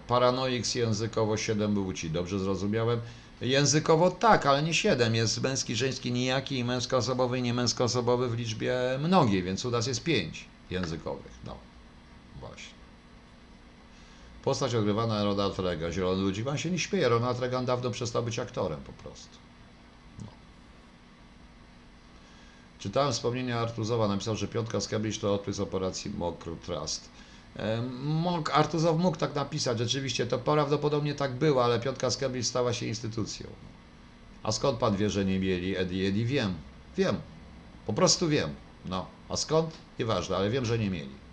Paranoiks 0.07 0.75
językowo 0.75 1.37
7 1.37 1.75
płci, 1.75 2.09
dobrze 2.11 2.39
zrozumiałem? 2.39 3.01
Językowo 3.41 4.11
tak, 4.11 4.45
ale 4.45 4.63
nie 4.63 4.73
7. 4.73 5.15
Jest 5.15 5.41
męski, 5.41 5.75
żeński, 5.75 6.11
nijaki 6.11 6.57
i 6.57 6.63
męskoosobowy 6.63 7.39
i 7.39 7.41
niemęskoosobowy 7.41 8.29
w 8.29 8.33
liczbie 8.33 8.75
mnogiej, 8.99 9.43
więc 9.43 9.65
u 9.65 9.71
nas 9.71 9.87
jest 9.87 10.03
5 10.03 10.45
językowych. 10.69 11.31
No, 11.45 11.57
właśnie. 12.39 12.73
Postać 14.43 14.75
odgrywana 14.75 15.23
Ronald 15.23 15.59
Reagan, 15.59 15.91
Zielony 15.91 16.21
Ludzik. 16.21 16.45
Pan 16.45 16.57
się 16.57 16.71
nie 16.71 16.79
śmieje, 16.79 17.09
Ronald 17.09 17.39
Reagan 17.39 17.65
dawno 17.65 17.91
przestał 17.91 18.23
być 18.23 18.39
aktorem 18.39 18.79
po 18.79 18.93
prostu. 18.93 19.37
No. 20.21 20.27
Czytałem 22.79 23.13
wspomnienia 23.13 23.59
Artuzowa, 23.59 24.07
napisał, 24.07 24.35
że 24.35 24.47
piątka 24.47 24.81
z 24.81 24.87
Cambridge 24.87 25.19
to 25.19 25.33
odpis 25.33 25.59
operacji 25.59 26.11
Mokro 26.11 26.55
Trust. 26.65 27.09
Mógł, 28.03 28.51
Artuzow 28.51 28.99
mógł 28.99 29.17
tak 29.17 29.35
napisać, 29.35 29.77
rzeczywiście 29.77 30.27
to 30.27 30.39
prawdopodobnie 30.39 31.15
tak 31.15 31.33
było, 31.33 31.63
ale 31.63 31.79
piątka 31.79 32.09
z 32.09 32.17
Cambridge 32.17 32.45
stała 32.45 32.73
się 32.73 32.85
instytucją. 32.85 33.47
A 34.43 34.51
skąd 34.51 34.79
pan 34.79 34.95
wie, 34.95 35.09
że 35.09 35.25
nie 35.25 35.39
mieli 35.39 35.77
Eddie 35.77 36.07
Eddie? 36.07 36.25
Wiem, 36.25 36.53
wiem, 36.97 37.15
po 37.85 37.93
prostu 37.93 38.29
wiem. 38.29 38.49
No, 38.85 39.05
a 39.29 39.37
skąd? 39.37 39.71
Nieważne, 39.99 40.35
ale 40.35 40.49
wiem, 40.49 40.65
że 40.65 40.79
nie 40.79 40.89
mieli. 40.89 41.23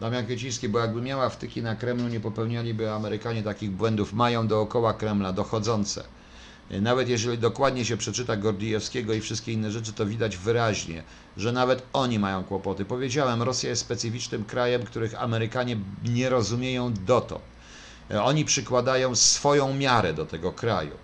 Damian 0.00 0.26
Kwieciński, 0.26 0.68
bo 0.68 0.78
jakby 0.78 1.02
miała 1.02 1.28
wtyki 1.28 1.62
na 1.62 1.76
Kremlu, 1.76 2.08
nie 2.08 2.20
popełnialiby 2.20 2.90
Amerykanie 2.90 3.42
takich 3.42 3.70
błędów. 3.70 4.12
Mają 4.12 4.48
dookoła 4.48 4.94
Kremla 4.94 5.32
dochodzące. 5.32 6.04
Nawet 6.80 7.08
jeżeli 7.08 7.38
dokładnie 7.38 7.84
się 7.84 7.96
przeczyta 7.96 8.36
Gordijewskiego 8.36 9.14
i 9.14 9.20
wszystkie 9.20 9.52
inne 9.52 9.70
rzeczy, 9.70 9.92
to 9.92 10.06
widać 10.06 10.36
wyraźnie, 10.36 11.04
że 11.36 11.52
nawet 11.52 11.82
oni 11.92 12.18
mają 12.18 12.44
kłopoty. 12.44 12.84
Powiedziałem, 12.84 13.42
Rosja 13.42 13.70
jest 13.70 13.82
specyficznym 13.82 14.44
krajem, 14.44 14.82
których 14.82 15.22
Amerykanie 15.22 15.76
nie 16.02 16.28
rozumieją 16.28 16.94
dotąd. 16.94 17.44
Oni 18.22 18.44
przykładają 18.44 19.14
swoją 19.16 19.74
miarę 19.74 20.14
do 20.14 20.26
tego 20.26 20.52
kraju. 20.52 20.98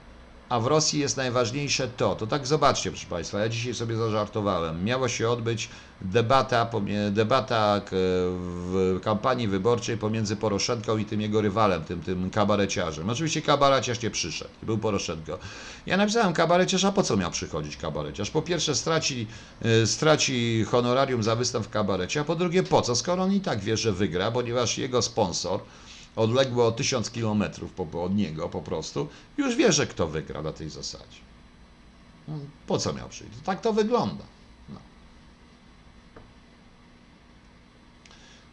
A 0.48 0.60
w 0.60 0.66
Rosji 0.66 1.00
jest 1.00 1.16
najważniejsze 1.16 1.88
to, 1.88 2.14
to 2.16 2.26
tak 2.26 2.46
zobaczcie 2.46 2.90
proszę 2.90 3.06
Państwa, 3.06 3.38
ja 3.38 3.48
dzisiaj 3.48 3.74
sobie 3.74 3.96
zażartowałem, 3.96 4.84
miało 4.84 5.08
się 5.08 5.30
odbyć 5.30 5.68
debata, 6.00 6.70
debata 7.10 7.80
k- 7.84 7.90
w 7.92 8.98
kampanii 9.02 9.48
wyborczej 9.48 9.96
pomiędzy 9.98 10.36
Poroszenką 10.36 10.96
i 10.98 11.04
tym 11.04 11.20
jego 11.20 11.40
rywalem, 11.40 11.84
tym, 11.84 12.02
tym 12.02 12.30
kabareciarzem. 12.30 13.10
Oczywiście 13.10 13.42
kabareciarz 13.42 14.02
nie 14.02 14.10
przyszedł, 14.10 14.50
był 14.62 14.78
Poroszenko. 14.78 15.38
Ja 15.86 15.96
napisałem 15.96 16.32
kabareciarz, 16.32 16.84
a 16.84 16.92
po 16.92 17.02
co 17.02 17.16
miał 17.16 17.30
przychodzić 17.30 17.76
kabareciarz? 17.76 18.30
Po 18.30 18.42
pierwsze 18.42 18.74
straci, 18.74 19.26
y, 19.82 19.86
straci 19.86 20.64
honorarium 20.70 21.22
za 21.22 21.36
występ 21.36 21.66
w 21.66 21.70
kabarecie, 21.70 22.20
a 22.20 22.24
po 22.24 22.34
drugie 22.36 22.62
po 22.62 22.82
co, 22.82 22.96
skoro 22.96 23.22
on 23.22 23.32
i 23.32 23.40
tak 23.40 23.60
wie, 23.60 23.76
że 23.76 23.92
wygra, 23.92 24.30
ponieważ 24.30 24.78
jego 24.78 25.02
sponsor, 25.02 25.60
odległe 26.16 26.64
o 26.64 26.72
1000 26.72 27.10
km 27.10 27.44
od 27.92 28.14
niego 28.14 28.48
po 28.48 28.62
prostu, 28.62 29.08
już 29.36 29.56
wie, 29.56 29.72
że 29.72 29.86
kto 29.86 30.06
wygra 30.06 30.42
na 30.42 30.52
tej 30.52 30.70
zasadzie. 30.70 31.20
No, 32.28 32.34
Po 32.66 32.78
co 32.78 32.92
miał 32.92 33.08
przyjść? 33.08 33.32
Tak 33.44 33.60
to 33.60 33.72
wygląda. 33.72 34.24
No. 34.68 34.80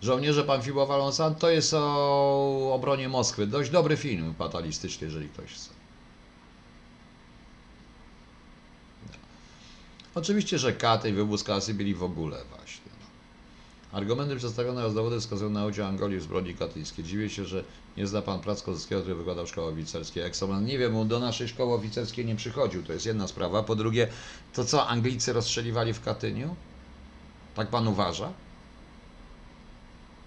Żołnierze 0.02 0.44
Pamfiłowa 0.44 0.98
Lonsan 0.98 1.36
to 1.36 1.50
jest 1.50 1.74
o 1.74 2.74
obronie 2.74 3.10
Moskwy. 3.10 3.48
Dość 3.48 3.70
dobry 3.70 3.98
film 3.98 4.34
fatalistyczny, 4.38 5.08
jeżeli 5.08 5.30
ktoś 5.30 5.52
chce. 5.52 5.70
No. 9.08 9.14
Oczywiście, 10.16 10.60
że 10.60 10.74
katy 10.74 11.10
i 11.10 11.14
wywóz 11.14 11.46
byli 11.74 11.96
w 11.96 12.04
ogóle 12.04 12.38
właśnie. 12.56 12.85
Argumenty 13.96 14.36
przedstawione 14.36 14.82
oraz 14.82 14.94
dowody 14.94 15.20
wskazują 15.20 15.50
na 15.50 15.66
udział 15.66 15.88
Angolii 15.88 16.20
w 16.20 16.24
zbrodni 16.24 16.56
katyńskiej. 16.56 17.06
Dziwię 17.06 17.30
się, 17.30 17.46
że 17.46 17.64
nie 17.98 18.08
zna 18.08 18.22
pan 18.22 18.40
prac 18.40 18.62
Kozyckiego, 18.62 19.02
który 19.02 19.16
wykładał 19.16 19.46
w 19.46 19.50
szkoły 19.50 19.72
oficerskiej. 19.72 20.24
Eksoman, 20.24 20.66
nie 20.66 20.78
wiem, 20.78 20.96
on 20.96 21.08
do 21.08 21.20
naszej 21.20 21.48
szkoły 21.48 21.74
oficerskiej 21.74 22.26
nie 22.26 22.36
przychodził, 22.36 22.84
to 22.84 22.94
jest 22.94 23.06
jedna 23.06 23.28
sprawa. 23.28 23.64
Po 23.64 23.76
drugie, 23.76 24.08
to 24.54 24.66
co, 24.66 24.88
Anglicy 24.88 25.34
rozstrzeliwali 25.34 25.94
w 25.94 26.02
Katyniu? 26.02 26.56
Tak 27.56 27.68
pan 27.68 27.88
uważa? 27.88 28.34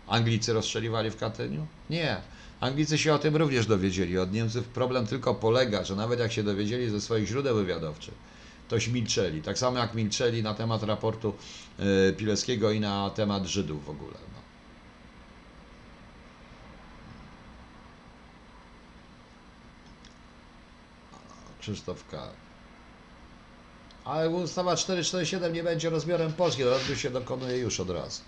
Anglicy 0.07 0.53
rozstrzeliwali 0.53 1.11
w 1.11 1.16
Katyniu? 1.16 1.66
Nie. 1.90 2.16
Anglicy 2.61 2.99
się 2.99 3.15
o 3.15 3.19
tym 3.19 3.36
również 3.36 3.66
dowiedzieli. 3.66 4.19
Od 4.19 4.32
Niemców 4.32 4.69
problem 4.69 5.07
tylko 5.07 5.35
polega, 5.35 5.85
że 5.85 5.97
nawet 5.97 6.20
jak 6.20 6.32
się 6.32 6.43
dowiedzieli 6.43 6.90
ze 6.90 7.01
swoich 7.01 7.27
źródeł 7.27 7.57
wywiadowczych, 7.57 8.15
toś 8.69 8.89
milczeli. 8.89 9.43
Tak 9.43 9.59
samo 9.59 9.78
jak 9.78 9.95
milczeli 9.95 10.43
na 10.43 10.55
temat 10.55 10.82
raportu 10.82 11.35
y, 11.81 12.12
Pileckiego 12.12 12.70
i 12.70 12.81
na 12.81 13.11
temat 13.11 13.47
Żydów 13.47 13.85
w 13.85 13.90
ogóle. 13.90 14.15
No. 14.32 14.39
Krzysztof 21.61 22.07
K. 22.09 22.28
Ale 24.05 24.31
ustawa 24.31 24.77
447 24.77 25.53
nie 25.53 25.62
będzie 25.62 25.90
rozmiarem 25.90 26.32
Polski, 26.32 26.65
rozbiór 26.65 26.99
się 26.99 27.11
dokonuje 27.11 27.59
już 27.59 27.81
od 27.81 27.90
razu. 27.90 28.23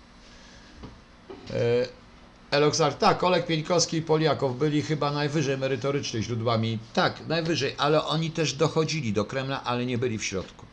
Eloxar, 2.51 2.93
tak, 2.93 3.23
Olek 3.23 3.45
Pieńkowski 3.45 3.97
i 3.97 4.01
Poliakow 4.01 4.55
byli 4.55 4.81
chyba 4.81 5.11
najwyżej 5.11 5.57
merytorycznie 5.57 6.23
źródłami. 6.23 6.79
Tak, 6.93 7.27
najwyżej, 7.27 7.75
ale 7.77 8.05
oni 8.05 8.31
też 8.31 8.53
dochodzili 8.53 9.13
do 9.13 9.25
Kremla, 9.25 9.63
ale 9.63 9.85
nie 9.85 9.97
byli 9.97 10.17
w 10.17 10.23
środku. 10.23 10.65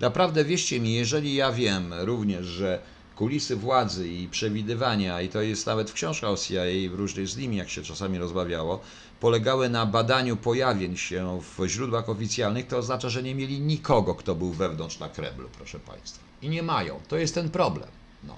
Naprawdę 0.00 0.44
wierzcie 0.44 0.80
mi, 0.80 0.94
jeżeli 0.94 1.34
ja 1.34 1.52
wiem 1.52 1.94
również, 1.98 2.46
że 2.46 2.78
kulisy 3.16 3.56
władzy 3.56 4.08
i 4.08 4.28
przewidywania, 4.28 5.22
i 5.22 5.28
to 5.28 5.42
jest 5.42 5.66
nawet 5.66 5.90
w 5.90 5.94
książkach 5.94 6.30
o 6.30 6.36
CIA 6.36 6.90
w 6.90 6.94
różnych 6.94 7.28
z 7.28 7.36
nimi, 7.36 7.56
jak 7.56 7.70
się 7.70 7.82
czasami 7.82 8.18
rozmawiało, 8.18 8.80
polegały 9.20 9.68
na 9.68 9.86
badaniu 9.86 10.36
pojawień 10.36 10.96
się 10.96 11.40
w 11.58 11.66
źródłach 11.66 12.08
oficjalnych, 12.08 12.66
to 12.66 12.78
oznacza, 12.78 13.08
że 13.08 13.22
nie 13.22 13.34
mieli 13.34 13.60
nikogo, 13.60 14.14
kto 14.14 14.34
był 14.34 14.52
wewnątrz 14.52 14.98
na 14.98 15.08
Kremlu, 15.08 15.48
proszę 15.56 15.78
Państwa. 15.80 16.24
I 16.42 16.48
nie 16.48 16.62
mają. 16.62 17.00
To 17.08 17.16
jest 17.16 17.34
ten 17.34 17.50
problem. 17.50 17.88
No. 18.24 18.34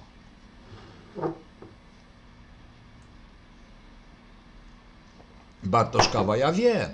Bartoszkawa, 5.63 6.37
ja 6.37 6.51
wiem. 6.51 6.89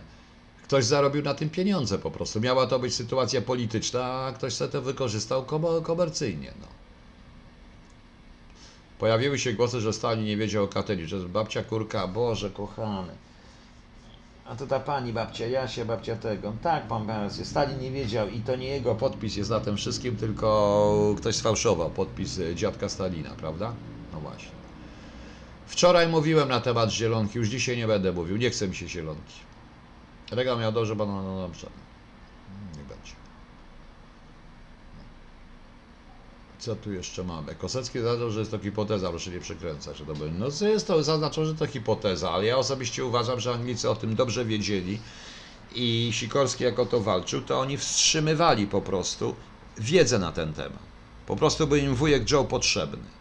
Ktoś 0.64 0.85
zarobił 0.85 1.23
na 1.23 1.34
tym 1.34 1.49
pieniądze 1.49 1.99
po 1.99 2.11
prostu. 2.11 2.41
Miała 2.41 2.68
to 2.68 2.80
być 2.80 2.95
sytuacja 2.95 3.41
polityczna, 3.41 4.06
a 4.06 4.31
ktoś 4.31 4.53
sobie 4.53 4.72
to 4.72 4.81
wykorzystał 4.81 5.45
komercyjnie. 5.84 6.53
No. 6.61 6.68
Pojawiły 8.99 9.39
się 9.39 9.53
głosy, 9.53 9.81
że 9.81 9.94
Stalin 9.94 10.26
nie 10.26 10.38
wiedział 10.38 10.64
o 10.64 10.68
Katyni, 10.68 11.06
że 11.06 11.19
babcia 11.19 11.64
kurka, 11.64 12.07
Boże 12.07 12.49
kochany. 12.49 13.14
A 14.45 14.56
to 14.56 14.68
ta 14.68 14.80
pani 14.80 15.14
babcia, 15.14 15.48
Jasia, 15.48 15.85
babcia 15.85 16.15
tego. 16.15 16.53
Tak, 16.61 16.88
pan 16.88 17.07
rację. 17.07 17.45
Stalin 17.45 17.80
nie 17.80 17.91
wiedział 17.91 18.30
i 18.30 18.39
to 18.39 18.56
nie 18.56 18.68
jego 18.68 18.95
podpis 18.95 19.35
jest 19.35 19.49
na 19.49 19.60
tym 19.60 19.77
wszystkim, 19.77 20.18
tylko 20.18 21.15
ktoś 21.18 21.35
sfałszował 21.35 21.89
podpis 21.89 22.39
e, 22.39 22.56
dziadka 22.56 22.89
Stalina, 22.89 23.30
prawda? 23.30 23.73
No 24.14 24.19
właśnie. 24.19 24.56
Wczoraj 25.68 26.07
mówiłem 26.07 26.49
na 26.49 26.61
temat 26.61 26.91
zielonki, 26.91 27.38
już 27.38 27.48
dzisiaj 27.48 27.77
nie 27.77 27.88
będę 27.88 28.11
mówił, 28.11 28.38
nie 28.38 28.49
chce 28.49 28.68
mi 28.68 28.76
się 28.76 28.88
zielonki. 28.88 29.34
Regał 30.31 30.60
miał 30.60 30.72
dobrze, 30.72 30.95
bo 30.95 31.06
no, 31.06 31.23
no 31.23 31.41
dobrze. 31.48 31.69
Nie 32.77 32.84
będzie. 32.84 33.11
Co 36.60 36.76
tu 36.76 36.91
jeszcze 36.91 37.23
mamy? 37.23 37.56
Kosecki 37.56 37.99
zaznaczył, 37.99 38.31
że 38.31 38.39
jest 38.39 38.52
to 38.52 38.60
hipoteza, 38.60 39.10
proszę 39.10 39.31
nie 39.31 39.39
przekręcać. 39.39 40.02
będzie. 40.02 40.39
No 40.39 40.52
co 40.52 40.68
jest 40.68 40.88
to, 40.88 41.03
zaznaczył, 41.03 41.45
że 41.45 41.56
to 41.56 41.68
hipoteza, 41.68 42.31
ale 42.31 42.45
ja 42.45 42.57
osobiście 42.57 43.06
uważam, 43.06 43.39
że 43.39 43.52
Anglicy 43.53 43.89
o 43.89 43.95
tym 43.95 44.15
dobrze 44.15 44.45
wiedzieli 44.45 44.99
i 45.76 46.10
Sikorski 46.11 46.64
jako 46.64 46.85
to 46.85 46.99
walczył, 46.99 47.41
to 47.41 47.60
oni 47.60 47.77
wstrzymywali 47.77 48.68
po 48.68 48.81
prostu 48.81 49.35
wiedzę 49.77 50.19
na 50.19 50.31
ten 50.31 50.53
temat. 50.53 50.80
Po 51.26 51.35
prostu 51.35 51.68
był 51.68 51.77
im 51.77 51.95
wujek 51.95 52.31
Joe 52.31 52.44
potrzebny. 52.44 53.16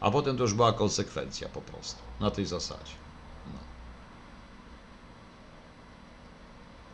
A 0.00 0.10
potem 0.10 0.36
to 0.36 0.42
już 0.42 0.54
była 0.54 0.72
konsekwencja 0.72 1.48
po 1.48 1.60
prostu, 1.60 2.02
na 2.20 2.30
tej 2.30 2.46
zasadzie. 2.46 2.92
No. 3.46 3.58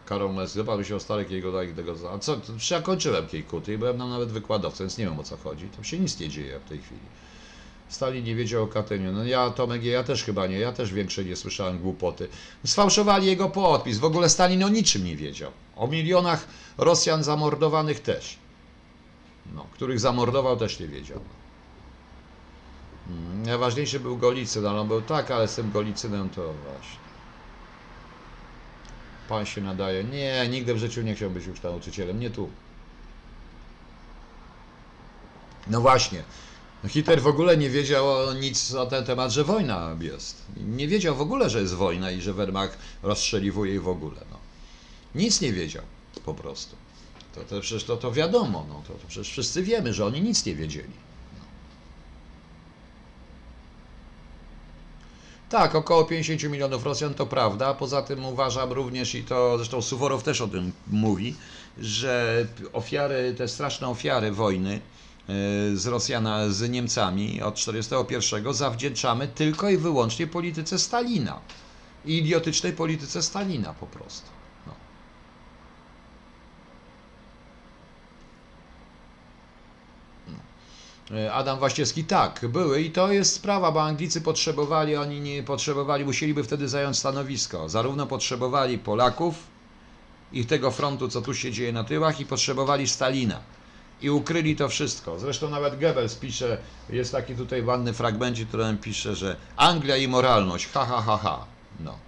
Karol 0.07 0.35
Mesy, 0.35 0.65
by 0.65 0.85
się 0.85 0.97
o 0.97 1.01
stare 1.01 1.24
Kiejkuta 1.24 1.59
tego... 1.77 1.95
A 2.15 2.19
co, 2.19 2.37
ja 2.70 2.83
kończyłem 2.83 3.27
Kiejkuty 3.27 3.74
i 3.74 3.79
byłem 3.79 3.99
tam 3.99 4.11
nawet 4.11 4.29
wykładowcą, 4.29 4.85
więc 4.85 4.99
nie 4.99 5.05
wiem 5.05 5.20
o 5.20 5.24
co 5.24 5.37
chodzi. 5.37 5.66
Tam 5.69 5.85
się 5.85 5.99
nic 5.99 6.20
nie 6.20 6.29
dzieje 6.29 6.61
w 6.61 6.69
tej 6.69 6.79
chwili. 6.79 7.01
Stalin 7.89 8.24
nie 8.24 8.35
wiedział 8.35 8.62
o 8.62 8.66
Katyniu. 8.66 9.12
No 9.12 9.24
ja, 9.24 9.51
Tomek, 9.51 9.85
ja 9.85 10.05
też 10.05 10.24
chyba 10.24 10.47
nie, 10.47 10.59
ja 10.59 10.73
też 10.73 10.93
większe 10.93 11.24
nie 11.24 11.37
słyszałem 11.37 11.79
głupoty. 11.79 12.29
Sfałszowali 12.66 13.27
jego 13.27 13.51
podpis. 13.51 13.99
W 13.99 14.05
ogóle 14.05 14.29
Stalin 14.29 14.65
o 14.65 14.69
niczym 14.69 15.05
nie 15.05 15.16
wiedział. 15.16 15.53
O 15.77 15.87
milionach 15.87 16.47
Rosjan 16.79 17.24
zamordowanych 17.24 18.01
też. 18.01 18.39
No, 19.55 19.66
których 19.73 20.01
zamordował 20.01 20.57
też 20.57 20.81
nie 20.81 20.89
wiedział. 20.89 21.20
Mm, 23.09 23.43
Najważniejszy 23.43 24.01
był 24.01 24.19
Golicyn, 24.19 24.66
ale 24.66 24.81
on 24.81 24.89
był 24.89 25.03
tak, 25.03 25.31
ale 25.31 25.49
z 25.49 25.55
tym 25.55 25.70
Golicynem 25.70 26.31
to 26.31 26.43
właśnie. 26.43 27.03
Pan 29.29 29.47
się 29.47 29.61
nadaje. 29.61 30.05
Nie, 30.05 30.49
nigdy 30.49 30.74
w 30.74 30.79
życiu 30.79 31.03
nie 31.03 31.15
chciał 31.15 31.31
być 31.31 31.47
już 31.47 31.62
nauczycielem, 31.62 32.20
nie 32.20 32.31
tu. 32.31 32.51
No 35.66 35.81
właśnie. 35.81 36.23
Hitler 36.89 37.23
w 37.23 37.27
ogóle 37.27 37.57
nie 37.57 37.70
wiedział 37.70 38.35
nic 38.41 38.70
na 38.70 38.87
ten 38.87 39.05
temat, 39.05 39.33
że 39.33 39.45
wojna 39.45 39.97
jest. 40.01 40.43
Nie 40.57 40.89
wiedział 40.89 41.16
w 41.16 41.20
ogóle, 41.20 41.51
że 41.51 41.61
jest 41.61 41.74
wojna 41.74 42.11
i 42.11 42.20
że 42.20 42.33
Wehrmacht 42.33 42.79
rozstrzeliwuje 43.03 43.74
i 43.74 43.79
w 43.79 43.89
ogóle. 43.89 44.20
No. 44.31 44.39
Nic 45.15 45.41
nie 45.41 45.53
wiedział 45.53 45.83
po 46.24 46.35
prostu. 46.35 46.77
To, 47.35 47.41
to 47.41 47.61
przecież 47.61 47.85
to, 47.85 47.97
to 47.97 48.12
wiadomo, 48.12 48.66
no, 48.69 48.83
to, 48.89 48.95
to 48.95 49.07
przecież 49.09 49.29
wszyscy 49.31 49.62
wiemy, 49.62 49.93
że 49.93 50.07
oni 50.07 50.23
nic 50.23 50.47
nie 50.47 50.55
wiedzieli. 50.55 50.93
Tak, 55.53 55.74
około 55.74 56.05
50 56.05 56.43
milionów 56.43 56.85
Rosjan 56.85 57.15
to 57.15 57.27
prawda. 57.27 57.74
Poza 57.74 58.03
tym 58.03 58.24
uważam 58.24 58.73
również, 58.73 59.15
i 59.15 59.24
to 59.24 59.57
zresztą 59.57 59.83
Suworow 59.83 60.23
też 60.23 60.41
o 60.41 60.49
tym 60.49 60.73
mówi, 60.87 61.37
że 61.79 62.47
ofiary, 62.73 63.35
te 63.39 63.49
straszne 63.49 63.89
ofiary 63.89 64.33
wojny 64.33 64.74
e, 64.74 64.81
z 65.77 65.87
Rosjana, 65.87 66.49
z 66.49 66.70
Niemcami 66.70 67.43
od 67.43 67.55
1941 67.55 68.55
zawdzięczamy 68.55 69.29
tylko 69.29 69.70
i 69.70 69.77
wyłącznie 69.77 70.27
polityce 70.27 70.79
Stalina. 70.79 71.41
Idiotycznej 72.05 72.73
polityce 72.73 73.23
Stalina 73.23 73.74
po 73.74 73.87
prostu. 73.87 74.29
No. 74.66 74.73
E, 80.29 80.37
Adam 81.32 81.59
Waściewski, 81.59 82.05
tak, 82.05 82.47
były 82.48 82.82
i 82.82 82.90
to 82.90 83.12
jest 83.12 83.34
sprawa, 83.34 83.72
bo 83.72 83.82
Anglicy 83.82 84.20
potrzebowali, 84.20 84.97
oni 84.97 85.20
nie 85.20 85.43
potrzebowali, 85.43 86.05
musieliby 86.05 86.44
wtedy 86.44 86.68
zająć 86.68 86.98
stanowisko. 86.98 87.68
Zarówno 87.68 88.06
potrzebowali 88.06 88.78
Polaków 88.78 89.34
i 90.32 90.47
tego 90.47 90.70
frontu, 90.70 91.09
co 91.09 91.22
tu 91.22 91.34
się 91.34 91.52
dzieje 91.52 91.72
na 91.72 91.84
tyłach, 91.84 92.20
i 92.20 92.26
potrzebowali 92.26 92.89
Stalina. 92.89 93.40
I 94.02 94.10
ukryli 94.10 94.56
to 94.56 94.68
wszystko. 94.68 95.18
Zresztą 95.18 95.51
nawet 95.51 95.80
Goebbels 95.80 96.14
pisze, 96.14 96.59
jest 96.89 97.12
taki 97.12 97.34
tutaj 97.34 97.64
ładny 97.64 97.93
fragmencik, 97.93 98.48
którym 98.48 98.78
pisze, 98.78 99.16
że 99.16 99.36
Anglia 99.56 99.97
i 99.97 100.09
moralność, 100.09 100.66
ha, 100.66 100.86
ha, 100.86 101.02
ha, 101.02 101.16
ha. 101.16 101.44
No. 101.80 101.98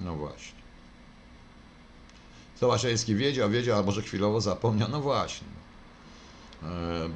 No 0.00 0.16
właśnie. 0.16 0.63
Sołaszeński 2.60 3.14
wiedział, 3.14 3.50
wiedział, 3.50 3.78
a 3.78 3.82
może 3.82 4.02
chwilowo 4.02 4.40
zapomniał. 4.40 4.88
No 4.88 5.00
właśnie. 5.00 5.48
Eee, 6.62 7.10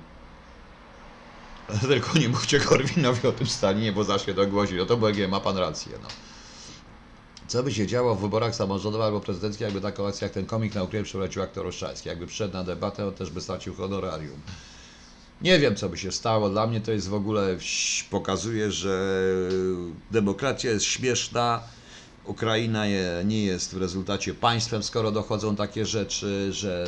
tylko 1.88 2.18
nie 2.18 2.28
mówcie 2.28 2.60
Korwinowi 2.60 3.28
o 3.28 3.32
tym 3.32 3.46
Stalinie, 3.46 3.92
bo 3.92 4.04
zacznie 4.04 4.34
dogłosi. 4.34 4.74
No 4.74 4.86
to 4.86 4.96
BG, 4.96 5.28
ma 5.28 5.40
pan 5.40 5.56
rację. 5.56 5.92
No. 6.02 6.08
Co 7.48 7.62
by 7.62 7.74
się 7.74 7.86
działo 7.86 8.14
w 8.14 8.20
wyborach 8.20 8.54
samorządowych 8.54 9.06
albo 9.06 9.20
prezydenckich, 9.20 9.60
jakby 9.60 9.80
taką 9.80 10.06
akcję 10.06 10.24
jak 10.24 10.32
ten 10.32 10.46
komik 10.46 10.74
na 10.74 10.82
Ukrainie 10.82 11.04
przeprowadził 11.04 11.42
aktor 11.42 11.66
Oszczański. 11.66 12.08
Jakby 12.08 12.26
przyszedł 12.26 12.54
na 12.54 12.64
debatę, 12.64 13.06
on 13.06 13.14
też 13.14 13.30
by 13.30 13.40
stracił 13.40 13.74
honorarium. 13.74 14.40
Nie 15.42 15.58
wiem, 15.58 15.76
co 15.76 15.88
by 15.88 15.98
się 15.98 16.12
stało. 16.12 16.50
Dla 16.50 16.66
mnie 16.66 16.80
to 16.80 16.92
jest 16.92 17.08
w 17.08 17.14
ogóle, 17.14 17.56
pokazuje, 18.10 18.72
że 18.72 19.24
demokracja 20.10 20.70
jest 20.70 20.84
śmieszna, 20.84 21.62
Ukraina 22.28 22.86
je, 22.86 23.22
nie 23.24 23.44
jest 23.44 23.74
w 23.74 23.76
rezultacie 23.76 24.34
państwem, 24.34 24.82
skoro 24.82 25.10
dochodzą 25.10 25.56
takie 25.56 25.86
rzeczy, 25.86 26.52
że 26.52 26.86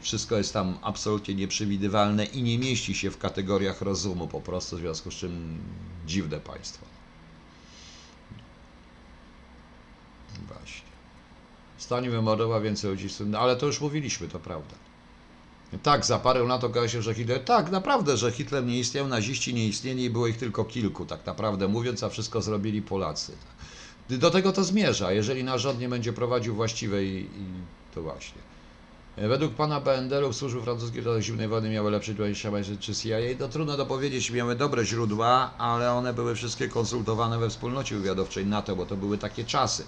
wszystko 0.00 0.36
jest 0.36 0.52
tam 0.52 0.78
absolutnie 0.82 1.34
nieprzewidywalne 1.34 2.24
i 2.24 2.42
nie 2.42 2.58
mieści 2.58 2.94
się 2.94 3.10
w 3.10 3.18
kategoriach 3.18 3.82
rozumu 3.82 4.28
po 4.28 4.40
prostu, 4.40 4.76
w 4.76 4.80
związku 4.80 5.10
z 5.10 5.14
czym 5.14 5.58
dziwne 6.06 6.40
państwo. 6.40 6.86
Właśnie. 10.48 10.90
Stalin 11.78 12.10
wymordował 12.10 12.62
więcej 12.62 12.90
ludzi, 12.90 13.06
no, 13.26 13.38
ale 13.38 13.56
to 13.56 13.66
już 13.66 13.80
mówiliśmy, 13.80 14.28
to 14.28 14.38
prawda. 14.38 14.74
Tak, 15.82 16.04
za 16.04 16.18
parę 16.18 16.42
lat 16.42 16.64
okazało 16.64 16.88
się, 16.88 17.02
że 17.02 17.14
Hitler. 17.14 17.44
Tak, 17.44 17.70
naprawdę, 17.70 18.16
że 18.16 18.32
Hitler 18.32 18.64
nie 18.64 18.78
istniał, 18.78 19.08
naziści 19.08 19.54
nie 19.54 19.66
istnieli 19.66 20.04
i 20.04 20.10
było 20.10 20.26
ich 20.26 20.36
tylko 20.36 20.64
kilku, 20.64 21.06
tak 21.06 21.26
naprawdę 21.26 21.68
mówiąc, 21.68 22.02
a 22.02 22.08
wszystko 22.08 22.42
zrobili 22.42 22.82
Polacy. 22.82 23.32
Do 24.18 24.30
tego 24.30 24.52
to 24.52 24.64
zmierza, 24.64 25.12
jeżeli 25.12 25.44
nasz 25.44 25.62
rząd 25.62 25.80
nie 25.80 25.88
będzie 25.88 26.12
prowadził 26.12 26.54
właściwej, 26.54 27.22
i 27.22 27.26
to 27.94 28.02
właśnie. 28.02 28.42
Według 29.16 29.54
pana 29.54 29.80
BND-ów 29.80 30.36
służby 30.36 30.62
francuskie 30.62 31.02
do 31.02 31.22
zimnej 31.22 31.48
wojny 31.48 31.70
miały 31.70 31.90
lepsze 31.90 32.14
Hamas 32.42 32.66
czy 32.80 32.94
CIA. 32.94 33.16
To 33.38 33.48
trudno 33.48 33.76
to 33.76 33.86
powiedzieć, 33.86 34.30
miały 34.30 34.56
dobre 34.56 34.84
źródła, 34.84 35.50
ale 35.58 35.92
one 35.92 36.14
były 36.14 36.34
wszystkie 36.34 36.68
konsultowane 36.68 37.38
we 37.38 37.50
wspólnocie 37.50 37.96
wywiadowczej 37.96 38.46
NATO, 38.46 38.76
bo 38.76 38.86
to 38.86 38.96
były 38.96 39.18
takie 39.18 39.44
czasy. 39.44 39.84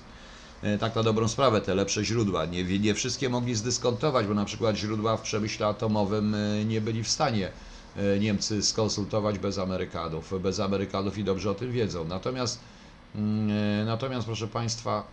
E, 0.62 0.78
Tak 0.78 0.94
na 0.94 1.02
dobrą 1.02 1.28
sprawę, 1.28 1.60
te 1.60 1.74
lepsze 1.74 2.04
źródła. 2.04 2.46
Nie, 2.46 2.78
nie 2.78 2.94
wszystkie 2.94 3.28
mogli 3.28 3.54
zdyskontować, 3.54 4.26
bo 4.26 4.34
na 4.34 4.44
przykład 4.44 4.76
źródła 4.76 5.16
w 5.16 5.22
przemyśle 5.22 5.66
atomowym 5.66 6.34
e, 6.34 6.64
nie 6.64 6.80
byli 6.80 7.04
w 7.04 7.08
stanie 7.08 7.50
e, 7.96 8.18
Niemcy 8.18 8.62
skonsultować 8.62 9.38
bez 9.38 9.58
Amerykanów. 9.58 10.42
Bez 10.42 10.60
Amerykanów 10.60 11.18
i 11.18 11.24
dobrze 11.24 11.50
o 11.50 11.54
tym 11.54 11.72
wiedzą. 11.72 12.04
Natomiast 12.04 12.58
e, 12.58 12.71
Natomiast, 13.86 14.26
proszę 14.26 14.48
Państwa, 14.48 15.04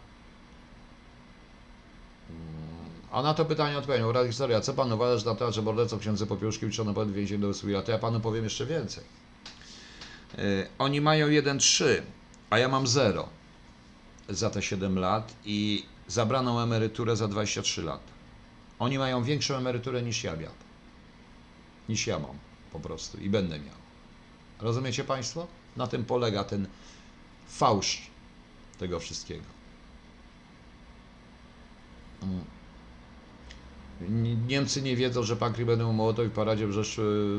mm, 2.29 2.69
A 3.11 3.21
na 3.21 3.33
to 3.33 3.45
pytanie 3.45 3.77
odpowiedział, 3.77 4.11
Rada 4.11 4.27
Historia, 4.27 4.61
co 4.61 4.73
pan 4.73 4.93
uważa, 4.93 5.17
że 5.17 5.25
na 5.25 5.35
temat, 5.35 5.53
że 5.53 5.61
mordercą 5.61 5.99
księdza 5.99 6.25
Popiełuszki 6.25 6.65
uczono 6.65 6.93
pod 6.93 7.11
więzień 7.11 7.41
do 7.41 7.47
8 7.47 7.71
lat? 7.71 7.85
To 7.85 7.91
ja 7.91 7.99
panu 7.99 8.19
powiem 8.19 8.43
jeszcze 8.43 8.65
więcej. 8.65 9.03
Yy, 10.37 10.67
oni 10.79 11.01
mają 11.01 11.27
1,3, 11.27 12.01
a 12.49 12.57
ja 12.57 12.67
mam 12.67 12.87
0 12.87 13.29
za 14.29 14.49
te 14.49 14.61
7 14.61 14.99
lat 14.99 15.33
i 15.45 15.85
zabraną 16.07 16.59
emeryturę 16.59 17.15
za 17.15 17.27
23 17.27 17.83
lata. 17.83 18.11
Oni 18.79 18.97
mają 18.97 19.23
większą 19.23 19.55
emeryturę 19.55 20.01
niż 20.01 20.23
ja 20.23 20.35
miałem. 20.35 20.57
Niż 21.89 22.07
ja 22.07 22.19
mam 22.19 22.37
po 22.73 22.79
prostu 22.79 23.17
i 23.17 23.29
będę 23.29 23.59
miał. 23.59 23.75
Rozumiecie 24.59 25.03
Państwo? 25.03 25.47
Na 25.77 25.87
tym 25.87 26.05
polega 26.05 26.43
ten 26.43 26.67
fałsz 27.49 28.01
tego 28.79 28.99
wszystkiego. 28.99 29.43
Mm. 32.23 32.43
Ni- 34.09 34.35
Niemcy 34.37 34.81
nie 34.81 34.95
wiedzą, 34.95 35.23
że 35.23 35.35
Pakry 35.35 35.65
będą 35.65 35.93
Mołotow 35.93 36.25
w 36.25 36.31
paradzie 36.31 36.67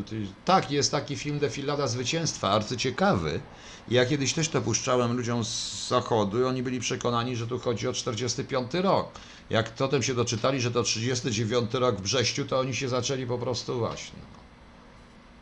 ty- 0.07 0.27
Tak, 0.45 0.71
jest 0.71 0.91
taki 0.91 1.17
film 1.17 1.39
Defilada 1.39 1.87
Zwycięstwa, 1.87 2.51
arcyciekawy. 2.51 3.41
Ja 3.89 4.07
kiedyś 4.07 4.33
też 4.33 4.49
to 4.49 4.61
puszczałem 4.63 5.17
ludziom 5.17 5.45
z 5.45 5.89
zachodu 5.89 6.41
i 6.41 6.45
oni 6.45 6.63
byli 6.63 6.81
przekonani, 6.81 7.37
że 7.37 7.47
tu 7.47 7.59
chodzi 7.59 7.89
o 7.89 7.93
45 7.93 8.75
rok. 8.75 9.07
Jak 9.51 9.75
potem 9.75 10.03
się 10.03 10.15
doczytali, 10.15 10.61
że 10.61 10.71
to 10.71 10.83
39 10.83 11.75
rok 11.75 11.97
w 11.97 12.03
Brześciu, 12.03 12.45
to 12.47 12.59
oni 12.61 12.75
się 12.75 12.89
zaczęli 12.89 13.27
po 13.27 13.39
prostu 13.39 13.79
właśnie. 13.79 14.19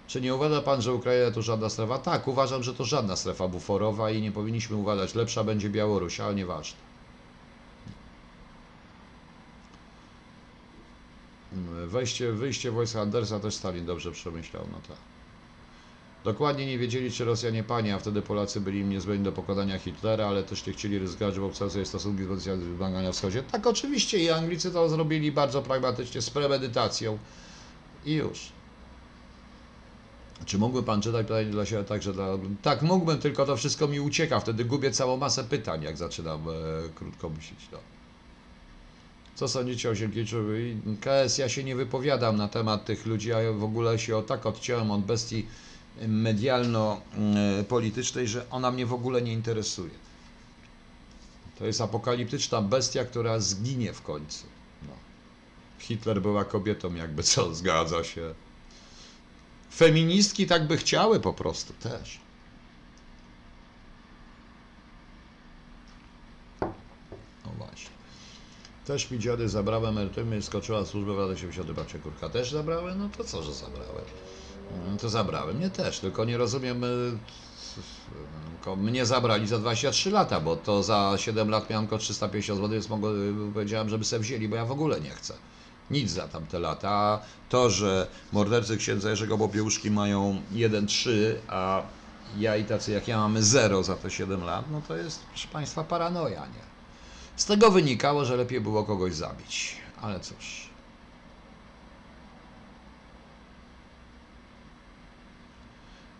Czy 0.08 0.20
nie 0.20 0.34
uważa 0.34 0.62
pan, 0.62 0.82
że 0.82 0.94
Ukraina 0.94 1.30
to 1.30 1.42
żadna 1.42 1.68
strefa? 1.68 1.98
Tak, 1.98 2.28
uważam, 2.28 2.62
że 2.62 2.74
to 2.74 2.84
żadna 2.84 3.16
strefa 3.16 3.48
buforowa 3.48 4.10
i 4.10 4.22
nie 4.22 4.32
powinniśmy 4.32 4.76
uważać. 4.76 5.14
Lepsza 5.14 5.44
będzie 5.44 5.70
Białoruś, 5.70 6.20
ale 6.20 6.34
nieważne. 6.34 6.78
Wejście, 11.86 12.32
wyjście 12.32 12.70
wojsk 12.70 12.96
Andersa 12.96 13.40
też 13.40 13.54
Stalin 13.54 13.86
dobrze 13.86 14.12
przemyślał, 14.12 14.64
no 14.72 14.78
tak. 14.88 14.96
Dokładnie 16.24 16.66
nie 16.66 16.78
wiedzieli, 16.78 17.12
czy 17.12 17.24
Rosjanie 17.24 17.64
panie, 17.64 17.94
a 17.94 17.98
wtedy 17.98 18.22
Polacy 18.22 18.60
byli 18.60 18.80
im 18.80 18.90
niezbędni 18.90 19.24
do 19.24 19.32
pokonania 19.32 19.78
Hitlera, 19.78 20.26
ale 20.26 20.42
też 20.42 20.66
nie 20.66 20.72
chcieli 20.72 20.98
ryzykować, 20.98 21.38
obcały 21.38 21.70
sobie 21.70 21.86
stosunki 21.86 22.22
z 22.36 22.44
wymagania 22.44 23.06
na 23.08 23.12
wschodzie. 23.12 23.42
Tak, 23.42 23.66
oczywiście 23.66 24.18
i 24.18 24.30
Anglicy 24.30 24.70
to 24.70 24.88
zrobili 24.88 25.32
bardzo 25.32 25.62
pragmatycznie, 25.62 26.22
z 26.22 26.30
premedytacją 26.30 27.18
i 28.04 28.12
już. 28.12 28.57
Czy 30.46 30.58
mógłby 30.58 30.82
pan 30.82 31.02
czytać 31.02 31.26
pytanie 31.26 31.50
dla 31.50 31.66
siebie 31.66 31.84
także 31.84 32.12
dla... 32.12 32.26
Tak, 32.62 32.82
mógłbym, 32.82 33.18
tylko 33.18 33.46
to 33.46 33.56
wszystko 33.56 33.88
mi 33.88 34.00
ucieka, 34.00 34.40
wtedy 34.40 34.64
gubię 34.64 34.90
całą 34.90 35.16
masę 35.16 35.44
pytań, 35.44 35.82
jak 35.82 35.96
zaczynam 35.96 36.48
e, 36.48 36.52
krótko 36.94 37.30
myśleć. 37.30 37.68
No. 37.72 37.78
Co 39.34 39.48
sądzicie 39.48 39.90
o 39.90 39.94
Sienkiewiczu? 39.94 40.36
KS, 41.00 41.38
ja 41.38 41.48
się 41.48 41.64
nie 41.64 41.76
wypowiadam 41.76 42.36
na 42.36 42.48
temat 42.48 42.84
tych 42.84 43.06
ludzi, 43.06 43.28
ja 43.28 43.52
w 43.52 43.64
ogóle 43.64 43.98
się 43.98 44.16
o 44.16 44.22
tak 44.22 44.46
odciąłem 44.46 44.90
od 44.90 45.00
bestii 45.00 45.46
medialno-politycznej, 46.08 48.28
że 48.28 48.50
ona 48.50 48.70
mnie 48.70 48.86
w 48.86 48.92
ogóle 48.92 49.22
nie 49.22 49.32
interesuje. 49.32 49.90
To 51.58 51.66
jest 51.66 51.80
apokaliptyczna 51.80 52.62
bestia, 52.62 53.04
która 53.04 53.40
zginie 53.40 53.92
w 53.92 54.02
końcu. 54.02 54.46
No. 54.82 54.92
Hitler 55.78 56.22
była 56.22 56.44
kobietą, 56.44 56.94
jakby 56.94 57.22
co, 57.22 57.54
zgadza 57.54 58.04
się. 58.04 58.34
Feministki 59.78 60.46
tak 60.46 60.66
by 60.66 60.76
chciały 60.76 61.20
po 61.20 61.32
prostu 61.32 61.72
też. 61.72 62.18
No 67.44 67.52
właśnie. 67.58 67.90
Też 68.86 69.10
mi 69.10 69.18
dziady 69.18 69.48
zabrały 69.48 69.88
emeryturę 69.88 70.38
i 70.38 70.42
skoczyła 70.42 70.86
służbę 70.86 71.14
w 71.14 71.18
latach 71.18 71.38
70. 71.38 71.72
babcia 71.72 71.98
kurka 71.98 72.28
też 72.28 72.50
zabrały? 72.50 72.94
No 72.94 73.08
to 73.16 73.24
co, 73.24 73.42
że 73.42 73.54
zabrałem? 73.54 74.04
No 74.90 74.96
to 74.96 75.08
zabrałem, 75.08 75.56
mnie 75.56 75.70
też, 75.70 76.00
tylko 76.00 76.24
nie 76.24 76.36
rozumiem, 76.36 76.84
y, 76.84 77.18
tylko 78.54 78.76
mnie 78.76 79.06
zabrali 79.06 79.46
za 79.46 79.58
23 79.58 80.10
lata, 80.10 80.40
bo 80.40 80.56
to 80.56 80.82
za 80.82 81.14
7 81.16 81.50
lat 81.50 81.70
miałem 81.70 81.86
tylko 81.86 81.98
350 81.98 82.58
zł, 82.58 82.70
więc 82.70 82.88
mogę, 82.88 83.08
powiedziałem, 83.54 83.88
żeby 83.88 84.04
se 84.04 84.18
wzięli, 84.18 84.48
bo 84.48 84.56
ja 84.56 84.64
w 84.64 84.72
ogóle 84.72 85.00
nie 85.00 85.10
chcę. 85.10 85.34
Nic 85.90 86.10
za 86.10 86.28
tamte 86.28 86.58
lata. 86.58 86.90
A 86.90 87.20
to, 87.48 87.70
że 87.70 88.08
mordercy 88.32 88.76
księdza 88.76 89.10
Jerzego 89.10 89.38
Popiełuszki 89.38 89.90
mają 89.90 90.42
1,3, 90.52 91.10
a 91.48 91.82
ja 92.36 92.56
i 92.56 92.64
tacy 92.64 92.92
jak 92.92 93.08
ja 93.08 93.18
mamy 93.18 93.42
0 93.42 93.82
za 93.82 93.96
te 93.96 94.10
7 94.10 94.44
lat, 94.44 94.70
no 94.70 94.82
to 94.82 94.96
jest, 94.96 95.26
proszę 95.26 95.48
Państwa, 95.48 95.84
paranoja, 95.84 96.46
nie? 96.46 96.68
Z 97.36 97.44
tego 97.44 97.70
wynikało, 97.70 98.24
że 98.24 98.36
lepiej 98.36 98.60
było 98.60 98.84
kogoś 98.84 99.14
zabić. 99.14 99.76
Ale 100.00 100.20
cóż. 100.20 100.68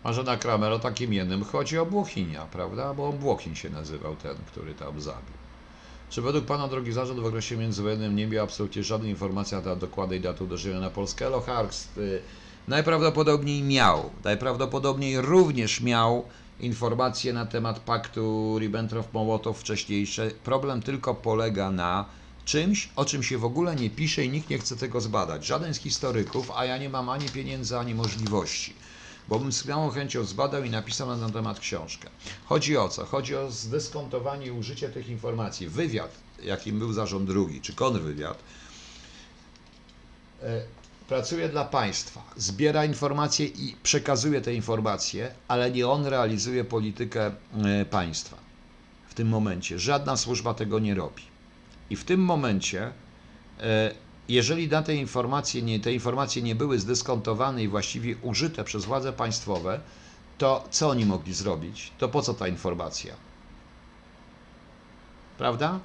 Marzena 0.03 0.37
Kramer 0.37 0.71
o 0.71 0.79
takim 0.79 1.13
jednym 1.13 1.43
chodzi 1.43 1.77
o 1.77 1.85
Błochinia, 1.85 2.45
prawda? 2.45 2.93
Bo 2.93 3.13
Błochin 3.13 3.55
się 3.55 3.69
nazywał 3.69 4.15
ten, 4.15 4.37
który 4.47 4.75
tam 4.75 5.01
zabił. 5.01 5.38
Czy 6.09 6.21
według 6.21 6.45
Pana, 6.45 6.67
drogi 6.67 6.91
zarząd, 6.91 7.19
w 7.19 7.25
okresie 7.25 7.57
międzywojennym 7.57 8.15
nie 8.15 8.27
miał 8.27 8.43
absolutnie 8.43 8.83
żadnej 8.83 9.09
informacji 9.09 9.57
na 9.57 9.63
temat 9.63 9.79
dokładnej 9.79 10.21
daty 10.21 10.43
uderzenia 10.43 10.79
na 10.79 10.89
Polskę? 10.89 11.27
Eloharst 11.27 11.97
y, 11.97 12.21
najprawdopodobniej 12.67 13.63
miał. 13.63 14.09
Najprawdopodobniej 14.23 15.21
również 15.21 15.81
miał 15.81 16.25
informacje 16.59 17.33
na 17.33 17.45
temat 17.45 17.79
paktu 17.79 18.55
Ribbentrop-Mołotow 18.59 19.53
wcześniejsze. 19.53 20.31
Problem 20.43 20.81
tylko 20.81 21.15
polega 21.15 21.71
na 21.71 22.05
czymś, 22.45 22.89
o 22.95 23.05
czym 23.05 23.23
się 23.23 23.37
w 23.37 23.45
ogóle 23.45 23.75
nie 23.75 23.89
pisze 23.89 24.25
i 24.25 24.29
nikt 24.29 24.49
nie 24.49 24.57
chce 24.57 24.75
tego 24.75 25.01
zbadać. 25.01 25.45
Żaden 25.45 25.73
z 25.73 25.77
historyków, 25.77 26.51
a 26.55 26.65
ja 26.65 26.77
nie 26.77 26.89
mam 26.89 27.09
ani 27.09 27.29
pieniędzy, 27.29 27.77
ani 27.77 27.95
możliwości. 27.95 28.73
Bo 29.29 29.39
bym 29.39 29.51
z 29.51 29.63
całą 29.63 29.89
chęcią 29.89 30.23
zbadał 30.23 30.63
i 30.63 30.69
napisał 30.69 31.07
na 31.07 31.17
ten 31.17 31.31
temat 31.33 31.59
książkę. 31.59 32.09
Chodzi 32.45 32.77
o 32.77 32.89
co? 32.89 33.05
Chodzi 33.05 33.35
o 33.35 33.51
zdyskontowanie 33.51 34.45
i 34.45 34.51
użycie 34.51 34.89
tych 34.89 35.09
informacji. 35.09 35.67
Wywiad, 35.67 36.11
jakim 36.43 36.79
był 36.79 36.93
zarząd 36.93 37.27
drugi, 37.27 37.61
czy 37.61 37.73
kontrwywiad, 37.73 38.37
e, 40.43 40.61
pracuje 41.07 41.49
dla 41.49 41.65
państwa, 41.65 42.23
zbiera 42.37 42.85
informacje 42.85 43.45
i 43.45 43.75
przekazuje 43.83 44.41
te 44.41 44.53
informacje, 44.53 45.31
ale 45.47 45.71
nie 45.71 45.87
on 45.87 46.05
realizuje 46.05 46.63
politykę 46.63 47.31
e, 47.65 47.85
państwa. 47.85 48.37
W 49.09 49.13
tym 49.13 49.27
momencie 49.27 49.79
żadna 49.79 50.17
służba 50.17 50.53
tego 50.53 50.79
nie 50.79 50.95
robi. 50.95 51.23
I 51.89 51.95
w 51.95 52.03
tym 52.03 52.19
momencie, 52.19 52.91
e, 53.59 53.91
jeżeli 54.29 54.69
te 54.69 54.95
informacje 54.95 55.61
nie, 55.61 55.79
te 55.79 55.93
informacje 55.93 56.41
nie 56.41 56.55
były 56.55 56.79
zdyskontowane 56.79 57.63
i 57.63 57.67
właściwie 57.67 58.15
użyte 58.21 58.63
przez 58.63 58.85
władze 58.85 59.13
państwowe, 59.13 59.79
to 60.37 60.67
co 60.71 60.89
oni 60.89 61.05
mogli 61.05 61.33
zrobić? 61.33 61.91
To 61.97 62.09
po 62.09 62.21
co 62.21 62.33
ta 62.33 62.47
informacja? 62.47 63.15
Prawda? 65.37 65.79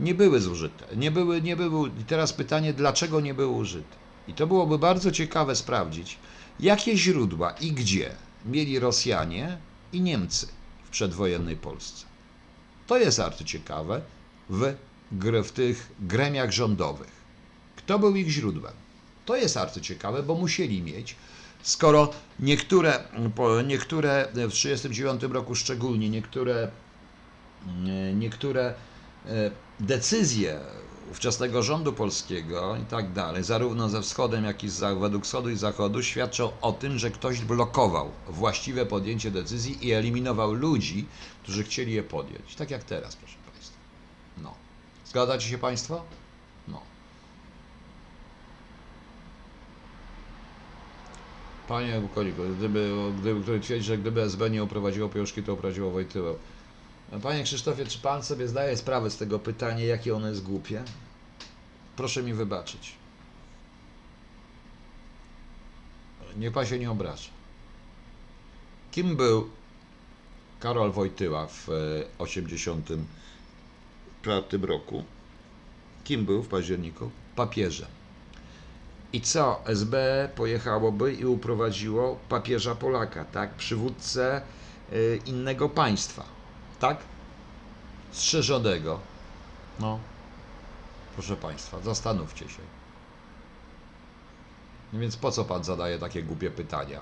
Nie 0.00 0.14
były 0.14 0.40
zużyte. 0.40 0.96
Nie 0.96 1.10
były, 1.10 1.42
nie 1.42 1.56
były. 1.56 1.88
I 2.00 2.04
teraz 2.04 2.32
pytanie, 2.32 2.72
dlaczego 2.72 3.20
nie 3.20 3.34
były 3.34 3.56
użyte? 3.56 3.96
I 4.28 4.34
to 4.34 4.46
byłoby 4.46 4.78
bardzo 4.78 5.10
ciekawe 5.10 5.56
sprawdzić, 5.56 6.18
jakie 6.60 6.96
źródła 6.96 7.50
i 7.50 7.72
gdzie 7.72 8.14
mieli 8.46 8.78
Rosjanie 8.78 9.58
i 9.92 10.00
Niemcy 10.00 10.46
w 10.84 10.90
przedwojennej 10.90 11.56
Polsce. 11.56 12.06
To 12.86 12.98
jest 12.98 13.20
arcyciekawe 13.20 14.02
w, 14.50 14.74
gr- 15.12 15.44
w 15.44 15.52
tych 15.52 15.92
gremiach 16.00 16.50
rządowych. 16.50 17.23
Kto 17.84 17.98
był 17.98 18.16
ich 18.16 18.28
źródłem? 18.28 18.72
To 19.26 19.36
jest 19.36 19.56
arcyciekawe, 19.56 20.22
bo 20.22 20.34
musieli 20.34 20.82
mieć, 20.82 21.16
skoro 21.62 22.10
niektóre, 22.40 23.04
niektóre 23.66 24.28
w 24.32 24.52
1939 24.52 25.22
roku 25.22 25.54
szczególnie, 25.54 26.10
niektóre, 26.10 26.70
e, 27.86 28.14
niektóre 28.14 28.74
e, 29.26 29.50
decyzje 29.80 30.60
ówczesnego 31.10 31.62
rządu 31.62 31.92
polskiego 31.92 32.76
i 32.76 32.84
tak 32.84 33.12
dalej, 33.12 33.44
zarówno 33.44 33.88
ze 33.88 34.02
wschodem, 34.02 34.44
jak 34.44 34.64
i 34.64 34.68
za, 34.68 34.94
według 34.94 35.24
wschodu 35.24 35.50
i 35.50 35.56
zachodu, 35.56 36.02
świadczą 36.02 36.52
o 36.60 36.72
tym, 36.72 36.98
że 36.98 37.10
ktoś 37.10 37.40
blokował 37.40 38.10
właściwe 38.28 38.86
podjęcie 38.86 39.30
decyzji 39.30 39.86
i 39.86 39.92
eliminował 39.92 40.52
ludzi, 40.52 41.06
którzy 41.42 41.64
chcieli 41.64 41.92
je 41.92 42.02
podjąć. 42.02 42.54
Tak 42.54 42.70
jak 42.70 42.84
teraz, 42.84 43.16
proszę 43.16 43.36
Państwa. 43.52 43.76
No. 44.42 44.54
Zgadzacie 45.06 45.48
się 45.48 45.58
Państwo? 45.58 46.04
Panie 51.68 52.00
Bukoliku, 52.00 52.42
gdyby, 52.58 52.90
gdyby 53.20 53.42
ktoś 53.42 53.64
twierdzi, 53.64 53.84
że 53.84 53.98
gdyby 53.98 54.22
SB 54.22 54.50
nie 54.50 54.64
uprowadziło 54.64 55.08
Piążki, 55.08 55.42
to 55.42 55.54
uprowadziło 55.54 55.90
Wojtyłę. 55.90 56.34
Panie 57.22 57.44
Krzysztofie, 57.44 57.86
czy 57.86 57.98
Pan 57.98 58.22
sobie 58.22 58.48
zdaje 58.48 58.76
sprawę 58.76 59.10
z 59.10 59.16
tego 59.16 59.38
pytania, 59.38 59.84
jakie 59.84 60.16
ono 60.16 60.28
jest 60.28 60.42
głupie? 60.42 60.82
Proszę 61.96 62.22
mi 62.22 62.34
wybaczyć. 62.34 62.92
Niech 66.36 66.52
Pan 66.52 66.66
się 66.66 66.78
nie 66.78 66.90
obraża. 66.90 67.30
Kim 68.92 69.16
był 69.16 69.48
Karol 70.60 70.92
Wojtyła 70.92 71.46
w 71.46 71.66
1984 72.18 74.66
roku? 74.66 75.04
kim 76.04 76.24
był 76.24 76.42
w 76.42 76.48
październiku? 76.48 77.10
Papieżem. 77.36 77.88
I 79.14 79.20
co? 79.20 79.60
SB 79.66 80.28
pojechałoby 80.36 81.14
i 81.14 81.24
uprowadziło 81.24 82.16
papieża 82.28 82.74
Polaka, 82.74 83.24
tak? 83.24 83.54
Przywódcę 83.54 84.42
y, 84.92 85.20
innego 85.26 85.68
państwa, 85.68 86.24
tak? 86.80 86.98
Strzeżonego. 88.12 89.00
No, 89.80 89.98
proszę 91.14 91.36
Państwa, 91.36 91.80
zastanówcie 91.80 92.48
się. 92.48 92.62
No 94.92 95.00
więc 95.00 95.16
po 95.16 95.30
co 95.30 95.44
Pan 95.44 95.64
zadaje 95.64 95.98
takie 95.98 96.22
głupie 96.22 96.50
pytania? 96.50 97.00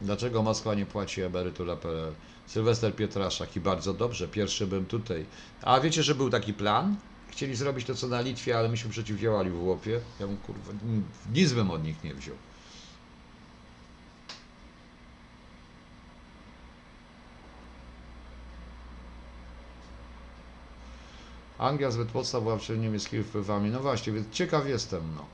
Dlaczego 0.00 0.42
Moskwa 0.42 0.74
nie 0.74 0.86
płaci 0.86 1.22
emerytur 1.22 1.78
PRL? 1.78 2.12
Sylwester 2.46 2.96
Pietraszak 2.96 3.56
i 3.56 3.60
bardzo 3.60 3.94
dobrze, 3.94 4.28
pierwszy 4.28 4.66
bym 4.66 4.86
tutaj. 4.86 5.26
A 5.62 5.80
wiecie, 5.80 6.02
że 6.02 6.14
był 6.14 6.30
taki 6.30 6.54
plan? 6.54 6.96
Chcieli 7.30 7.56
zrobić 7.56 7.86
to 7.86 7.94
co 7.94 8.08
na 8.08 8.20
Litwie, 8.20 8.58
ale 8.58 8.68
myśmy 8.68 8.90
przeciwdziałali 8.90 9.50
w 9.50 9.62
Łopie. 9.62 10.00
Ja 10.20 10.26
bym 10.26 10.36
kurwa, 10.36 10.72
nic 11.34 11.52
bym 11.52 11.70
od 11.70 11.84
nich 11.84 12.04
nie 12.04 12.14
wziął. 12.14 12.36
Anglia 21.58 21.90
zbyt 21.90 22.14
mocna 22.14 22.40
była 22.40 22.56
przed 22.56 22.80
niemieckimi 22.80 23.24
wpływami. 23.24 23.70
No 23.70 23.80
właśnie, 23.80 24.12
więc 24.12 24.30
ciekaw 24.30 24.66
jestem, 24.68 25.02
no. 25.16 25.24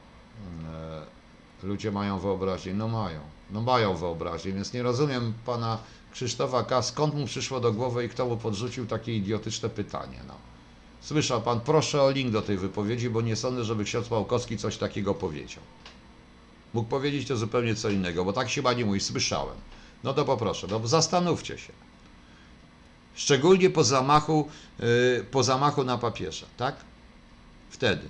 E, 0.73 1.67
Ludzie 1.67 1.93
mają 1.93 2.19
wyobraźnię, 2.19 2.75
no 2.75 2.89
mają. 2.89 3.21
No 3.51 3.61
mają 3.61 3.97
wyobraźnię, 3.97 4.53
więc 4.53 4.73
nie 4.73 4.83
rozumiem 4.83 5.35
pana 5.47 5.79
Krzysztofa 6.13 6.63
K. 6.63 6.83
Skąd 6.83 7.15
mu 7.15 7.27
przyszło 7.27 7.61
do 7.61 7.73
głowy 7.73 8.05
i 8.05 8.09
kto 8.09 8.27
mu 8.27 8.37
podrzucił 8.37 8.87
takie 8.87 9.17
idiotyczne 9.17 9.69
pytanie, 9.69 10.21
no. 10.29 10.35
Słyszał 11.07 11.43
pan, 11.43 11.61
proszę 11.61 12.03
o 12.03 12.11
link 12.11 12.33
do 12.33 12.43
tej 12.43 12.57
wypowiedzi, 12.57 13.11
bo 13.11 13.21
nie 13.21 13.37
sądzę, 13.37 13.65
żeby 13.65 13.85
ksiądz 13.85 14.09
Pałkowski 14.09 14.59
coś 14.59 14.77
takiego 14.77 15.15
powiedział. 15.15 15.63
Mógł 16.75 16.89
powiedzieć 16.89 17.29
to 17.29 17.37
zupełnie 17.37 17.75
co 17.75 17.91
innego, 17.91 18.25
bo 18.25 18.33
tak 18.33 18.49
się 18.49 18.55
chyba 18.55 18.73
nie 18.73 18.85
mówi, 18.85 19.01
słyszałem. 19.01 19.55
No 20.05 20.15
to 20.15 20.25
poproszę, 20.25 20.67
no 20.71 20.89
zastanówcie 20.89 21.59
się. 21.59 21.73
Szczególnie 23.15 23.71
po 23.71 23.85
zamachu, 23.85 24.49
yy, 24.79 25.27
po 25.31 25.43
zamachu 25.43 25.85
na 25.85 25.99
papieża, 25.99 26.47
tak? 26.57 26.77
Wtedy. 27.71 28.09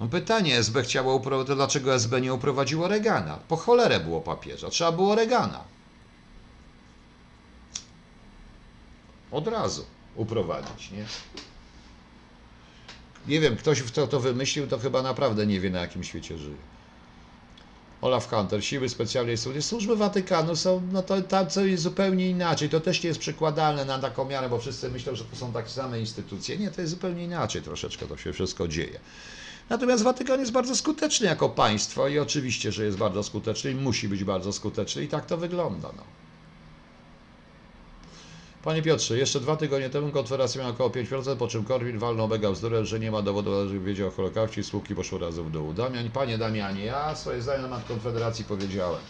No 0.00 0.08
pytanie, 0.08 0.56
SB 0.58 0.82
chciało 0.82 1.14
uprowadzić, 1.14 1.56
dlaczego 1.56 1.94
SB 1.94 2.20
nie 2.20 2.34
uprowadziło 2.34 2.88
Regana? 2.88 3.38
Po 3.48 3.56
cholerę 3.56 4.00
było 4.00 4.20
papieża, 4.20 4.70
trzeba 4.70 4.92
było 4.92 5.14
Regana. 5.14 5.64
Od 9.30 9.48
razu 9.48 9.95
uprowadzić, 10.16 10.90
nie? 10.90 11.04
Nie 13.28 13.40
wiem, 13.40 13.56
ktoś, 13.56 13.82
kto 13.82 14.06
to 14.06 14.20
wymyślił, 14.20 14.66
to 14.66 14.78
chyba 14.78 15.02
naprawdę 15.02 15.46
nie 15.46 15.60
wie, 15.60 15.70
na 15.70 15.80
jakim 15.80 16.04
świecie 16.04 16.38
żyje. 16.38 16.56
Olaf 18.00 18.30
Hunter, 18.30 18.64
siły 18.64 18.88
specjalnej 18.88 19.36
służby, 19.36 19.62
służby 19.62 19.96
Watykanu 19.96 20.56
są, 20.56 20.82
no 20.92 21.02
to 21.02 21.22
tam 21.22 21.50
co 21.50 21.64
jest 21.64 21.82
zupełnie 21.82 22.30
inaczej. 22.30 22.68
To 22.68 22.80
też 22.80 23.02
nie 23.02 23.08
jest 23.08 23.20
przekładalne 23.20 23.84
na 23.84 23.98
taką 23.98 24.24
miarę, 24.24 24.48
bo 24.48 24.58
wszyscy 24.58 24.90
myślą, 24.90 25.14
że 25.14 25.24
to 25.24 25.36
są 25.36 25.52
takie 25.52 25.68
same 25.68 26.00
instytucje. 26.00 26.58
Nie, 26.58 26.70
to 26.70 26.80
jest 26.80 26.90
zupełnie 26.90 27.24
inaczej 27.24 27.62
troszeczkę 27.62 28.06
to 28.06 28.16
się 28.16 28.32
wszystko 28.32 28.68
dzieje. 28.68 29.00
Natomiast 29.70 30.04
Watykan 30.04 30.40
jest 30.40 30.52
bardzo 30.52 30.76
skuteczny 30.76 31.26
jako 31.26 31.48
państwo 31.48 32.08
i 32.08 32.18
oczywiście, 32.18 32.72
że 32.72 32.84
jest 32.84 32.98
bardzo 32.98 33.22
skuteczny 33.22 33.70
i 33.70 33.74
musi 33.74 34.08
być 34.08 34.24
bardzo 34.24 34.52
skuteczny 34.52 35.04
i 35.04 35.08
tak 35.08 35.26
to 35.26 35.36
wygląda. 35.36 35.88
No. 35.96 36.02
Panie 38.66 38.82
Piotrze, 38.82 39.18
jeszcze 39.18 39.40
dwa 39.40 39.56
tygodnie 39.56 39.90
temu 39.90 40.10
Konfederacja 40.10 40.60
miała 40.60 40.72
około 40.72 40.90
5%, 40.90 41.36
po 41.36 41.48
czym 41.48 41.64
Korwin 41.64 41.98
walnął 41.98 42.28
mega 42.28 42.52
bzdurę, 42.52 42.86
że 42.86 43.00
nie 43.00 43.10
ma 43.10 43.22
dowodu, 43.22 43.68
żeby 43.68 43.80
wiedział 43.80 44.08
o 44.08 44.10
Holokauście 44.10 44.60
i 44.60 44.64
spółki 44.64 44.94
poszły 44.94 45.18
razy 45.18 45.42
w 45.42 45.50
dół. 45.50 45.72
Damian, 45.72 46.10
panie 46.10 46.38
Damianie, 46.38 46.84
ja 46.84 47.14
swoje 47.16 47.42
zdanie 47.42 47.62
na 47.62 47.68
temat 47.68 47.88
Konfederacji 47.88 48.44
powiedziałem. 48.44 49.00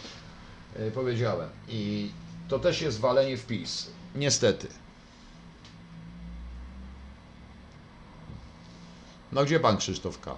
Yy, 0.79 0.91
powiedziałem. 0.91 1.49
I 1.67 2.11
to 2.47 2.59
też 2.59 2.81
jest 2.81 2.99
walenie 2.99 3.37
w 3.37 3.45
PiS. 3.45 3.89
Niestety. 4.15 4.67
No 9.31 9.45
gdzie 9.45 9.59
pan 9.59 9.77
Krzysztof 9.77 10.19
K? 10.19 10.35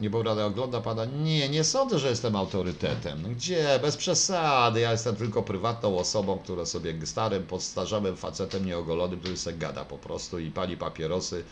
Nie 0.00 0.10
Rada 0.10 0.46
ogląda 0.46 0.80
pana? 0.80 1.04
Nie, 1.04 1.48
nie 1.48 1.64
sądzę, 1.64 1.98
że 1.98 2.08
jestem 2.08 2.36
autorytetem. 2.36 3.22
No 3.22 3.28
gdzie? 3.28 3.78
Bez 3.82 3.96
przesady. 3.96 4.80
Ja 4.80 4.92
jestem 4.92 5.16
tylko 5.16 5.42
prywatną 5.42 5.98
osobą, 5.98 6.38
która 6.38 6.66
sobie 6.66 7.06
starym, 7.06 7.46
podstarzałym 7.46 8.16
facetem 8.16 8.66
nieogolonym, 8.66 9.20
który 9.20 9.36
sobie 9.36 9.56
gada 9.56 9.84
po 9.84 9.98
prostu 9.98 10.38
i 10.38 10.50
pali 10.50 10.76
papierosy. 10.76 11.44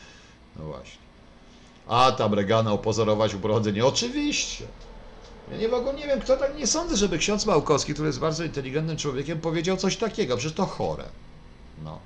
No 0.56 0.64
właśnie. 0.64 0.98
A 1.86 2.12
tam 2.12 2.34
Regana 2.34 2.72
opozorować 2.72 3.34
uprowadzenie. 3.34 3.86
Oczywiście. 3.86 4.64
Ja 5.50 5.56
nie, 5.56 5.68
ogóle 5.68 5.94
nie 5.94 6.06
wiem, 6.06 6.20
kto 6.20 6.36
tak. 6.36 6.58
Nie 6.58 6.66
sądzę, 6.66 6.96
żeby 6.96 7.18
ksiądz 7.18 7.46
Małkowski, 7.46 7.94
który 7.94 8.06
jest 8.06 8.20
bardzo 8.20 8.44
inteligentnym 8.44 8.96
człowiekiem, 8.96 9.40
powiedział 9.40 9.76
coś 9.76 9.96
takiego. 9.96 10.36
Przecież 10.36 10.56
to 10.56 10.66
chore. 10.66 11.04
No. 11.84 11.98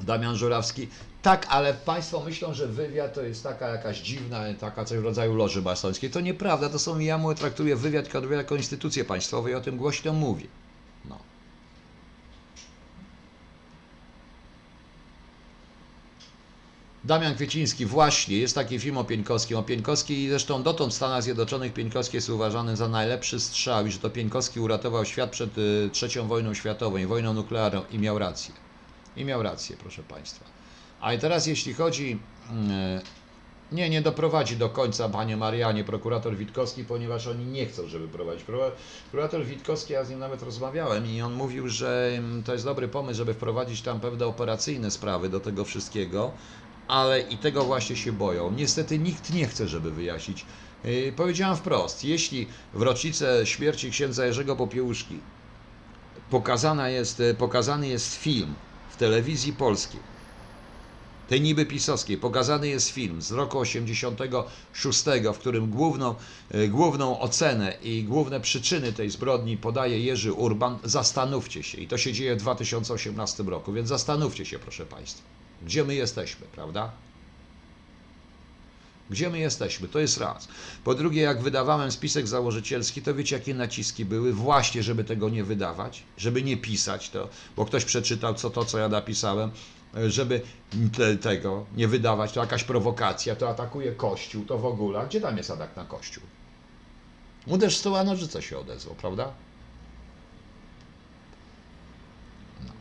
Damian 0.00 0.36
Żurawski. 0.36 0.88
Tak, 1.24 1.46
ale 1.48 1.74
Państwo 1.74 2.20
myślą, 2.20 2.54
że 2.54 2.66
wywiad 2.66 3.14
to 3.14 3.22
jest 3.22 3.42
taka 3.42 3.68
jakaś 3.68 4.00
dziwna, 4.00 4.44
taka 4.60 4.84
coś 4.84 4.98
w 4.98 5.04
rodzaju 5.04 5.34
loży 5.34 5.62
masońskiej. 5.62 6.10
To 6.10 6.20
nieprawda, 6.20 6.68
to 6.68 6.78
są, 6.78 6.98
ja 6.98 7.18
mu 7.18 7.34
traktuję 7.34 7.76
wywiad 7.76 8.08
jako 8.30 8.56
instytucję 8.56 9.04
państwową 9.04 9.48
i 9.48 9.54
o 9.54 9.60
tym 9.60 9.76
głośno 9.76 10.12
mówię. 10.12 10.46
No. 11.04 11.18
Damian 17.04 17.34
Kwieciński, 17.34 17.86
właśnie, 17.86 18.38
jest 18.38 18.54
taki 18.54 18.78
film 18.78 18.98
o 18.98 19.04
Pieńkowskim. 19.04 19.56
O 19.56 19.62
Pieńkowskiej 19.62 20.18
i 20.18 20.28
zresztą 20.28 20.62
dotąd 20.62 20.92
w 20.92 20.96
Stanach 20.96 21.22
Zjednoczonych 21.22 21.72
Pieńkowski 21.72 22.16
jest 22.16 22.30
uważany 22.30 22.76
za 22.76 22.88
najlepszy 22.88 23.40
strzał 23.40 23.86
i 23.86 23.90
że 23.90 23.98
to 23.98 24.10
Pieńkowski 24.10 24.60
uratował 24.60 25.04
świat 25.04 25.30
przed 25.30 25.58
y, 25.58 25.90
trzecią 25.92 26.28
wojną 26.28 26.54
światową 26.54 26.96
i 26.96 27.06
wojną 27.06 27.34
nuklearną 27.34 27.82
i 27.90 27.98
miał 27.98 28.18
rację. 28.18 28.54
I 29.16 29.24
miał 29.24 29.42
rację, 29.42 29.76
proszę 29.76 30.02
Państwa. 30.02 30.53
A 31.04 31.16
teraz 31.18 31.46
jeśli 31.46 31.74
chodzi, 31.74 32.18
mm, 32.50 33.00
nie, 33.72 33.90
nie 33.90 34.02
doprowadzi 34.02 34.56
do 34.56 34.68
końca, 34.68 35.08
panie 35.08 35.36
Marianie, 35.36 35.84
prokurator 35.84 36.36
Witkowski, 36.36 36.84
ponieważ 36.84 37.26
oni 37.26 37.44
nie 37.44 37.66
chcą, 37.66 37.88
żeby 37.88 38.08
prowadzić. 38.08 38.44
Prokurator 38.44 39.44
Witkowski, 39.44 39.92
ja 39.92 40.04
z 40.04 40.10
nim 40.10 40.18
nawet 40.18 40.42
rozmawiałem 40.42 41.06
i 41.06 41.22
on 41.22 41.32
mówił, 41.32 41.68
że 41.68 42.12
mm, 42.18 42.42
to 42.42 42.52
jest 42.52 42.64
dobry 42.64 42.88
pomysł, 42.88 43.16
żeby 43.16 43.34
wprowadzić 43.34 43.82
tam 43.82 44.00
pewne 44.00 44.26
operacyjne 44.26 44.90
sprawy 44.90 45.28
do 45.28 45.40
tego 45.40 45.64
wszystkiego, 45.64 46.32
ale 46.88 47.20
i 47.20 47.38
tego 47.38 47.64
właśnie 47.64 47.96
się 47.96 48.12
boją. 48.12 48.52
Niestety 48.52 48.98
nikt 48.98 49.32
nie 49.34 49.46
chce, 49.46 49.68
żeby 49.68 49.90
wyjaśnić. 49.90 50.46
Yy, 50.84 51.12
powiedziałem 51.16 51.56
wprost, 51.56 52.04
jeśli 52.04 52.46
w 52.74 52.82
rocznicę 52.82 53.46
śmierci 53.46 53.90
księdza 53.90 54.26
Jerzego 54.26 54.56
Popiełuszki 54.56 55.18
pokazana 56.30 56.88
jest, 56.88 57.22
pokazany 57.38 57.88
jest 57.88 58.14
film 58.14 58.54
w 58.88 58.96
telewizji 58.96 59.52
polskiej, 59.52 60.13
tej 61.28 61.40
niby 61.40 61.66
pisowskiej. 61.66 62.18
Pokazany 62.18 62.68
jest 62.68 62.88
film 62.88 63.22
z 63.22 63.32
roku 63.32 63.58
86, 63.58 65.04
w 65.34 65.38
którym 65.38 65.70
główną, 65.70 66.14
e, 66.50 66.68
główną 66.68 67.20
ocenę 67.20 67.76
i 67.82 68.04
główne 68.04 68.40
przyczyny 68.40 68.92
tej 68.92 69.10
zbrodni 69.10 69.56
podaje 69.56 70.00
Jerzy 70.00 70.32
Urban. 70.32 70.78
Zastanówcie 70.84 71.62
się. 71.62 71.78
I 71.78 71.88
to 71.88 71.98
się 71.98 72.12
dzieje 72.12 72.36
w 72.36 72.38
2018 72.38 73.42
roku, 73.42 73.72
więc 73.72 73.88
zastanówcie 73.88 74.46
się, 74.46 74.58
proszę 74.58 74.86
Państwa. 74.86 75.22
Gdzie 75.62 75.84
my 75.84 75.94
jesteśmy, 75.94 76.46
prawda? 76.52 76.90
Gdzie 79.10 79.30
my 79.30 79.38
jesteśmy? 79.38 79.88
To 79.88 79.98
jest 79.98 80.18
raz. 80.18 80.48
Po 80.84 80.94
drugie, 80.94 81.22
jak 81.22 81.42
wydawałem 81.42 81.92
spisek 81.92 82.26
założycielski, 82.26 83.02
to 83.02 83.14
wiecie, 83.14 83.36
jakie 83.36 83.54
naciski 83.54 84.04
były? 84.04 84.32
Właśnie, 84.32 84.82
żeby 84.82 85.04
tego 85.04 85.28
nie 85.28 85.44
wydawać, 85.44 86.02
żeby 86.18 86.42
nie 86.42 86.56
pisać 86.56 87.10
to, 87.10 87.28
bo 87.56 87.64
ktoś 87.64 87.84
przeczytał 87.84 88.34
co 88.34 88.50
to, 88.50 88.64
co 88.64 88.78
ja 88.78 88.88
napisałem, 88.88 89.50
żeby 90.08 90.40
te, 90.96 91.16
tego 91.16 91.66
nie 91.76 91.88
wydawać, 91.88 92.32
to 92.32 92.40
jakaś 92.40 92.64
prowokacja, 92.64 93.36
to 93.36 93.48
atakuje 93.48 93.92
Kościół, 93.92 94.44
to 94.44 94.58
w 94.58 94.66
ogóle. 94.66 95.00
A 95.00 95.06
gdzie 95.06 95.20
tam 95.20 95.36
jest 95.36 95.50
atak 95.50 95.76
na 95.76 95.84
Kościół? 95.84 96.24
Uderz 97.46 97.76
stoła 97.76 98.04
nożyce 98.04 98.42
się 98.42 98.58
odezwał, 98.58 98.94
prawda? 98.94 99.32
No. 102.66 102.72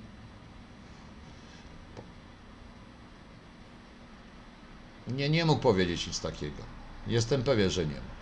Nie, 5.16 5.30
nie 5.30 5.46
mógł 5.46 5.62
powiedzieć 5.62 6.08
nic 6.08 6.20
takiego. 6.20 6.64
Jestem 7.08 7.44
pewien, 7.44 7.70
że 7.70 7.86
nie 7.86 7.96
mógł. 7.96 8.14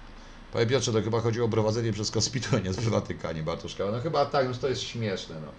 Panie 0.54 0.66
Piotrze, 0.66 0.94
to 0.94 1.02
chyba 1.02 1.22
chodziło 1.22 1.46
o 1.46 1.50
prowadzenie 1.50 1.94
przez 1.94 2.12
Kospitu, 2.12 2.56
a 2.56 2.60
nie 2.60 2.74
z 2.74 2.88
Watykanie, 2.88 3.44
Bartoszka. 3.44 3.84
No 3.92 4.00
chyba 4.00 4.26
tak, 4.26 4.48
już 4.48 4.58
to 4.58 4.68
jest 4.68 4.82
śmieszne. 4.82 5.36
No. 5.42 5.52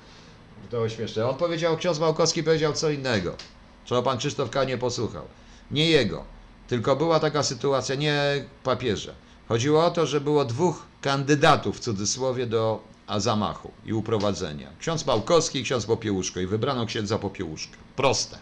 To 0.70 0.76
było 0.76 0.88
śmieszne. 0.88 1.28
On 1.28 1.36
powiedział, 1.36 1.76
ksiądz 1.76 1.98
Małkowski 1.98 2.42
powiedział 2.42 2.72
co 2.72 2.90
innego. 2.90 3.36
Czego 3.84 4.02
pan 4.02 4.18
Krzysztof 4.18 4.50
K. 4.50 4.64
nie 4.64 4.78
posłuchał. 4.78 5.24
Nie 5.70 5.86
jego. 5.86 6.24
Tylko 6.68 6.96
była 6.96 7.20
taka 7.20 7.42
sytuacja, 7.42 7.94
nie 7.94 8.44
papieża. 8.64 9.12
Chodziło 9.48 9.84
o 9.84 9.90
to, 9.90 10.06
że 10.06 10.20
było 10.20 10.44
dwóch 10.44 10.82
kandydatów 11.02 11.76
w 11.76 11.80
cudzysłowie 11.80 12.46
do 12.46 12.80
zamachu 13.18 13.70
i 13.86 13.92
uprowadzenia. 13.92 14.68
Ksiądz 14.78 15.06
Małkowski 15.06 15.58
i 15.58 15.64
ksiądz 15.64 15.86
Popiełuszko 15.86 16.40
i 16.40 16.46
wybrano 16.46 16.86
księdza 16.86 17.18
Popiełuszkę. 17.18 17.76
Proste. 17.96 18.38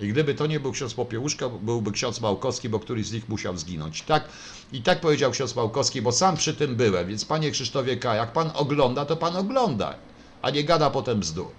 I 0.00 0.08
gdyby 0.08 0.34
to 0.34 0.46
nie 0.46 0.60
był 0.60 0.72
ksiądz 0.72 0.94
Popiełuszka, 0.94 1.48
byłby 1.48 1.92
ksiądz 1.92 2.20
Małkowski, 2.20 2.68
bo 2.68 2.78
któryś 2.78 3.06
z 3.06 3.12
nich 3.12 3.28
musiał 3.28 3.56
zginąć. 3.56 4.02
Tak, 4.02 4.24
I 4.72 4.82
tak 4.82 5.00
powiedział 5.00 5.30
ksiądz 5.30 5.56
Małkowski, 5.56 6.02
bo 6.02 6.12
sam 6.12 6.36
przy 6.36 6.54
tym 6.54 6.76
byłem. 6.76 7.08
Więc 7.08 7.24
panie 7.24 7.50
Krzysztofie 7.50 7.96
K., 7.96 8.14
jak 8.14 8.32
pan 8.32 8.50
ogląda, 8.54 9.04
to 9.04 9.16
pan 9.16 9.36
ogląda, 9.36 9.94
a 10.42 10.50
nie 10.50 10.64
gada 10.64 10.90
potem 10.90 11.20
bzdur. 11.20 11.50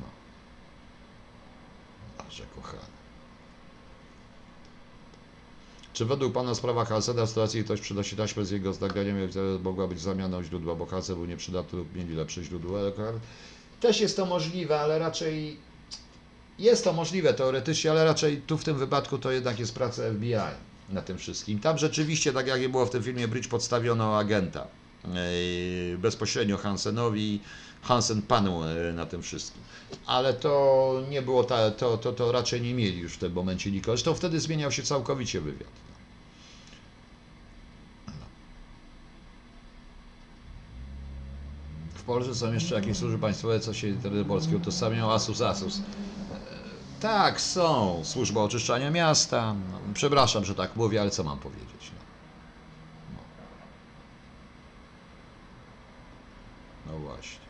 No. 0.00 0.06
Boże 2.24 2.44
kochany. 2.56 2.82
Czy 5.92 6.04
według 6.04 6.32
Pana 6.32 6.54
sprawa 6.54 6.84
Halseda 6.84 7.26
w 7.26 7.28
sytuacji 7.28 7.64
ktoś 7.64 7.80
przynosi 7.80 8.16
taśmę 8.16 8.44
z 8.44 8.50
jego 8.50 8.72
zdaniem 8.72 9.16
mogła 9.62 9.86
być 9.86 10.00
zamianą 10.00 10.42
źródła, 10.42 10.74
bo 10.74 10.86
Halsed 10.86 11.16
był 11.16 11.26
nieprzydatny 11.26 11.78
lub 11.78 11.94
mieli 11.94 12.14
lepsze 12.14 12.44
źródło? 12.44 12.78
Też 13.80 14.00
jest 14.00 14.16
to 14.16 14.26
możliwe, 14.26 14.80
ale 14.80 14.98
raczej 14.98 15.56
jest 16.58 16.84
to 16.84 16.92
możliwe 16.92 17.34
teoretycznie, 17.34 17.90
ale 17.90 18.04
raczej 18.04 18.42
tu 18.42 18.58
w 18.58 18.64
tym 18.64 18.78
wypadku 18.78 19.18
to 19.18 19.30
jednak 19.30 19.58
jest 19.58 19.74
praca 19.74 20.02
FBI 20.02 20.34
na 20.88 21.02
tym 21.02 21.18
wszystkim. 21.18 21.60
Tam 21.60 21.78
rzeczywiście, 21.78 22.32
tak 22.32 22.46
jak 22.46 22.68
było 22.68 22.86
w 22.86 22.90
tym 22.90 23.02
filmie 23.02 23.28
Bridge, 23.28 23.48
podstawiono 23.48 24.18
agenta 24.18 24.66
bezpośrednio 25.98 26.56
Hansenowi, 26.56 27.40
Hansen 27.82 28.22
panu 28.22 28.64
e, 28.64 28.92
na 28.92 29.06
tym 29.06 29.22
wszystkim. 29.22 29.62
Ale 30.06 30.34
to 30.34 31.02
nie 31.10 31.22
było, 31.22 31.44
ta, 31.44 31.70
to, 31.70 31.98
to, 31.98 32.12
to 32.12 32.32
raczej 32.32 32.60
nie 32.60 32.74
mieli 32.74 32.98
już 32.98 33.12
w 33.12 33.18
tym 33.18 33.32
momencie 33.32 33.70
nikogo. 33.70 33.92
Zresztą 33.92 34.14
wtedy 34.14 34.40
zmieniał 34.40 34.72
się 34.72 34.82
całkowicie 34.82 35.40
wywiad. 35.40 35.68
W 41.94 42.02
Polsce 42.02 42.34
są 42.34 42.52
jeszcze 42.52 42.74
jakieś 42.74 42.96
służby 42.96 43.18
państwowe, 43.18 43.60
co 43.60 43.74
się 43.74 43.88
internetu 43.88 44.28
polskiego 44.28 44.58
utożsamiają 44.58 45.12
Asus 45.12 45.40
Asus. 45.40 45.78
E, 45.78 45.82
tak, 47.00 47.40
są. 47.40 48.00
Służba 48.04 48.40
oczyszczania 48.40 48.90
miasta. 48.90 49.54
No, 49.72 49.78
przepraszam, 49.94 50.44
że 50.44 50.54
tak 50.54 50.76
mówię, 50.76 51.00
ale 51.00 51.10
co 51.10 51.24
mam 51.24 51.38
powiedzieć? 51.38 51.90
No. 56.86 56.92
no 56.92 56.98
właśnie. 56.98 57.49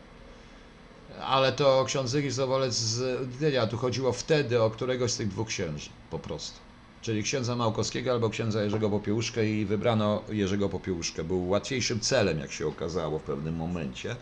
Ale 1.25 1.51
to 1.51 1.85
ksiądz 1.87 2.09
Zygis 2.09 2.33
Zawolec 2.33 2.73
z 2.73 3.27
Gdynia. 3.29 3.67
Tu 3.67 3.77
chodziło 3.77 4.13
wtedy 4.13 4.61
o 4.61 4.69
któregoś 4.69 5.11
z 5.11 5.17
tych 5.17 5.27
dwóch 5.27 5.47
księży. 5.47 5.89
Po 6.11 6.19
prostu. 6.19 6.59
Czyli 7.01 7.23
księdza 7.23 7.55
Małkowskiego 7.55 8.11
albo 8.11 8.29
księdza 8.29 8.63
Jerzego 8.63 8.89
Popiełuszkę 8.89 9.45
i 9.45 9.65
wybrano 9.65 10.21
Jerzego 10.29 10.69
Popiełuszkę. 10.69 11.23
Był 11.23 11.49
łatwiejszym 11.49 11.99
celem, 11.99 12.39
jak 12.39 12.51
się 12.51 12.67
okazało 12.67 13.19
w 13.19 13.23
pewnym 13.23 13.55
momencie. 13.55 14.15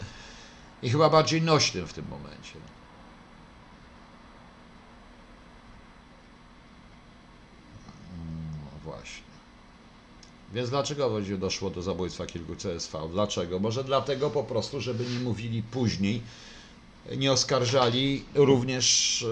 I 0.84 0.90
chyba 0.90 1.10
bardziej 1.10 1.42
nośnym 1.42 1.88
w 1.88 1.94
tym 1.94 2.06
momencie. 2.10 2.54
No 8.66 8.72
właśnie. 8.84 9.30
Więc 10.54 10.70
dlaczego 10.70 11.22
doszło 11.38 11.70
do 11.70 11.82
zabójstwa 11.82 12.26
kilku 12.26 12.56
CSV? 12.56 13.10
Dlaczego? 13.12 13.60
Może 13.60 13.84
dlatego 13.84 14.30
po 14.30 14.44
prostu, 14.44 14.82
żeby 14.82 15.06
nie 15.06 15.20
mówili 15.20 15.64
później, 15.64 16.22
nie 17.18 17.32
oskarżali 17.32 18.24
również, 18.36 19.26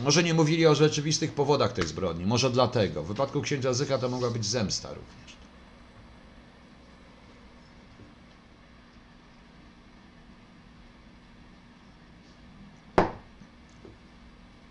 e, 0.00 0.02
może 0.04 0.22
nie 0.22 0.34
mówili 0.34 0.66
o 0.66 0.74
rzeczywistych 0.74 1.32
powodach 1.32 1.72
tej 1.72 1.86
zbrodni, 1.86 2.26
może 2.26 2.50
dlatego. 2.50 3.02
W 3.02 3.06
wypadku 3.06 3.42
księcia 3.42 3.72
Zycha 3.72 3.98
to 3.98 4.08
mogła 4.08 4.30
być 4.30 4.46
zemsta 4.46 4.88
również. 4.88 5.36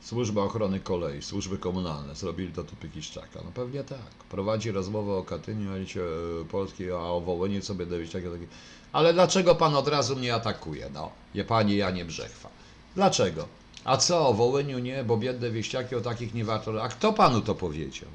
Służba 0.05 0.43
Ochrony 0.43 0.79
Kolei, 0.79 1.21
służby 1.21 1.57
komunalne 1.57 2.15
zrobili 2.15 2.53
to 2.53 2.63
tu 2.63 2.75
Kiszczaka. 2.93 3.39
No 3.45 3.51
pewnie 3.53 3.83
tak. 3.83 4.09
Prowadzi 4.29 4.71
rozmowę 4.71 5.13
o 5.13 5.23
Katyniu, 5.23 5.73
elicie 5.73 6.01
e, 6.01 6.45
polskiej, 6.45 6.91
a 6.91 6.97
o 6.97 7.21
Wołyniu 7.21 7.61
co 7.61 7.75
takie, 7.75 8.07
takie. 8.07 8.47
Ale 8.95 9.13
dlaczego 9.13 9.55
pan 9.55 9.75
od 9.75 9.87
razu 9.87 10.15
mnie 10.15 10.35
atakuje? 10.35 10.89
No, 10.93 11.11
je 11.33 11.43
pani 11.43 11.77
Janie 11.77 12.05
Brzechwa. 12.05 12.49
Dlaczego? 12.95 13.47
A 13.83 13.97
co 13.97 14.27
o 14.27 14.33
Wołyniu 14.33 14.79
nie, 14.79 15.03
bo 15.03 15.17
biedne 15.17 15.51
wieściaki 15.51 15.95
o 15.95 16.01
takich 16.01 16.33
nie 16.33 16.45
warto. 16.45 16.83
A 16.83 16.89
kto 16.89 17.13
panu 17.13 17.41
to 17.41 17.55
powiedział? 17.55 18.09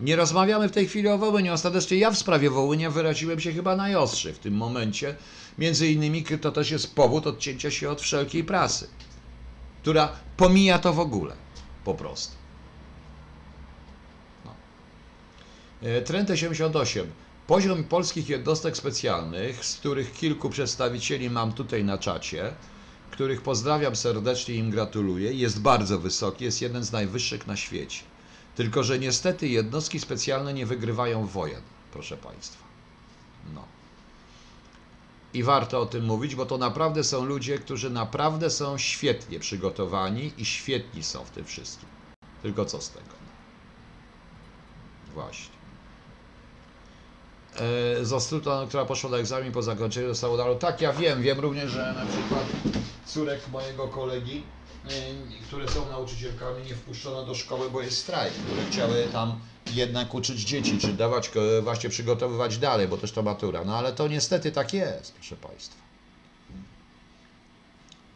Nie 0.00 0.16
rozmawiamy 0.16 0.68
w 0.68 0.72
tej 0.72 0.88
chwili 0.88 1.08
o 1.08 1.18
Wołyniu. 1.18 1.52
Ostatecznie 1.52 1.96
ja 1.96 2.10
w 2.10 2.18
sprawie 2.18 2.50
Wołynia 2.50 2.90
wyraziłem 2.90 3.40
się 3.40 3.52
chyba 3.52 3.76
najostrzej 3.76 4.32
w 4.32 4.38
tym 4.38 4.54
momencie. 4.54 5.16
Między 5.58 5.88
innymi 5.88 6.24
to 6.24 6.52
też 6.52 6.70
jest 6.70 6.94
powód 6.94 7.26
odcięcia 7.26 7.70
się 7.70 7.90
od 7.90 8.00
wszelkiej 8.00 8.44
prasy 8.44 8.88
która 9.86 10.08
pomija 10.36 10.78
to 10.78 10.92
w 10.92 11.00
ogóle. 11.00 11.34
Po 11.84 11.94
prostu. 11.94 12.34
No. 14.44 14.54
E, 15.82 16.02
trend 16.02 16.30
88. 16.30 17.06
Poziom 17.46 17.84
polskich 17.84 18.28
jednostek 18.28 18.76
specjalnych, 18.76 19.64
z 19.64 19.76
których 19.76 20.12
kilku 20.12 20.50
przedstawicieli 20.50 21.30
mam 21.30 21.52
tutaj 21.52 21.84
na 21.84 21.98
czacie, 21.98 22.52
których 23.10 23.42
pozdrawiam 23.42 23.96
serdecznie 23.96 24.54
i 24.54 24.58
im 24.58 24.70
gratuluję, 24.70 25.32
jest 25.32 25.60
bardzo 25.60 25.98
wysoki, 25.98 26.44
jest 26.44 26.62
jeden 26.62 26.84
z 26.84 26.92
najwyższych 26.92 27.46
na 27.46 27.56
świecie. 27.56 28.02
Tylko, 28.56 28.82
że 28.82 28.98
niestety 28.98 29.48
jednostki 29.48 30.00
specjalne 30.00 30.54
nie 30.54 30.66
wygrywają 30.66 31.26
wojen, 31.26 31.62
proszę 31.92 32.16
Państwa. 32.16 32.64
No. 33.54 33.64
I 35.34 35.42
warto 35.42 35.80
o 35.80 35.86
tym 35.86 36.04
mówić, 36.04 36.34
bo 36.34 36.46
to 36.46 36.58
naprawdę 36.58 37.04
są 37.04 37.24
ludzie, 37.24 37.58
którzy 37.58 37.90
naprawdę 37.90 38.50
są 38.50 38.78
świetnie 38.78 39.40
przygotowani 39.40 40.32
i 40.38 40.44
świetni 40.44 41.02
są 41.02 41.24
w 41.24 41.30
tym 41.30 41.44
wszystkim. 41.44 41.88
Tylko 42.42 42.64
co 42.64 42.80
z 42.80 42.90
tego? 42.90 43.14
Właśnie. 45.14 45.55
E, 47.60 48.04
Zastruta, 48.04 48.64
która 48.68 48.84
poszła 48.84 49.10
na 49.10 49.16
egzamin 49.16 49.52
po 49.52 49.62
zakończeniu, 49.62 50.08
została 50.08 50.34
udana. 50.34 50.54
Tak, 50.54 50.80
ja 50.80 50.92
wiem. 50.92 51.22
Wiem 51.22 51.40
również, 51.40 51.70
że 51.70 51.94
na 51.94 52.06
przykład 52.06 52.44
córek 53.06 53.48
mojego 53.52 53.88
kolegi, 53.88 54.42
e, 54.84 54.90
które 55.46 55.68
są 55.68 55.90
nauczycielkami, 55.90 56.64
nie 56.64 56.74
wpuszczono 56.74 57.24
do 57.24 57.34
szkoły, 57.34 57.70
bo 57.70 57.82
jest 57.82 57.98
strajk, 57.98 58.32
które 58.34 58.64
chciały 58.70 59.08
tam 59.12 59.40
jednak 59.74 60.14
uczyć 60.14 60.40
dzieci, 60.40 60.78
czy 60.78 60.92
dawać, 60.92 61.30
właśnie 61.62 61.90
przygotowywać 61.90 62.58
dalej, 62.58 62.88
bo 62.88 62.96
też 62.96 63.12
to 63.12 63.22
matura. 63.22 63.64
No 63.64 63.76
ale 63.76 63.92
to 63.92 64.08
niestety 64.08 64.52
tak 64.52 64.72
jest, 64.74 65.12
proszę 65.12 65.36
Państwa. 65.36 65.86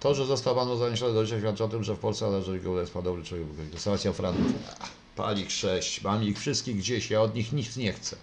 To, 0.01 0.15
że 0.15 0.27
został 0.27 0.55
Panu 0.55 0.77
zaniesiony 0.77 1.15
do 1.15 1.27
życia 1.27 1.41
świadczy 1.41 1.65
o 1.65 1.69
tym, 1.69 1.85
że 1.85 1.95
w 1.95 1.99
Polsce 1.99 2.31
należy 2.31 2.61
jest 2.81 2.93
dobry 3.05 3.25
człowiek. 3.25 3.47
Restauracja 3.73 4.13
Franów. 4.13 4.53
Pali 5.17 5.43
ich 5.43 5.53
sześć, 5.53 6.03
mam 6.03 6.25
ich 6.25 6.39
wszystkich 6.39 6.77
gdzieś, 6.77 7.11
ja 7.11 7.23
od 7.23 7.35
nich 7.35 7.53
nic 7.53 7.77
nie 7.77 7.93
chcę. 7.93 8.17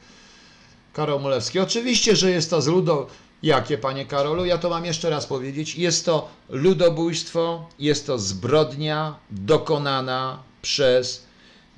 Karol 0.98 1.22
Mulewski. 1.22 1.60
Oczywiście, 1.60 2.16
że 2.16 2.32
jest 2.32 2.50
to 2.50 2.62
z 2.62 2.68
ludo... 2.68 3.08
Jakie, 3.44 3.78
panie 3.78 4.06
Karolu? 4.06 4.46
Ja 4.46 4.58
to 4.58 4.70
mam 4.70 4.86
jeszcze 4.86 5.10
raz 5.10 5.26
powiedzieć. 5.26 5.76
Jest 5.76 6.06
to 6.06 6.30
ludobójstwo, 6.50 7.70
jest 7.80 8.08
to 8.08 8.20
zbrodnia 8.20 9.16
dokonana 9.32 10.44
przez 10.62 11.24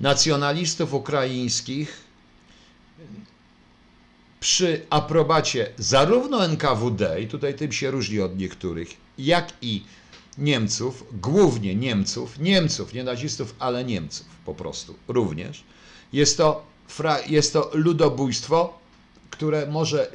nacjonalistów 0.00 0.94
ukraińskich 0.94 2.04
przy 4.40 4.86
aprobacie 4.90 5.72
zarówno 5.78 6.44
NKWD, 6.44 7.20
i 7.20 7.28
tutaj 7.28 7.54
tym 7.54 7.72
się 7.72 7.90
różni 7.90 8.20
od 8.20 8.38
niektórych, 8.38 8.88
jak 9.18 9.52
i 9.62 9.82
Niemców, 10.38 11.04
głównie 11.12 11.74
Niemców, 11.74 12.38
Niemców, 12.38 12.94
nie 12.94 13.04
nazistów, 13.04 13.54
ale 13.58 13.84
Niemców 13.84 14.26
po 14.44 14.54
prostu 14.54 14.94
również. 15.08 15.64
Jest 16.12 16.36
to, 16.36 16.66
jest 17.26 17.52
to 17.52 17.70
ludobójstwo, 17.74 18.79
które 19.30 19.66
może 19.66 20.10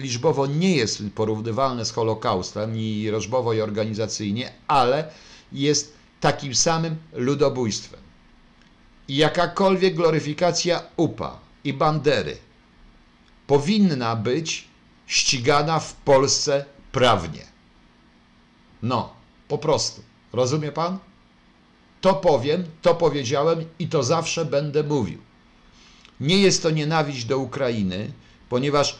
liczbowo 0.00 0.46
nie 0.46 0.76
jest 0.76 1.02
porównywalne 1.14 1.84
z 1.84 1.90
Holokaustem, 1.90 2.74
ni 2.74 3.10
liczbowo 3.10 3.52
i 3.52 3.60
organizacyjnie, 3.60 4.52
ale 4.68 5.10
jest 5.52 5.92
takim 6.20 6.54
samym 6.54 6.96
ludobójstwem. 7.12 8.00
I 9.08 9.16
jakakolwiek 9.16 9.94
gloryfikacja 9.94 10.82
UPA 10.96 11.38
i 11.64 11.72
Bandery 11.72 12.36
powinna 13.46 14.16
być 14.16 14.68
ścigana 15.06 15.80
w 15.80 15.94
Polsce 15.94 16.64
prawnie. 16.92 17.46
No, 18.82 19.12
po 19.48 19.58
prostu. 19.58 20.02
Rozumie 20.32 20.72
pan? 20.72 20.98
To 22.00 22.14
powiem, 22.14 22.64
to 22.82 22.94
powiedziałem 22.94 23.64
i 23.78 23.88
to 23.88 24.02
zawsze 24.02 24.44
będę 24.44 24.82
mówił. 24.82 25.27
Nie 26.20 26.38
jest 26.38 26.62
to 26.62 26.70
nienawiść 26.70 27.24
do 27.24 27.38
Ukrainy, 27.38 28.12
ponieważ 28.48 28.98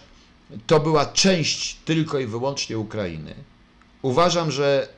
to 0.66 0.81
była 0.81 1.07
część 1.07 1.77
tylko 1.85 2.19
i 2.19 2.27
wyłącznie 2.27 2.78
Ukrainy. 2.78 3.35
Uważam, 4.03 4.51
że 4.51 4.89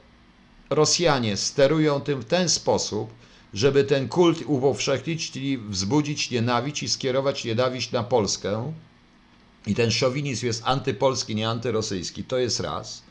Rosjanie 0.71 1.37
sterują 1.37 2.01
tym 2.01 2.21
w 2.21 2.25
ten 2.25 2.49
sposób, 2.49 3.11
żeby 3.55 3.85
ten 3.85 4.09
kult 4.09 4.43
upowszechnić, 4.47 5.31
czyli 5.31 5.59
wzbudzić 5.59 6.31
nienawiść 6.31 6.83
i 6.83 6.89
skierować 6.89 7.45
nienawiść 7.45 7.93
na 7.93 8.03
Polskę, 8.03 8.73
i 9.67 9.75
ten 9.75 9.91
szowinizm 9.91 10.47
jest 10.47 10.63
antypolski, 10.65 11.35
nie 11.35 11.49
antyrosyjski, 11.49 12.25
to 12.25 12.39
jest 12.39 12.61
raz. 12.61 13.03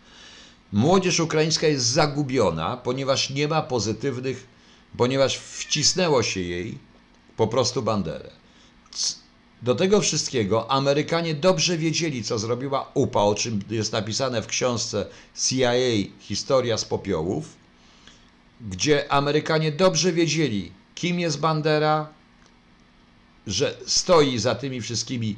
Młodzież 0.74 1.20
ukraińska 1.20 1.68
jest 1.68 1.86
zagubiona, 1.86 2.78
ponieważ 2.78 3.30
nie 3.30 3.48
ma 3.48 3.62
pozytywnych, 3.62 4.48
ponieważ 4.98 5.38
wcisnęło 5.38 6.24
się 6.24 6.40
jej 6.40 6.78
po 7.38 7.48
prostu 7.48 7.82
banderę. 7.82 8.39
Do 9.62 9.76
tego 9.76 10.02
wszystkiego 10.02 10.72
Amerykanie 10.72 11.34
dobrze 11.34 11.78
wiedzieli, 11.78 12.24
co 12.24 12.40
zrobiła 12.40 12.92
UPA, 12.94 13.22
o 13.22 13.36
czym 13.36 13.62
jest 13.70 13.92
napisane 13.92 14.42
w 14.42 14.48
książce 14.48 15.06
CIA 15.48 15.74
Historia 16.20 16.78
z 16.78 16.86
popiołów, 16.86 17.56
gdzie 18.62 19.12
Amerykanie 19.12 19.72
dobrze 19.72 20.14
wiedzieli, 20.14 20.72
kim 20.96 21.20
jest 21.20 21.40
Bandera, 21.40 22.10
że 23.48 23.78
stoi 23.86 24.38
za 24.38 24.56
tymi 24.56 24.82
wszystkimi, 24.82 25.36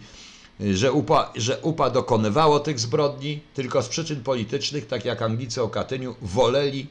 że 0.60 0.92
UPA, 0.92 1.34
że 1.36 1.60
UPA 1.60 1.90
dokonywało 1.90 2.60
tych 2.60 2.80
zbrodni, 2.80 3.40
tylko 3.54 3.82
z 3.82 3.88
przyczyn 3.88 4.24
politycznych, 4.24 4.88
tak 4.88 5.06
jak 5.06 5.22
Anglicy 5.22 5.62
o 5.62 5.70
Katyniu, 5.70 6.16
woleli 6.22 6.88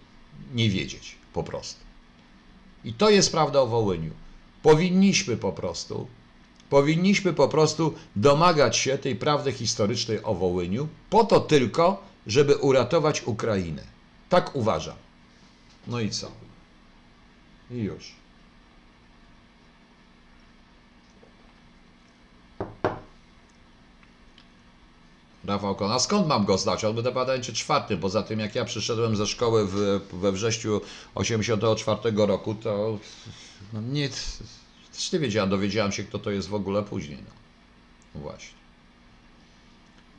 nie 0.55 0.71
wiedzieć 0.71 1.15
po 1.33 1.45
prostu. 1.45 1.81
I 2.85 2.93
to 2.93 3.11
jest 3.11 3.33
prawda 3.33 3.61
o 3.61 3.67
Wołyniu. 3.67 4.13
Powinniśmy 4.63 5.37
po 5.37 5.53
prostu 5.53 6.07
Powinniśmy 6.71 7.33
po 7.33 7.49
prostu 7.49 7.95
domagać 8.17 8.77
się 8.77 8.99
tej 8.99 9.17
prawdy 9.17 9.53
historycznej 9.53 10.23
o 10.23 10.35
Wołyniu, 10.35 10.89
po 11.11 11.25
to 11.25 11.41
tylko, 11.41 12.03
żeby 12.27 12.57
uratować 12.57 13.23
Ukrainę. 13.23 13.83
Tak 14.29 14.57
uważam. 14.57 14.97
No 15.87 16.01
i 16.01 16.11
co? 16.11 16.31
I 17.71 17.77
już. 17.77 18.21
Rafał 25.45 25.75
Kona, 25.75 25.99
skąd 25.99 26.27
mam 26.27 26.45
go 26.45 26.59
znać? 26.59 26.85
On 26.85 26.95
będzie 26.95 27.13
badań 27.13 27.43
czy 27.43 27.53
czwarty. 27.53 27.97
Poza 27.97 28.23
tym, 28.23 28.41
jak 28.41 28.55
ja 28.55 28.65
przyszedłem 28.65 29.17
ze 29.17 29.27
szkoły 29.27 29.67
w, 29.67 30.01
we 30.13 30.33
wrześniu 30.33 30.81
1984 31.15 32.27
roku, 32.27 32.55
to 32.55 32.99
no, 33.73 33.81
nie, 33.81 34.09
też 35.01 35.13
nie 35.13 35.19
wiedziałem, 35.19 35.51
dowiedziałem 35.51 35.93
się, 35.93 36.05
kto 36.05 36.19
to 36.19 36.31
jest 36.31 36.49
w 36.49 36.55
ogóle 36.55 36.83
później. 36.83 37.19
No, 37.19 37.35
no 38.15 38.21
właśnie. 38.21 38.59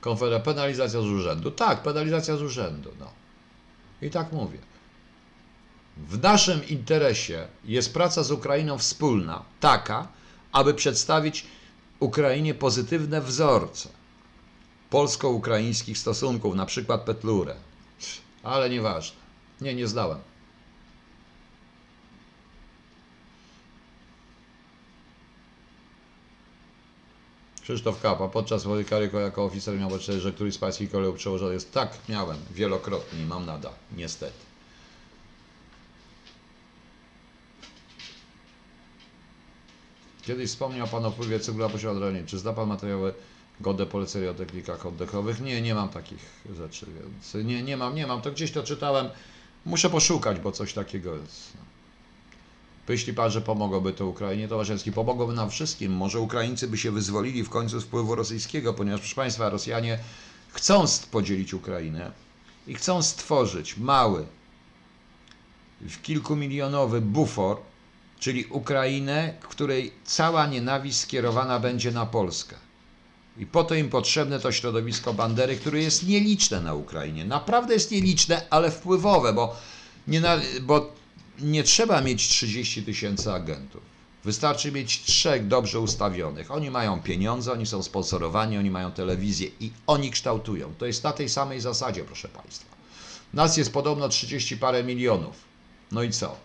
Konfedera 0.01 0.39
penalizacja 0.39 1.01
z 1.01 1.05
urzędu. 1.05 1.51
Tak, 1.51 1.83
penalizacja 1.83 2.37
z 2.37 2.41
urzędu. 2.41 2.91
No. 2.99 3.11
I 4.01 4.09
tak 4.09 4.31
mówię. 4.31 4.57
W 5.97 6.21
naszym 6.21 6.67
interesie 6.67 7.47
jest 7.65 7.93
praca 7.93 8.23
z 8.23 8.31
Ukrainą 8.31 8.77
wspólna, 8.77 9.43
taka, 9.59 10.07
aby 10.51 10.73
przedstawić 10.73 11.45
Ukrainie 11.99 12.53
pozytywne 12.53 13.21
wzorce 13.21 13.89
polsko-ukraińskich 14.89 15.97
stosunków, 15.97 16.55
na 16.55 16.65
przykład 16.65 17.01
Petlurę. 17.01 17.55
Ale 18.43 18.69
nieważne. 18.69 19.17
Nie, 19.61 19.75
nie 19.75 19.87
zdałem. 19.87 20.19
Krzysztof 27.71 28.01
Kapa, 28.01 28.27
podczas 28.27 28.65
mojej 28.65 28.85
kariery 28.85 29.19
jako 29.21 29.45
oficer 29.45 29.79
miał 29.79 29.89
poczucie, 29.89 30.19
że 30.19 30.31
któryś 30.31 30.53
z 30.53 30.57
pańskich 30.57 30.91
kolegów 30.91 31.15
przełożony 31.15 31.53
jest. 31.53 31.73
Tak, 31.73 31.97
miałem, 32.09 32.37
wielokrotnie 32.53 33.21
i 33.21 33.25
mam 33.25 33.45
nadal, 33.45 33.71
niestety. 33.97 34.33
Kiedyś 40.21 40.49
wspomniał 40.49 40.87
Pan 40.87 41.05
o 41.05 41.11
wpływie 41.11 41.39
cyklu 41.39 41.69
na. 41.69 42.25
Czy 42.25 42.39
zna 42.39 42.53
Pan 42.53 42.69
materiały 42.69 43.13
godne 43.59 43.85
polecenia 43.85 44.29
o 44.29 44.33
technikach 44.33 44.85
oddechowych? 44.85 45.41
Nie, 45.41 45.61
nie 45.61 45.75
mam 45.75 45.89
takich 45.89 46.25
rzeczy, 46.57 46.85
więc 46.85 47.45
nie, 47.47 47.63
nie 47.63 47.77
mam, 47.77 47.95
nie 47.95 48.07
mam. 48.07 48.21
To 48.21 48.31
gdzieś 48.31 48.51
to 48.51 48.63
czytałem. 48.63 49.09
Muszę 49.65 49.89
poszukać, 49.89 50.39
bo 50.39 50.51
coś 50.51 50.73
takiego 50.73 51.15
jest. 51.15 51.53
Myśli 52.87 53.13
pan, 53.13 53.31
że 53.31 53.41
pomogłoby 53.41 53.93
to 53.93 54.07
Ukrainie? 54.07 54.47
To 54.47 54.57
Waszewski 54.57 54.91
pomogłoby 54.91 55.33
nam 55.33 55.49
wszystkim. 55.49 55.91
Może 55.93 56.19
Ukraińcy 56.19 56.67
by 56.67 56.77
się 56.77 56.91
wyzwolili 56.91 57.43
w 57.43 57.49
końcu 57.49 57.79
z 57.79 57.83
wpływu 57.83 58.15
rosyjskiego, 58.15 58.73
ponieważ, 58.73 58.99
proszę 58.99 59.15
Państwa, 59.15 59.49
Rosjanie 59.49 59.99
chcą 60.49 60.85
podzielić 61.11 61.53
Ukrainę 61.53 62.11
i 62.67 62.75
chcą 62.75 63.01
stworzyć 63.01 63.77
mały, 63.77 64.25
kilkumilionowy 66.03 67.01
bufor, 67.01 67.57
czyli 68.19 68.45
Ukrainę, 68.45 69.33
w 69.41 69.47
której 69.47 69.93
cała 70.05 70.47
nienawiść 70.47 70.97
skierowana 70.99 71.59
będzie 71.59 71.91
na 71.91 72.05
Polskę. 72.05 72.55
I 73.37 73.45
po 73.45 73.63
to 73.63 73.75
im 73.75 73.89
potrzebne 73.89 74.39
to 74.39 74.51
środowisko 74.51 75.13
Bandery, 75.13 75.55
które 75.55 75.79
jest 75.79 76.07
nieliczne 76.07 76.61
na 76.61 76.73
Ukrainie. 76.73 77.25
Naprawdę 77.25 77.73
jest 77.73 77.91
nieliczne, 77.91 78.41
ale 78.49 78.71
wpływowe, 78.71 79.33
bo, 79.33 79.55
nie 80.07 80.21
na, 80.21 80.39
bo 80.61 81.00
nie 81.41 81.63
trzeba 81.63 82.01
mieć 82.01 82.27
30 82.27 82.83
tysięcy 82.83 83.31
agentów. 83.31 83.81
Wystarczy 84.23 84.71
mieć 84.71 85.01
trzech 85.01 85.47
dobrze 85.47 85.79
ustawionych. 85.79 86.51
Oni 86.51 86.71
mają 86.71 87.01
pieniądze, 87.01 87.51
oni 87.51 87.65
są 87.65 87.83
sponsorowani, 87.83 88.57
oni 88.57 88.71
mają 88.71 88.91
telewizję 88.91 89.49
i 89.59 89.71
oni 89.87 90.11
kształtują. 90.11 90.73
To 90.77 90.85
jest 90.85 91.03
na 91.03 91.11
tej 91.11 91.29
samej 91.29 91.61
zasadzie, 91.61 92.03
proszę 92.03 92.27
Państwa. 92.27 92.75
Nas 93.33 93.57
jest 93.57 93.73
podobno 93.73 94.09
30 94.09 94.57
parę 94.57 94.83
milionów. 94.83 95.35
No 95.91 96.03
i 96.03 96.11
co? 96.11 96.37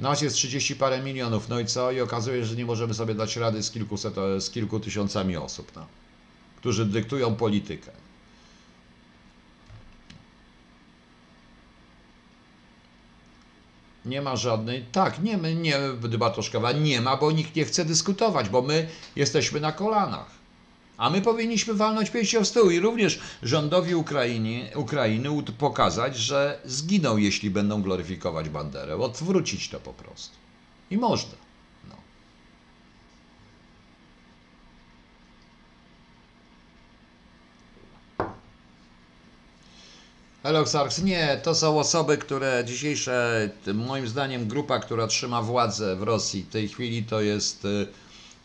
Nas 0.00 0.22
jest 0.22 0.36
30 0.36 0.76
parę 0.76 1.02
milionów. 1.02 1.48
No 1.48 1.60
i 1.60 1.66
co? 1.66 1.92
I 1.92 2.00
okazuje 2.00 2.40
się, 2.40 2.46
że 2.46 2.56
nie 2.56 2.64
możemy 2.64 2.94
sobie 2.94 3.14
dać 3.14 3.36
rady 3.36 3.62
z, 3.62 3.70
kilkuset, 3.70 4.14
z 4.38 4.50
kilku 4.50 4.80
tysiącami 4.80 5.36
osób, 5.36 5.72
no, 5.76 5.86
którzy 6.56 6.86
dyktują 6.86 7.34
politykę. 7.34 8.01
Nie 14.04 14.22
ma 14.22 14.36
żadnej. 14.36 14.84
Tak, 14.92 15.22
nie, 15.22 15.36
nie, 15.36 15.78
Dybatoszkowa 16.02 16.72
nie 16.72 17.00
ma, 17.00 17.16
bo 17.16 17.32
nikt 17.32 17.56
nie 17.56 17.64
chce 17.64 17.84
dyskutować, 17.84 18.48
bo 18.48 18.62
my 18.62 18.88
jesteśmy 19.16 19.60
na 19.60 19.72
kolanach. 19.72 20.30
A 20.96 21.10
my 21.10 21.22
powinniśmy 21.22 21.74
walnąć 21.74 22.10
pięścią 22.10 22.44
w 22.44 22.48
stół 22.48 22.70
i 22.70 22.80
również 22.80 23.20
rządowi 23.42 23.94
Ukrainy, 23.94 24.70
Ukrainy 24.74 25.28
pokazać, 25.58 26.16
że 26.16 26.60
zginą, 26.64 27.16
jeśli 27.16 27.50
będą 27.50 27.82
gloryfikować 27.82 28.48
banderę. 28.48 28.96
Odwrócić 28.96 29.68
to 29.68 29.80
po 29.80 29.92
prostu. 29.92 30.36
I 30.90 30.96
można. 30.96 31.41
Eloxarx, 40.42 41.02
nie, 41.02 41.40
to 41.42 41.54
są 41.54 41.78
osoby, 41.78 42.18
które 42.18 42.62
dzisiejsze, 42.66 43.50
moim 43.74 44.08
zdaniem, 44.08 44.48
grupa, 44.48 44.78
która 44.78 45.06
trzyma 45.06 45.42
władzę 45.42 45.96
w 45.96 46.02
Rosji 46.02 46.42
w 46.42 46.48
tej 46.48 46.68
chwili 46.68 47.02
to 47.02 47.20
jest 47.20 47.64
y, 47.64 47.86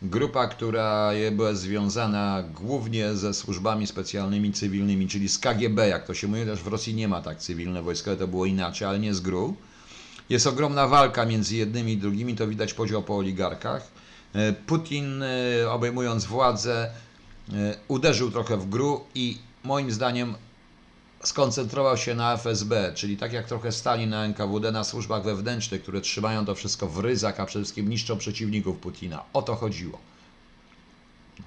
grupa, 0.02 0.48
która 0.48 1.12
była 1.32 1.54
związana 1.54 2.44
głównie 2.54 3.16
ze 3.16 3.34
służbami 3.34 3.88
specjalnymi 3.88 4.54
cywilnymi, 4.54 5.08
czyli 5.08 5.30
z 5.30 5.40
KGB, 5.40 5.88
jak 5.88 6.08
to 6.08 6.14
się 6.14 6.28
mówi, 6.28 6.46
też 6.46 6.60
w 6.60 6.68
Rosji 6.68 6.94
nie 6.94 7.08
ma 7.08 7.22
tak 7.22 7.40
cywilne 7.40 7.82
wojsko, 7.82 8.16
to 8.16 8.28
było 8.28 8.46
inaczej, 8.46 8.88
ale 8.88 9.00
nie 9.00 9.14
z 9.14 9.20
GRU. 9.20 9.56
Jest 10.30 10.48
ogromna 10.48 10.88
walka 10.88 11.26
między 11.26 11.56
jednymi 11.56 11.94
i 11.94 11.98
drugimi, 11.98 12.36
to 12.36 12.48
widać 12.48 12.74
podział 12.74 13.04
po 13.04 13.18
oligarkach. 13.18 13.92
Y, 14.36 14.54
Putin, 14.54 15.24
y, 15.24 15.70
obejmując 15.70 16.26
władzę, 16.26 16.92
uderzył 17.88 18.32
trochę 18.32 18.58
w 18.58 18.70
GRU 18.70 19.02
i 19.16 19.38
moim 19.64 19.92
zdaniem 19.92 20.36
skoncentrował 21.28 21.98
się 21.98 22.16
na 22.16 22.34
FSB, 22.34 22.94
czyli 22.96 23.18
tak 23.18 23.34
jak 23.34 23.48
trochę 23.48 23.72
stali 23.72 24.08
na 24.08 24.26
NKWD, 24.26 24.72
na 24.72 24.84
służbach 24.84 25.24
wewnętrznych, 25.24 25.82
które 25.82 26.02
trzymają 26.02 26.46
to 26.46 26.56
wszystko 26.56 26.88
w 26.88 27.00
ryzach, 27.00 27.40
a 27.40 27.46
przede 27.46 27.66
wszystkim 27.66 27.90
niszczą 27.90 28.18
przeciwników 28.18 28.78
Putina. 28.78 29.24
O 29.34 29.42
to 29.42 29.56
chodziło. 29.56 30.00
No. 31.40 31.46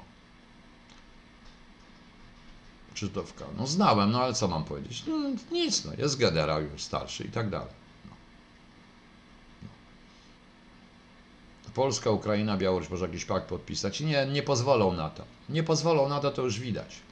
Czytówka. 2.94 3.44
No 3.59 3.66
znałem, 3.66 4.11
no 4.11 4.23
ale 4.23 4.35
co 4.35 4.48
mam 4.48 4.65
powiedzieć? 4.65 5.05
No, 5.07 5.16
nic, 5.52 5.85
no 5.85 5.93
jest 5.98 6.16
generał 6.16 6.62
już 6.62 6.82
starszy 6.82 7.24
i 7.24 7.28
tak 7.28 7.51
dalej. 7.51 7.73
No. 8.05 8.16
No. 9.62 9.69
Polska, 11.74 12.11
Ukraina, 12.11 12.57
Białoruś 12.57 12.90
może 12.90 13.07
jakiś 13.07 13.24
pakt 13.24 13.48
podpisać. 13.48 14.01
Nie, 14.01 14.27
nie 14.27 14.43
pozwolą 14.43 14.93
na 14.93 15.11
to. 15.11 15.24
Nie 15.48 15.62
pozwolą 15.62 16.09
na 16.09 16.20
to, 16.20 16.31
to 16.31 16.43
już 16.43 16.61
widać. 16.61 17.10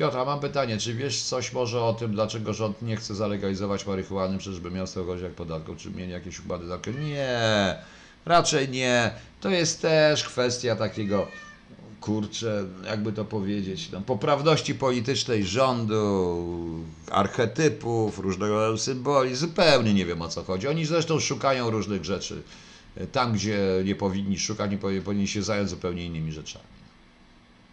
Piotr, 0.00 0.16
mam 0.16 0.40
pytanie, 0.40 0.78
czy 0.78 0.94
wiesz 0.94 1.22
coś 1.22 1.52
może 1.52 1.82
o 1.82 1.92
tym, 1.92 2.12
dlaczego 2.12 2.54
rząd 2.54 2.82
nie 2.82 2.96
chce 2.96 3.14
zalegalizować 3.14 3.86
marihuany, 3.86 4.38
czyżby 4.38 4.86
z 4.86 4.92
tego 4.92 5.18
jak 5.18 5.32
podatku, 5.32 5.76
czy 5.76 5.90
mieli 5.90 6.12
jakieś 6.12 6.40
układy 6.40 6.68
takie? 6.68 6.92
Nie, 6.92 7.76
raczej 8.26 8.68
nie. 8.68 9.10
To 9.40 9.50
jest 9.50 9.82
też 9.82 10.24
kwestia 10.24 10.76
takiego, 10.76 11.26
kurczę, 12.00 12.64
jakby 12.86 13.12
to 13.12 13.24
powiedzieć, 13.24 13.90
no, 13.90 14.00
poprawności 14.00 14.74
politycznej 14.74 15.44
rządu, 15.44 16.44
archetypów, 17.10 18.18
różnego 18.18 18.54
rodzaju 18.54 18.78
symboli, 18.78 19.34
zupełnie 19.34 19.94
nie 19.94 20.06
wiem 20.06 20.22
o 20.22 20.28
co 20.28 20.44
chodzi. 20.44 20.68
Oni 20.68 20.84
zresztą 20.84 21.20
szukają 21.20 21.70
różnych 21.70 22.04
rzeczy 22.04 22.42
tam, 23.12 23.32
gdzie 23.32 23.58
nie 23.84 23.94
powinni 23.94 24.38
szukać, 24.38 24.70
nie 24.70 24.78
powinni 24.78 25.28
się 25.28 25.42
zająć 25.42 25.70
zupełnie 25.70 26.06
innymi 26.06 26.32
rzeczami. 26.32 26.64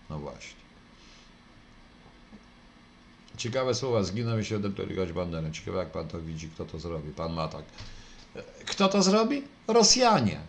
No 0.10 0.20
właśnie. 0.20 0.67
Ciekawe 3.38 3.76
słowa, 3.76 4.04
zginął 4.04 4.44
się 4.44 4.56
odeptować 4.56 5.14
banderę. 5.14 5.52
Ciekawe 5.52 5.78
jak 5.78 5.92
pan 5.92 6.08
to 6.08 6.22
widzi, 6.22 6.50
kto 6.50 6.66
to 6.66 6.80
zrobi. 6.80 7.12
Pan 7.12 7.34
ma 7.34 7.48
tak. 7.48 7.64
Kto 8.66 8.88
to 8.88 9.04
zrobi? 9.04 9.44
Rosjanie. 9.68 10.40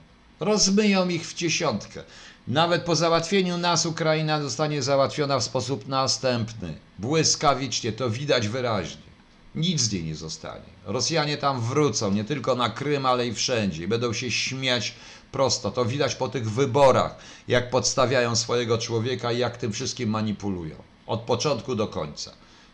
Rozmyją 0.41 1.09
ich 1.09 1.27
w 1.27 1.35
dziesiątkę. 1.35 2.03
Nawet 2.49 2.83
po 2.83 2.97
załatwieniu 2.97 3.59
nas 3.59 3.87
Ukraina 3.87 4.43
zostanie 4.43 4.83
załatwiona 4.83 5.39
w 5.39 5.45
sposób 5.45 5.89
następny. 5.89 6.75
Błyskawicznie, 6.99 7.93
to 7.93 8.11
widać 8.11 8.49
wyraźnie. 8.49 9.09
Nic 9.55 9.81
z 9.81 9.93
niej 9.93 10.05
nie 10.05 10.15
zostanie. 10.15 10.71
Rosjanie 10.85 11.37
tam 11.37 11.61
wrócą, 11.61 12.11
nie 12.13 12.25
tylko 12.25 12.55
na 12.55 12.71
Krym, 12.71 13.07
ale 13.07 13.27
i 13.27 13.35
wszędzie. 13.35 13.85
I 13.85 13.89
Będą 13.89 14.13
się 14.13 14.31
śmiać 14.31 14.95
prosto. 15.33 15.71
To 15.71 15.85
widać 15.85 16.15
po 16.15 16.29
tych 16.29 16.51
wyborach, 16.51 17.17
jak 17.49 17.71
podstawiają 17.71 18.37
swojego 18.37 18.79
człowieka 18.79 19.33
i 19.33 19.39
jak 19.39 19.57
tym 19.57 19.73
wszystkim 19.73 20.11
manipulują. 20.11 20.77
Od 21.07 21.21
początku 21.21 21.75
do 21.75 21.87
końca. 21.87 22.31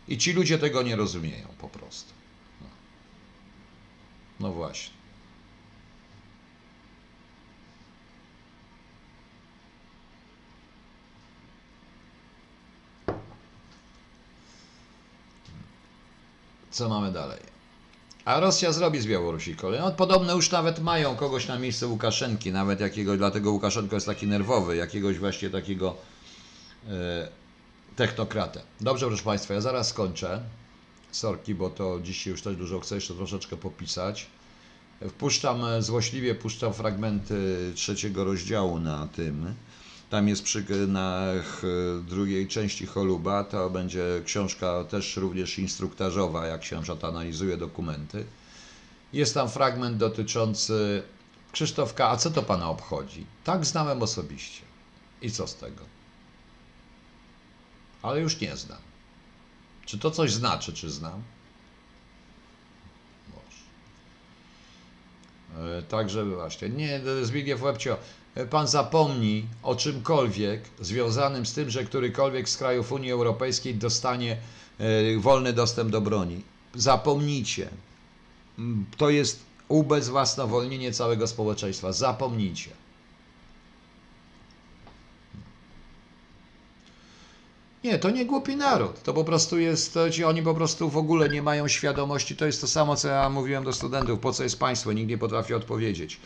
I 0.07 0.17
ci 0.17 0.33
ludzie 0.33 0.59
tego 0.59 0.81
nie 0.81 0.95
rozumieją 0.95 1.47
po 1.57 1.69
prostu. 1.69 2.13
No, 2.61 2.67
no 4.39 4.53
właśnie. 4.53 4.95
Co 16.71 16.89
mamy 16.89 17.11
dalej? 17.11 17.39
A 18.25 18.39
Rosja 18.39 18.71
zrobi 18.71 18.99
z 18.99 19.07
Białorusi 19.07 19.55
kolej. 19.55 19.79
No, 19.79 19.91
podobno 19.91 20.35
już 20.35 20.51
nawet 20.51 20.79
mają 20.79 21.15
kogoś 21.15 21.47
na 21.47 21.59
miejsce 21.59 21.87
Łukaszenki, 21.87 22.51
nawet 22.51 22.79
jakiegoś, 22.79 23.17
dlatego 23.17 23.51
Łukaszenko 23.51 23.95
jest 23.95 24.05
taki 24.05 24.27
nerwowy, 24.27 24.75
jakiegoś 24.75 25.19
właśnie 25.19 25.49
takiego 25.49 25.95
e, 26.87 27.27
technokratę. 27.95 28.61
Dobrze, 28.81 29.07
proszę 29.07 29.23
Państwa, 29.23 29.53
ja 29.53 29.61
zaraz 29.61 29.87
skończę. 29.87 30.41
Sorki, 31.11 31.55
bo 31.55 31.69
to 31.69 31.99
dzisiaj 32.03 32.31
już 32.31 32.41
też 32.41 32.55
dużo 32.55 32.79
chcę 32.79 32.95
jeszcze 32.95 33.13
troszeczkę 33.13 33.57
popisać. 33.57 34.27
Wpuszczam, 35.09 35.65
e, 35.65 35.81
złośliwie 35.81 36.35
puszczam 36.35 36.73
fragmenty 36.73 37.71
trzeciego 37.75 38.23
rozdziału 38.23 38.79
na 38.79 39.07
tym. 39.07 39.53
Tam 40.09 40.27
jest 40.27 40.43
przy 40.43 40.87
na 40.87 41.25
ch, 41.43 41.61
drugiej 42.07 42.47
części 42.47 42.85
Choluba, 42.85 43.43
to 43.43 43.69
będzie 43.69 44.21
książka 44.25 44.83
też 44.83 45.17
również 45.17 45.59
instruktażowa, 45.59 46.47
jak 46.47 46.65
się 46.65 46.83
na 46.83 47.03
analizuje 47.03 47.57
dokumenty. 47.57 48.25
Jest 49.13 49.33
tam 49.33 49.49
fragment 49.49 49.97
dotyczący 49.97 51.03
Krzysztofka, 51.51 52.09
a 52.09 52.17
co 52.17 52.31
to 52.31 52.43
Pana 52.43 52.69
obchodzi? 52.69 53.25
Tak 53.43 53.65
znałem 53.65 54.03
osobiście. 54.03 54.61
I 55.21 55.31
co 55.31 55.47
z 55.47 55.55
tego? 55.55 55.94
Ale 58.05 58.21
już 58.21 58.41
nie 58.41 58.55
znam. 58.55 58.77
Czy 59.85 59.99
to 59.99 60.11
coś 60.11 60.31
znaczy, 60.31 60.73
czy 60.73 60.89
znam? 60.89 61.21
Może. 63.33 63.57
E, 65.77 65.81
Także 65.81 66.25
właśnie, 66.25 66.69
nie, 66.69 67.01
Zbigniew 67.23 67.61
Łebcio, 67.61 67.97
pan 68.49 68.67
zapomni 68.67 69.45
o 69.63 69.75
czymkolwiek 69.75 70.61
związanym 70.81 71.45
z 71.45 71.53
tym, 71.53 71.69
że 71.69 71.83
którykolwiek 71.83 72.49
z 72.49 72.57
krajów 72.57 72.91
Unii 72.91 73.11
Europejskiej 73.11 73.75
dostanie 73.75 74.37
e, 74.79 75.19
wolny 75.19 75.53
dostęp 75.53 75.91
do 75.91 76.01
broni. 76.01 76.41
Zapomnijcie. 76.75 77.69
Mm, 78.59 78.85
To 78.97 79.09
jest 79.09 79.39
ubezwłasnowolnienie 79.67 80.91
całego 80.91 81.27
społeczeństwa. 81.27 81.91
Zapomnijcie. 81.91 82.71
Nie, 87.85 87.99
to 87.99 88.09
nie 88.09 88.25
głupi 88.25 88.55
naród. 88.55 89.03
To 89.03 89.13
po 89.13 89.23
prostu 89.23 89.59
jest, 89.59 89.93
to 89.93 90.09
ci 90.09 90.23
oni 90.23 90.41
po 90.41 90.53
prostu 90.53 90.89
w 90.89 90.97
ogóle 90.97 91.29
nie 91.29 91.41
mają 91.41 91.67
świadomości. 91.67 92.35
To 92.35 92.45
jest 92.45 92.61
to 92.61 92.67
samo, 92.67 92.95
co 92.95 93.07
ja 93.07 93.29
mówiłem 93.29 93.63
do 93.63 93.73
studentów. 93.73 94.19
Po 94.19 94.33
co 94.33 94.43
jest 94.43 94.59
państwo? 94.59 94.93
Nikt 94.93 95.09
nie 95.09 95.17
potrafi 95.17 95.53
odpowiedzieć. 95.53 96.19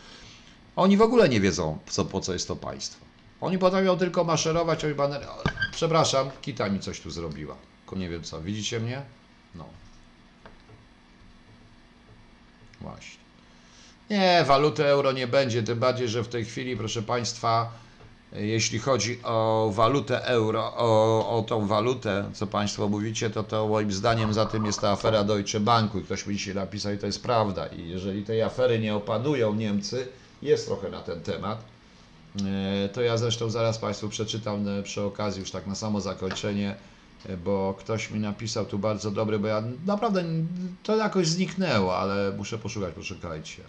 Oni 0.76 0.96
w 0.96 1.02
ogóle 1.02 1.28
nie 1.28 1.40
wiedzą, 1.40 1.78
co, 1.86 2.04
po 2.04 2.20
co 2.20 2.32
jest 2.32 2.48
to 2.48 2.56
państwo. 2.56 3.04
Oni 3.40 3.58
potrafią 3.58 3.98
tylko 3.98 4.24
maszerować, 4.24 4.84
oj 4.84 4.94
baner... 4.94 5.26
Przepraszam, 5.72 6.30
Kita 6.42 6.68
mi 6.68 6.80
coś 6.80 7.00
tu 7.00 7.10
zrobiła. 7.10 7.56
Tylko 7.80 7.96
nie 7.96 8.08
wiem 8.08 8.22
co. 8.22 8.42
Widzicie 8.42 8.80
mnie? 8.80 9.02
No. 9.54 9.64
Właśnie. 12.80 13.20
Nie, 14.10 14.44
waluty 14.46 14.86
euro 14.86 15.12
nie 15.12 15.26
będzie, 15.26 15.62
tym 15.62 15.78
bardziej, 15.78 16.08
że 16.08 16.22
w 16.22 16.28
tej 16.28 16.44
chwili, 16.44 16.76
proszę 16.76 17.02
Państwa, 17.02 17.70
jeśli 18.32 18.78
chodzi 18.78 19.18
o 19.22 19.70
walutę 19.74 20.24
euro, 20.24 20.72
o, 20.76 21.38
o 21.38 21.42
tą 21.42 21.66
walutę, 21.66 22.30
co 22.34 22.46
Państwo 22.46 22.88
mówicie, 22.88 23.30
to, 23.30 23.42
to 23.42 23.68
moim 23.68 23.92
zdaniem 23.92 24.34
za 24.34 24.46
tym 24.46 24.66
jest 24.66 24.80
ta 24.80 24.90
afera 24.90 25.24
Deutsche 25.24 25.60
Banku 25.60 26.00
ktoś 26.00 26.26
mi 26.26 26.36
dzisiaj 26.36 26.54
napisał 26.54 26.92
i 26.92 26.98
to 26.98 27.06
jest 27.06 27.22
prawda. 27.22 27.66
I 27.66 27.88
jeżeli 27.88 28.24
tej 28.24 28.42
afery 28.42 28.78
nie 28.78 28.94
opanują 28.94 29.54
Niemcy, 29.54 30.08
jest 30.42 30.66
trochę 30.66 30.90
na 30.90 31.00
ten 31.00 31.20
temat, 31.20 31.64
e, 32.46 32.88
to 32.88 33.02
ja 33.02 33.16
zresztą 33.16 33.50
zaraz 33.50 33.78
Państwu 33.78 34.08
przeczytam 34.08 34.68
e, 34.68 34.82
przy 34.82 35.02
okazji 35.02 35.40
już 35.40 35.50
tak 35.50 35.66
na 35.66 35.74
samo 35.74 36.00
zakończenie, 36.00 36.76
e, 37.26 37.36
bo 37.36 37.74
ktoś 37.78 38.10
mi 38.10 38.20
napisał 38.20 38.64
tu 38.66 38.78
bardzo 38.78 39.10
dobry, 39.10 39.38
bo 39.38 39.46
ja 39.46 39.62
naprawdę 39.86 40.24
to 40.82 40.96
jakoś 40.96 41.26
zniknęło, 41.26 41.96
ale 41.96 42.32
muszę 42.36 42.58
poszukać, 42.58 42.94
poczekajcie. 42.94 43.62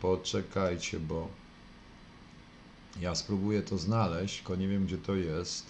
Poczekajcie, 0.00 1.00
bo 1.00 1.28
ja 3.00 3.14
spróbuję 3.14 3.62
to 3.62 3.78
znaleźć, 3.78 4.36
tylko 4.36 4.56
nie 4.56 4.68
wiem 4.68 4.86
gdzie 4.86 4.98
to 4.98 5.14
jest. 5.14 5.66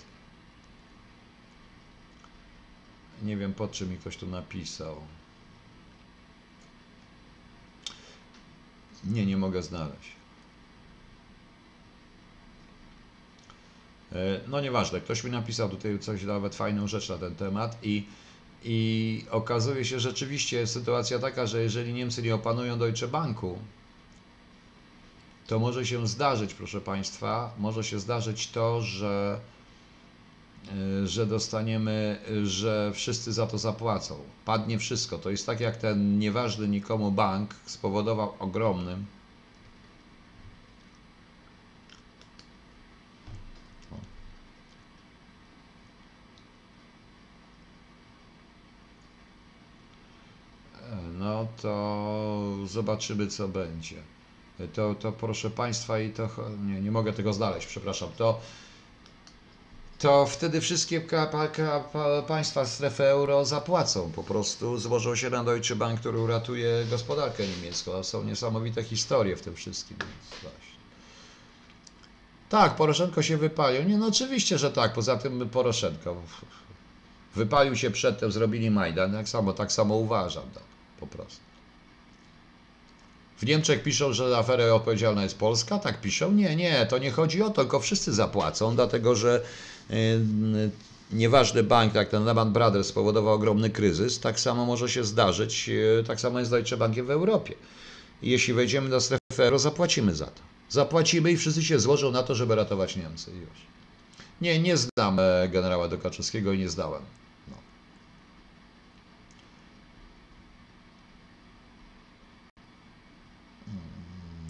Nie 3.23 3.37
wiem 3.37 3.55
po 3.55 3.69
czym 3.69 3.91
mi 3.91 3.99
ktoś 3.99 4.17
tu 4.17 4.27
napisał. 4.27 4.97
Nie, 9.05 9.27
nie 9.27 9.37
mogę 9.37 9.63
znaleźć. 9.63 10.13
E, 14.13 14.41
No 14.49 14.61
nieważne, 14.61 15.01
ktoś 15.01 15.25
mi 15.25 15.31
napisał 15.31 15.69
tutaj 15.69 15.99
coś, 15.99 16.23
nawet 16.23 16.55
fajną 16.55 16.87
rzecz 16.87 17.09
na 17.09 17.19
ten 17.19 17.35
temat 17.35 17.79
i, 17.83 18.05
i 18.65 19.25
okazuje 19.31 19.85
się 19.85 20.01
rzeczywiście 20.01 20.57
jest 20.57 20.73
sytuacja 20.73 21.19
taka, 21.19 21.47
że 21.47 21.63
jeżeli 21.63 21.93
Niemcy 21.93 22.23
nie 22.23 22.35
opanują 22.35 22.79
Deutsche 22.79 23.09
Banku, 23.09 23.59
to 25.47 25.59
może 25.59 25.87
się 25.87 26.07
zdarzyć, 26.07 26.55
proszę 26.55 26.81
Państwa, 26.81 27.55
może 27.59 27.85
się 27.85 27.99
zdarzyć 28.01 28.49
to, 28.51 28.81
że, 28.81 29.41
y, 31.03 31.09
że 31.09 31.27
dostaniemy, 31.27 32.19
że 32.45 32.91
wszyscy 32.95 33.33
za 33.33 33.47
to 33.47 33.59
zapłacą. 33.59 34.19
Padnie 34.45 34.79
wszystko. 34.79 35.19
To 35.19 35.31
jest 35.31 35.47
tak 35.47 35.61
jak 35.61 35.77
ten 35.77 36.19
nieważny 36.19 36.69
nikomu 36.69 37.11
bank 37.13 37.55
spowodował 37.67 38.35
ogromnym. 38.39 39.07
E, 50.83 50.97
No 51.19 51.47
to 51.63 52.67
zobaczymy, 52.67 53.27
co 53.27 53.49
będzie 53.49 53.97
to, 54.73 54.95
to 54.95 55.13
proszę 55.13 55.51
Państwa 55.51 55.99
i 55.99 56.11
to, 56.11 56.29
nie, 56.67 56.81
nie 56.81 56.91
mogę 56.91 57.13
tego 57.13 57.33
znaleźć, 57.33 57.67
przepraszam, 57.67 58.09
to, 58.17 58.41
to 59.99 60.27
wtedy 60.27 60.61
wszystkie 60.61 61.03
państwa 62.29 62.67
strefy 62.67 63.05
euro 63.05 63.45
zapłacą, 63.45 64.13
po 64.13 64.23
prostu 64.23 64.79
złożą 64.79 65.17
się 65.17 65.31
na 65.31 65.45
Deutsche 65.45 65.77
Bank, 65.77 66.01
który 66.01 66.19
uratuje 66.19 66.85
gospodarkę 66.91 67.47
niemiecką, 67.47 67.95
a 67.95 68.03
są 68.03 68.25
niesamowite 68.25 68.85
historie 68.85 69.37
w 69.37 69.43
tym 69.43 69.55
wszystkim. 69.55 69.97
Właśnie. 70.43 70.75
Tak, 72.49 72.77
Poroszenko 72.77 73.23
się 73.23 73.37
wypalił. 73.37 73.85
Nie, 73.85 73.99
no 73.99 74.07
oczywiście, 74.07 74.59
że 74.59 74.71
tak, 74.71 74.93
poza 74.93 75.17
tym 75.17 75.49
Poroszenko 75.49 76.17
wypalił 77.35 77.77
się 77.77 77.91
przedtem, 77.91 78.33
zrobili 78.33 78.71
Majdan, 78.71 79.13
tak 79.13 79.29
samo, 79.29 79.53
tak 79.53 79.73
samo 79.73 79.95
uważam, 79.95 80.51
tak, 80.55 80.63
po 81.01 81.07
prostu. 81.07 81.44
W 83.39 83.47
Niemczech 83.47 83.83
piszą, 83.83 84.13
że 84.13 84.31
za 84.31 84.39
aferę 84.39 84.75
odpowiedzialna 84.75 85.23
jest 85.23 85.39
Polska. 85.39 85.79
Tak 85.79 86.01
piszą? 86.01 86.33
Nie, 86.33 86.57
nie, 86.57 86.87
to 86.87 86.99
nie 86.99 87.11
chodzi 87.11 87.43
o 87.43 87.51
to, 87.51 87.63
tylko 87.63 87.81
wszyscy 87.81 88.13
zapłacą, 88.13 88.75
dlatego 88.75 89.17
że 89.17 89.43
yy, 89.91 89.97
nieważny 91.13 91.63
bank, 91.63 91.95
jak 91.95 92.09
ten 92.09 92.25
Lehman 92.25 92.53
Brothers 92.53 92.89
spowodował 92.89 93.35
ogromny 93.35 93.71
kryzys, 93.71 94.21
tak 94.21 94.41
samo 94.41 94.67
może 94.67 94.89
się 94.89 95.05
zdarzyć, 95.05 95.69
yy, 95.69 96.05
tak 96.07 96.21
samo 96.21 96.39
jest 96.39 96.49
z 96.49 96.51
Deutsche 96.51 96.77
Bankiem 96.77 97.07
w 97.07 97.11
Europie. 97.11 97.55
Jeśli 98.23 98.55
wejdziemy 98.55 98.89
do 98.89 99.01
strefy 99.01 99.43
euro, 99.45 99.59
zapłacimy 99.59 100.15
za 100.15 100.27
to. 100.27 100.43
Zapłacimy 100.69 101.33
i 101.33 101.37
wszyscy 101.37 101.63
się 101.63 101.79
złożą 101.81 102.11
na 102.11 102.23
to, 102.23 102.35
żeby 102.35 102.55
ratować 102.55 102.97
Niemcy. 102.97 103.31
Już. 103.31 103.75
Nie, 104.41 104.59
nie 104.59 104.77
znam 104.77 105.19
e, 105.19 105.49
generała 105.49 105.89
Dokaczewskiego 105.89 106.53
i 106.53 106.59
nie 106.59 106.69
zdałem. 106.69 107.03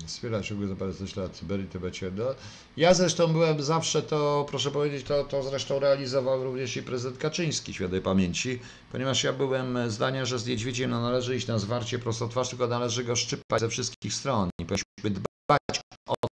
Wspierać 0.07 0.51
ruchy 0.51 0.69
za 0.69 0.77
parę 0.77 0.93
lat 1.17 1.33
Cyberii, 1.33 1.67
Tybecie. 1.67 2.13
Ja 2.77 2.95
zresztą 2.95 3.33
byłem 3.33 3.63
zawsze 3.63 4.03
to, 4.03 4.47
proszę 4.49 4.71
powiedzieć, 4.71 5.07
to, 5.07 5.25
to 5.25 5.43
zresztą 5.43 5.79
realizował 5.79 6.45
również 6.45 6.77
i 6.77 6.83
prezydent 6.83 7.19
Kaczyński, 7.19 7.75
świętej 7.75 8.01
pamięci, 8.01 8.61
ponieważ 8.93 9.25
ja 9.25 9.33
byłem 9.33 9.91
zdania, 9.91 10.25
że 10.25 10.39
z 10.39 10.47
niedźwiedziem 10.47 10.91
no, 10.91 11.03
należy 11.03 11.37
iść 11.37 11.47
na 11.47 11.59
zwarcie 11.59 11.99
prosto 11.99 12.29
twarz, 12.29 12.49
tylko 12.49 12.67
należy 12.67 13.05
go 13.05 13.17
szczypać 13.17 13.61
ze 13.61 13.69
wszystkich 13.69 14.15
stron 14.15 14.51
i 14.61 14.65
powinniśmy 14.65 15.11
dbać 15.11 15.81
o 16.09 16.15
to 16.21 16.29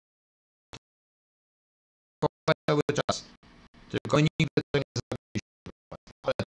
cały 2.71 2.83
czas. 2.95 3.25
Tylko 3.91 4.21
nigdy 4.21 4.61
to 4.73 4.79
nie 4.79 4.83
zrobiliśmy. 4.97 5.73
Ale... 6.23 6.45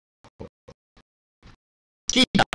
Kita! 2.11 2.48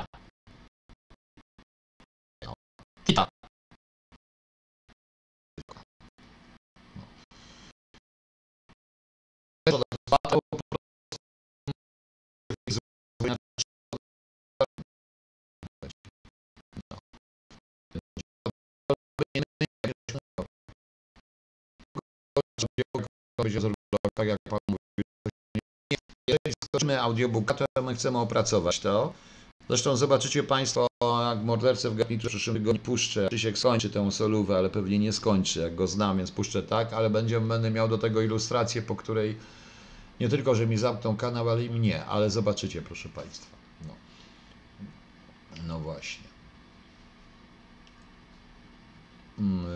Będzie 23.44 23.60
zrobiło 23.60 23.98
tak, 24.14 24.28
jak 24.28 24.38
Pan. 24.50 24.58
Jeżeli 26.28 26.54
skoczymy 26.64 27.02
audiobooka, 27.02 27.54
to 27.54 27.82
my 27.82 27.94
chcemy 27.94 28.18
opracować 28.18 28.80
to. 28.80 29.12
Zresztą 29.68 29.96
zobaczycie 29.96 30.42
Państwo, 30.42 30.86
jak 31.02 31.38
mordercę 31.44 31.90
w 31.90 31.96
garniturze 31.96 32.28
przyszłym 32.28 32.56
tygodniu 32.56 32.82
puszczę. 32.82 33.28
Krzysiek 33.28 33.58
skończy 33.58 33.90
tę 33.90 34.12
solówę, 34.12 34.56
ale 34.56 34.70
pewnie 34.70 34.98
nie 34.98 35.12
skończy, 35.12 35.60
jak 35.60 35.74
go 35.74 35.86
znam, 35.86 36.18
więc 36.18 36.30
puszczę 36.30 36.62
tak, 36.62 36.92
ale 36.92 37.10
będzie, 37.10 37.40
będę 37.40 37.70
miał 37.70 37.88
do 37.88 37.98
tego 37.98 38.22
ilustrację, 38.22 38.82
po 38.82 38.96
której 38.96 39.38
nie 40.20 40.28
tylko, 40.28 40.54
że 40.54 40.66
mi 40.66 40.76
zamkną 40.76 41.16
kanał, 41.16 41.50
ale 41.50 41.64
i 41.64 41.70
mnie, 41.70 42.04
ale 42.04 42.30
zobaczycie, 42.30 42.82
proszę 42.82 43.08
Państwa. 43.08 43.56
No, 43.86 43.94
no 45.66 45.80
właśnie. 45.80 46.24
Hmm. 49.36 49.66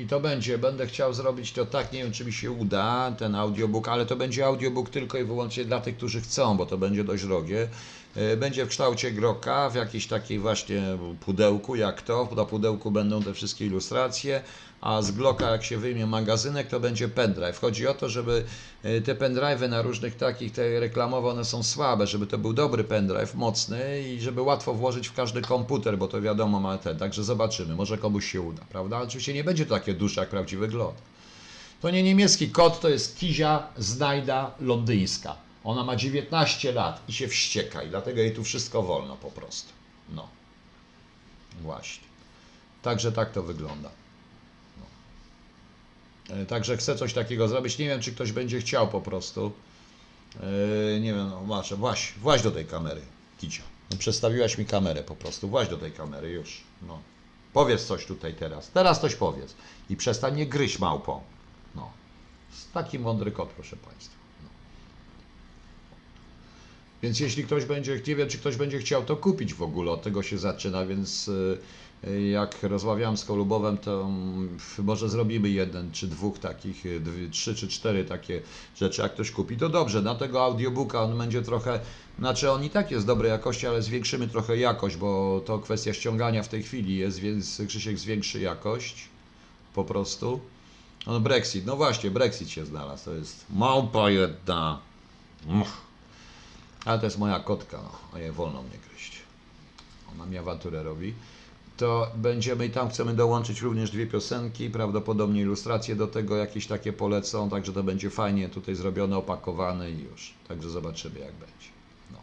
I 0.00 0.06
to 0.06 0.20
będzie, 0.20 0.58
będę 0.58 0.86
chciał 0.86 1.14
zrobić 1.14 1.52
to 1.52 1.66
tak, 1.66 1.92
nie 1.92 2.02
wiem 2.02 2.12
czy 2.12 2.24
mi 2.24 2.32
się 2.32 2.50
uda, 2.50 3.12
ten 3.18 3.34
audiobook, 3.34 3.88
ale 3.88 4.06
to 4.06 4.16
będzie 4.16 4.46
audiobook 4.46 4.90
tylko 4.90 5.18
i 5.18 5.24
wyłącznie 5.24 5.64
dla 5.64 5.80
tych, 5.80 5.96
którzy 5.96 6.20
chcą, 6.20 6.56
bo 6.56 6.66
to 6.66 6.78
będzie 6.78 7.04
dość 7.04 7.24
drogie. 7.24 7.68
E, 8.16 8.36
będzie 8.36 8.66
w 8.66 8.68
kształcie 8.68 9.10
groka, 9.10 9.70
w 9.70 9.74
jakiejś 9.74 10.06
takiej 10.06 10.38
właśnie 10.38 10.82
pudełku, 11.20 11.76
jak 11.76 12.02
to. 12.02 12.28
Na 12.36 12.44
pudełku 12.44 12.90
będą 12.90 13.22
te 13.22 13.34
wszystkie 13.34 13.66
ilustracje, 13.66 14.42
a 14.80 15.02
z 15.02 15.10
Glocka 15.10 15.50
jak 15.50 15.64
się 15.64 15.78
wyjmie 15.78 16.06
magazynek, 16.06 16.68
to 16.68 16.80
będzie 16.80 17.08
pendrive. 17.08 17.58
Chodzi 17.58 17.86
o 17.86 17.94
to, 17.94 18.08
żeby 18.08 18.44
e, 18.82 19.00
te 19.00 19.14
pendrive'y 19.14 19.68
na 19.68 19.82
różnych 19.82 20.16
takich, 20.16 20.52
te 20.52 20.80
reklamowe, 20.80 21.28
one 21.28 21.44
są 21.44 21.62
słabe, 21.62 22.06
żeby 22.06 22.26
to 22.26 22.38
był 22.38 22.52
dobry 22.52 22.84
pendrive, 22.84 23.34
mocny 23.34 24.02
i 24.02 24.20
żeby 24.20 24.42
łatwo 24.42 24.74
włożyć 24.74 25.08
w 25.08 25.14
każdy 25.14 25.42
komputer, 25.42 25.98
bo 25.98 26.08
to 26.08 26.20
wiadomo 26.20 26.60
ma 26.60 26.78
ten, 26.78 26.98
także 26.98 27.24
zobaczymy, 27.24 27.74
może 27.74 27.98
komuś 27.98 28.32
się 28.32 28.40
uda, 28.40 28.62
prawda? 28.68 28.98
Oczywiście 28.98 29.34
nie 29.34 29.44
będzie 29.44 29.66
to 29.66 29.74
takie 29.74 29.94
duże 29.94 30.20
jak 30.20 30.30
prawdziwy 30.30 30.68
glot. 30.68 30.94
To 31.80 31.90
nie 31.90 32.02
niemiecki 32.02 32.50
kod, 32.50 32.80
to 32.80 32.88
jest 32.88 33.18
Kizia 33.18 33.66
Znajda 33.78 34.50
londyńska. 34.60 35.49
Ona 35.64 35.84
ma 35.84 35.96
19 35.96 36.72
lat 36.72 37.02
i 37.08 37.12
się 37.12 37.28
wścieka 37.28 37.82
i 37.82 37.88
dlatego 37.88 38.20
jej 38.20 38.34
tu 38.34 38.44
wszystko 38.44 38.82
wolno 38.82 39.16
po 39.16 39.30
prostu. 39.30 39.72
No. 40.08 40.28
Właśnie. 41.62 42.04
Także 42.82 43.12
tak 43.12 43.32
to 43.32 43.42
wygląda. 43.42 43.90
E, 46.30 46.46
także 46.46 46.76
chcę 46.76 46.96
coś 46.96 47.12
takiego 47.12 47.48
zrobić. 47.48 47.78
Nie 47.78 47.88
wiem, 47.88 48.00
czy 48.00 48.12
ktoś 48.12 48.32
będzie 48.32 48.60
chciał 48.60 48.88
po 48.88 49.00
prostu. 49.00 49.52
E, 50.36 51.00
nie 51.00 51.14
wiem, 51.14 51.28
no 51.30 51.40
masz, 51.40 51.74
właś, 51.74 52.12
właś 52.12 52.42
do 52.42 52.50
tej 52.50 52.66
kamery, 52.66 53.00
Kicia. 53.38 53.62
No, 53.90 53.96
przestawiłaś 53.96 54.58
mi 54.58 54.66
kamerę 54.66 55.02
po 55.02 55.16
prostu. 55.16 55.48
Właś 55.48 55.68
do 55.68 55.76
tej 55.76 55.92
kamery 55.92 56.30
już. 56.30 56.60
No. 56.82 56.98
Powiedz 57.52 57.84
coś 57.84 58.06
tutaj 58.06 58.34
teraz. 58.34 58.70
Teraz 58.70 59.00
coś 59.00 59.14
powiedz. 59.14 59.54
I 59.90 59.96
przestań 59.96 60.36
nie 60.36 60.46
gryźć 60.46 60.78
małpą. 60.78 61.22
No. 61.74 61.90
Taki 62.74 62.98
mądry 62.98 63.32
kot, 63.32 63.48
proszę 63.48 63.76
Państwa. 63.76 64.19
Więc 67.02 67.20
jeśli 67.20 67.44
ktoś 67.44 67.64
będzie, 67.64 68.00
nie 68.06 68.16
wiem, 68.16 68.28
czy 68.28 68.38
ktoś 68.38 68.56
będzie 68.56 68.78
chciał 68.78 69.04
to 69.04 69.16
kupić 69.16 69.54
w 69.54 69.62
ogóle, 69.62 69.92
od 69.92 70.02
tego 70.02 70.22
się 70.22 70.38
zaczyna, 70.38 70.86
więc 70.86 71.28
e, 71.28 71.56
jak 72.30 72.62
rozmawiałem 72.62 73.16
z 73.16 73.24
Kolubowem, 73.24 73.78
to 73.78 74.02
mm, 74.02 74.58
może 74.78 75.08
zrobimy 75.08 75.48
jeden 75.48 75.92
czy 75.92 76.06
dwóch 76.06 76.38
takich, 76.38 76.86
y, 76.86 77.00
trzy 77.30 77.54
czy 77.54 77.68
cztery 77.68 78.04
takie 78.04 78.42
rzeczy. 78.76 79.02
Jak 79.02 79.12
ktoś 79.12 79.30
kupi, 79.30 79.56
to 79.56 79.68
dobrze. 79.68 80.02
Na 80.02 80.14
tego 80.14 80.44
audiobooka 80.44 81.02
on 81.02 81.18
będzie 81.18 81.42
trochę, 81.42 81.80
znaczy 82.18 82.50
on 82.50 82.64
i 82.64 82.70
tak 82.70 82.90
jest 82.90 83.06
dobrej 83.06 83.30
jakości, 83.30 83.66
ale 83.66 83.82
zwiększymy 83.82 84.28
trochę 84.28 84.56
jakość, 84.56 84.96
bo 84.96 85.40
to 85.46 85.58
kwestia 85.58 85.94
ściągania 85.94 86.42
w 86.42 86.48
tej 86.48 86.62
chwili 86.62 86.96
jest, 86.96 87.18
więc 87.18 87.62
Krzysiek 87.68 87.98
zwiększy 87.98 88.40
jakość 88.40 89.08
po 89.74 89.84
prostu. 89.84 90.40
No 91.06 91.20
Brexit, 91.20 91.66
no 91.66 91.76
właśnie, 91.76 92.10
Brexit 92.10 92.50
się 92.50 92.66
znalazł, 92.66 93.04
to 93.04 93.14
jest 93.14 93.44
małpa 93.50 94.10
jedna. 94.10 94.80
Ale 96.84 96.98
to 96.98 97.04
jest 97.04 97.18
moja 97.18 97.40
kotka, 97.40 97.78
no, 98.12 98.18
jej 98.18 98.32
wolno 98.32 98.62
mnie 98.62 98.78
gryźć. 98.88 99.22
Ona 100.12 100.26
mi 100.26 100.38
awanturę 100.38 100.82
robi 100.82 101.14
to 101.80 102.12
będziemy 102.16 102.66
i 102.66 102.70
tam 102.70 102.88
chcemy 102.88 103.14
dołączyć 103.14 103.60
również 103.60 103.90
dwie 103.90 104.06
piosenki, 104.06 104.70
prawdopodobnie 104.70 105.40
ilustracje 105.40 105.96
do 105.96 106.06
tego 106.06 106.36
jakieś 106.36 106.66
takie 106.66 106.92
polecą, 106.92 107.50
także 107.50 107.72
to 107.72 107.82
będzie 107.82 108.10
fajnie 108.10 108.48
tutaj 108.48 108.74
zrobione, 108.74 109.16
opakowane 109.16 109.90
i 109.90 110.02
już. 110.02 110.34
Także 110.48 110.70
zobaczymy 110.70 111.18
jak 111.18 111.32
będzie. 111.32 111.68
No. 112.12 112.18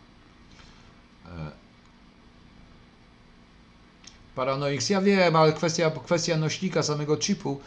E. 1.31 1.51
Paranoix, 4.35 4.89
ja 4.89 5.01
wiem, 5.01 5.35
ale 5.35 5.53
kwestia, 5.53 5.91
kwestia 5.91 6.37
nośnika 6.37 6.83
samego 6.83 7.17
chipu 7.17 7.59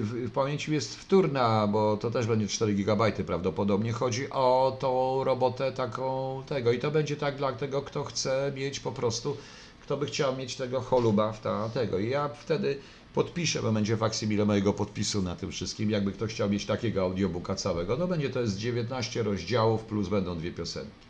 w, 0.00 0.30
pamięci 0.34 0.72
jest 0.72 0.96
wtórna, 0.96 1.66
bo 1.66 1.96
to 1.96 2.10
też 2.10 2.26
będzie 2.26 2.48
4 2.48 2.74
GB 2.74 3.12
prawdopodobnie. 3.12 3.92
Chodzi 3.92 4.30
o 4.30 4.76
tą 4.80 5.24
robotę 5.24 5.72
taką 5.72 6.42
tego 6.46 6.72
i 6.72 6.78
to 6.78 6.90
będzie 6.90 7.16
tak 7.16 7.36
dla 7.36 7.52
tego, 7.52 7.82
kto 7.82 8.04
chce 8.04 8.52
mieć 8.56 8.80
po 8.80 8.92
prostu 8.92 9.36
kto 9.84 9.96
by 9.96 10.06
chciał 10.06 10.36
mieć 10.36 10.56
tego 10.56 10.80
holuba 10.80 11.32
w 11.32 11.40
ta, 11.40 11.68
tego. 11.68 11.98
I 11.98 12.08
ja 12.08 12.28
wtedy 12.28 12.78
podpiszę, 13.14 13.62
bo 13.62 13.72
będzie 13.72 13.96
faksymile 13.96 14.44
mojego 14.44 14.72
podpisu 14.72 15.22
na 15.22 15.36
tym 15.36 15.50
wszystkim, 15.50 15.90
jakby 15.90 16.12
ktoś 16.12 16.34
chciał 16.34 16.50
mieć 16.50 16.66
takiego 16.66 17.02
audiobooka 17.02 17.54
całego. 17.54 17.96
No 17.96 18.06
będzie 18.06 18.30
to 18.30 18.40
jest 18.40 18.58
19 18.58 19.22
rozdziałów 19.22 19.84
plus 19.84 20.08
będą 20.08 20.38
dwie 20.38 20.52
piosenki. 20.52 21.04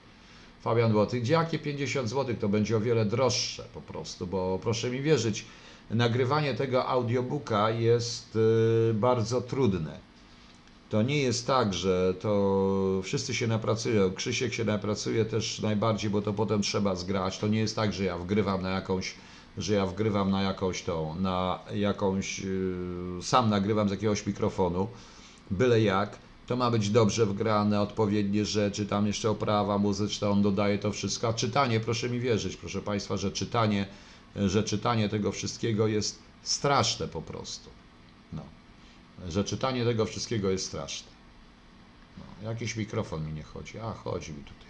Fabian 0.62 0.93
gdzie 1.12 1.32
jakie 1.32 1.59
50 1.59 2.09
zł, 2.09 2.35
to 2.40 2.48
będzie 2.48 2.77
o 2.77 2.81
wiele 2.81 3.05
droższe 3.05 3.65
po 3.74 3.81
prostu, 3.81 4.27
bo 4.27 4.59
proszę 4.62 4.90
mi 4.90 5.02
wierzyć, 5.02 5.44
nagrywanie 5.90 6.55
tego 6.55 6.86
audiobooka 6.86 7.70
jest 7.70 8.36
y, 8.36 8.94
bardzo 8.94 9.40
trudne 9.40 10.05
to 10.94 11.02
nie 11.02 11.19
jest 11.19 11.47
tak, 11.47 11.74
że 11.74 12.15
to 12.20 13.01
wszyscy 13.05 13.35
się 13.35 13.47
napracują. 13.47 14.12
Krzysiek 14.12 14.55
się 14.55 14.65
napracuje 14.65 15.24
też 15.24 15.61
najbardziej, 15.61 16.11
bo 16.11 16.23
to 16.23 16.32
potem 16.32 16.62
trzeba 16.62 16.94
zgrać. 16.94 17.39
To 17.39 17.48
nie 17.48 17.59
jest 17.59 17.77
tak, 17.77 17.93
że 17.93 18.05
ja 18.05 18.19
wgrywam 18.19 18.62
na 18.62 18.70
jakąś, 18.70 19.15
że 19.59 19.74
ja 19.74 19.86
wgrywam 19.86 20.31
na 20.31 20.43
jakąś 20.43 20.82
tą, 20.82 21.15
na 21.20 21.59
jakąś, 21.74 22.39
yy, 22.39 23.23
sam 23.23 23.51
nagrywam 23.51 23.89
z 23.89 23.90
jakiegoś 23.90 24.27
mikrofonu, 24.27 24.89
byle 25.51 25.81
jak. 25.81 26.19
To 26.47 26.56
ma 26.56 26.70
być 26.70 26.90
dobrze 26.90 27.27
wgrane, 27.27 27.81
odpowiednie 27.81 28.44
rzeczy, 28.44 28.86
tam 28.86 29.06
jeszcze 29.06 29.31
oprawa 29.31 29.78
muzyczna, 29.78 30.28
on 30.28 30.43
dodaje 30.43 30.78
to 30.78 30.93
wszystko. 30.93 31.28
A 31.28 31.32
czytanie, 31.32 31.81
proszę 31.81 32.11
mi 32.11 32.20
wierzyć, 32.20 32.56
proszę 32.56 32.82
Państwa, 32.82 33.16
że 33.16 33.32
czytanie, 33.32 33.86
że 34.36 34.62
czytanie 34.62 35.09
tego 35.09 35.32
wszystkiego 35.32 35.86
jest 35.86 36.19
straszne 36.43 37.09
po 37.09 37.23
prostu 37.23 37.70
że 39.28 39.44
czytanie 39.44 39.85
tego 39.85 40.06
wszystkiego 40.06 40.51
jest 40.51 40.66
straszne. 40.66 41.09
No, 42.19 42.51
jakiś 42.51 42.77
mikrofon 42.77 43.27
mi 43.27 43.32
nie 43.32 43.43
chodzi, 43.43 43.78
a 43.78 43.93
chodzi 43.93 44.32
mi 44.32 44.44
tutaj. 44.44 44.69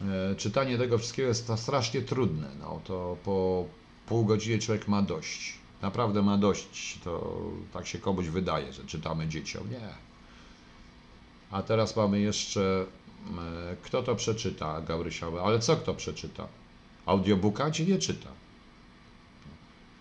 No. 0.00 0.14
E, 0.14 0.34
czytanie 0.34 0.78
tego 0.78 0.98
wszystkiego 0.98 1.28
jest 1.28 1.52
strasznie 1.56 2.02
trudne. 2.02 2.48
No, 2.60 2.80
to 2.84 3.16
po 3.24 3.64
pół 4.06 4.24
godziny 4.24 4.58
człowiek 4.58 4.88
ma 4.88 5.02
dość. 5.02 5.54
Naprawdę 5.82 6.22
ma 6.22 6.38
dość. 6.38 6.98
To 7.04 7.40
tak 7.72 7.86
się 7.86 7.98
komuś 7.98 8.26
wydaje, 8.26 8.72
że 8.72 8.84
czytamy 8.84 9.28
dzieciom. 9.28 9.70
Nie. 9.70 9.88
A 11.50 11.62
teraz 11.62 11.96
mamy 11.96 12.20
jeszcze, 12.20 12.86
e, 13.70 13.76
kto 13.82 14.02
to 14.02 14.16
przeczyta, 14.16 14.80
Gabrysia, 14.80 15.26
ale 15.44 15.58
co 15.58 15.76
kto 15.76 15.94
przeczyta? 15.94 16.48
Audiobooka 17.06 17.70
ci 17.70 17.86
nie 17.86 17.98
czyta. 17.98 18.28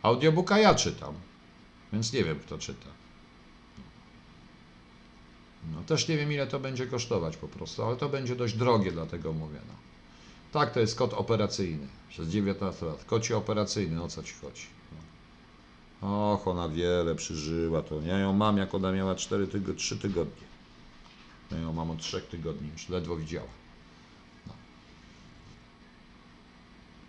Audiobooka 0.01 0.59
ja 0.59 0.75
czytam, 0.75 1.13
więc 1.93 2.13
nie 2.13 2.23
wiem 2.23 2.39
kto 2.39 2.57
czyta. 2.57 2.89
No, 5.73 5.81
też 5.83 6.07
nie 6.07 6.17
wiem, 6.17 6.31
ile 6.31 6.47
to 6.47 6.59
będzie 6.59 6.87
kosztować 6.87 7.37
po 7.37 7.47
prostu, 7.47 7.83
ale 7.83 7.95
to 7.95 8.09
będzie 8.09 8.35
dość 8.35 8.53
drogie, 8.53 8.91
dlatego 8.91 9.33
mówię. 9.33 9.59
No. 9.67 9.73
Tak, 10.51 10.73
to 10.73 10.79
jest 10.79 10.95
kod 10.95 11.13
operacyjny 11.13 11.87
przez 12.09 12.29
19 12.29 12.85
lat. 12.85 13.05
Kocie 13.05 13.37
operacyjny, 13.37 14.03
o 14.03 14.07
co 14.07 14.23
ci 14.23 14.33
chodzi? 14.33 14.65
No. 16.01 16.33
Och, 16.33 16.47
ona 16.47 16.69
wiele 16.69 17.15
przeżyła 17.15 17.81
to. 17.81 18.01
Ja 18.01 18.17
ją 18.19 18.33
mam, 18.33 18.57
jak 18.57 18.75
ona 18.75 18.91
miała 18.91 19.15
4 19.15 19.47
tygo 19.47 19.73
3 19.73 19.97
tygodnie. 19.97 20.47
Ja 21.51 21.57
ją 21.57 21.73
mam 21.73 21.91
od 21.91 21.99
3 21.99 22.21
tygodni, 22.21 22.69
już 22.73 22.89
ledwo 22.89 23.15
widziała. 23.15 23.58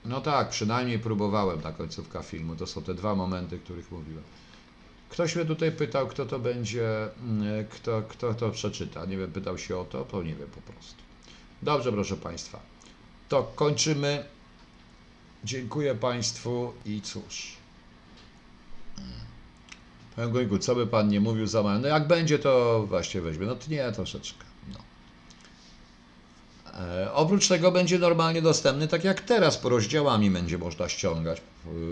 No 0.04 0.20
tak, 0.20 0.48
przynajmniej 0.48 0.98
próbowałem 0.98 1.60
ta 1.60 1.72
końcówka 1.72 2.22
filmu. 2.22 2.56
To 2.56 2.66
są 2.66 2.82
te 2.82 2.94
dwa 2.94 3.14
momenty, 3.14 3.58
których 3.58 3.92
mówiłem. 3.92 4.22
Ktoś 5.08 5.36
mnie 5.36 5.44
tutaj 5.44 5.72
pytał, 5.72 6.06
kto 6.06 6.26
to 6.26 6.38
będzie, 6.38 7.08
mm, 7.22 7.66
kto, 7.70 8.02
kto 8.08 8.34
to 8.34 8.50
przeczyta. 8.50 9.04
Nie 9.04 9.16
wiem, 9.16 9.32
pytał 9.32 9.58
się 9.58 9.78
o 9.78 9.84
to, 9.84 10.04
to 10.04 10.22
nie 10.22 10.34
wiem 10.34 10.48
po 10.48 10.72
prostu. 10.72 11.02
Dobrze, 11.62 11.92
proszę 11.92 12.16
Państwa. 12.16 12.60
To 13.28 13.42
kończymy. 13.42 14.24
Dziękuję 15.44 15.94
Państwu 15.94 16.72
i 16.86 17.00
cóż. 17.00 17.56
Panie 20.16 20.32
Gońku, 20.32 20.58
co 20.58 20.74
by 20.74 20.86
Pan 20.86 21.08
nie 21.08 21.20
mówił 21.20 21.46
za 21.46 21.62
mało? 21.62 21.78
No 21.78 21.88
jak 21.88 22.06
będzie, 22.06 22.38
to 22.38 22.84
właśnie 22.88 23.20
weźmie. 23.20 23.46
No 23.46 23.54
to 23.54 23.70
nie, 23.70 23.92
troszeczkę. 23.92 24.49
E, 26.74 27.12
oprócz 27.12 27.48
tego 27.48 27.72
będzie 27.72 27.98
normalnie 27.98 28.42
dostępny, 28.42 28.88
tak 28.88 29.04
jak 29.04 29.20
teraz, 29.20 29.56
po 29.56 29.68
rozdziałami 29.68 30.30
będzie 30.30 30.58
można 30.58 30.88
ściągać, 30.88 31.42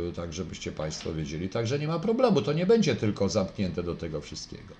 y, 0.08 0.12
tak 0.12 0.32
żebyście 0.32 0.72
Państwo 0.72 1.14
wiedzieli. 1.14 1.48
Także 1.48 1.78
nie 1.78 1.88
ma 1.88 1.98
problemu, 1.98 2.42
to 2.42 2.52
nie 2.52 2.66
będzie 2.66 2.96
tylko 2.96 3.28
zamknięte 3.28 3.82
do 3.82 3.94
tego 3.94 4.20
wszystkiego. 4.20 4.74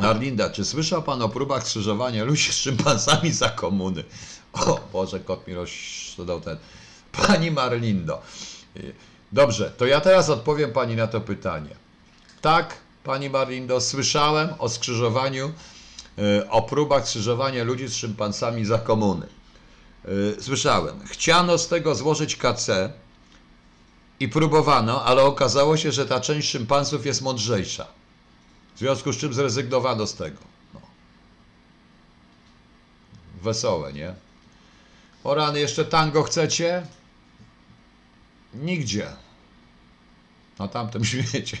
Narlinda, 0.00 0.50
czy 0.50 0.64
słyszał 0.64 1.02
Pan 1.02 1.22
o 1.22 1.28
próbach 1.28 1.68
skrzyżowania 1.68 2.24
ludzi 2.24 2.52
z 2.52 2.56
szympansami 2.56 3.32
za 3.32 3.48
komuny? 3.48 4.04
O 4.52 4.80
Boże, 4.92 5.20
kot 5.20 5.46
mi 5.46 5.54
rozszedł 5.54 6.40
ten. 6.40 6.56
Pani 7.12 7.50
Marlindo. 7.50 8.22
y, 8.76 8.94
Dobrze, 9.32 9.70
to 9.70 9.86
ja 9.86 10.00
teraz 10.00 10.30
odpowiem 10.30 10.72
Pani 10.72 10.96
na 10.96 11.06
to 11.06 11.20
pytanie. 11.20 11.70
Tak, 12.40 12.76
Pani 13.04 13.30
Marlindo, 13.30 13.80
słyszałem 13.80 14.48
o 14.58 14.68
skrzyżowaniu, 14.68 15.52
o 16.50 16.62
próbach 16.62 17.08
skrzyżowania 17.08 17.64
ludzi 17.64 17.88
z 17.88 17.94
szympansami 17.94 18.64
za 18.64 18.78
komuny. 18.78 19.26
Y, 20.08 20.42
Słyszałem. 20.42 21.06
Chciano 21.06 21.58
z 21.58 21.68
tego 21.68 21.94
złożyć 21.94 22.36
KC 22.36 22.92
i 24.20 24.28
próbowano, 24.28 25.04
ale 25.04 25.22
okazało 25.22 25.76
się, 25.76 25.92
że 25.92 26.06
ta 26.06 26.20
część 26.20 26.50
szympansów 26.50 27.06
jest 27.06 27.22
mądrzejsza. 27.22 27.86
W 28.74 28.78
związku 28.78 29.12
z 29.12 29.16
czym 29.16 29.34
zrezygnowano 29.34 30.06
z 30.06 30.14
tego. 30.14 30.38
No. 30.74 30.80
Wesołe, 33.42 33.92
nie? 33.92 34.14
O 35.24 35.34
rany, 35.34 35.60
jeszcze 35.60 35.84
tango 35.84 36.22
chcecie? 36.22 36.86
Nigdzie. 38.54 39.06
Na 40.62 40.68
tamtym 40.68 41.04
świecie. 41.04 41.56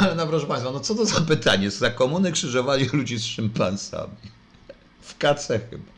Ale 0.00 0.14
no 0.18 0.26
proszę 0.26 0.46
Państwa, 0.46 0.70
no 0.70 0.80
co 0.80 0.94
to 0.94 1.06
za 1.06 1.20
pytanie? 1.20 1.70
Za 1.70 1.90
komuny 1.90 2.32
krzyżowali 2.32 2.88
ludzi 2.92 3.18
z 3.18 3.24
szympansami. 3.24 4.16
W 5.00 5.18
kace 5.18 5.60
chyba. 5.70 5.92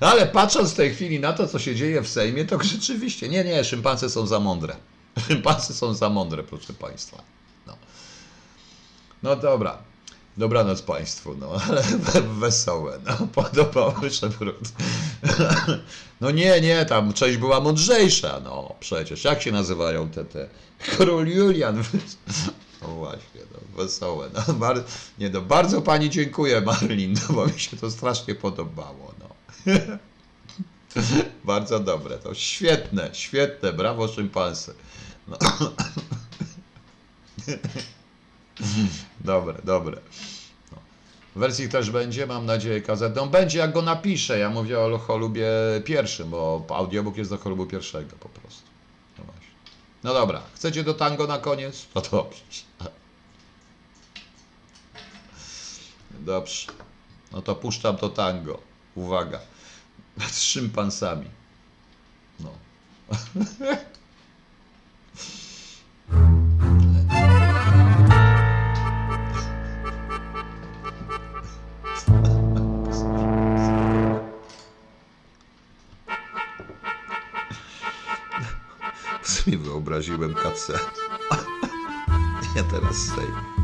No 0.00 0.06
ale 0.06 0.26
patrząc 0.26 0.72
w 0.72 0.74
tej 0.74 0.94
chwili 0.94 1.20
na 1.20 1.32
to, 1.32 1.48
co 1.48 1.58
się 1.58 1.76
dzieje 1.76 2.02
w 2.02 2.08
Sejmie, 2.08 2.44
to 2.44 2.62
rzeczywiście, 2.62 3.28
nie, 3.28 3.44
nie, 3.44 3.64
szympanse 3.64 4.10
są 4.10 4.26
za 4.26 4.40
mądre. 4.40 4.76
Szympanse 5.28 5.74
są 5.74 5.94
za 5.94 6.08
mądre, 6.08 6.42
proszę 6.42 6.72
Państwa. 6.72 7.22
No, 7.66 7.76
no 9.22 9.36
dobra. 9.36 9.78
Dobranoc 10.36 10.82
Państwu, 10.82 11.34
no, 11.34 11.52
ale 11.68 11.82
wesołe, 12.22 12.98
no, 13.06 13.26
podobały 13.42 14.10
się 14.10 14.28
wrót. 14.28 14.68
No 16.20 16.30
nie, 16.30 16.60
nie, 16.60 16.84
tam 16.84 17.12
część 17.12 17.36
była 17.36 17.60
mądrzejsza, 17.60 18.40
no, 18.44 18.74
przecież, 18.80 19.24
jak 19.24 19.42
się 19.42 19.52
nazywają 19.52 20.08
te, 20.08 20.24
te, 20.24 20.48
Król 20.78 21.28
Julian, 21.28 21.84
no 22.82 22.88
właśnie, 22.88 23.40
no, 23.52 23.82
wesołe, 23.82 24.30
no, 24.34 24.54
bar... 24.54 24.84
nie, 25.18 25.30
no, 25.30 25.40
bardzo 25.40 25.82
Pani 25.82 26.10
dziękuję, 26.10 26.60
Marlin, 26.60 27.14
no, 27.28 27.34
bo 27.34 27.46
mi 27.46 27.60
się 27.60 27.76
to 27.76 27.90
strasznie 27.90 28.34
podobało, 28.34 29.14
no. 29.20 29.28
Bardzo 31.44 31.80
dobre, 31.80 32.18
to 32.18 32.34
świetne, 32.34 33.10
świetne, 33.12 33.72
brawo 33.72 34.08
szympansy. 34.08 34.74
No. 35.28 35.38
Dobre, 39.20 39.54
dobre. 39.64 40.00
No. 40.72 40.78
Wersji 41.36 41.68
też 41.68 41.90
będzie, 41.90 42.26
mam 42.26 42.46
nadzieję, 42.46 42.80
kazetą. 42.80 43.28
Będzie, 43.28 43.58
jak 43.58 43.72
go 43.72 43.82
napiszę. 43.82 44.38
Ja 44.38 44.50
mówię 44.50 44.80
o 44.80 44.98
cholubie 44.98 45.48
pierwszym, 45.84 46.30
bo 46.30 46.66
audiobook 46.68 47.16
jest 47.16 47.30
do 47.30 47.38
cholubu 47.38 47.66
pierwszego 47.66 48.16
po 48.20 48.28
prostu. 48.28 48.62
No 49.18 49.24
właśnie. 49.24 49.50
No 50.04 50.14
dobra, 50.14 50.42
chcecie 50.54 50.84
do 50.84 50.94
tango 50.94 51.26
na 51.26 51.38
koniec? 51.38 51.86
No 51.94 52.00
dobrze. 52.00 52.40
Dobrze. 56.20 56.72
No 57.32 57.42
to 57.42 57.54
puszczam 57.54 57.96
to 57.96 58.08
tango. 58.08 58.60
Uwaga. 58.94 59.40
Z 60.18 60.42
szympansami. 60.42 61.26
No. 62.40 62.50
sobie 79.82 80.18
wyobraziłem 80.18 80.34
kacę. 80.34 80.78
Ja 82.56 82.62
teraz 82.62 82.96
sej. 82.96 83.61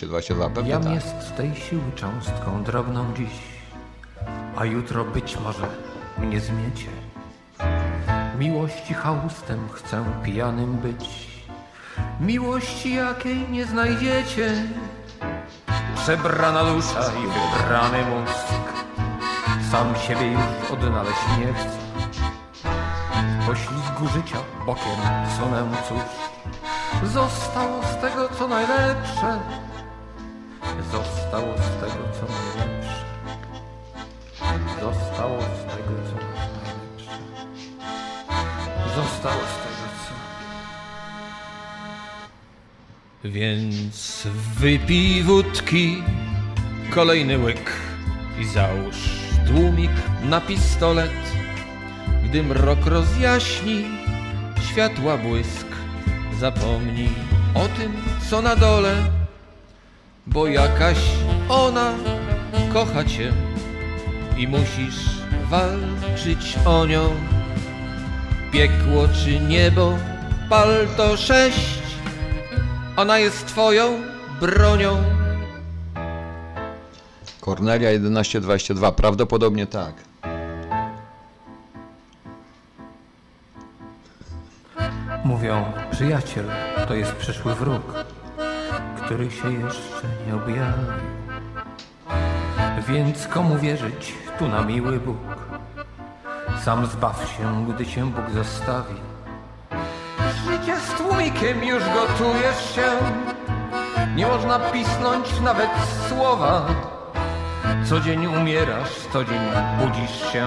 15, 0.00 0.06
22, 0.06 0.50
pewnie 0.50 0.70
Jam 0.70 0.84
tak. 0.84 0.94
jest 0.94 1.36
tej 1.36 1.54
siły 1.54 1.92
cząstką 1.94 2.64
drobną 2.64 3.14
dziś, 3.14 3.38
a 4.56 4.64
jutro 4.64 5.04
być 5.04 5.38
może 5.40 5.66
mnie 6.18 6.40
zmiecie. 6.40 6.88
Miłości 8.38 8.94
haustem 8.94 9.68
chcę 9.72 10.04
pijanym 10.24 10.76
być, 10.76 11.28
miłości 12.20 12.94
jakiej 12.94 13.48
nie 13.50 13.66
znajdziecie. 13.66 14.66
Przebrana 15.96 16.64
dusza 16.64 17.00
i 17.00 17.26
wybrany 17.26 17.98
mózg, 18.04 18.72
sam 19.70 19.94
siebie 19.96 20.32
już 20.32 20.70
odnaleźć 20.72 21.20
nie 21.38 21.54
chce. 21.54 21.76
Poślizgu 23.46 24.08
życia 24.14 24.38
bokiem 24.66 25.00
sunę 25.38 25.64
cóż, 25.88 26.02
zostało 27.12 27.82
z 27.82 28.00
tego 28.00 28.28
co 28.28 28.48
najlepsze. 28.48 29.38
Zostało 30.92 31.54
z 31.54 31.80
tego, 31.80 32.02
co 32.20 32.26
najlepsze. 32.32 33.04
Zostało 34.80 35.40
z 35.40 35.64
tego, 35.74 35.92
co 36.08 36.16
najlepsze. 36.16 37.12
Zostało 38.96 39.40
z 39.40 39.56
tego, 39.62 39.86
co... 40.02 40.14
Więc 43.28 44.26
wypij 44.58 45.22
wódki, 45.22 46.02
kolejny 46.90 47.38
łyk 47.38 47.72
i 48.40 48.44
załóż 48.44 48.96
tłumik 49.46 49.90
na 50.24 50.40
pistolet. 50.40 51.10
Gdy 52.24 52.42
mrok 52.42 52.86
rozjaśni, 52.86 53.84
światła 54.70 55.16
błysk, 55.16 55.66
zapomnij 56.40 57.10
o 57.54 57.68
tym, 57.68 57.92
co 58.30 58.42
na 58.42 58.56
dole, 58.56 59.15
bo 60.26 60.46
jakaś 60.46 60.98
ona 61.48 61.94
kocha 62.72 63.04
cię 63.04 63.32
i 64.36 64.48
musisz 64.48 65.20
walczyć 65.50 66.58
o 66.64 66.86
nią. 66.86 67.10
Piekło 68.52 69.08
czy 69.08 69.40
niebo, 69.40 69.98
pal 70.48 70.86
to 70.96 71.16
sześć, 71.16 71.82
ona 72.96 73.18
jest 73.18 73.46
twoją 73.46 74.02
bronią. 74.40 75.02
Kornelia 77.40 77.90
1122, 77.90 78.92
prawdopodobnie 78.92 79.66
tak. 79.66 79.94
Mówią, 85.24 85.64
przyjaciel 85.90 86.44
to 86.88 86.94
jest 86.94 87.12
przyszły 87.12 87.54
wróg, 87.54 87.82
który 89.06 89.30
się 89.30 89.52
jeszcze 89.52 90.08
nie 90.26 90.34
objawił. 90.34 90.92
Więc 92.88 93.26
komu 93.26 93.58
wierzyć 93.58 94.14
tu 94.38 94.48
na 94.48 94.62
miły 94.62 95.00
Bóg? 95.00 95.16
Sam 96.64 96.86
zbaw 96.86 97.28
się, 97.28 97.66
gdy 97.68 97.86
cię 97.86 98.04
Bóg 98.04 98.30
zostawi. 98.30 98.94
Życie 100.46 100.76
z 100.76 100.92
tłumikiem 100.92 101.64
już 101.64 101.82
gotujesz 101.84 102.74
się. 102.74 102.90
Nie 104.16 104.26
można 104.26 104.58
pisnąć 104.58 105.40
nawet 105.40 105.70
słowa. 106.08 106.66
Co 107.84 108.00
dzień 108.00 108.26
umierasz, 108.26 108.94
co 109.12 109.24
dzień 109.24 109.40
budzisz 109.80 110.32
się. 110.32 110.46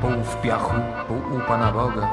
Pół 0.00 0.10
w 0.10 0.40
piachu, 0.42 0.74
pół 1.08 1.36
u 1.36 1.40
Pana 1.40 1.72
Boga. 1.72 2.08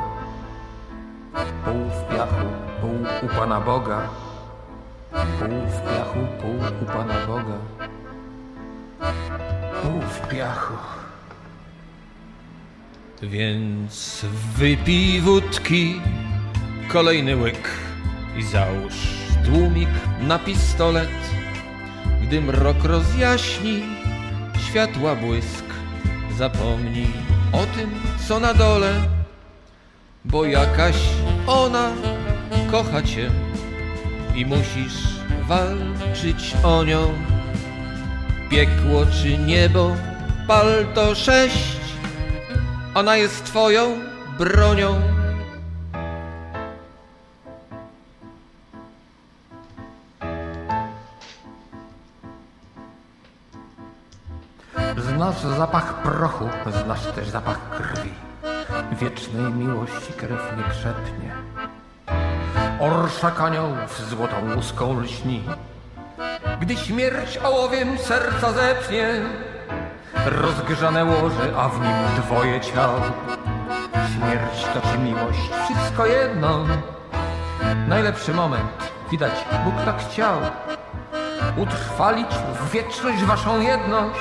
Pół 1.66 1.90
w 1.90 2.16
piachu, 2.16 2.46
pół 2.82 3.30
u 3.30 3.40
Pana 3.40 3.62
Boga. 3.62 4.02
Pół 5.12 5.68
w 5.68 5.82
piachu, 5.82 6.20
pół 6.42 6.56
u 6.82 6.86
Pana 6.86 7.28
Boga. 7.28 7.58
Pół 9.82 10.02
w 10.02 10.28
piachu. 10.28 10.74
Więc 13.22 14.26
wypij 14.58 15.22
wódki, 15.22 16.02
kolejny 16.88 17.36
łyk 17.36 17.70
i 18.38 18.44
załóż 18.44 18.94
tłumik 19.46 19.90
na 20.22 20.40
pistolet. 20.40 21.10
Gdy 22.24 22.42
mrok 22.42 22.84
rozjaśni, 22.84 23.84
światła 24.70 25.16
błysk, 25.16 25.66
zapomnij 26.38 27.14
o 27.52 27.66
tym, 27.66 27.90
co 28.28 28.40
na 28.40 28.54
dole, 28.54 28.94
bo 30.26 30.46
jakaś 30.46 30.96
ona 31.48 31.92
kocha 32.72 33.02
cię 33.02 33.32
i 34.36 34.46
musisz 34.46 35.04
walczyć 35.48 36.56
o 36.64 36.84
nią. 36.84 37.14
Piekło 38.50 39.06
czy 39.06 39.38
niebo, 39.38 39.96
pal 40.48 40.86
to 40.94 41.16
sześć, 41.16 41.80
ona 42.96 43.18
jest 43.18 43.44
twoją 43.44 43.98
bronią. 44.38 45.02
Znasz 54.98 55.42
zapach 55.58 56.02
prochu, 56.02 56.50
znasz 56.84 57.06
też 57.06 57.30
zapach 57.30 57.70
krwi. 57.70 58.10
Wiecznej 59.02 59.54
miłości 59.54 60.14
krew 60.18 60.42
nie 60.58 60.64
krzepnie. 60.64 61.32
Orszak 62.80 63.42
aniołów 63.42 64.10
złotą 64.10 64.36
łuską 64.56 65.00
lśni. 65.00 65.44
Gdy 66.62 66.78
śmierć 66.78 67.38
ołowiem 67.38 67.98
serca 67.98 68.52
zepnie, 68.52 69.22
rozgrzane 70.26 71.06
łoże, 71.06 71.54
a 71.58 71.70
w 71.70 71.82
nim 71.82 72.24
dwoje 72.24 72.62
ciał. 72.62 72.92
Śmierć 73.94 74.66
to 74.74 74.92
czy 74.92 74.98
miłość, 74.98 75.52
wszystko 75.64 76.06
jedno. 76.06 76.66
Najlepszy 77.88 78.34
moment, 78.34 78.92
widać, 79.12 79.34
Bóg 79.66 79.74
tak 79.86 79.98
chciał. 80.10 80.38
Utrwalić 81.58 82.28
w 82.60 82.72
wieczność 82.72 83.24
waszą 83.24 83.62
jedność. 83.62 84.20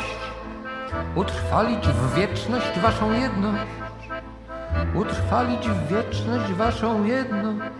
Utrwalić 1.14 1.88
w 1.88 2.14
wieczność 2.14 2.78
waszą 2.80 3.12
jedność. 3.12 3.70
Utrwalić 4.94 5.68
w 5.68 5.88
wieczność 5.88 6.52
waszą 6.52 7.04
jedność. 7.04 7.70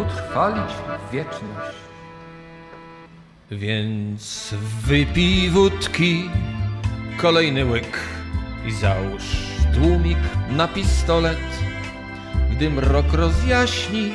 Utrwalić 0.00 0.72
wieczność. 1.12 1.76
Więc 3.50 4.54
wypij 4.86 5.50
wódki, 5.50 6.30
kolejny 7.16 7.64
łyk 7.64 7.98
i 8.66 8.72
załóż 8.72 9.22
tłumik 9.74 10.18
na 10.50 10.68
pistolet. 10.68 11.38
Gdy 12.50 12.70
mrok 12.70 13.12
rozjaśni, 13.12 14.10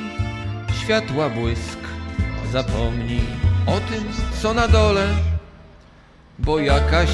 światła 0.83 1.29
błysk, 1.29 1.79
zapomnij 2.51 3.27
o 3.65 3.79
tym, 3.79 4.03
co 4.41 4.53
na 4.53 4.67
dole, 4.67 5.07
bo 6.39 6.59
jakaś 6.59 7.09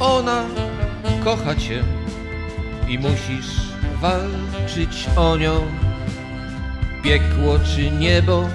ona 0.00 0.44
kocha 1.24 1.54
cię 1.54 1.84
i 2.88 2.98
musisz 2.98 3.72
walczyć 4.00 5.08
o 5.16 5.36
nią. 5.36 5.91
Piekło 7.02 7.58
czy 7.58 7.90
niebo, 7.90 8.48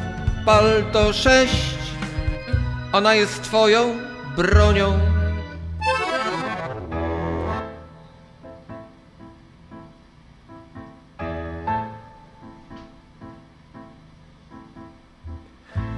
pal 0.46 0.84
to 0.92 1.14
sześć, 1.14 1.78
ona 2.94 3.14
jest 3.14 3.42
twoją 3.42 3.96
bronią. 4.38 5.00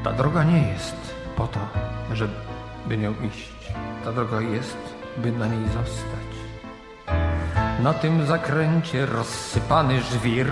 Ta 0.04 0.12
droga 0.12 0.44
nie 0.44 0.68
jest 0.74 0.96
po 1.36 1.48
to, 1.48 1.60
żeby 2.14 2.98
nią 2.98 3.14
iść. 3.34 3.74
Ta 4.04 4.12
droga 4.12 4.42
jest, 4.42 4.78
by 5.18 5.32
na 5.32 5.48
niej 5.48 5.66
zostać. 5.66 6.30
Na 7.84 7.94
tym 7.94 8.26
zakręcie 8.26 9.06
rozsypany 9.06 10.02
żwir, 10.02 10.48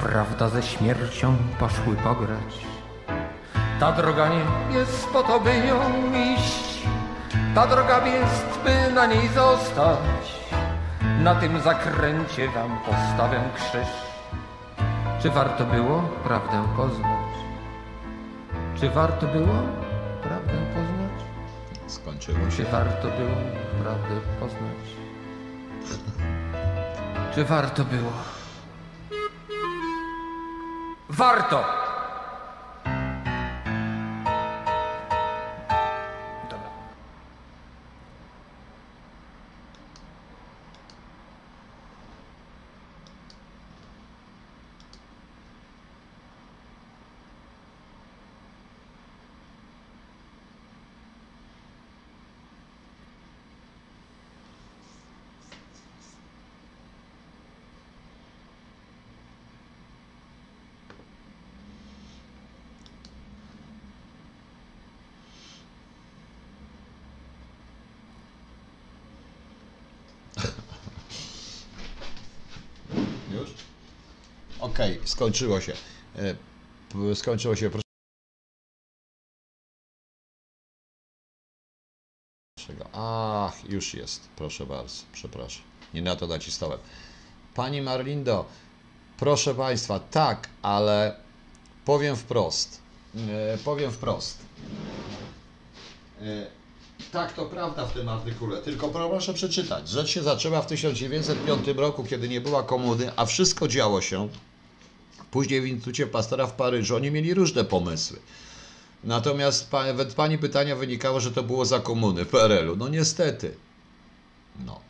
prawda 0.00 0.48
ze 0.48 0.62
śmiercią 0.62 1.36
poszły 1.58 1.96
pograć. 1.96 2.66
Ta 3.80 3.92
droga 3.92 4.28
nie 4.28 4.78
jest 4.78 5.08
po 5.12 5.22
to, 5.22 5.40
by 5.40 5.50
nią 5.60 5.80
iść. 6.34 6.82
Ta 7.54 7.66
droga 7.66 8.06
jest, 8.06 8.58
by 8.64 8.92
na 8.94 9.06
niej 9.06 9.28
zostać. 9.28 10.38
Na 11.20 11.34
tym 11.34 11.60
zakręcie 11.60 12.48
wam 12.48 12.78
postawię 12.78 13.40
krzyż. 13.56 13.88
Czy 15.22 15.30
warto 15.30 15.64
było 15.64 16.02
prawdę 16.24 16.68
poznać? 16.76 17.28
Czy 18.80 18.90
warto 18.90 19.26
było 19.26 19.54
prawdę 20.22 20.52
poznać? 20.74 21.22
Skończyło 21.86 22.38
Czy 22.50 22.56
się. 22.56 22.64
warto 22.64 23.08
było 23.08 23.36
prawdę 23.82 24.14
poznać? 24.40 24.84
Czy 27.34 27.44
warto 27.44 27.84
było? 27.84 28.12
Warto! 31.16 31.77
Skończyło 75.04 75.60
się. 75.60 75.72
E, 76.16 77.14
Skończyło 77.14 77.56
się. 77.56 77.70
Proszę. 77.70 77.82
Ach, 82.92 83.70
już 83.70 83.94
jest. 83.94 84.28
Proszę 84.36 84.66
bardzo. 84.66 85.02
Przepraszam. 85.12 85.62
Nie 85.94 86.02
na 86.02 86.16
to 86.16 86.26
nacisnąłem. 86.26 86.78
Pani 87.54 87.82
Marlindo, 87.82 88.44
proszę 89.18 89.54
Państwa, 89.54 90.00
tak, 90.00 90.48
ale 90.62 91.16
powiem 91.84 92.16
wprost. 92.16 92.82
E, 93.54 93.58
powiem 93.58 93.92
wprost. 93.92 94.38
E, 96.20 96.46
tak, 97.12 97.32
to 97.32 97.46
prawda 97.46 97.86
w 97.86 97.92
tym 97.92 98.08
artykule, 98.08 98.62
tylko 98.62 98.88
proszę 98.88 99.34
przeczytać. 99.34 99.88
Rzecz 99.88 100.08
się 100.08 100.22
zaczęła 100.22 100.62
w 100.62 100.66
1905 100.66 101.66
roku, 101.76 102.04
kiedy 102.04 102.28
nie 102.28 102.40
była 102.40 102.62
komuny, 102.62 103.12
a 103.16 103.26
wszystko 103.26 103.68
działo 103.68 104.00
się 104.00 104.28
później 105.30 105.60
w 105.60 105.66
Instytucie 105.66 106.06
Pastora 106.06 106.46
w 106.46 106.52
Paryżu. 106.52 106.96
Oni 106.96 107.10
mieli 107.10 107.34
różne 107.34 107.64
pomysły. 107.64 108.18
Natomiast 109.04 109.70
z 110.08 110.14
Pani 110.14 110.38
pytania 110.38 110.76
wynikało, 110.76 111.20
że 111.20 111.32
to 111.32 111.42
było 111.42 111.64
za 111.64 111.80
komuny 111.80 112.24
w 112.24 112.28
PRL-u. 112.28 112.76
No 112.76 112.88
niestety. 112.88 113.54
No. 114.66 114.80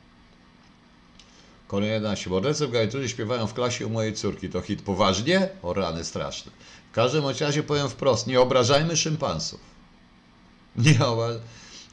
Kolejny 1.69 1.95
11. 1.95 2.31
Mordercy 2.31 2.67
w 2.67 2.71
garniturze 2.71 3.09
śpiewają 3.09 3.47
w 3.47 3.55
klasie 3.55 3.87
u 3.87 3.91
mojej 3.91 4.15
córki. 4.15 4.49
To 4.49 4.61
hit 4.61 4.83
poważnie? 4.83 5.49
O 5.63 5.75
rany 5.75 6.05
straszne. 6.05 6.53
W 6.93 6.95
każdym 6.95 7.25
razie 7.41 7.63
powiem 7.63 7.89
wprost, 7.89 8.27
nie 8.27 8.41
obrażajmy 8.41 8.97
szympansów. 8.97 9.61
Nie, 10.77 10.99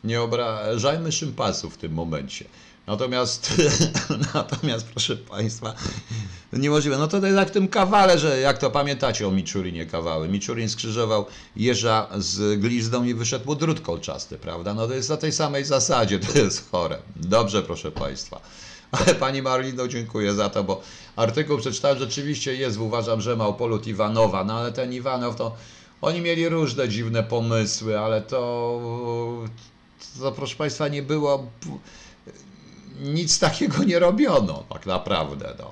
nie 0.04 0.22
obrażajmy 0.22 1.12
szympansów 1.12 1.74
w 1.74 1.78
tym 1.78 1.94
momencie. 1.94 2.46
Natomiast, 2.88 3.54
natomiast 4.34 4.86
proszę 4.86 5.18
Państwa, 5.18 5.74
niemożliwe. 6.54 6.98
No 6.98 7.08
to 7.08 7.28
jak 7.28 7.48
w 7.48 7.52
tym 7.52 7.68
kawale, 7.68 8.20
że 8.20 8.40
jak 8.40 8.58
to 8.58 8.72
pamiętacie 8.72 9.28
o 9.28 9.32
Miczurinie 9.32 9.86
kawały. 9.86 10.28
Miczurin 10.28 10.70
skrzyżował 10.70 11.26
jeża 11.56 12.08
z 12.18 12.60
glizdą 12.60 13.04
i 13.04 13.14
wyszedł 13.14 13.46
mu 13.46 13.56
drut 13.56 13.82
kolczasty, 13.82 14.38
prawda? 14.38 14.74
No 14.74 14.88
to 14.88 14.94
jest 14.94 15.10
na 15.10 15.18
tej 15.18 15.32
samej 15.32 15.66
zasadzie, 15.66 16.20
to 16.20 16.40
jest 16.40 16.72
chore. 16.72 16.98
Dobrze, 17.16 17.64
proszę 17.64 17.92
Państwa. 17.92 18.42
Ale 18.92 19.16
Pani 19.16 19.42
Marlino, 19.42 19.88
dziękuję 19.88 20.34
za 20.34 20.50
to, 20.50 20.64
bo 20.64 20.82
artykuł 21.16 21.58
przeczytałem, 21.58 22.00
rzeczywiście 22.00 22.56
jest, 22.56 22.78
uważam, 22.78 23.22
że 23.22 23.36
Małpolut 23.36 23.88
Iwanowa, 23.88 24.44
no 24.44 24.54
ale 24.54 24.72
ten 24.72 24.94
Iwanow 24.94 25.36
to, 25.36 25.56
oni 26.02 26.22
mieli 26.22 26.50
różne 26.50 26.90
dziwne 26.90 27.24
pomysły, 27.24 28.00
ale 28.00 28.22
to, 28.22 28.80
to 30.20 30.32
proszę 30.32 30.56
Państwa, 30.56 30.88
nie 30.88 31.04
było, 31.04 31.48
nic 33.00 33.40
takiego 33.40 33.84
nie 33.84 34.00
robiono, 34.00 34.64
tak 34.70 34.86
naprawdę, 34.86 35.56
no. 35.60 35.72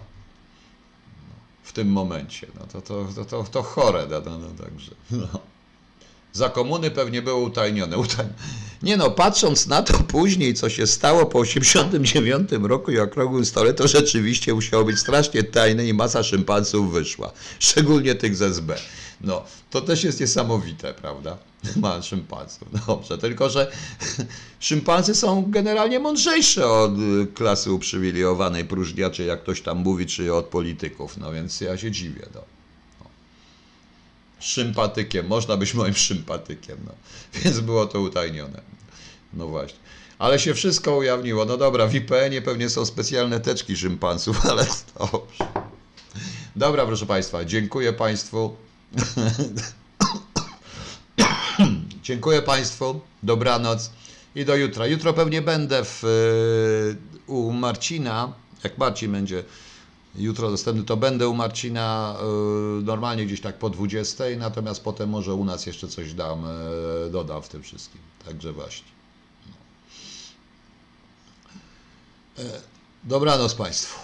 W 1.64 1.74
tym 1.74 1.92
momencie, 1.92 2.48
no 2.60 2.66
to, 2.68 2.82
to, 2.82 3.06
to, 3.16 3.26
to, 3.26 3.44
to 3.44 3.64
chore, 3.64 4.08
no, 4.08 4.22
no, 4.22 4.38
no 4.38 4.64
także, 4.64 4.92
no. 5.12 5.53
Za 6.34 6.50
komuny 6.50 6.92
pewnie 6.92 7.22
było 7.22 7.40
utajnione. 7.40 7.98
Utaj... 7.98 8.26
Nie 8.84 8.98
no, 8.98 9.12
patrząc 9.12 9.68
na 9.68 9.82
to 9.82 10.00
później, 10.00 10.54
co 10.54 10.70
się 10.70 10.88
stało 10.88 11.26
po 11.26 11.40
89 11.40 12.50
roku 12.52 12.92
i 12.92 13.00
okrągłym 13.00 13.46
stole, 13.46 13.74
to 13.74 13.88
rzeczywiście 13.88 14.54
musiało 14.54 14.86
być 14.86 15.00
strasznie 15.00 15.44
tajne 15.44 15.86
i 15.86 15.94
masa 15.94 16.24
szympansów 16.24 16.94
wyszła. 16.94 17.32
Szczególnie 17.60 18.16
tych 18.16 18.36
z 18.36 18.42
SB. 18.42 18.76
No, 19.22 19.44
to 19.70 19.82
też 19.82 20.04
jest 20.04 20.20
niesamowite, 20.20 20.94
prawda? 20.94 21.38
Ma 21.76 22.02
szympansów. 22.02 22.68
Dobrze, 22.88 23.18
tylko 23.18 23.50
że 23.50 23.72
szympansy 24.60 25.16
są 25.16 25.46
generalnie 25.48 26.00
mądrzejsze 26.00 26.68
od 26.68 26.92
y, 27.00 27.28
klasy 27.34 27.72
uprzywilejowanej 27.72 28.66
próżniaczy, 28.66 29.24
jak 29.24 29.44
ktoś 29.44 29.62
tam 29.62 29.78
mówi, 29.78 30.06
czy 30.06 30.34
od 30.34 30.46
polityków. 30.46 31.18
No 31.18 31.32
więc 31.32 31.62
ja 31.62 31.78
się 31.78 31.92
dziwię. 31.92 32.26
No 32.36 32.53
szympatykiem. 34.44 35.28
Można 35.28 35.58
być 35.58 35.74
moim 35.74 35.94
szympatykiem. 35.94 36.78
No. 36.86 36.92
Więc 37.42 37.60
było 37.60 37.86
to 37.86 38.02
utajnione. 38.02 38.62
No 39.34 39.48
właśnie. 39.48 39.80
Ale 40.20 40.40
się 40.40 40.54
wszystko 40.54 40.98
ujawniło. 40.98 41.46
No 41.46 41.58
dobra, 41.58 41.88
w 41.88 41.96
IPN-ie 41.96 42.42
pewnie 42.42 42.70
są 42.70 42.86
specjalne 42.86 43.40
teczki 43.40 43.78
szympansów, 43.78 44.46
ale 44.52 44.66
dobrze. 45.00 45.54
Dobra, 46.56 46.86
proszę 46.86 47.06
Państwa, 47.06 47.46
dziękuję 47.46 47.94
Państwu. 47.94 48.56
dziękuję 52.04 52.42
Państwu. 52.42 53.02
Dobranoc 53.24 53.92
i 54.36 54.46
do 54.46 54.56
jutra. 54.56 54.88
Jutro 54.88 55.14
pewnie 55.14 55.42
będę 55.42 55.86
w, 55.86 56.04
u 57.28 57.52
Marcina. 57.52 58.34
Jak 58.64 58.78
Marcin 58.78 59.12
będzie 59.12 59.44
jutro 60.16 60.52
dostępny, 60.52 60.84
to 60.84 60.98
będę 60.98 61.28
u 61.28 61.34
Marcina 61.34 62.16
y, 62.80 62.84
normalnie 62.84 63.26
gdzieś 63.26 63.42
tak 63.42 63.60
po 63.60 63.70
20, 63.70 64.24
natomiast 64.38 64.84
potem 64.84 65.10
może 65.10 65.34
u 65.34 65.46
nas 65.46 65.66
jeszcze 65.66 65.88
coś 65.88 66.14
dam, 66.14 66.46
y, 67.08 67.10
dodam 67.12 67.42
w 67.42 67.50
tym 67.50 67.64
wszystkim. 67.64 68.02
Także 68.26 68.54
właśnie. 68.54 68.88
No. 69.46 69.54
E, 72.44 72.62
dobranoc 73.04 73.56
Państwu. 73.56 74.03